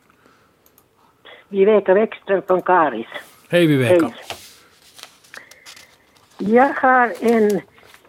Viveka 1.49 1.93
Bäckström 1.93 2.41
från 2.41 2.61
Karis. 2.61 3.07
Hej 3.49 3.67
Viveka. 3.67 4.05
Hej. 4.05 4.13
Jag 6.37 6.73
har 6.73 7.13
en, 7.21 7.61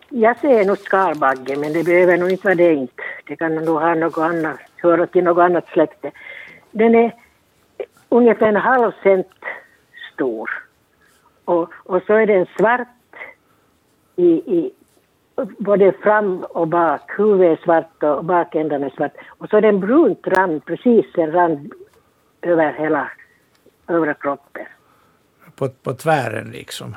jag 0.09 0.39
ser 0.41 0.65
nog 0.65 0.79
skarbagge 0.79 1.57
men 1.57 1.73
det 1.73 1.85
behöver 1.85 2.17
nog 2.17 2.31
inte 2.31 2.47
vara 2.47 2.55
det 2.55 2.75
inte. 2.75 3.03
Det 3.27 3.37
kan 3.37 3.55
nog 3.55 3.81
ha 3.81 3.95
något 3.95 4.19
annat, 4.19 4.59
höra 4.77 5.07
till 5.07 5.25
något 5.25 5.43
annat 5.43 5.69
släkte. 5.69 6.11
Den 6.71 6.95
är 6.95 7.13
ungefär 8.09 8.49
en 8.49 8.57
halv 8.57 8.93
cent 9.03 9.29
stor. 10.13 10.51
Och, 11.45 11.71
och 11.85 12.03
så 12.07 12.15
är 12.15 12.27
den 12.27 12.47
svart 12.59 12.89
i, 14.17 14.27
i 14.27 14.73
både 15.59 15.93
fram 15.93 16.45
och 16.45 16.69
bak. 16.69 17.11
Huvudet 17.19 17.59
är 17.59 17.65
svart 17.65 18.03
och 18.03 18.25
bakändan 18.25 18.83
är 18.83 18.91
svart. 18.91 19.13
Och 19.27 19.49
så 19.49 19.57
är 19.57 19.61
det 19.61 19.69
en 19.69 19.81
brunt 19.81 20.27
rand, 20.27 20.65
precis 20.65 21.07
en 21.15 21.33
rand 21.33 21.73
över 22.43 22.73
hela 22.73 23.11
övre 23.89 24.15
kroppen. 24.15 24.67
På, 25.57 25.69
på 25.69 25.95
tvären 25.95 26.51
liksom. 26.51 26.97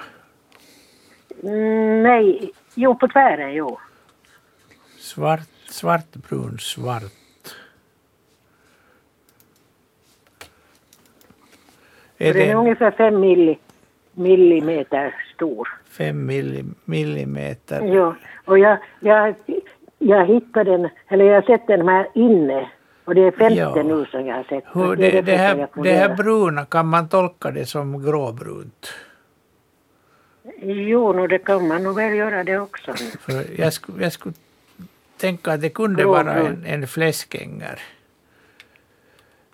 Mm, 1.43 2.03
nej, 2.03 2.51
jo 2.75 2.95
på 2.95 3.07
tvären 3.07 3.53
jo. 3.53 3.79
Svart, 4.97 5.49
svartbrun, 5.69 6.57
svart. 6.59 7.03
Är 12.17 12.33
den 12.33 12.49
är 12.49 12.55
ungefär 12.55 12.91
fem 12.91 13.19
milli, 13.19 13.59
millimeter 14.13 15.15
stor. 15.35 15.67
fem 15.89 16.25
milli, 16.25 16.65
millimeter? 16.85 17.81
Ja, 17.81 18.15
och 18.45 18.59
jag, 18.59 18.77
jag, 18.99 19.35
jag 19.97 20.25
hittade 20.25 20.71
den, 20.71 20.89
eller 21.07 21.25
jag 21.25 21.33
har 21.33 21.41
sett 21.41 21.67
den 21.67 21.87
här 21.87 22.07
inne. 22.13 22.69
Och 23.09 23.15
det 23.15 23.21
är 23.21 23.31
femte 23.31 23.55
Ja. 23.55 23.83
nu 23.83 24.05
som 24.05 24.25
jag 24.25 24.35
har 24.35 24.43
sett. 24.43 24.63
Hur, 24.73 24.95
det, 24.95 25.11
det, 25.11 25.21
därför 25.21 25.43
här, 25.43 25.83
det 25.83 25.93
här 25.93 26.15
bruna, 26.15 26.65
kan 26.65 26.87
man 26.87 27.09
tolka 27.09 27.51
det 27.51 27.65
som 27.65 28.03
gråbrunt? 28.05 28.93
Jo, 30.61 31.13
no, 31.13 31.27
det 31.27 31.39
kan 31.39 31.67
man 31.67 31.83
nog 31.83 31.95
väl 31.95 32.13
göra 32.13 32.43
det 32.43 32.59
också. 32.59 32.93
För 33.19 33.61
jag, 33.61 33.73
skulle, 33.73 34.03
jag 34.03 34.13
skulle 34.13 34.35
tänka 35.17 35.51
att 35.51 35.61
det 35.61 35.69
kunde 35.69 36.05
vara 36.05 36.33
en, 36.33 36.65
en 36.65 36.87
fläskänger. 36.87 37.79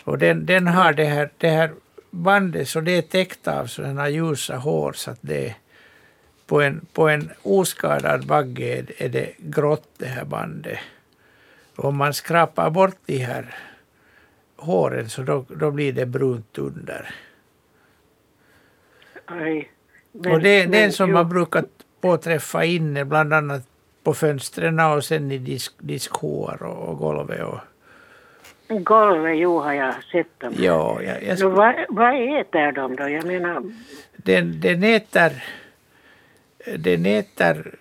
Och 0.04 0.18
den, 0.18 0.46
den 0.46 0.68
har 0.68 0.94
det 0.94 1.06
här, 1.06 1.30
det 1.38 1.50
här 1.50 1.72
bandet, 2.12 2.68
så 2.68 2.82
det 2.82 2.98
är 2.98 3.02
täckt 3.02 3.48
av 3.48 3.66
sådana 3.66 4.10
ljusa 4.10 4.58
hår 4.58 4.94
så 4.94 5.12
att 5.12 5.20
det 5.22 5.56
på 6.48 6.62
en, 6.62 6.86
på 6.94 7.10
en 7.10 7.30
oskadad 7.42 8.28
bagge 8.28 8.78
är, 8.78 8.86
är 8.98 9.10
det 9.10 9.30
grått 9.38 9.90
det 9.98 10.08
här 10.08 10.26
bandet. 10.26 10.80
Om 11.76 11.98
man 11.98 12.14
skrapar 12.14 12.70
bort 12.70 12.98
de 13.06 13.18
här 13.18 13.56
håren 14.58 15.10
så 15.10 15.22
då, 15.22 15.46
då 15.50 15.72
blir 15.72 15.94
det 15.94 16.06
brunt 16.06 16.58
under. 16.58 17.16
Aj. 19.26 19.72
och 20.14 20.40
det 20.42 20.50
är 20.50 20.62
den 20.62 20.72
men, 20.72 20.92
som 20.92 21.10
jo, 21.10 21.14
man 21.14 21.30
brukar 21.30 21.66
påträffa 22.02 22.64
inne, 22.64 23.06
bland 23.06 23.34
annat 23.34 23.68
på 24.04 24.14
fönstren 24.14 24.80
och 24.80 25.04
sen 25.04 25.32
i 25.32 25.38
disk, 25.38 25.74
diskhoar 25.80 26.64
och, 26.64 26.90
och 26.90 26.98
golvet. 26.98 27.44
Och, 27.44 27.60
Golvet, 28.68 29.38
jo 29.38 29.60
har 29.60 29.74
jag 29.74 30.04
sett 30.04 30.40
dem. 30.40 30.54
ja, 30.58 31.02
jag, 31.02 31.24
jag, 31.24 31.40
Nå, 31.40 31.50
vad, 31.50 31.76
vad 31.90 32.40
äter 32.40 32.72
de 32.72 32.96
då? 32.96 33.10
Jag 33.10 33.26
menar, 33.26 33.64
den, 34.16 34.62
den 34.62 34.84
äter, 34.84 35.44
den 36.78 37.06
äter 37.06 37.76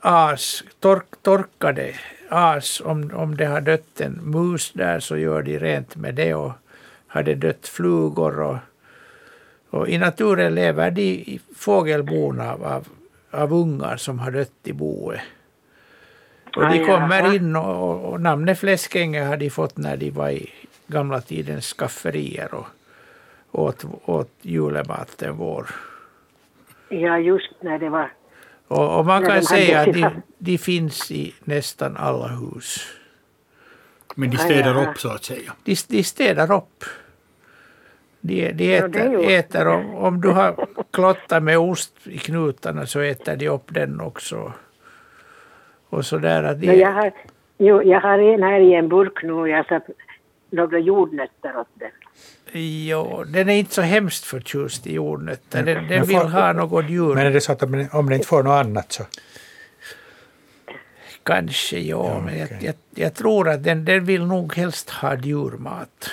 as, 0.00 0.64
tork, 0.80 1.22
torkade 1.22 1.94
as. 2.30 2.80
Om, 2.84 3.10
om 3.14 3.36
det 3.36 3.46
har 3.46 3.60
dött 3.60 4.00
en 4.00 4.20
mus 4.22 4.72
där 4.72 5.00
så 5.00 5.16
gör 5.16 5.42
de 5.42 5.58
rent 5.58 5.96
med 5.96 6.14
det. 6.14 6.34
Och 6.34 6.52
har 7.06 7.22
det 7.22 7.34
dött 7.34 7.68
flugor 7.68 8.40
och, 8.40 8.56
och 9.70 9.88
i 9.88 9.98
naturen 9.98 10.54
lever 10.54 10.90
de 10.90 11.38
fågelbon 11.56 12.40
av, 12.40 12.64
av, 12.64 12.88
av 13.30 13.52
ungar 13.52 13.96
som 13.96 14.18
har 14.18 14.30
dött 14.30 14.52
i 14.64 14.72
boet. 14.72 15.20
Och 16.56 16.70
de 16.70 16.86
kommer 16.86 17.34
in 17.34 17.56
och, 17.56 17.90
och, 17.90 18.12
och 18.12 18.20
namnet 18.20 18.58
fläskänge 18.58 19.24
har 19.24 19.36
de 19.36 19.50
fått 19.50 19.76
när 19.76 19.96
de 19.96 20.10
var 20.10 20.30
i 20.30 20.50
gamla 20.86 21.20
tidens 21.20 21.74
skafferier 21.74 22.54
och 22.54 22.66
åt, 23.52 23.84
åt 24.04 24.30
julematen 24.42 25.36
vår. 25.36 25.66
ja 26.88 27.18
just 27.18 27.52
när 27.60 27.78
det 27.78 27.88
var, 27.88 28.12
Och, 28.70 28.98
och 28.98 29.06
man 29.06 29.26
kan 29.26 29.42
säga 29.42 29.80
att 29.80 29.92
de, 29.92 30.22
de 30.38 30.58
finns 30.58 31.10
i 31.10 31.34
nästan 31.44 31.96
alla 31.96 32.28
hus. 32.28 32.86
Men 34.14 34.30
de 34.30 34.36
städar 34.36 34.90
upp 34.90 34.98
så 34.98 35.08
att 35.08 35.24
säga. 35.24 35.52
De, 35.64 35.76
de 35.88 36.02
städar 36.02 36.52
upp. 36.52 36.84
De, 38.20 38.52
de 38.52 38.76
äter, 38.76 39.30
äter 39.30 39.66
om, 39.66 39.94
om 39.94 40.20
du 40.20 40.28
har 40.28 40.66
klottat 40.90 41.42
med 41.42 41.58
ost 41.58 42.06
i 42.06 42.18
knutarna 42.18 42.86
så 42.86 43.00
äter 43.00 43.36
de 43.36 43.48
upp 43.48 43.74
den 43.74 44.00
också. 44.00 44.52
Och 45.88 46.06
så 46.06 46.18
där 46.18 46.42
att 46.42 46.60
de, 46.60 46.66
jag, 46.66 46.92
har, 46.92 47.12
jo, 47.58 47.82
jag 47.82 48.00
har 48.00 48.18
en 48.18 48.42
här 48.42 48.60
i 48.60 48.74
en 48.74 48.88
burk 48.88 49.22
nu 49.22 49.32
och 49.32 49.48
jag 49.48 49.56
har 49.56 49.64
satt 49.64 49.86
några 50.50 50.78
jordnötter 50.78 51.56
åt 51.56 51.68
den. 51.74 51.90
Jo, 52.52 53.24
den 53.24 53.48
är 53.48 53.54
inte 53.54 53.74
så 53.74 53.82
hemskt 53.82 54.24
förtjust 54.24 54.86
i 54.86 54.94
jordnötter. 54.94 55.62
Den, 55.62 55.88
den 55.88 56.04
vill 56.06 56.16
får- 56.16 56.24
ha 56.28 56.52
något 56.52 56.90
djur. 56.90 57.14
Men 57.14 57.26
är 57.26 57.30
det 57.30 57.40
så 57.40 57.52
att 57.52 57.62
om, 57.62 57.88
om 57.92 58.08
det 58.08 58.14
inte 58.14 58.26
får 58.28 58.42
något 58.42 58.66
annat 58.66 58.92
så? 58.92 59.04
Kanske 61.22 61.78
ja, 61.78 62.06
Ja, 62.14 62.20
men 62.20 62.38
jag, 62.38 62.46
okej. 62.46 62.58
jag, 62.62 62.74
jag 63.04 63.14
tror 63.14 63.48
att 63.48 63.64
den, 63.64 63.84
den 63.84 64.04
vill 64.04 64.26
nog 64.26 64.54
helst 64.56 64.90
ha 64.90 65.16
djurmat. 65.16 66.10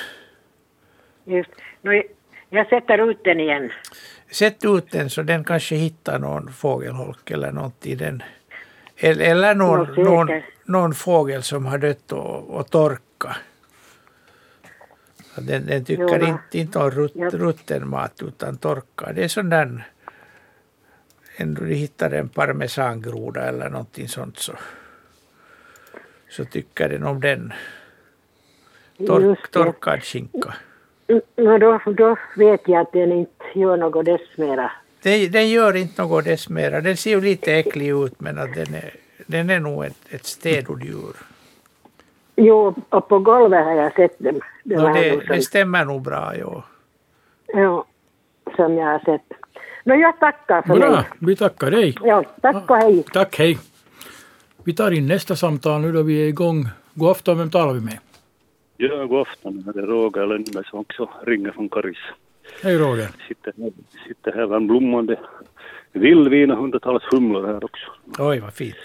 Just. 1.26 1.50
Nå, 1.82 1.94
jag, 1.94 2.04
jag 2.50 2.68
sätter 2.70 3.10
ut 3.12 3.24
den 3.24 3.40
igen. 3.40 3.72
Sätt 4.32 4.66
ut 4.66 4.92
den 4.92 5.10
så 5.10 5.22
den 5.22 5.44
kanske 5.44 5.76
hittar 5.76 6.20
någon 6.20 6.54
fågelholk 6.54 7.32
eller 7.32 7.52
något 7.52 7.86
i 7.86 7.96
den. 7.96 8.24
Eller, 8.98 9.26
eller 9.26 9.56
någon, 9.56 10.04
någon, 10.04 10.30
någon 10.66 10.94
fågel 10.94 11.44
som 11.44 11.66
har 11.66 11.78
dött 11.78 12.12
och, 12.12 12.50
och 12.50 12.70
torka. 12.70 13.36
Den, 15.42 15.66
den 15.66 15.86
tycker 15.86 16.20
Jo, 16.20 16.28
inte, 16.28 16.58
inte 16.58 16.80
om 16.80 16.92
rut, 16.92 17.12
Ja. 17.16 17.30
rutten 17.30 17.88
mat 17.90 18.22
utan 18.24 18.58
torka. 18.58 19.14
Det 19.14 19.24
är 19.24 19.28
sån 19.28 19.50
där, 19.50 19.88
en, 21.36 21.54
du 21.54 21.68
hittar 21.74 22.12
en 22.12 22.30
parmesangroda 22.30 23.42
eller 23.42 23.70
någonting 23.70 24.08
sånt 24.08 24.38
så, 24.40 24.54
så 26.30 26.46
tycker 26.46 26.90
den 26.90 27.04
om 27.04 27.22
den. 27.22 27.54
Tork, 29.08 29.52
torkad 29.52 30.04
skinka. 30.04 30.54
Nå, 31.36 31.58
då, 31.58 31.82
då 31.98 32.16
vet 32.38 32.62
jag 32.68 32.82
att 32.82 32.92
den 32.94 33.12
inte 33.12 33.46
gör 33.56 33.78
något 33.78 34.06
dess 34.06 34.38
mera. 34.38 34.72
Den, 35.02 35.32
den 35.32 35.50
gör 35.50 35.76
inte 35.76 36.02
något 36.02 36.26
dess 36.26 36.50
mera. 36.50 36.82
Den 36.82 36.98
ser 36.98 37.10
ju 37.12 37.22
lite 37.22 37.54
äcklig 37.54 37.90
ut 37.90 38.20
men 38.20 38.38
att 38.38 38.54
den 38.56 38.74
är, 38.74 38.94
den 39.26 39.50
är 39.50 39.60
nog 39.60 39.86
ett, 39.86 39.98
ett 40.10 40.26
städoddjur. 40.26 41.16
Jo, 42.40 42.76
och 42.90 43.08
på 43.08 43.20
golvet 43.20 43.66
har 43.66 43.72
jag 43.74 43.94
sett 43.96 44.20
dem. 44.20 44.40
Det 44.64 44.76
Ja, 44.76 44.82
var 44.82 44.94
det, 44.94 45.12
som, 45.12 45.36
det 45.36 45.42
stämmer 45.42 45.86
nog 45.86 46.02
bra. 46.02 46.38
Ja. 46.38 46.64
ja, 47.48 47.86
som 48.56 48.78
jag 48.78 48.86
har 48.86 49.00
sett. 49.00 49.22
Nå, 49.84 49.96
jag 49.96 50.20
tackar 50.20 50.62
för 50.62 50.76
Bra, 50.80 50.92
mig. 50.92 51.04
vi 51.20 51.36
tackar 51.36 51.72
dig. 51.72 51.96
Ja, 52.04 52.24
tack 52.42 52.70
och 52.70 52.76
hej. 52.78 53.04
Tack, 53.14 53.38
hej. 53.38 53.58
Vi 54.64 54.74
tar 54.74 54.92
in 54.92 55.08
nästa 55.08 55.36
samtal 55.36 55.82
nu 55.82 55.92
då 55.92 56.02
vi 56.02 56.24
är 56.24 56.28
igång. 56.28 56.66
God 56.94 57.10
afton, 57.12 57.38
vem 57.38 57.50
talar 57.50 57.74
vi 57.74 57.82
med? 57.82 57.98
Ja, 58.78 59.06
god 59.06 59.22
afton. 59.22 59.64
Det 59.74 59.80
är 59.80 59.86
Roger 59.86 60.26
Lundberg 60.26 60.66
som 60.66 60.80
också 60.80 61.10
ringer 61.26 61.52
från 61.52 61.70
Karis. 61.70 61.98
Hej 62.64 62.78
Roger. 62.78 63.08
Sitter 63.28 63.54
sitter 64.08 64.32
här 64.32 64.48
bland 64.48 64.68
blommande 64.68 65.20
vildvin 65.92 66.52
och 66.52 66.58
hundratals 66.58 67.04
humlor 67.12 67.48
här 67.48 67.64
också. 67.66 67.92
Oj, 68.20 68.40
vad 68.40 68.54
fint. 68.54 68.76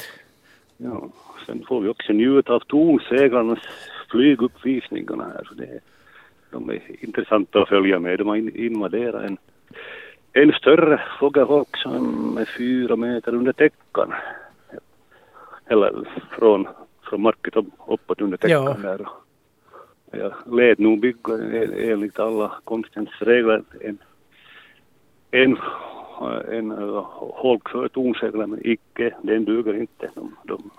Ja, 0.85 1.09
sen 1.47 1.65
får 1.69 1.81
vi 1.81 1.89
också 1.89 2.13
njuta 2.13 2.53
av 2.55 2.61
tornseglarnas 2.61 3.59
flyguppvisningarna 4.11 5.25
här. 5.25 5.49
Det 5.57 5.81
de 6.51 6.71
är 6.71 7.05
intressanta 7.05 7.63
att 7.63 7.69
följa 7.69 7.99
med. 7.99 8.19
De 8.19 8.29
har 8.29 8.37
in- 8.37 8.57
invaderat 8.57 9.25
en, 9.25 9.37
en 10.33 10.53
större 10.53 11.03
fågelholk 11.21 11.77
som 11.77 12.37
är 12.39 12.45
fyra 12.59 12.97
meter 12.97 13.35
under 13.35 13.53
täckan. 13.53 14.13
Eller 15.67 16.09
från, 16.39 16.69
från 17.03 17.23
marken 17.23 17.53
upp- 17.55 17.75
uppåt 17.89 18.21
under 18.21 18.37
täckan 18.37 18.65
Ja. 18.65 18.77
där. 18.83 19.07
Jag 20.11 20.33
lät 20.57 20.79
nog 20.79 21.01
bygga 21.01 21.35
en- 21.35 21.91
enligt 21.91 22.19
alla 22.19 22.53
konstens 22.65 23.09
regler 23.19 23.63
en, 23.81 23.99
en, 25.31 25.59
en 26.53 26.73
uh, 26.73 27.07
holk 27.19 27.69
för 27.69 27.89
tornseglar 27.89 28.47
men 28.47 28.61
icke, 28.67 29.15
den 29.23 29.45
duger 29.45 29.75
inte. 29.81 30.11
De, 30.15 30.37
de 30.45 30.71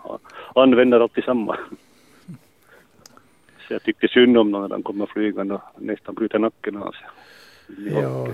använder 0.55 0.99
alltid 0.99 1.23
samma. 1.23 1.57
Så 3.68 3.73
jag 3.73 3.84
tyckte 3.84 4.07
synd 4.07 4.38
om 4.38 4.51
dem 4.51 4.61
när 4.61 4.69
de 4.69 4.84
kommer 4.84 5.05
flygande 5.05 5.53
och 5.53 5.61
nästan 5.77 6.15
bryter 6.15 6.39
nacken 6.39 6.77
av 6.77 6.91
sig. 6.91 7.07
Ja, 7.91 8.27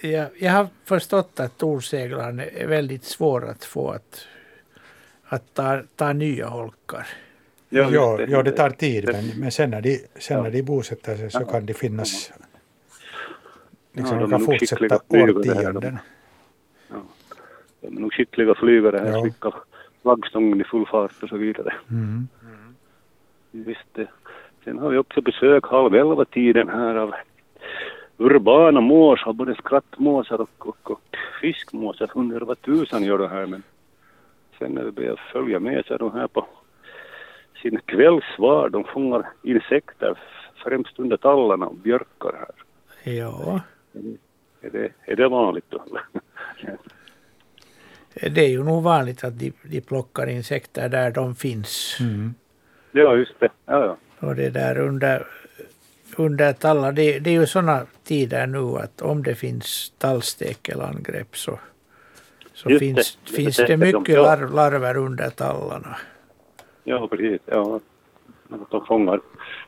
jag, 0.00 0.28
jag 0.38 0.52
har 0.52 0.66
förstått 0.84 1.40
att 1.40 1.58
tornseglarna 1.58 2.44
är 2.44 2.66
väldigt 2.66 3.04
svåra 3.04 3.50
att 3.50 3.64
få 3.64 3.90
att, 3.90 4.26
att 5.24 5.54
ta, 5.54 5.82
ta 5.96 6.12
nya 6.12 6.46
holkar. 6.46 7.06
Ja, 7.68 7.90
ja, 7.90 8.16
det. 8.16 8.26
det, 8.26 8.42
det 8.42 8.52
tar 8.52 8.70
tid, 8.70 9.08
men, 9.12 9.40
men 9.40 9.50
sen 9.50 9.70
när 9.70 9.80
de, 9.80 10.00
sen 10.18 10.42
när 10.42 10.50
de 10.50 10.62
bosätter 10.62 11.16
sig 11.16 11.30
så 11.30 11.44
kan 11.44 11.66
de 11.66 11.74
finnas... 11.74 12.32
Liksom, 13.92 14.18
Ja, 14.18 14.20
de 14.20 14.30
kan 14.30 14.40
fortsätta 14.40 15.00
det 15.08 15.22
årtionden. 15.22 15.98
De 17.82 17.96
är 17.96 18.00
nog 18.00 18.12
skickliga 18.12 18.54
flygare 18.54 18.98
här, 18.98 19.12
Ja. 19.12 19.22
skickar 19.24 19.54
flaggstången 20.02 20.60
i 20.60 20.64
full 20.64 20.86
fart 20.86 21.22
och 21.22 21.28
så 21.28 21.36
vidare. 21.36 21.74
Mm. 21.90 22.28
Visst 23.50 23.86
det. 23.94 24.06
Sen 24.64 24.78
har 24.78 24.88
vi 24.90 24.98
också 24.98 25.20
besök 25.20 25.66
halv 25.66 25.94
elva 25.94 26.24
tiden 26.24 26.68
här 26.68 26.94
av 26.94 27.14
urbana 28.16 28.80
måsar, 28.80 29.32
både 29.32 29.54
skrattmåsar 29.54 30.40
och, 30.40 30.66
och, 30.68 30.90
och 30.90 31.16
fiskmåsar. 31.40 32.10
Undrar 32.14 32.40
vad 32.40 32.62
tusan 32.62 33.02
gör 33.02 33.18
det 33.18 33.28
här 33.28 33.46
men 33.46 33.62
sen 34.58 34.72
när 34.72 34.84
vi 34.84 34.90
börjar 34.90 35.20
följa 35.32 35.60
med 35.60 35.84
så 35.86 35.94
är 35.94 35.98
de 35.98 36.12
här 36.12 36.26
på 36.26 36.46
sin 37.62 37.80
kvällsvar. 37.84 38.68
De 38.68 38.84
fångar 38.84 39.28
insekter 39.42 40.18
främst 40.64 40.98
under 40.98 41.16
tallarna 41.16 41.66
och 41.66 41.74
björkar 41.76 42.32
här. 42.38 43.12
Ja, 43.12 43.60
Är 44.60 44.70
det, 44.70 44.92
är 45.04 45.16
det 45.16 45.28
vanligt 45.28 45.64
då? 45.68 45.82
Det 48.14 48.40
är 48.40 48.48
ju 48.48 48.64
nog 48.64 48.82
vanligt 48.82 49.24
att 49.24 49.38
de, 49.38 49.52
de 49.62 49.80
plockar 49.80 50.26
insekter 50.26 50.88
där 50.88 51.10
de 51.10 51.34
finns. 51.34 51.96
Mm. 52.00 52.34
ja, 52.92 53.16
just 53.16 53.40
det. 53.40 53.48
Ja, 53.66 53.84
ja. 53.84 53.96
Och 54.28 54.36
det 54.36 54.50
där 54.50 54.78
under, 54.78 55.26
under 56.16 56.52
tallar, 56.52 56.92
det, 56.92 57.18
det 57.18 57.30
är 57.30 57.34
ju 57.34 57.46
sådana 57.46 57.86
tider 58.04 58.46
nu 58.46 58.58
att 58.58 59.02
om 59.02 59.22
det 59.22 59.34
finns 59.34 59.92
tallstekelangrepp 59.98 61.36
så, 61.36 61.58
så 62.54 62.70
Just 62.70 62.78
finns, 62.80 63.18
det. 63.24 63.36
finns 63.36 63.56
Det 63.56 63.66
det 63.66 63.76
de, 63.76 63.76
mycket 63.76 64.14
ja. 64.14 64.22
lar, 64.22 64.48
larver 64.48 64.96
under 64.96 65.30
tallarna. 65.30 65.96
Ja, 66.84 67.08
precis. 67.08 67.40
Ja. 67.44 67.80
De 68.70 68.86
fångar, 68.86 69.20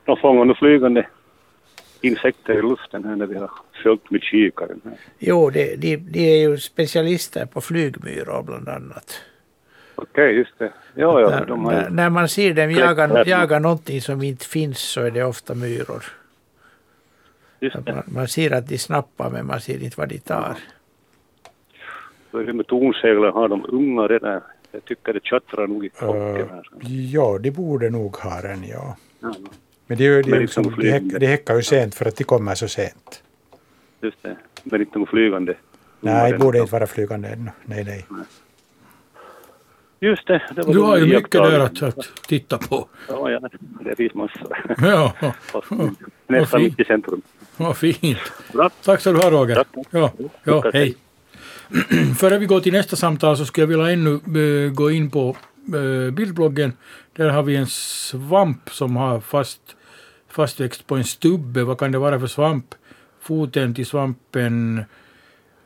de 0.04 0.16
fångar 0.16 0.44
nu 0.44 0.54
flygande 0.54 1.06
insekter 2.04 2.58
i 2.58 2.62
luften 2.62 3.04
här 3.04 3.16
när 3.16 3.26
vi 3.26 3.38
har 3.38 3.50
följt 3.82 4.10
med 4.10 4.22
kikaren. 4.22 4.80
Här. 4.84 4.94
Jo, 5.18 5.50
det, 5.50 5.76
de, 5.76 5.96
de 5.96 6.20
är 6.20 6.48
ju 6.48 6.58
specialister 6.58 7.46
på 7.46 7.60
flygmyror 7.60 8.42
bland 8.42 8.68
annat. 8.68 9.20
Okej, 9.94 10.34
just 10.34 10.58
det. 10.58 10.72
Ja, 10.94 11.20
ja. 11.20 11.30
när, 11.30 11.46
De 11.46 11.64
har 11.64 11.90
när, 11.90 12.10
man 12.10 12.28
ser 12.28 12.54
dem 12.54 12.70
jaga, 12.70 13.24
jaga 13.26 13.58
någonting 13.58 14.00
som 14.00 14.22
inte 14.22 14.46
finns 14.46 14.78
så 14.78 15.00
är 15.00 15.10
det 15.10 15.24
ofta 15.24 15.54
myror. 15.54 16.04
Man, 17.86 18.02
man 18.06 18.28
ser 18.28 18.52
att 18.52 18.68
de 18.68 18.78
snappar 18.78 19.30
men 19.30 19.46
man 19.46 19.60
ser 19.60 19.82
inte 19.84 20.00
vad 20.00 20.08
de 20.08 20.18
tar. 20.18 20.56
Så 22.30 22.38
är 22.38 22.44
det 22.44 22.52
med 22.52 22.66
tornseglar 22.66 23.30
har 23.32 23.48
de 23.48 23.66
unga 23.68 24.02
redan. 24.02 24.40
Jag 24.72 24.84
tycker 24.84 25.12
det 25.12 25.24
tjattrar 25.24 25.66
nog 25.66 25.84
i 25.84 25.88
Uh, 25.88 26.06
kocken 26.06 26.48
här. 26.48 26.66
ja, 27.12 27.38
de 27.38 27.50
borde 27.50 27.90
nog 27.90 28.16
ha 28.16 28.40
den, 28.40 28.64
ja. 28.68 28.96
Ja, 29.20 29.34
Men 29.86 29.98
det 29.98 30.04
är 30.06 30.10
ju 30.10 30.22
det 30.22 30.36
är 30.36 30.40
liksom, 30.40 30.64
som 30.64 30.72
de, 30.80 30.90
häck, 30.90 31.00
flygande. 31.02 31.18
de 31.18 31.26
häckar 31.26 31.56
ju 31.56 31.62
sent 31.62 31.94
för 31.94 32.04
att 32.06 32.16
de 32.16 32.24
kommer 32.24 32.54
så 32.54 32.68
sent. 32.68 33.22
just 34.02 34.22
det. 34.22 34.36
Men 34.64 34.80
inte 34.80 34.98
någon 34.98 35.06
flygande. 35.06 35.54
Nej, 36.00 36.32
unga 36.32 36.44
borde 36.44 36.58
inte 36.58 36.72
vara 36.72 36.86
flygande 36.86 37.28
ännu. 37.28 37.50
Nej, 37.64 37.84
nej. 37.84 38.06
Just 40.00 40.26
det. 40.26 40.42
det 40.56 40.62
var 40.62 40.74
Du 40.74 40.80
har 40.80 40.96
ju 40.96 41.06
mycket 41.06 41.30
där 41.30 41.60
att, 41.60 41.82
att 41.82 41.98
titta 42.26 42.58
på. 42.58 42.88
Ja, 43.08 43.30
ja, 43.30 43.48
det 43.80 43.96
finns 43.96 44.14
massor. 44.14 44.58
Ja, 44.78 45.12
Nästan 46.26 46.62
mitt 46.62 46.80
i 46.80 46.84
centrum. 46.84 47.22
vad 47.56 47.76
fint. 47.76 48.18
Tack 48.84 49.00
ska 49.00 49.12
du 49.12 49.18
ha 49.18 49.30
Roger. 49.30 49.64
Ja, 49.90 50.12
ja, 50.44 50.70
hej. 50.72 50.94
Före 52.18 52.38
vi 52.38 52.46
går 52.46 52.60
till 52.60 52.72
nästa 52.72 52.96
samtal 52.96 53.36
så 53.36 53.44
skulle 53.46 53.62
jag 53.62 53.68
vilja 53.68 53.90
ännu 53.90 54.14
eh, 54.66 54.72
gå 54.72 54.90
in 54.90 55.10
på 55.10 55.36
bildbloggen. 56.12 56.72
Där 57.12 57.28
har 57.28 57.42
vi 57.42 57.56
en 57.56 57.66
svamp 57.66 58.70
som 58.70 58.96
har 58.96 59.20
fast, 59.20 59.60
fastväxt 60.28 60.86
på 60.86 60.96
en 60.96 61.04
stubbe. 61.04 61.64
Vad 61.64 61.78
kan 61.78 61.92
det 61.92 61.98
vara 61.98 62.20
för 62.20 62.26
svamp? 62.26 62.74
Foten 63.20 63.74
till 63.74 63.86
svampen 63.86 64.84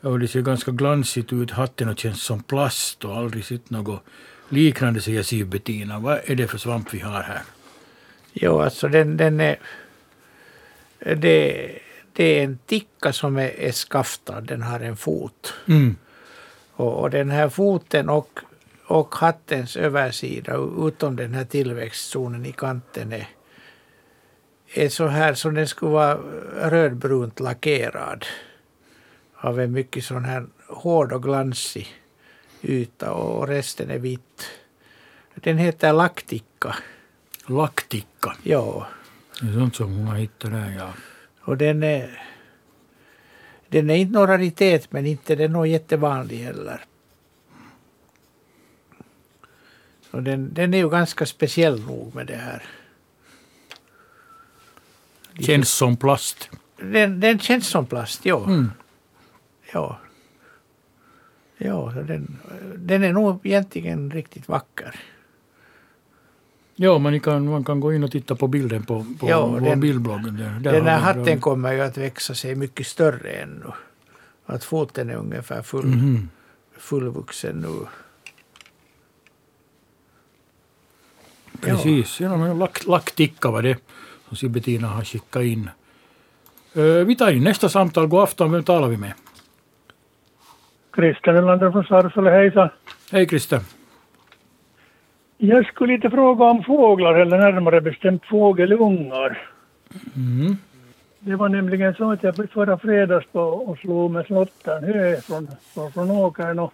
och 0.01 0.19
det 0.19 0.29
ser 0.29 0.41
ganska 0.41 0.71
glansigt 0.71 1.33
ut. 1.33 1.51
Hatten 1.51 1.89
och 1.89 1.99
känns 1.99 2.23
som 2.23 2.43
plast 2.43 3.05
och 3.05 3.17
aldrig 3.17 3.45
sett 3.45 3.71
något 3.71 4.03
liknande, 4.49 5.01
säger 5.01 5.23
Siv 5.23 5.47
Bettina. 5.47 5.99
Vad 5.99 6.21
är 6.25 6.35
det 6.35 6.47
för 6.47 6.59
svamp 6.59 6.95
vi 6.95 6.99
har 6.99 7.23
här? 7.23 7.43
Jo, 8.33 8.61
alltså 8.61 8.89
den, 8.89 9.17
den 9.17 9.41
är... 9.41 9.57
Det, 10.99 11.79
det 12.13 12.25
är 12.25 12.45
en 12.45 12.59
ticka 12.67 13.13
som 13.13 13.37
är, 13.37 13.61
är 13.61 13.73
skaftad, 13.73 14.41
den 14.41 14.63
har 14.63 14.81
en 14.81 14.97
fot. 14.97 15.55
Mm. 15.67 15.97
Och, 16.73 17.01
och 17.01 17.11
den 17.11 17.31
här 17.31 17.49
foten 17.49 18.09
och, 18.09 18.41
och 18.89 19.15
hattens 19.15 19.77
översida, 19.77 20.57
utom 20.79 21.17
den 21.17 21.35
här 21.35 21.45
tillväxtzonen 21.45 22.47
i 22.47 22.53
kanten, 22.53 23.13
är, 23.13 23.29
är 24.75 24.89
så 24.89 25.07
här 25.07 25.35
som 25.35 25.55
den 25.55 25.69
skulle 25.69 25.93
vara 25.93 26.19
rödbrunt 26.71 27.41
lackerad. 27.41 28.25
Av 29.35 29.61
en 29.61 29.73
mycket 29.73 30.05
sån 30.05 30.25
här 30.25 30.47
hård 30.69 31.13
och 31.13 31.23
glansig 31.23 31.89
yta 32.63 33.13
och 33.13 33.49
resten 33.49 33.91
är 33.91 33.99
vitt. 33.99 34.51
Den 35.35 35.59
heter 35.59 35.93
lackticka. 35.93 36.77
Lackticka? 37.47 38.37
Ja. 38.43 38.87
Det 39.41 39.49
är 39.49 39.53
sånt 39.53 39.77
som 39.77 39.97
hon 39.97 40.07
har 40.07 40.17
hittat 40.17 40.51
där, 40.51 40.75
ja. 40.79 40.93
Och 41.41 41.57
den 41.57 41.83
är, 41.83 42.23
den 43.69 43.91
är 43.91 43.95
inte 43.95 44.13
någon 44.13 44.27
raritet 44.27 44.93
men 44.93 45.07
inte 45.07 45.35
den 45.35 45.45
är 45.45 45.49
någon 45.49 45.71
jättevanlig 45.71 46.37
heller. 46.37 46.85
Och 50.19 50.25
den, 50.25 50.55
den 50.55 50.75
är 50.75 50.79
ju 50.79 50.89
ganska 50.91 51.27
speciell 51.27 51.81
nog 51.87 52.15
med 52.15 52.27
det 52.27 52.37
här. 52.37 52.63
Känns 55.41 55.69
som 55.71 55.97
plast. 55.97 56.51
Den, 56.77 57.21
den 57.21 57.39
känns 57.39 57.67
som 57.69 57.87
plast, 57.87 58.27
ja. 58.27 58.45
Mm. 58.47 58.71
Ja. 59.73 59.99
Ja, 61.59 61.93
så 61.95 62.03
den, 62.03 62.37
den 62.77 63.03
är 63.05 63.13
nog 63.13 63.41
egentligen 63.47 64.11
riktigt 64.11 64.49
vacker. 64.49 65.01
Ja, 66.75 66.99
man 66.99 67.21
kan, 67.21 67.49
man 67.51 67.65
kan 67.65 67.81
gå 67.81 67.93
in 67.93 68.05
och 68.05 68.11
titta 68.11 68.35
på 68.37 68.47
bilden 68.49 68.83
på, 68.85 69.07
på 69.21 69.29
Ja, 69.29 69.47
vår 69.47 69.61
den- 69.61 69.81
bildblogg. 69.81 70.33
Där, 70.33 70.61
där 70.61 70.73
Den 70.73 70.87
här 70.87 70.99
hatten 70.99 71.41
kommer 71.41 71.73
ju 71.73 71.81
att 71.81 71.97
växa 71.99 72.35
sig 72.35 72.55
mycket 72.55 72.87
större 72.87 73.31
ännu. 73.31 73.73
Att 74.47 74.65
foten 74.65 75.11
är 75.11 75.15
ungefär 75.15 75.63
full, 75.63 75.87
Mhm. 75.87 76.29
fullvuxen 76.79 77.61
nu. 77.61 77.87
Precis, 81.61 82.21
ja, 82.21 82.37
men 82.37 82.59
lack, 82.59 82.87
lackticka 82.87 83.51
var 83.51 83.63
det 83.63 83.77
som 84.29 84.37
Siv 84.37 84.51
Bettina 84.51 84.89
har 84.89 85.05
skickat 85.05 85.43
in. 85.43 85.71
Eh, 86.75 87.07
vi 87.07 87.17
tar 87.17 87.31
in 87.31 87.45
nästa 87.45 87.69
samtal. 87.69 88.07
God 88.07 88.23
afton, 88.23 88.53
vem 88.53 88.63
talar 88.63 88.89
vi 88.89 88.97
med? 88.97 89.13
Christer 90.95 91.33
Nylander 91.33 91.71
från 91.71 91.85
Sarsele, 91.85 92.31
hejsan. 92.31 92.69
Hej 93.13 93.27
Christer. 93.29 93.61
Jag 95.37 95.67
skulle 95.67 95.93
lite 95.93 96.11
fråga 96.11 96.45
om 96.45 96.65
fåglar, 96.65 97.15
eller 97.15 97.39
närmare 97.39 97.81
bestämt 97.81 98.27
fågelungar. 98.27 99.51
Mm. 100.17 100.57
Det 101.19 101.37
var 101.37 101.49
nämligen 101.49 101.95
så 101.95 102.13
att 102.13 102.23
jag 102.23 102.51
förra 102.51 102.79
fredags 102.79 103.27
på 103.33 103.41
och 103.41 103.79
slog 103.79 104.11
med 104.11 104.27
slottern 104.27 104.85
hö 104.85 105.21
från, 105.21 105.49
från, 105.75 105.93
från 105.93 106.11
åkern 106.11 106.59
och 106.59 106.73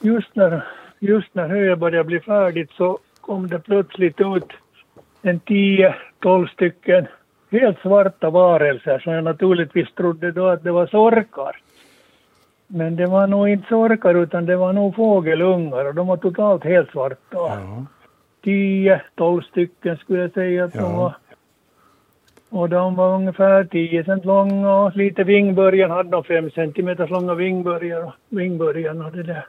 just 0.00 0.36
när, 0.36 0.64
just 0.98 1.34
när 1.34 1.48
höet 1.48 1.78
började 1.78 2.04
bli 2.04 2.20
färdigt 2.20 2.70
så 2.70 2.98
kom 3.26 3.48
det 3.48 3.58
plötsligt 3.58 4.20
ut 4.20 4.48
en 5.22 5.40
10-12 5.40 6.46
stycken 6.52 7.06
helt 7.50 7.78
svarta 7.80 8.30
varelser 8.30 8.98
som 8.98 9.12
jag 9.12 9.24
naturligtvis 9.24 9.92
trodde 9.94 10.32
då 10.32 10.46
att 10.46 10.64
det 10.64 10.72
var 10.72 10.86
sorkar. 10.86 11.56
Men 12.66 12.96
det 12.96 13.06
var 13.06 13.26
nog 13.26 13.48
inte 13.48 13.68
sorkar 13.68 14.14
utan 14.14 14.46
det 14.46 14.56
var 14.56 14.72
nog 14.72 14.94
fågelungar 14.96 15.84
och 15.84 15.94
de 15.94 16.06
var 16.06 16.16
totalt 16.16 16.64
helt 16.64 16.90
svarta. 16.90 17.38
10-12 18.44 19.40
stycken 19.42 19.96
skulle 19.96 20.20
jag 20.22 20.32
säga 20.32 20.64
att 20.64 20.72
de 20.72 20.78
Ja. 20.78 20.96
var. 20.96 21.14
Och 22.50 22.68
de 22.68 22.94
var 22.94 23.14
ungefär 23.14 23.64
10 23.64 24.04
cent 24.04 24.24
långa 24.24 24.74
och 24.76 24.96
lite 24.96 25.24
vingbörjan 25.24 25.90
hade 25.90 26.10
de 26.10 26.24
5 26.24 26.50
centimeter 26.50 27.06
långa 27.08 27.34
vingbörjar 27.34 28.12
vingbörjan 28.28 29.04
och 29.04 29.12
det 29.12 29.22
där. 29.22 29.46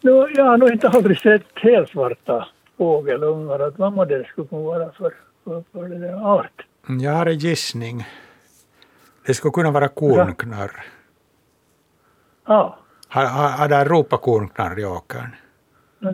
Nu, 0.00 0.10
jag 0.36 0.44
har 0.44 0.56
nog 0.58 0.70
inte 0.70 0.88
aldrig 0.88 1.18
sett 1.18 1.46
helt 1.54 1.88
svarta 1.88 2.46
fågelungar. 2.78 3.58
Att 3.60 3.78
vad 3.78 3.92
må 3.92 4.04
det 4.04 4.24
skulle 4.26 4.46
kunna 4.46 4.62
vara 4.62 4.92
för, 4.92 5.14
för, 5.44 5.64
för 5.72 5.88
det 5.88 5.98
där 5.98 6.26
art. 6.26 6.66
Jag 7.00 7.12
har 7.12 7.26
en 7.26 7.38
gissning. 7.38 8.06
Det 9.26 9.34
skulle 9.34 9.52
kunna 9.52 9.70
vara 9.70 9.88
kornknarr. 9.88 10.84
Ja, 12.46 12.78
Har, 13.08 13.24
har, 13.26 13.48
har 13.48 13.68
det 13.68 13.84
ropat 13.84 14.20
kornknarr 14.22 14.78
i 14.80 14.84
åkern? 14.84 15.28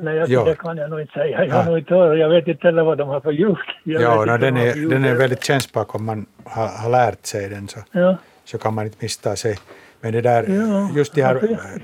nej, 0.03 0.17
jag, 0.17 0.29
Ja. 0.29 0.45
det 0.45 0.55
kan 0.55 0.77
jag 0.77 0.91
nog 0.91 1.01
inte 1.01 1.13
säga. 1.13 1.45
Jag 1.45 1.55
har 1.55 1.61
Ja. 1.63 1.69
nog 1.69 1.79
inte 1.79 1.95
hört. 1.95 2.19
Jag 2.19 2.29
vet 2.29 2.49
inte 2.49 2.67
heller 2.67 2.83
vad 2.83 2.99
de 2.99 3.09
har 3.09 3.21
för 3.21 3.31
ljud. 3.31 3.57
Jag 3.85 4.03
Ja, 4.03 4.25
no, 4.25 4.37
den, 4.39 4.57
är, 4.57 4.89
den 4.91 5.05
är 5.05 5.15
väldigt 5.15 5.45
kännbar 5.45 5.87
om 5.89 6.05
man 6.05 6.27
har, 6.45 6.69
har 6.83 6.91
lärt 6.91 7.27
sig 7.27 7.49
den 7.49 7.69
så, 7.69 7.81
Ja. 7.93 8.17
så 8.45 8.59
kan 8.59 8.75
man 8.75 8.85
inte 8.85 8.97
missta 9.01 9.37
sig. 9.37 9.59
Men 10.01 10.13
det 10.13 10.21
där, 10.21 10.43
Ja, 10.49 10.91
just 10.97 11.15
de 11.15 11.23
här... 11.23 11.35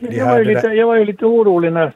de 0.01 0.17
jag, 0.17 0.25
var 0.25 0.33
här 0.33 0.39
det 0.39 0.45
lite, 0.45 0.61
där, 0.61 0.75
jag 0.75 0.87
var 0.87 0.97
ju 0.97 1.05
lite 1.05 1.25
orolig 1.27 1.73
när, 1.73 1.93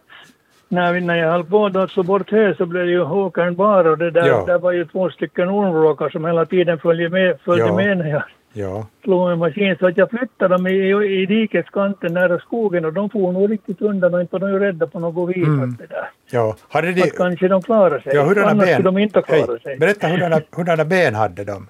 när, 0.70 0.92
vi, 0.92 1.00
när 1.00 1.16
jag 1.16 1.30
höll 1.32 1.44
på 1.44 1.66
att 1.66 1.90
slå 1.90 2.02
bort 2.02 2.30
hö 2.30 2.54
så 2.54 2.66
blev 2.66 2.86
ju 2.88 3.00
åkern 3.02 3.54
bar 3.56 3.84
och 3.84 3.98
det 3.98 4.10
där, 4.10 4.26
Ja. 4.26 4.44
där 4.46 4.58
var 4.58 4.72
ju 4.72 4.84
två 4.84 5.10
stycken 5.10 5.48
ormvråkar 5.48 6.08
som 6.08 6.24
hela 6.24 6.46
tiden 6.46 6.78
följde 6.78 7.08
med, 7.08 7.38
följde 7.44 7.66
Ja. 7.66 7.76
med 7.76 7.98
när 7.98 8.10
jag 8.10 8.22
ja, 8.52 8.86
slog 9.04 9.28
med 9.28 9.38
maskin. 9.38 9.76
Så 9.80 9.86
att 9.86 9.96
jag 9.96 10.10
flyttade 10.10 10.54
dem 10.54 10.66
i, 10.66 10.90
i, 11.22 11.26
dikeskanten 11.26 12.14
nära 12.14 12.38
skogen 12.38 12.84
och 12.84 12.92
de 12.92 13.10
for 13.10 13.32
nog 13.32 13.50
riktigt 13.50 13.80
undan 13.82 14.14
och 14.14 14.20
inte 14.20 14.32
var 14.32 14.40
de 14.40 14.50
ju 14.52 14.58
rädda 14.58 14.86
på 14.86 14.98
något 15.00 15.28
vis. 15.36 15.46
Mm. 15.46 15.76
Det 15.78 15.86
där. 15.86 16.10
ja. 16.30 16.56
Hade 16.68 16.92
de, 16.92 17.02
Att 17.02 17.16
kanske 17.16 17.48
de 17.48 17.62
klarar 17.62 17.98
sig. 18.00 18.12
ja, 18.14 18.22
Annars 18.22 18.58
ben? 18.58 18.74
skulle 18.74 18.88
de 18.88 18.98
inte 18.98 19.22
klara 19.22 19.40
Hej, 19.48 19.60
sig. 19.62 19.78
berätta 19.78 20.06
hurdana, 20.08 20.40
hurdana 20.56 20.84
ben 20.84 21.14
hade 21.14 21.44
de? 21.44 21.66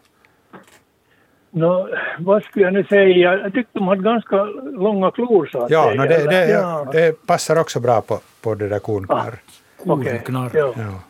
Nå, 1.53 1.89
vad 2.19 2.43
skulle 2.43 2.65
jag 2.65 2.75
nu 2.75 2.85
säga? 2.85 3.35
Jag 3.35 3.53
tyckte 3.53 3.79
de 3.79 3.89
hade 3.89 4.03
ganska 4.03 4.45
långa 4.73 5.11
klor 5.11 5.47
så 5.53 5.63
att 5.65 5.71
Ja, 5.71 5.85
säga. 5.85 6.03
no, 6.03 6.09
det, 6.09 6.27
det, 6.31 6.51
ja. 6.51 6.87
det 6.93 7.27
passar 7.27 7.61
också 7.61 7.81
bra 7.81 8.01
på, 8.01 8.19
på 8.41 8.55
det 8.55 8.69
där 8.69 8.79
kornknarr. 8.79 9.39
Okej, 9.79 10.19
Kornknarr. 10.19 10.51
ja. 10.55 10.75
Ja. 10.77 11.01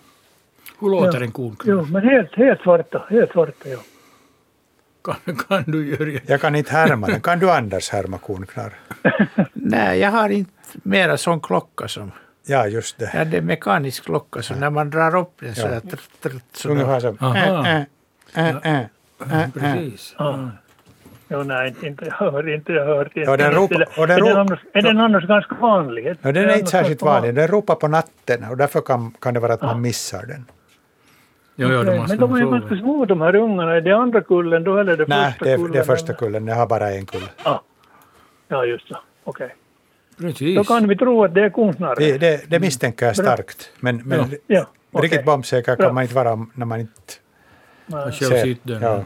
Hur 0.81 0.91
låter 0.91 1.19
Ja. 1.19 1.25
en 1.25 1.33
kornknarr? 1.33 1.75
Jo, 1.77 1.87
men 1.93 2.03
helt, 2.03 2.35
helt 2.37 2.61
svarta. 2.61 3.05
Helt 3.11 3.31
svarta, 3.33 3.69
ja. 3.69 3.79
Kan, 5.05 5.37
kan 5.37 5.63
du 5.67 5.87
göra 5.97 6.21
Jag 6.27 6.41
kan 6.41 6.55
inte 6.55 6.73
härma 6.73 7.07
den. 7.07 7.21
Kan 7.21 7.39
du 7.39 7.51
Anders 7.51 7.91
härma 7.91 8.19
kornknarr? 8.19 8.73
Nej, 9.53 9.99
jag 9.99 10.11
har 10.11 10.29
inte 10.29 10.51
mera 10.83 11.17
sån 11.17 11.41
klocka 11.41 11.89
som... 11.89 12.13
Ja, 12.47 12.67
just 12.67 12.99
det. 12.99 13.11
Ja, 13.15 13.25
det 13.25 13.37
är 13.37 13.41
mekanisk 13.43 14.05
klocka, 14.05 14.43
så 14.43 14.55
när 14.55 14.71
man 14.71 14.91
drar 14.91 15.17
upp 15.17 15.33
den 15.41 15.55
så 15.55 15.61
Ja. 15.61 15.69
där... 15.69 15.81
Tr, 15.81 15.97
tr, 16.23 16.41
så 16.53 16.69
då- 16.69 16.75
Ungefär 16.75 17.01
som... 17.01 17.17
Äh, 17.21 17.49
äh, 17.49 17.83
äh, 18.35 18.49
äh, 18.49 18.81
äh, 19.31 19.43
äh. 19.43 19.51
Precis. 19.51 20.15
Ja. 20.19 20.51
Jo, 21.33 21.43
nej, 21.43 21.69
inte, 21.69 21.87
inte 21.87 22.05
jag 22.05 22.13
hört, 22.33 22.47
inte 22.47 22.73
jag 22.73 22.87
hört. 22.87 23.11
Ja, 23.15 23.37
den 23.37 23.53
ropar- 23.53 23.87
och 24.01 24.07
den 24.07 24.19
är, 24.19 24.25
den 24.25 24.37
annars, 24.37 24.61
är 24.73 24.83
den 24.83 24.99
annars 25.01 25.25
ganska 25.27 25.55
vanlig? 25.55 26.05
No, 26.23 26.33
den 26.33 26.51
är 26.51 26.55
inte 26.59 26.71
särskilt 26.71 27.03
vanlig. 27.03 27.35
Den 27.35 27.49
ropar 27.49 27.75
på 27.75 27.89
natten 27.89 28.45
och 28.51 28.57
därför 28.57 28.81
kan, 28.81 29.11
kan 29.21 29.35
det 29.35 29.41
vara 29.41 29.53
att 29.53 29.63
man 29.63 29.81
missar 29.81 30.27
den. 30.27 30.45
Ja, 31.57 31.69
ja, 31.73 31.81
Okej, 31.81 31.93
de 31.93 31.99
måste 31.99 32.17
Men 32.17 32.31
de 32.31 32.37
är 32.37 32.45
ju 32.45 32.51
ganska 32.51 32.77
små 32.77 33.05
de 33.05 33.21
här 33.21 33.35
ungarna. 33.35 33.77
Är 33.77 33.81
det 33.81 33.93
andra 33.97 34.21
kullen 34.21 34.65
då 34.65 34.77
eller 34.79 34.93
är 34.93 34.97
det 34.97 35.07
Nej, 35.09 35.31
första 35.33 35.45
det 35.45 35.51
är, 35.53 35.57
kullen? 35.57 35.73
det 35.73 35.79
är 35.79 35.83
första 35.83 36.13
kullen. 36.15 36.47
Jag 36.47 36.55
har 36.57 36.67
bara 36.67 36.91
en 36.91 37.07
kull. 37.07 37.29
Ja, 38.49 38.65
just 38.65 38.89
så. 38.89 38.97
Okej. 39.25 39.55
Precis. 40.19 40.57
Då 40.57 40.65
kan 40.65 40.89
vi 40.89 40.97
tro 40.97 41.25
att 41.25 41.35
det 41.35 41.45
är 41.45 41.51
kornknarr. 41.51 41.95
Det, 41.99 42.19
det, 42.19 42.51
det 42.51 42.61
misstänker 42.61 43.07
jag 43.07 43.17
starkt. 43.17 43.73
Men, 43.81 43.97
men 43.97 44.19
Ja, 44.19 44.27
ja, 44.47 44.67
okej. 44.93 45.09
riktigt 45.09 45.25
bombsäker 45.25 45.77
kan 45.77 45.95
man 45.95 46.03
inte 46.03 46.15
vara 46.15 46.47
när 46.55 46.67
man 46.67 46.81
inte 46.81 46.93
Nej. 47.87 48.13
själv 48.13 48.31
ser. 48.31 48.57
Ja, 48.83 49.05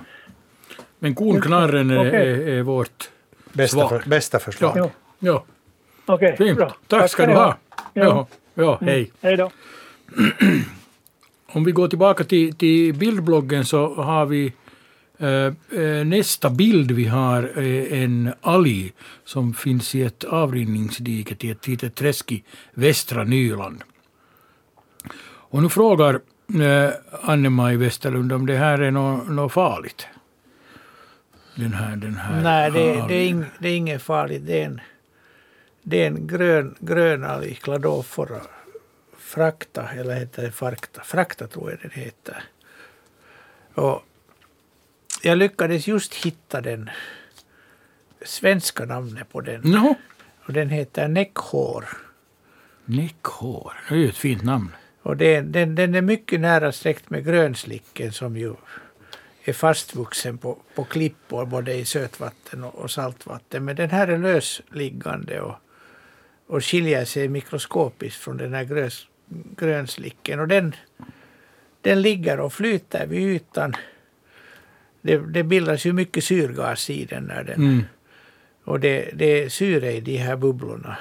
Men 1.04 1.14
kornknarren 1.14 1.90
är, 1.90 2.08
Okej. 2.08 2.32
är, 2.32 2.48
är 2.48 2.62
vårt 2.62 3.10
bästa, 3.52 3.76
svar. 3.76 3.88
för, 3.88 4.08
bästa 4.10 4.38
förslag. 4.38 4.72
Ja. 4.76 4.90
ja. 5.18 5.44
Okej, 6.06 6.36
Fint. 6.36 6.56
bra. 6.58 6.74
Tack 6.86 7.10
ska 7.10 7.26
du 7.26 7.32
ha. 7.32 7.56
Ja, 7.92 8.26
Ja. 8.54 8.78
Mm. 8.80 8.94
hej. 8.94 9.12
Hej 9.20 9.36
då. 9.36 9.50
Om 11.46 11.64
vi 11.64 11.72
går 11.72 11.88
tillbaka 11.88 12.24
till, 12.24 12.54
till 12.54 12.94
bildbloggen 12.94 13.64
så 13.64 13.94
har 13.94 14.26
vi 14.26 14.52
eh, 15.18 15.28
eh, 15.28 16.04
nästa 16.04 16.50
bild 16.50 16.90
vi 16.90 17.04
har 17.04 17.58
en 17.92 18.32
alg 18.40 18.92
som 19.24 19.54
finns 19.54 19.94
i 19.94 20.02
ett 20.02 20.24
avrinningsdike 20.24 21.34
till 21.34 21.50
ett 21.50 21.66
litet 21.68 21.94
träsk 21.94 22.32
i 22.32 22.42
västra 22.74 23.24
Nyland. 23.24 23.82
Och 25.24 25.62
nu 25.62 25.68
frågar 25.68 26.14
eh, 26.14 26.90
Anne-Maj 27.22 27.76
Westerlund 27.76 28.32
om 28.32 28.46
det 28.46 28.56
här 28.56 28.78
är 28.78 28.90
något, 28.90 29.28
något 29.28 29.52
farligt. 29.52 30.06
Den 31.54 31.72
här, 31.72 31.96
den 31.96 32.16
här 32.16 32.42
Nej, 32.42 32.70
det, 32.70 33.08
det, 33.08 33.14
är 33.14 33.26
ing, 33.26 33.44
det 33.58 33.68
är 33.68 33.76
inget 33.76 34.02
farligt. 34.02 34.46
Det 34.46 34.60
är 34.60 34.66
en, 34.66 34.80
det 35.82 36.02
är 36.02 36.06
en 36.06 36.26
grön, 36.26 36.74
grönalg, 36.80 37.58
Cladophora 37.62 38.40
frakta, 39.34 39.88
eller 39.88 40.14
heter 40.14 40.42
det 40.42 40.50
farkta? 40.50 41.02
Frakta 41.04 41.46
tror 41.46 41.70
jag 41.70 41.80
den 41.80 41.90
heter. 41.90 42.42
Och 43.74 44.02
jag 45.22 45.38
lyckades 45.38 45.86
just 45.86 46.14
hitta 46.14 46.60
den 46.60 46.90
svenska 48.22 48.84
namnet 48.84 49.32
på 49.32 49.40
den. 49.40 49.60
No. 49.60 49.94
Och 50.46 50.52
den 50.52 50.68
heter 50.68 51.08
näckhår. 51.08 51.84
Näckhår, 52.84 53.72
det 53.88 53.94
är 53.94 53.98
ju 53.98 54.08
ett 54.08 54.16
fint 54.16 54.42
namn. 54.42 54.70
Och 55.02 55.16
det, 55.16 55.40
den, 55.40 55.74
den 55.74 55.94
är 55.94 56.02
mycket 56.02 56.40
nära 56.40 56.72
släkt 56.72 57.10
med 57.10 57.24
grönslicken 57.24 58.12
som 58.12 58.36
ju 58.36 58.54
är 59.44 59.52
fastvuxen 59.52 60.38
på, 60.38 60.58
på 60.74 60.84
klippor 60.84 61.46
både 61.46 61.74
i 61.74 61.84
sötvatten 61.84 62.64
och, 62.64 62.74
och 62.74 62.90
saltvatten. 62.90 63.64
Men 63.64 63.76
den 63.76 63.90
här 63.90 64.08
är 64.08 64.18
lösliggande 64.18 65.40
och, 65.40 65.54
och 66.46 66.64
skiljer 66.64 67.04
sig 67.04 67.28
mikroskopiskt 67.28 68.20
från 68.20 68.36
den 68.36 68.54
här 68.54 68.64
grös, 68.64 69.06
grönslicken. 69.56 70.40
Och 70.40 70.48
den, 70.48 70.74
den 71.80 72.02
ligger 72.02 72.40
och 72.40 72.52
flyter 72.52 73.06
vid 73.06 73.20
ytan. 73.20 73.76
Det, 75.00 75.16
det 75.18 75.42
bildas 75.42 75.86
ju 75.86 75.92
mycket 75.92 76.24
syrgas 76.24 76.90
i 76.90 77.04
den. 77.04 77.24
När 77.24 77.44
den 77.44 77.54
Mm. 77.56 77.82
Och 78.64 78.80
det, 78.80 79.10
det 79.14 79.42
är 79.42 79.48
syre 79.48 79.92
i 79.92 80.00
de 80.00 80.16
här 80.16 80.36
bubblorna. 80.36 80.96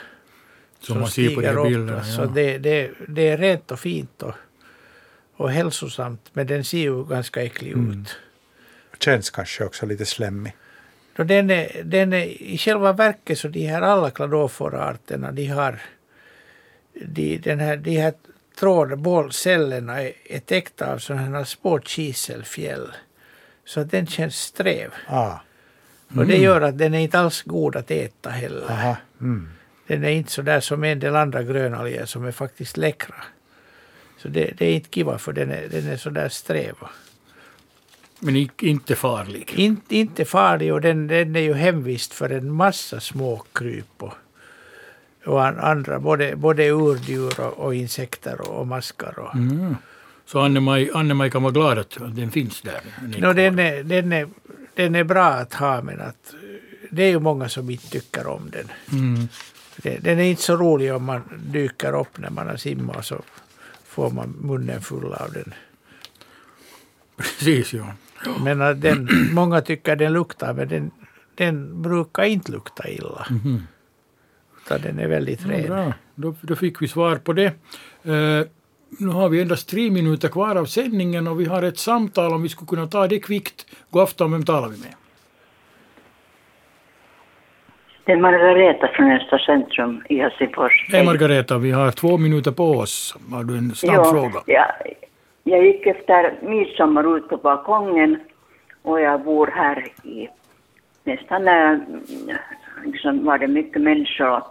Som 0.80 1.00
man 1.00 1.08
ser 1.10 1.36
på 1.36 1.42
de 1.42 1.64
bilderna, 1.70 2.04
Så 2.04 2.22
ja. 2.22 2.26
det, 2.26 2.58
det, 2.58 2.92
det 3.08 3.28
är 3.28 3.38
rent 3.38 3.72
och 3.72 3.80
fint 3.80 4.24
och, 4.24 4.34
och 5.36 5.52
hälsosamt. 5.52 6.30
Men 6.34 6.48
den 6.48 6.64
ser 6.64 6.78
ju 6.82 7.06
ganska 7.06 7.44
äcklig 7.44 7.72
Mm. 7.74 8.02
ut. 8.02 8.18
Känns 9.04 9.30
kanske 9.30 9.66
också 9.66 9.86
lite 9.86 10.06
slemmig. 10.06 10.54
Och 11.18 11.26
den 11.26 11.50
är, 11.50 11.82
den 11.84 12.14
är, 12.14 12.26
I 12.26 12.58
själva 12.58 12.94
verket 12.94 13.40
så 13.40 13.48
de 13.48 13.68
här 13.68 13.82
alla 13.82 14.12
kladoforarterna 14.12 15.32
de 15.32 15.46
har 15.48 15.82
de, 16.94 17.38
den 17.38 17.60
här, 17.60 17.78
de 17.78 17.98
här 17.98 18.14
trådbollcellerna 18.60 20.02
är, 20.02 20.12
är 20.26 20.40
täckta 20.40 20.94
av 20.94 20.98
sådana 20.98 21.38
här 21.38 21.44
små 21.44 21.80
kiselfjäll. 21.80 22.92
Så 23.66 23.80
att 23.80 23.92
den 23.92 24.08
känns 24.08 24.36
sträv. 24.36 24.92
Ah. 25.08 25.34
Och 26.08 26.26
det 26.26 26.34
Mm. 26.34 26.42
gör 26.44 26.62
att 26.62 26.78
den 26.78 26.94
är 26.94 27.00
inte 27.00 27.20
alls 27.20 27.42
god 27.42 27.76
att 27.76 27.92
äta 27.92 28.30
heller. 28.30 28.96
Mm. 29.22 29.50
Den 29.88 30.04
är 30.04 30.10
inte 30.10 30.32
så 30.32 30.42
där 30.42 30.60
som 30.60 30.84
en 30.84 31.00
del 31.00 31.16
andra 31.16 31.44
grönalger 31.44 32.06
som 32.06 32.26
är 32.26 32.32
faktiskt 32.32 32.78
läckra. 32.78 33.16
Så 34.18 34.28
det, 34.28 34.54
det 34.58 34.66
är 34.66 34.74
inte 34.76 34.90
kiva 34.90 35.18
för 35.18 35.34
den 35.34 35.52
är, 35.52 35.68
den 35.72 35.88
är 35.88 35.98
så 35.98 36.10
där 36.10 36.30
sträv. 36.30 36.76
Men 38.24 38.50
inte 38.62 38.96
farlig. 38.96 39.54
In, 39.56 39.82
inte 39.90 40.26
farlig 40.26 40.74
och 40.74 40.82
den, 40.82 41.08
den 41.08 41.36
är 41.36 41.40
ju 41.40 41.54
hemvist 41.54 42.14
för 42.14 42.30
en 42.30 42.52
massa 42.52 43.00
små 43.00 43.44
kryp 43.54 44.04
och, 44.04 44.14
och 45.26 45.46
an- 45.46 45.60
andra, 45.60 46.00
både, 46.00 46.36
både 46.36 46.70
urdjur 46.70 47.40
och, 47.40 47.60
och 47.60 47.76
insekter 47.76 48.42
och, 48.42 48.60
och 48.60 48.68
maskar. 48.68 49.20
Och. 49.20 49.36
Mm. 49.36 49.76
Så 50.26 50.40
Anne-Maj, 50.40 51.32
kan 51.32 51.44
vara 51.44 51.54
glad 51.54 51.78
att 51.78 51.98
den 52.16 52.32
finns 52.32 52.62
där. 52.62 52.82
No, 53.18 53.34
den, 53.34 53.60
är, 53.60 53.84
den, 53.84 54.14
är, 54.14 54.28
den 54.76 54.96
är 54.96 55.04
bra 55.04 55.26
att 55.26 55.54
ha 55.54 55.82
men 55.82 56.02
att 56.02 56.34
det 56.90 57.04
är 57.04 57.10
ju 57.10 57.20
många 57.20 57.50
som 57.50 57.70
inte 57.70 57.90
tycker 57.90 58.28
om 58.28 58.50
den. 58.52 58.68
Mm. 58.92 59.28
Den 60.02 60.20
är 60.20 60.24
inte 60.24 60.42
så 60.42 60.56
rolig 60.56 60.94
om 60.94 61.04
man 61.04 61.22
dyker 61.48 62.00
upp 62.00 62.18
när 62.18 62.30
man 62.30 62.48
har 62.48 62.58
simmat 62.58 63.06
så 63.06 63.22
får 63.86 64.10
man 64.10 64.30
munnen 64.42 64.82
full 64.82 65.14
av 65.14 65.34
den. 65.34 65.54
Precis, 67.18 67.74
ja. 67.74 67.94
Men 68.44 68.80
den, 68.80 69.08
många 69.34 69.62
tycker 69.62 69.96
den 69.96 70.14
luktar 70.14 70.54
men 70.54 70.68
den, 70.68 70.92
den 71.36 71.82
brukar 71.82 72.24
inte 72.24 72.52
lukta 72.52 72.90
illa. 72.90 73.26
Mhm. 73.30 73.68
Utan 74.66 74.82
den 74.82 75.00
är 75.00 75.08
väldigt 75.08 75.42
Ja, 75.46 75.52
ren. 75.52 75.68
bra, 75.68 75.94
då, 76.16 76.36
då 76.42 76.56
fick 76.56 76.82
vi 76.82 76.88
svar 76.88 77.16
på 77.16 77.34
det. 77.34 77.46
Eh, 78.04 78.46
nu 79.00 79.08
har 79.08 79.30
vi 79.30 79.42
endast 79.42 79.70
tre 79.70 79.92
minuter 79.92 80.28
kvar 80.28 80.56
av 80.56 80.66
sändningen 80.66 81.28
och 81.28 81.40
vi 81.40 81.46
har 81.46 81.64
ett 81.64 81.78
samtal 81.78 82.34
om 82.34 82.44
vi 82.44 82.50
skulle 82.50 82.68
kunna 82.68 82.88
ta 82.88 83.08
det 83.08 83.20
kvickt. 83.20 83.66
God 83.90 84.02
afton, 84.04 84.32
vem 84.32 84.46
talar 84.46 84.70
vi 84.70 84.78
med? 84.80 84.94
Det 88.06 88.12
är 88.12 88.18
Margareta 88.18 88.88
från 88.96 89.12
Östra 89.12 89.40
Centrum 89.40 90.02
i 90.10 90.18
Helsingfors. 90.18 90.88
Hej 90.92 91.06
Margareta, 91.06 91.58
vi 91.58 91.72
har 91.72 91.92
två 91.92 92.18
minuter 92.18 92.52
på 92.52 92.72
oss. 92.72 93.16
Har 93.32 93.44
du 93.44 93.58
en 93.58 93.76
snabb 93.76 93.96
Ja, 93.96 94.04
fråga? 94.12 94.40
Ja, 94.46 94.66
jag 95.44 95.66
gick 95.66 95.86
efter 95.86 96.38
midsommar 96.42 97.18
ut 97.18 97.30
på 97.30 97.38
balkongen 97.38 98.20
och 98.82 99.02
jag 99.02 99.24
bor 99.24 99.48
här 99.48 99.88
i 100.04 100.30
nästan 101.04 101.48
eh, 101.48 101.80
liksom 102.86 103.26
var 103.26 103.38
det 103.38 103.48
mycket 103.48 103.82
människor 103.82 104.44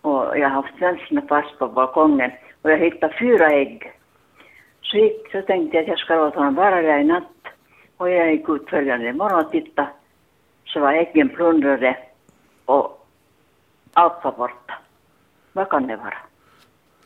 och, 0.00 0.38
jag 0.38 0.48
har 0.48 0.62
haft 0.62 0.78
svenskarna 0.78 1.22
fast 1.28 1.58
på 1.58 1.68
balkongen 1.68 2.30
och 2.62 2.70
jag 2.70 2.78
hittade 2.78 3.14
fyra 3.18 3.50
ägg. 3.50 3.92
Så, 4.82 4.96
gick, 4.96 5.30
så 5.32 5.42
tänkte 5.42 5.76
jag 5.76 5.82
att 5.82 5.88
jag 5.88 5.98
ska 5.98 6.14
låta 6.14 6.38
honom 6.38 6.54
vara 6.54 6.82
där 6.82 6.98
i 6.98 7.04
natt 7.04 7.22
och 7.96 8.10
jag 8.10 8.32
gick 8.32 8.48
ut 8.48 8.70
följande 8.70 9.12
morgon 9.12 9.44
och 9.44 9.50
tittade 9.50 9.88
så 10.64 10.80
var 10.80 10.92
äggen 10.92 11.28
plundrade 11.28 11.96
och 12.64 13.06
allt 13.92 14.24
var 14.24 14.32
borta. 14.32 14.74
Vad 15.52 15.68
kan 15.68 15.86
det 15.86 15.96
vara? 15.96 16.18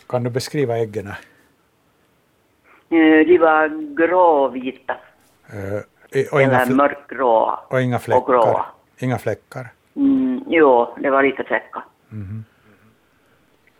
Kan 0.08 0.24
du 0.24 0.30
beskriva 0.30 0.78
äggen? 0.78 1.08
Eh, 2.90 3.26
De 3.26 3.38
var 3.38 3.94
gråvita 3.96 4.96
Eh, 5.52 6.24
och, 6.32 6.42
eller 6.42 6.74
mörkgråa. 6.74 7.58
och 7.68 7.80
inga 7.80 7.96
och 7.96 8.02
fläckar? 8.02 8.26
gråa. 8.26 8.66
Inga 8.98 9.18
fläckar? 9.18 9.68
Mm, 9.96 10.44
jo, 10.46 10.88
det 10.98 11.10
var 11.10 11.22
lite 11.22 11.44
fläckar. 11.44 11.84
Mhm. 12.08 12.44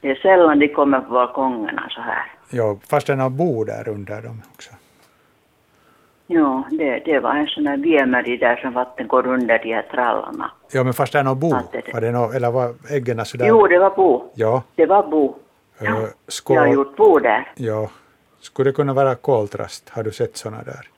Det 0.01 0.11
är 0.11 0.15
sällan 0.15 0.59
de 0.59 0.69
kommer 0.69 1.01
på 1.01 1.13
balkongerna 1.13 1.87
så 1.91 2.01
här. 2.01 2.25
Ja, 2.51 2.77
fast 2.91 3.07
den 3.07 3.21
har 3.21 3.31
bo 3.31 3.65
där 3.65 3.89
under 3.89 4.23
dem 4.23 4.43
också. 4.55 4.71
Jo, 6.27 6.63
det, 6.71 6.99
det 7.05 7.21
var 7.21 7.35
en 7.35 7.47
sån 7.47 7.65
där 7.65 7.77
viemeri 7.77 8.37
där 8.37 8.57
som 8.57 8.73
vatten 8.73 9.09
går 9.09 9.27
under 9.27 9.59
de 9.59 9.75
här 9.75 9.83
trallarna. 9.83 10.51
Ja, 10.73 10.85
men 10.85 10.93
fast 10.95 11.13
den 11.13 11.27
har 11.27 11.35
bo. 11.35 11.51
Det- 11.73 11.93
Var 11.95 12.01
det 12.01 12.11
nå- 12.13 12.33
eller 12.33 12.51
var 12.51 12.75
äggen 12.91 13.25
sådär? 13.25 13.47
Jo, 13.49 13.67
det 13.67 13.79
var 13.79 13.91
bo. 13.97 14.31
Ja. 14.35 14.63
Det 14.75 14.87
var 14.87 15.03
bo. 15.09 15.35
eh, 15.79 15.85
Jag 15.85 15.93
har 15.93 16.09
skål. 16.29 16.73
gjort 16.73 16.97
bo 16.97 17.19
där. 17.19 17.53
Ja. 17.57 17.89
Skulle 18.41 18.71
det 18.71 18.75
kunna 18.75 18.93
vara 18.93 19.15
koltrast? 19.15 19.89
Har 19.89 20.03
du 20.03 20.13
sett 20.13 20.37
sådana 20.37 20.63
där? 20.63 20.89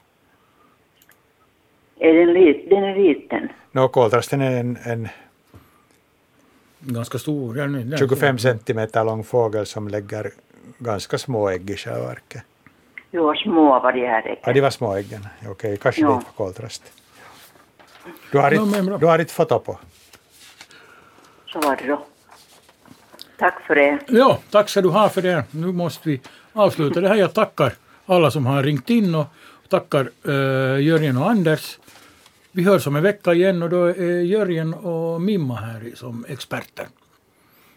Är 1.99 2.15
den, 2.15 2.33
lit, 2.35 2.71
den 2.71 2.85
är 2.85 2.97
liten. 2.97 3.49
Nå, 3.73 3.89
koltrasten 3.89 4.41
är 4.41 4.61
en, 4.61 4.79
en 4.85 5.09
Ganska 6.85 7.19
stor. 7.19 7.55
Där. 7.55 7.97
25 7.97 8.39
centimeter 8.39 9.05
lång 9.05 9.25
fågel 9.25 9.67
som 9.67 9.89
lägger 9.89 10.31
ganska 10.79 11.19
små 11.19 11.49
ägg 11.49 11.71
i 11.71 11.77
själva 11.77 12.07
verket. 12.07 12.43
Jo, 13.11 13.35
små 13.35 13.81
var 13.81 13.93
de 13.93 14.07
här 14.07 14.23
äggen. 14.27 14.37
Ja, 14.45 14.53
de 14.53 14.61
var 14.61 14.71
små 14.71 14.95
äggen. 14.97 15.27
Okej, 15.49 15.77
kanske 15.77 16.01
Ja. 16.01 16.09
det 16.09 16.15
inte 16.15 16.27
var 16.37 16.47
koltrast. 16.47 16.93
Du 18.33 18.39
har, 18.39 18.83
bra. 18.87 18.99
du 18.99 19.07
har 19.07 19.19
inte 19.19 19.33
foto 19.33 19.59
på? 19.59 19.79
Så 21.47 21.61
var 21.61 21.77
det 21.77 21.87
då. 21.87 22.05
Tack 23.39 23.61
för 23.67 23.75
det. 23.75 23.99
Ja, 24.09 24.39
tack 24.51 24.69
ska 24.69 24.81
du 24.81 24.89
ha 24.89 25.09
för 25.09 25.23
det. 25.23 25.45
Nu 25.51 25.73
måste 25.73 26.09
vi 26.09 26.21
avsluta 26.53 27.01
det 27.01 27.09
här. 27.09 27.17
Jag 27.17 27.35
tackar 27.35 27.73
alla 28.07 28.31
som 28.31 28.47
har 28.47 28.63
ringt 28.63 28.91
in 28.91 29.15
och 29.15 29.27
tackar 29.69 30.11
eh, 30.25 30.81
Jörgen 30.81 31.17
och 31.17 31.31
Anders. 31.31 31.79
Vi 32.53 32.63
hörs 32.63 32.87
om 32.87 32.97
en 32.97 33.03
vecka 33.03 33.35
igen 33.35 33.63
och 33.63 33.71
då 33.71 33.85
är 33.85 34.21
Jörgen 34.21 34.75
och 34.75 35.21
Mimma 35.21 35.55
här 35.55 35.93
som 35.95 36.25
experter. 36.29 36.87